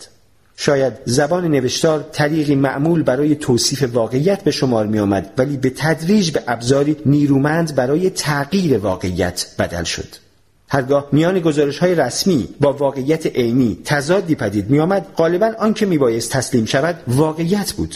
شاید 0.55 0.93
زبان 1.05 1.47
نوشتار 1.47 2.09
طریقی 2.11 2.55
معمول 2.55 3.03
برای 3.03 3.35
توصیف 3.35 3.83
واقعیت 3.93 4.43
به 4.43 4.51
شمار 4.51 4.87
می 4.87 4.99
آمد 4.99 5.33
ولی 5.37 5.57
به 5.57 5.69
تدریج 5.69 6.31
به 6.31 6.43
ابزاری 6.47 6.95
نیرومند 7.05 7.75
برای 7.75 8.09
تغییر 8.09 8.77
واقعیت 8.77 9.47
بدل 9.59 9.83
شد. 9.83 10.26
هرگاه 10.69 11.07
میان 11.11 11.39
گزارش 11.39 11.77
های 11.77 11.95
رسمی 11.95 12.49
با 12.59 12.73
واقعیت 12.73 13.25
عینی 13.25 13.77
تضادی 13.85 14.35
پدید 14.35 14.69
می 14.69 14.79
آمد 14.79 15.07
غالبا 15.17 15.51
آنکه 15.59 15.85
میبایست 15.85 16.31
تسلیم 16.31 16.65
شود 16.65 16.99
واقعیت 17.07 17.73
بود. 17.73 17.95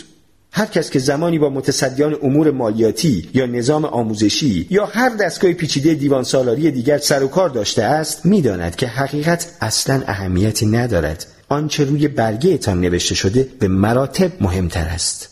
هر 0.53 0.65
کس 0.65 0.89
که 0.89 0.99
زمانی 0.99 1.39
با 1.39 1.49
متصدیان 1.49 2.17
امور 2.23 2.51
مالیاتی 2.51 3.29
یا 3.33 3.45
نظام 3.45 3.85
آموزشی 3.85 4.67
یا 4.69 4.85
هر 4.85 5.09
دستگاه 5.09 5.53
پیچیده 5.53 5.93
دیوان 5.93 6.23
سالاری 6.23 6.71
دیگر 6.71 6.97
سر 6.97 7.23
و 7.23 7.27
کار 7.27 7.49
داشته 7.49 7.83
است 7.83 8.25
می‌داند 8.25 8.75
که 8.75 8.87
حقیقت 8.87 9.47
اصلا 9.61 10.03
اهمیتی 10.07 10.65
ندارد. 10.65 11.25
آنچه 11.49 11.83
روی 11.83 12.07
برگه 12.07 12.57
تان 12.57 12.81
نوشته 12.81 13.15
شده 13.15 13.47
به 13.59 13.67
مراتب 13.67 14.31
مهمتر 14.41 14.85
است. 14.85 15.30